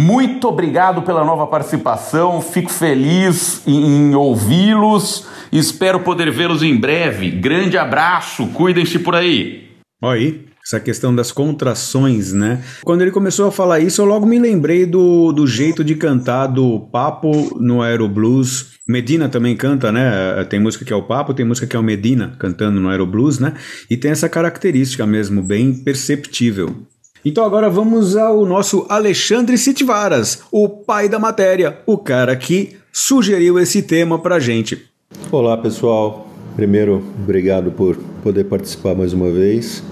Muito 0.00 0.48
obrigado 0.48 1.02
pela 1.02 1.24
nova 1.24 1.46
participação, 1.46 2.40
fico 2.40 2.70
feliz 2.70 3.62
em 3.66 4.14
ouvi-los 4.14 5.28
Espero 5.52 6.00
poder 6.00 6.30
vê-los 6.30 6.62
em 6.62 6.76
breve. 6.76 7.30
Grande 7.30 7.76
abraço, 7.76 8.46
cuidem-se 8.48 9.00
por 9.00 9.16
aí. 9.16 9.68
Aí, 10.02 10.46
essa 10.64 10.78
questão 10.78 11.12
das 11.12 11.32
contrações, 11.32 12.32
né? 12.32 12.62
Quando 12.84 13.02
ele 13.02 13.10
começou 13.10 13.48
a 13.48 13.52
falar 13.52 13.80
isso, 13.80 14.00
eu 14.00 14.04
logo 14.04 14.24
me 14.24 14.38
lembrei 14.38 14.86
do, 14.86 15.32
do 15.32 15.46
jeito 15.46 15.82
de 15.82 15.96
cantar 15.96 16.46
do 16.46 16.80
Papo 16.92 17.58
no 17.60 17.82
Aeroblues. 17.82 18.78
Medina 18.88 19.28
também 19.28 19.56
canta, 19.56 19.90
né? 19.90 20.44
Tem 20.44 20.60
música 20.60 20.84
que 20.84 20.92
é 20.92 20.96
o 20.96 21.02
Papo, 21.02 21.34
tem 21.34 21.44
música 21.44 21.66
que 21.66 21.74
é 21.74 21.78
o 21.78 21.82
Medina 21.82 22.36
cantando 22.38 22.80
no 22.80 22.88
Aeroblues, 22.88 23.40
né? 23.40 23.54
E 23.90 23.96
tem 23.96 24.12
essa 24.12 24.28
característica 24.28 25.04
mesmo, 25.04 25.42
bem 25.42 25.74
perceptível. 25.74 26.86
Então 27.22 27.44
agora 27.44 27.68
vamos 27.68 28.16
ao 28.16 28.46
nosso 28.46 28.86
Alexandre 28.88 29.58
Sitvaras, 29.58 30.42
o 30.50 30.66
pai 30.66 31.06
da 31.06 31.18
matéria, 31.18 31.76
o 31.84 31.98
cara 31.98 32.34
que 32.34 32.78
sugeriu 32.90 33.58
esse 33.58 33.82
tema 33.82 34.18
pra 34.18 34.40
gente. 34.40 34.86
Olá 35.30 35.54
pessoal, 35.58 36.26
primeiro 36.56 37.04
obrigado 37.22 37.70
por 37.72 37.98
poder 38.22 38.44
participar 38.44 38.94
mais 38.94 39.12
uma 39.12 39.30
vez 39.30 39.82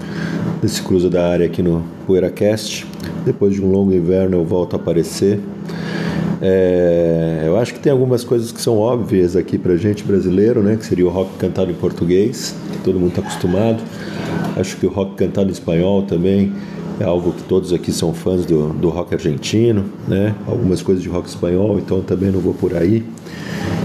desse 0.59 0.81
cruzo 0.81 1.07
da 1.07 1.27
área 1.27 1.45
aqui 1.45 1.61
no 1.61 1.85
PoeiraCast. 2.07 2.87
Depois 3.23 3.53
de 3.53 3.61
um 3.63 3.71
longo 3.71 3.93
inverno 3.93 4.37
eu 4.37 4.43
volto 4.43 4.75
a 4.75 4.77
aparecer. 4.77 5.39
É, 6.41 7.43
eu 7.45 7.57
acho 7.57 7.75
que 7.75 7.79
tem 7.79 7.91
algumas 7.91 8.23
coisas 8.23 8.51
que 8.51 8.59
são 8.59 8.79
óbvias 8.79 9.35
aqui 9.35 9.59
pra 9.59 9.75
gente 9.75 10.03
brasileiro, 10.03 10.63
né? 10.63 10.77
Que 10.77 10.85
seria 10.85 11.05
o 11.05 11.09
rock 11.09 11.37
cantado 11.37 11.69
em 11.69 11.75
português, 11.75 12.55
que 12.71 12.79
todo 12.79 12.99
mundo 12.99 13.09
está 13.09 13.21
acostumado. 13.21 13.83
Acho 14.55 14.77
que 14.77 14.87
o 14.87 14.89
rock 14.89 15.15
cantado 15.15 15.49
em 15.49 15.51
espanhol 15.51 16.01
também 16.01 16.51
é 16.99 17.03
algo 17.05 17.31
que 17.31 17.43
todos 17.43 17.71
aqui 17.71 17.91
são 17.91 18.13
fãs 18.13 18.45
do, 18.45 18.73
do 18.73 18.89
rock 18.89 19.13
argentino, 19.13 19.85
né? 20.07 20.35
Algumas 20.45 20.81
coisas 20.81 21.01
de 21.01 21.09
rock 21.09 21.29
espanhol, 21.29 21.79
então 21.79 22.01
também 22.01 22.29
não 22.29 22.39
vou 22.39 22.53
por 22.53 22.75
aí. 22.75 23.05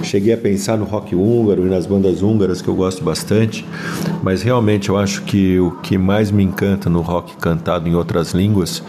Cheguei 0.03 0.35
a 0.35 0.37
pensar 0.37 0.77
no 0.77 0.85
rock 0.85 1.15
húngaro 1.15 1.67
e 1.67 1.71
nas 1.71 1.87
bandas 1.87 2.23
húngaras 2.23 2.61
que 2.61 2.69
eu 2.69 2.75
gosto 2.75 3.03
bastante, 3.03 3.65
mas 4.23 4.43
realmente 4.43 4.89
eu 4.89 4.99
acho 4.99 5.23
que 5.23 5.59
o 5.59 5.71
que 5.83 5.97
mais 5.97 6.31
me 6.31 6.43
encanta 6.43 6.91
no 6.91 7.01
rock 7.01 7.37
cantado 7.37 7.89
em 7.89 7.95
outras 7.95 8.33
línguas 8.33 8.83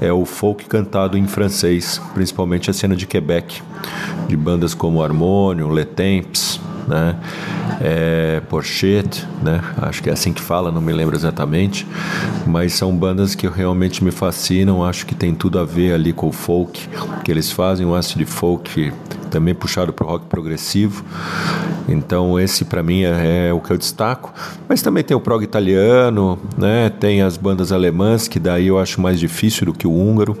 é 0.00 0.12
o 0.12 0.24
folk 0.24 0.64
cantado 0.66 1.16
em 1.16 1.26
francês, 1.26 2.00
principalmente 2.14 2.70
a 2.70 2.72
cena 2.72 2.96
de 2.96 3.06
Quebec, 3.06 3.62
de 4.26 4.36
bandas 4.36 4.74
como 4.74 5.02
Harmonium, 5.02 5.72
Le 5.72 5.84
Temps, 5.84 6.60
né? 6.88 7.16
É, 7.80 8.42
né? 9.42 9.60
Acho 9.82 10.02
que 10.02 10.10
é 10.10 10.12
assim 10.12 10.32
que 10.32 10.40
fala, 10.40 10.70
não 10.70 10.80
me 10.80 10.92
lembro 10.92 11.16
exatamente, 11.16 11.86
mas 12.46 12.72
são 12.74 12.94
bandas 12.96 13.34
que 13.34 13.46
realmente 13.46 14.02
me 14.02 14.10
fascinam. 14.10 14.84
Acho 14.84 15.06
que 15.06 15.14
tem 15.14 15.34
tudo 15.34 15.58
a 15.58 15.64
ver 15.64 15.92
ali 15.92 16.12
com 16.12 16.28
o 16.28 16.32
folk 16.32 16.88
que 17.24 17.30
eles 17.30 17.50
fazem, 17.50 17.86
um 17.86 17.94
acid 17.94 18.24
folk 18.24 18.92
também 19.30 19.54
puxado 19.54 19.92
para 19.92 20.06
o 20.06 20.08
rock 20.08 20.26
progressivo. 20.26 21.04
Então 21.88 22.38
esse 22.38 22.64
para 22.64 22.82
mim 22.82 23.02
é, 23.02 23.48
é, 23.48 23.52
o 23.52 23.60
que 23.60 23.70
eu 23.70 23.78
destaco. 23.78 24.32
Mas 24.68 24.82
também 24.82 25.04
tem 25.04 25.16
o 25.16 25.20
prog 25.20 25.42
italiano, 25.42 26.38
né? 26.56 26.90
Tem 26.90 27.22
as 27.22 27.36
bandas 27.36 27.70
alemãs 27.70 28.26
que 28.28 28.40
daí 28.40 28.68
eu 28.68 28.78
acho 28.78 29.00
mais 29.00 29.20
difícil 29.20 29.66
do 29.66 29.72
que 29.72 29.86
o 29.86 29.92
húngaro. 29.92 30.36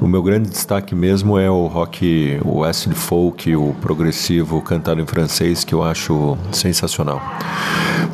O 0.00 0.06
meu 0.06 0.22
grande 0.22 0.48
destaque 0.48 0.94
mesmo 0.94 1.38
é 1.38 1.50
o 1.50 1.66
rock, 1.66 2.40
o 2.44 2.64
acid 2.64 2.94
folk, 2.94 3.54
o 3.54 3.74
progressivo 3.80 4.60
cantado 4.62 5.00
em 5.00 5.06
francês 5.06 5.64
que 5.64 5.74
eu 5.74 5.82
acho 5.82 6.38
sensacional. 6.56 7.20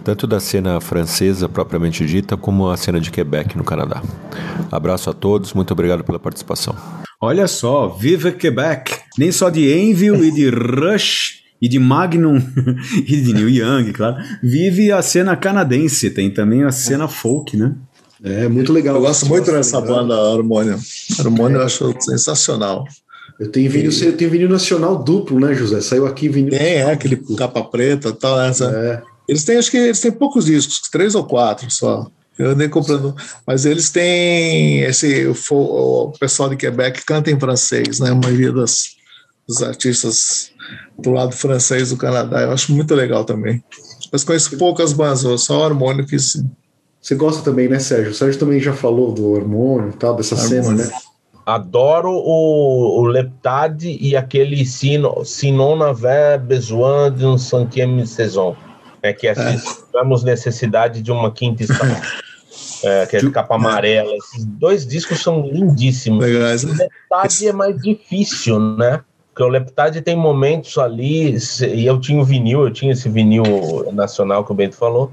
Tanto 0.05 0.27
da 0.27 0.39
cena 0.39 0.81
francesa 0.81 1.49
propriamente 1.49 2.05
dita 2.07 2.37
como 2.37 2.71
a 2.71 2.77
cena 2.77 3.01
de 3.01 3.11
Quebec 3.11 3.57
no 3.57 3.65
Canadá. 3.65 4.03
Abraço 4.71 5.11
a 5.11 5.13
todos, 5.13 5.53
muito 5.53 5.73
obrigado 5.73 6.05
pela 6.05 6.19
participação. 6.19 6.75
Olha 7.21 7.49
só, 7.49 7.89
Viva 7.89 8.31
Quebec! 8.31 8.93
Nem 9.19 9.33
só 9.33 9.51
de 9.51 9.73
Envil 9.73 10.23
e 10.25 10.31
de 10.31 10.49
Rush 10.51 11.43
e 11.61 11.69
de 11.69 11.79
Magnum 11.79 12.37
e 12.95 13.21
de 13.21 13.33
Neil 13.33 13.49
Young, 13.49 13.93
claro. 13.93 14.17
Vive 14.43 14.93
a 14.93 15.01
cena 15.03 15.35
canadense, 15.37 16.11
tem 16.11 16.31
também 16.31 16.65
a 16.65 16.71
cena 16.71 17.09
folk, 17.09 17.57
né? 17.57 17.75
É 18.23 18.49
muito 18.49 18.73
legal. 18.73 18.97
Eu 18.97 19.03
gosto 19.03 19.27
muito 19.27 19.51
dessa 19.51 19.81
banda. 19.81 20.15
Harmônio 20.15 20.75
é. 20.75 21.61
eu 21.61 21.63
acho 21.63 21.95
sensacional. 22.01 22.85
Eu 23.39 23.51
tenho 23.51 23.71
vinil, 23.71 23.91
e... 23.91 24.05
eu 24.05 24.17
tenho 24.17 24.31
vinil 24.31 24.49
nacional 24.49 25.03
duplo, 25.03 25.39
né, 25.39 25.55
José? 25.55 25.81
Saiu 25.81 26.07
aqui 26.07 26.29
vinil. 26.29 26.51
Tem, 26.51 26.77
é, 26.77 26.91
aquele 26.91 27.17
capa 27.37 27.63
preta 27.63 28.09
e 28.09 28.13
tal. 28.13 28.41
Essa. 28.41 28.71
É. 28.71 29.03
Eles 29.29 29.45
têm, 29.45 29.57
acho 29.57 29.71
que 29.71 29.77
eles 29.77 30.01
têm 30.01 30.13
poucos 30.13 30.47
discos, 30.47 30.81
três 30.91 31.15
ou 31.15 31.25
quatro 31.25 31.71
só. 31.71 32.07
Eu 32.39 32.51
andei 32.51 32.69
comprando. 32.69 33.15
Mas 33.47 33.65
eles 33.65 33.91
têm 33.91 34.81
esse. 34.83 35.27
O, 35.51 36.13
pessoal 36.19 36.49
de 36.49 36.57
Quebec 36.57 37.05
canta 37.05 37.31
em 37.31 37.39
francês, 37.39 38.01
né? 38.01 38.11
A 38.11 38.15
maioria 38.15 38.53
das, 38.53 38.91
dos 39.47 39.63
artistas 39.63 40.51
do 40.99 41.11
lado 41.11 41.33
francês 41.33 41.91
do 41.91 41.97
Canadá. 41.97 42.43
Eu 42.43 42.53
acho 42.53 42.73
muito 42.73 42.95
legal 42.95 43.25
também. 43.25 43.63
Mas 44.13 44.25
conheço 44.25 44.57
poucas 44.57 44.93
bandas, 44.93 45.43
só 45.43 45.61
o 45.61 45.65
harmônio 45.65 46.07
que 46.07 46.19
sim. 46.19 46.49
Você 47.01 47.15
gosta 47.15 47.43
também, 47.43 47.69
né, 47.69 47.79
Sérgio? 47.79 48.11
O 48.11 48.15
Sérgio 48.15 48.41
também 48.41 48.59
já 48.59 48.73
falou 48.73 49.13
do 49.13 49.31
hormônio 49.31 49.91
e 49.91 49.97
tal, 49.97 50.17
dessa 50.17 50.35
Hormônio. 50.35 50.65
cena, 50.65 50.75
né? 50.75 50.91
Adoro 51.47 52.11
o, 52.11 53.01
o 53.01 53.05
Leptade 53.05 53.97
e 54.01 54.17
aquele 54.17 54.67
sino, 54.67 55.25
Sinona 55.25 55.95
Ver 55.95 56.41
Besoin 56.41 57.13
de 57.13 57.25
un 57.25 57.39
cinquième 57.39 58.05
saison. 58.05 58.57
É 59.01 59.13
que 59.13 59.29
assim, 59.29 59.57
tivemos 59.87 60.25
necessidade 60.25 61.01
de 61.01 61.13
uma 61.13 61.31
quinta 61.31 61.63
estação. 61.63 61.87
É, 62.83 63.07
que 63.07 63.17
é 63.17 63.21
de 63.21 63.31
capa 63.31 63.55
amarela. 63.55 64.13
Esses 64.15 64.45
dois 64.45 64.87
discos 64.87 65.23
são 65.23 65.41
lindíssimos. 65.47 66.25
Legais, 66.25 66.65
O 66.65 66.69
né? 66.69 66.75
Leptade 66.85 67.49
é 67.49 67.53
mais 67.53 67.81
difícil, 67.81 68.59
né? 68.59 69.01
Porque 69.29 69.43
o 69.43 69.49
Leptade 69.49 70.01
tem 70.01 70.17
momentos 70.17 70.77
ali, 70.79 71.37
e 71.75 71.87
eu 71.87 72.01
tinha 72.01 72.21
o 72.21 72.25
vinil, 72.25 72.63
eu 72.63 72.71
tinha 72.71 72.93
esse 72.93 73.09
vinil 73.09 73.43
nacional 73.93 74.45
que 74.45 74.53
o 74.53 74.55
Bento 74.55 74.77
falou, 74.77 75.11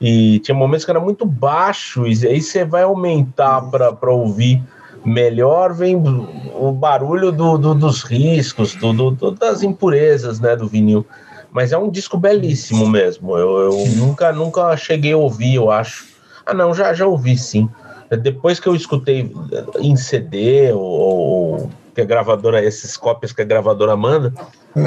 e 0.00 0.40
tinha 0.40 0.54
momentos 0.54 0.84
que 0.84 0.90
era 0.90 1.00
muito 1.00 1.24
baixo, 1.24 2.06
e 2.06 2.26
aí 2.26 2.40
você 2.40 2.64
vai 2.64 2.82
aumentar 2.82 3.62
para 3.70 4.10
ouvir 4.10 4.62
melhor, 5.04 5.72
vem 5.74 5.96
o 5.96 6.72
barulho 6.72 7.32
do, 7.32 7.56
do- 7.56 7.74
dos 7.74 8.02
riscos, 8.02 8.74
do, 8.74 8.92
do- 9.10 9.30
das 9.32 9.62
impurezas 9.62 10.40
né, 10.40 10.54
do 10.56 10.66
vinil. 10.68 11.06
Mas 11.52 11.72
é 11.72 11.78
um 11.78 11.90
disco 11.90 12.16
belíssimo 12.16 12.86
mesmo. 12.88 13.36
Eu, 13.36 13.58
eu 13.58 13.84
nunca, 13.96 14.32
nunca 14.32 14.76
cheguei 14.76 15.12
a 15.12 15.16
ouvir, 15.16 15.54
eu 15.56 15.70
acho. 15.70 16.06
Ah, 16.46 16.54
não, 16.54 16.72
já, 16.74 16.92
já 16.94 17.06
ouvi 17.06 17.36
sim. 17.36 17.68
Depois 18.22 18.58
que 18.60 18.68
eu 18.68 18.74
escutei 18.74 19.32
em 19.80 19.96
CD 19.96 20.72
ou, 20.72 20.80
ou 20.82 21.70
que 21.94 22.00
a 22.00 22.04
gravadora, 22.04 22.64
esses 22.64 22.96
cópias 22.96 23.32
que 23.32 23.42
a 23.42 23.44
gravadora 23.44 23.96
manda, 23.96 24.32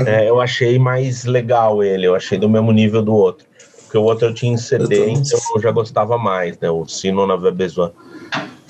é, 0.07 0.29
eu 0.29 0.39
achei 0.39 0.79
mais 0.79 1.25
legal 1.25 1.83
ele, 1.83 2.05
eu 2.07 2.15
achei 2.15 2.37
do 2.37 2.49
mesmo 2.49 2.71
nível 2.71 3.01
do 3.01 3.13
outro. 3.13 3.45
Porque 3.85 3.97
o 3.97 4.03
outro 4.03 4.29
eu 4.29 4.33
tinha 4.33 4.53
em 4.53 4.57
CD, 4.57 5.09
então 5.09 5.39
eu 5.55 5.61
já 5.61 5.71
gostava 5.71 6.17
mais, 6.17 6.57
né? 6.59 6.69
O 6.69 6.85
Sino 6.87 7.27
na 7.27 7.35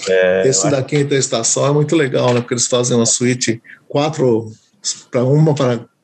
Besoin. 0.06 0.50
Esse 0.50 0.70
da 0.70 0.84
quinta 0.84 1.16
estação 1.16 1.66
é 1.68 1.72
muito 1.72 1.96
legal, 1.96 2.34
né? 2.34 2.42
Porque 2.42 2.54
eles 2.54 2.68
fazem 2.68 2.96
uma 2.96 3.06
suíte 3.06 3.62
quatro 3.88 4.52
para 5.10 5.24
uma 5.24 5.54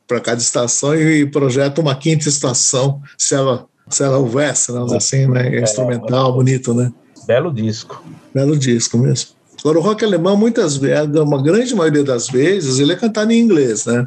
para 0.10 0.20
cada 0.20 0.42
estação 0.42 0.96
e 0.96 1.26
projetam 1.28 1.84
uma 1.84 1.96
quinta 1.96 2.28
estação, 2.28 3.00
se 3.16 3.36
ela, 3.36 3.68
se 3.88 4.04
ela 4.04 4.18
houvesse, 4.18 4.72
né? 4.72 4.84
assim, 4.96 5.28
né? 5.28 5.56
É 5.56 5.62
instrumental, 5.62 6.34
bonito, 6.34 6.74
né? 6.74 6.92
Belo 7.28 7.54
disco. 7.54 8.04
Belo 8.34 8.58
disco 8.58 8.98
mesmo. 8.98 9.30
Agora, 9.60 9.78
o 9.78 9.82
rock 9.82 10.04
alemão, 10.04 10.36
muitas 10.36 10.78
vezes, 10.78 11.16
uma 11.16 11.42
grande 11.44 11.76
maioria 11.76 12.04
das 12.04 12.28
vezes, 12.28 12.80
ele 12.80 12.94
é 12.94 12.96
cantado 12.96 13.32
em 13.32 13.40
inglês, 13.40 13.86
né? 13.86 14.06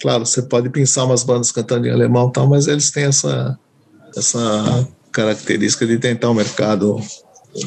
Claro, 0.00 0.24
você 0.24 0.40
pode 0.40 0.70
pensar 0.70 1.04
umas 1.04 1.24
bandas 1.24 1.52
cantando 1.52 1.86
em 1.86 1.90
alemão 1.90 2.28
e 2.28 2.32
tal, 2.32 2.46
mas 2.46 2.68
eles 2.68 2.90
têm 2.90 3.04
essa, 3.04 3.58
essa 4.16 4.88
característica 5.12 5.86
de 5.86 5.98
tentar 5.98 6.30
o 6.30 6.34
mercado 6.34 6.98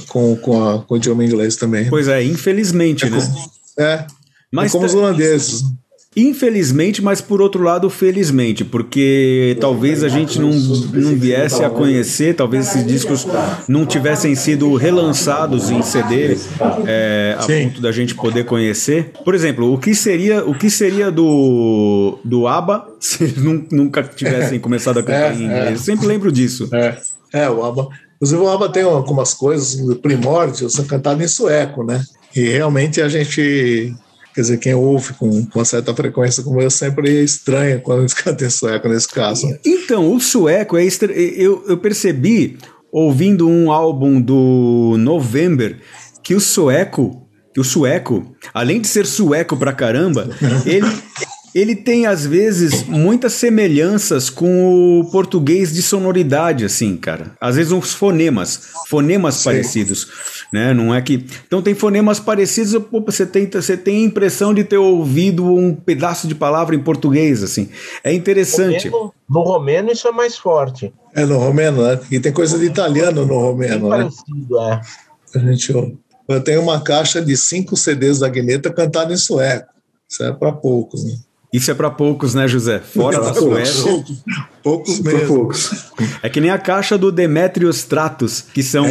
com, 0.08 0.36
com, 0.38 0.64
a, 0.70 0.80
com 0.84 0.94
o 0.94 0.98
idioma 0.98 1.24
inglês 1.26 1.56
também. 1.56 1.90
Pois 1.90 2.08
é, 2.08 2.24
infelizmente, 2.24 3.10
né? 3.10 3.20
É, 3.80 4.06
Mas 4.52 4.70
é 4.70 4.72
como 4.74 4.86
os 4.86 4.94
tá- 4.94 4.98
holandeses. 4.98 5.64
Infelizmente, 6.14 7.02
mas 7.02 7.22
por 7.22 7.41
outro 7.41 7.64
lado, 7.64 7.90
felizmente, 7.90 8.66
porque 8.66 9.56
talvez 9.62 10.03
a 10.03 10.10
gente 10.10 10.38
não, 10.41 10.49
não 10.52 11.16
viesse 11.16 11.64
a 11.64 11.70
conhecer, 11.70 12.36
talvez 12.36 12.68
esses 12.68 12.86
discos 12.86 13.26
não 13.66 13.86
tivessem 13.86 14.36
sido 14.36 14.76
relançados 14.76 15.70
em 15.70 15.82
CD 15.82 16.36
é, 16.86 17.38
a 17.40 17.44
Sim. 17.44 17.70
ponto 17.70 17.82
da 17.82 17.94
gente 17.94 18.14
poder 18.14 18.44
conhecer. 18.44 19.14
Por 19.24 19.34
exemplo, 19.34 19.74
o 19.74 19.78
que 19.78 19.95
seria, 19.95 20.44
o 20.44 20.53
que 20.53 20.70
seria 20.70 21.10
do, 21.10 22.20
do 22.26 22.45
ABBA 22.45 22.88
se 22.99 23.24
eles 23.24 23.38
nun- 23.38 23.66
nunca 23.72 24.03
tivessem 24.03 24.60
começado 24.60 24.98
a 24.99 25.03
cantar 25.03 25.32
É, 25.32 25.36
em 25.36 25.44
inglês? 25.45 25.66
é. 25.70 25.72
Eu 25.72 25.78
sempre 25.78 26.08
lembro 26.08 26.30
disso. 26.30 26.68
É, 26.74 26.98
é 27.32 27.49
o 27.49 27.64
ABBA. 27.64 27.88
Inclusive, 28.22 28.39
o 28.39 28.49
ABBA 28.49 28.69
tem 28.69 28.84
algumas 28.84 29.34
coisas 29.34 29.76
primórdios 29.98 30.73
são 30.73 30.85
cantadas 30.85 31.23
em 31.23 31.27
sueco, 31.27 31.84
né? 31.84 32.03
E 32.35 32.41
realmente 32.41 33.02
a 33.02 33.10
gente, 33.10 33.95
quer 34.35 34.41
dizer, 34.41 34.57
quem 34.60 34.76
ouve 34.76 35.14
com, 35.14 35.43
com 35.48 35.60
uma 35.60 35.65
certa 35.65 35.91
frequência 35.95 36.43
como 36.43 36.61
eu, 36.61 36.69
sempre 36.69 37.23
estranha 37.23 37.80
quando 37.80 38.02
eles 38.03 38.14
cantam 38.14 38.48
em 38.48 38.52
sueco 38.52 38.88
nesse 38.88 39.07
caso. 39.07 39.48
Então, 39.65 40.14
o 40.14 40.19
sueco 40.19 40.77
é 40.77 40.85
estra... 40.85 41.11
eu, 41.11 41.64
eu 41.68 41.77
percebi 41.80 42.60
ouvindo 42.91 43.49
um 43.49 43.72
álbum 43.72 44.22
do 44.22 44.98
November 44.99 45.80
que 46.22 46.35
o 46.35 46.39
sueco, 46.39 47.27
que 47.52 47.60
o 47.60 47.64
sueco, 47.64 48.35
além 48.53 48.80
de 48.81 48.88
ser 48.88 49.07
sueco 49.07 49.57
pra 49.57 49.73
caramba, 49.73 50.30
ele 50.64 50.85
ele 51.53 51.76
tem 51.76 52.06
às 52.06 52.26
vezes 52.26 52.84
muitas 52.88 53.34
semelhanças 53.34 54.30
com 54.30 54.99
o 55.02 55.11
português 55.11 55.73
de 55.73 55.82
sonoridade 55.82 56.64
assim, 56.65 56.95
cara. 56.98 57.32
Às 57.40 57.56
vezes 57.56 57.72
uns 57.72 57.94
fonemas, 57.94 58.69
fonemas 58.88 59.44
parecidos, 59.44 60.07
né? 60.53 60.73
Não 60.73 60.94
é 60.94 61.02
que 61.02 61.26
então 61.45 61.61
tem 61.61 61.73
fonemas 61.73 62.19
parecidos, 62.19 62.73
você 63.06 63.26
tem 63.26 63.49
você 63.49 63.76
tem 63.76 63.98
a 63.98 64.06
impressão 64.07 64.53
de 64.53 64.64
ter 64.64 64.78
ouvido 64.78 65.45
um 65.45 65.73
pedaço 65.76 66.28
de 66.28 66.36
palavra 66.36 66.76
em 66.76 66.80
português 66.80 67.44
assim. 67.44 67.69
É 68.03 68.14
interessante. 68.14 68.88
Romeno- 68.90 69.14
no 69.30 69.41
romeno 69.41 69.91
isso 69.91 70.07
é 70.07 70.11
mais 70.11 70.38
forte. 70.38 70.94
É 71.14 71.26
no 71.26 71.38
romeno, 71.38 71.84
né? 71.84 71.99
E 72.10 72.19
tem 72.19 72.32
coisa 72.32 72.57
de 72.57 72.65
italiano 72.65 73.26
no 73.26 73.53
Bem 73.53 73.69
romeno, 73.72 73.90
né? 73.90 73.98
parecido, 73.98 74.60
é. 74.60 74.82
A 75.36 75.40
gente 75.40 75.73
ouve. 75.73 75.98
Eu 76.30 76.41
tenho 76.41 76.61
uma 76.61 76.80
caixa 76.82 77.22
de 77.22 77.36
cinco 77.36 77.76
CDs 77.76 78.19
da 78.19 78.30
Guineta 78.30 78.72
cantada 78.72 79.14
em 79.14 79.18
sueco. 79.18 79.68
Isso 80.10 80.23
é 80.23 80.32
para 80.32 80.52
poucos, 80.52 81.03
né? 81.03 81.14
Isso 81.53 81.69
é 81.69 81.73
pra 81.73 81.90
poucos, 81.90 82.34
né, 82.34 82.48
José? 82.48 82.80
Fora 82.80 83.19
da 83.19 83.34
poucos. 83.34 83.68
Suécia. 83.69 84.03
Poucos 84.64 84.99
Por 84.99 85.14
mesmo. 85.14 85.28
poucos. 85.28 85.91
É 86.23 86.30
que 86.30 86.40
nem 86.40 86.49
a 86.49 86.57
caixa 86.57 86.98
do 86.98 87.11
Demetrios 87.11 87.84
Tratos, 87.84 88.45
que 88.53 88.64
são 88.64 88.86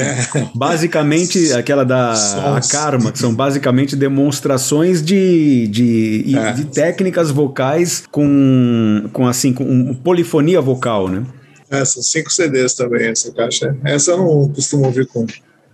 basicamente 0.55 1.53
aquela 1.57 1.85
da 1.85 2.13
a. 2.13 2.61
Karma, 2.71 3.13
que 3.13 3.19
são 3.19 3.35
basicamente 3.35 3.97
demonstrações 3.97 5.03
de, 5.03 5.69
de, 5.69 6.37
É. 6.37 6.53
de 6.53 6.67
técnicas 6.67 7.31
vocais 7.31 8.05
com, 8.11 9.09
com 9.13 9.27
assim, 9.27 9.55
com 9.55 9.95
polifonia 9.95 10.61
vocal, 10.61 11.09
né? 11.09 11.25
É, 11.71 11.83
são 11.85 12.03
cinco 12.03 12.31
CDs 12.31 12.75
também, 12.75 13.07
essa 13.09 13.33
caixa. 13.33 13.75
Essa 13.85 14.11
eu 14.11 14.19
não 14.19 14.49
costumo 14.53 14.85
ouvir 14.85 15.07
com 15.07 15.25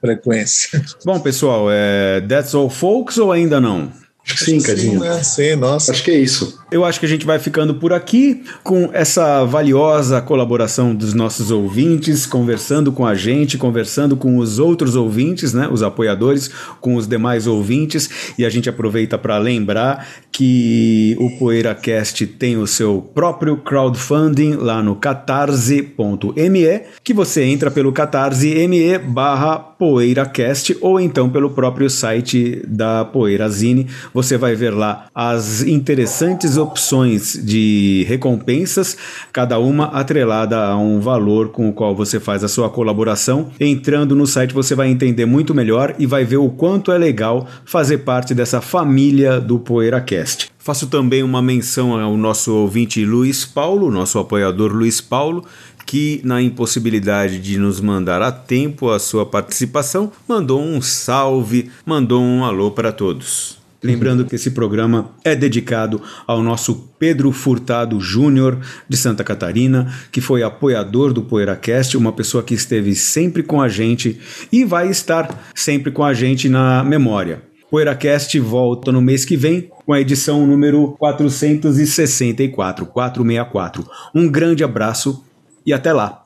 frequência. 0.01 0.81
Bom, 1.05 1.19
pessoal, 1.19 1.67
é 1.71 2.21
That's 2.21 2.55
All 2.55 2.71
Folks 2.71 3.19
ou 3.19 3.33
ainda 3.33 3.61
não? 3.61 3.91
Acho 4.27 4.44
que 4.44 4.44
sim, 4.44 4.61
Cadinho. 4.61 4.98
né? 4.98 5.23
Sim, 5.23 5.55
nossa. 5.55 5.93
Acho 5.93 6.03
que 6.03 6.11
é 6.11 6.19
isso. 6.19 6.59
Eu 6.69 6.85
acho 6.85 6.98
que 6.98 7.07
a 7.07 7.09
gente 7.09 7.24
vai 7.24 7.39
ficando 7.39 7.77
por 7.77 7.93
aqui 7.93 8.43
com 8.65 8.90
essa 8.93 9.44
valiosa 9.44 10.20
colaboração 10.20 10.93
dos 10.93 11.15
nossos 11.15 11.53
ouvintes, 11.53 12.27
conversando 12.27 12.90
com 12.90 13.07
a 13.07 13.15
gente, 13.15 13.57
conversando 13.57 14.16
com 14.16 14.36
os 14.39 14.59
outros 14.59 14.97
ouvintes, 14.97 15.53
né, 15.55 15.69
os 15.70 15.81
apoiadores, 15.81 16.51
com 16.81 16.97
os 16.97 17.07
demais 17.07 17.47
ouvintes, 17.47 18.11
e 18.36 18.44
a 18.44 18.51
gente 18.51 18.69
aproveita 18.69 19.16
para 19.16 19.39
lembrar 19.39 20.09
que 20.32 21.16
o 21.20 21.31
PoeiraCast 21.39 22.27
tem 22.27 22.57
o 22.57 22.66
seu 22.66 23.01
próprio 23.15 23.57
crowdfunding 23.59 24.55
lá 24.55 24.82
no 24.82 24.97
catarse.me, 24.97 26.81
que 27.05 27.15
você 27.15 27.44
entra 27.44 27.70
pelo 27.70 27.93
catarse.me 27.93 28.98
barra 28.98 29.76
PoeiraCast 29.78 30.77
ou 30.81 31.01
então 31.01 31.28
pelo 31.28 31.51
próprio 31.51 31.89
site 31.89 32.62
da 32.66 33.05
Poeirazine. 33.05 33.86
Você 34.12 34.36
vai 34.36 34.55
ver 34.55 34.70
lá 34.70 35.07
as 35.15 35.62
interessantes 35.62 36.57
opções 36.57 37.39
de 37.43 38.05
recompensas, 38.09 38.97
cada 39.32 39.59
uma 39.59 39.86
atrelada 39.86 40.59
a 40.59 40.77
um 40.77 41.01
valor 41.01 41.48
com 41.48 41.69
o 41.69 41.73
qual 41.73 41.94
você 41.94 42.19
faz 42.19 42.43
a 42.43 42.48
sua 42.48 42.70
colaboração. 42.70 43.51
Entrando 43.61 44.15
no 44.15 44.27
site 44.27 44.55
você 44.55 44.74
vai 44.74 44.89
entender 44.89 45.27
muito 45.27 45.55
melhor 45.55 45.94
e 45.98 46.07
vai 46.07 46.24
ver 46.24 46.39
o 46.39 46.48
quanto 46.48 46.93
é 46.93 46.98
legal 46.98 47.47
fazer 47.65 47.98
parte 47.98 48.35
dessa 48.35 48.61
família 48.61 49.40
do 49.40 49.59
PoeiraCast. 49.59 50.51
Faço 50.66 50.89
também 50.89 51.23
uma 51.23 51.40
menção 51.40 51.97
ao 51.97 52.16
nosso 52.16 52.53
ouvinte 52.53 53.05
Luiz 53.05 53.44
Paulo, 53.44 53.89
nosso 53.89 54.19
apoiador 54.19 54.73
Luiz 54.73 55.01
Paulo, 55.01 55.44
que, 55.87 56.21
na 56.25 56.43
impossibilidade 56.43 57.39
de 57.39 57.57
nos 57.59 57.81
mandar 57.81 58.21
a 58.21 58.33
tempo 58.33 58.91
a 58.91 58.99
sua 58.99 59.25
participação, 59.25 60.11
mandou 60.29 60.61
um 60.61 60.83
salve, 60.83 61.71
mandou 61.87 62.21
um 62.21 62.45
alô 62.45 62.73
para 62.73 62.91
todos. 62.91 63.57
Lembrando 63.83 64.25
que 64.25 64.35
esse 64.35 64.51
programa 64.51 65.11
é 65.23 65.37
dedicado 65.37 66.03
ao 66.27 66.43
nosso 66.43 66.89
Pedro 66.99 67.31
Furtado 67.31 68.01
Júnior, 68.01 68.59
de 68.89 68.97
Santa 68.97 69.23
Catarina, 69.23 69.95
que 70.11 70.21
foi 70.21 70.43
apoiador 70.43 71.13
do 71.13 71.23
PoeiraCast, 71.23 71.97
uma 71.97 72.13
pessoa 72.13 72.43
que 72.43 72.55
esteve 72.55 72.97
sempre 72.97 73.45
com 73.45 73.61
a 73.63 73.69
gente 73.69 74.19
e 74.51 74.65
vai 74.65 74.89
estar 74.91 75.51
sempre 75.55 75.93
com 75.93 76.03
a 76.03 76.13
gente 76.13 76.49
na 76.49 76.83
memória. 76.83 77.43
PoeiraCast 77.71 78.39
volta 78.41 78.91
no 78.91 79.01
mês 79.01 79.25
que 79.25 79.37
vem 79.37 79.71
com 79.85 79.93
a 79.93 80.01
edição 80.01 80.45
número 80.47 80.97
464, 80.99 82.87
464. 82.87 83.87
Um 84.15 84.29
grande 84.29 84.65
abraço 84.65 85.25
e 85.67 85.73
até 85.73 85.93
lá. 85.93 86.25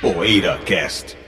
PoeiraCast. 0.00 1.21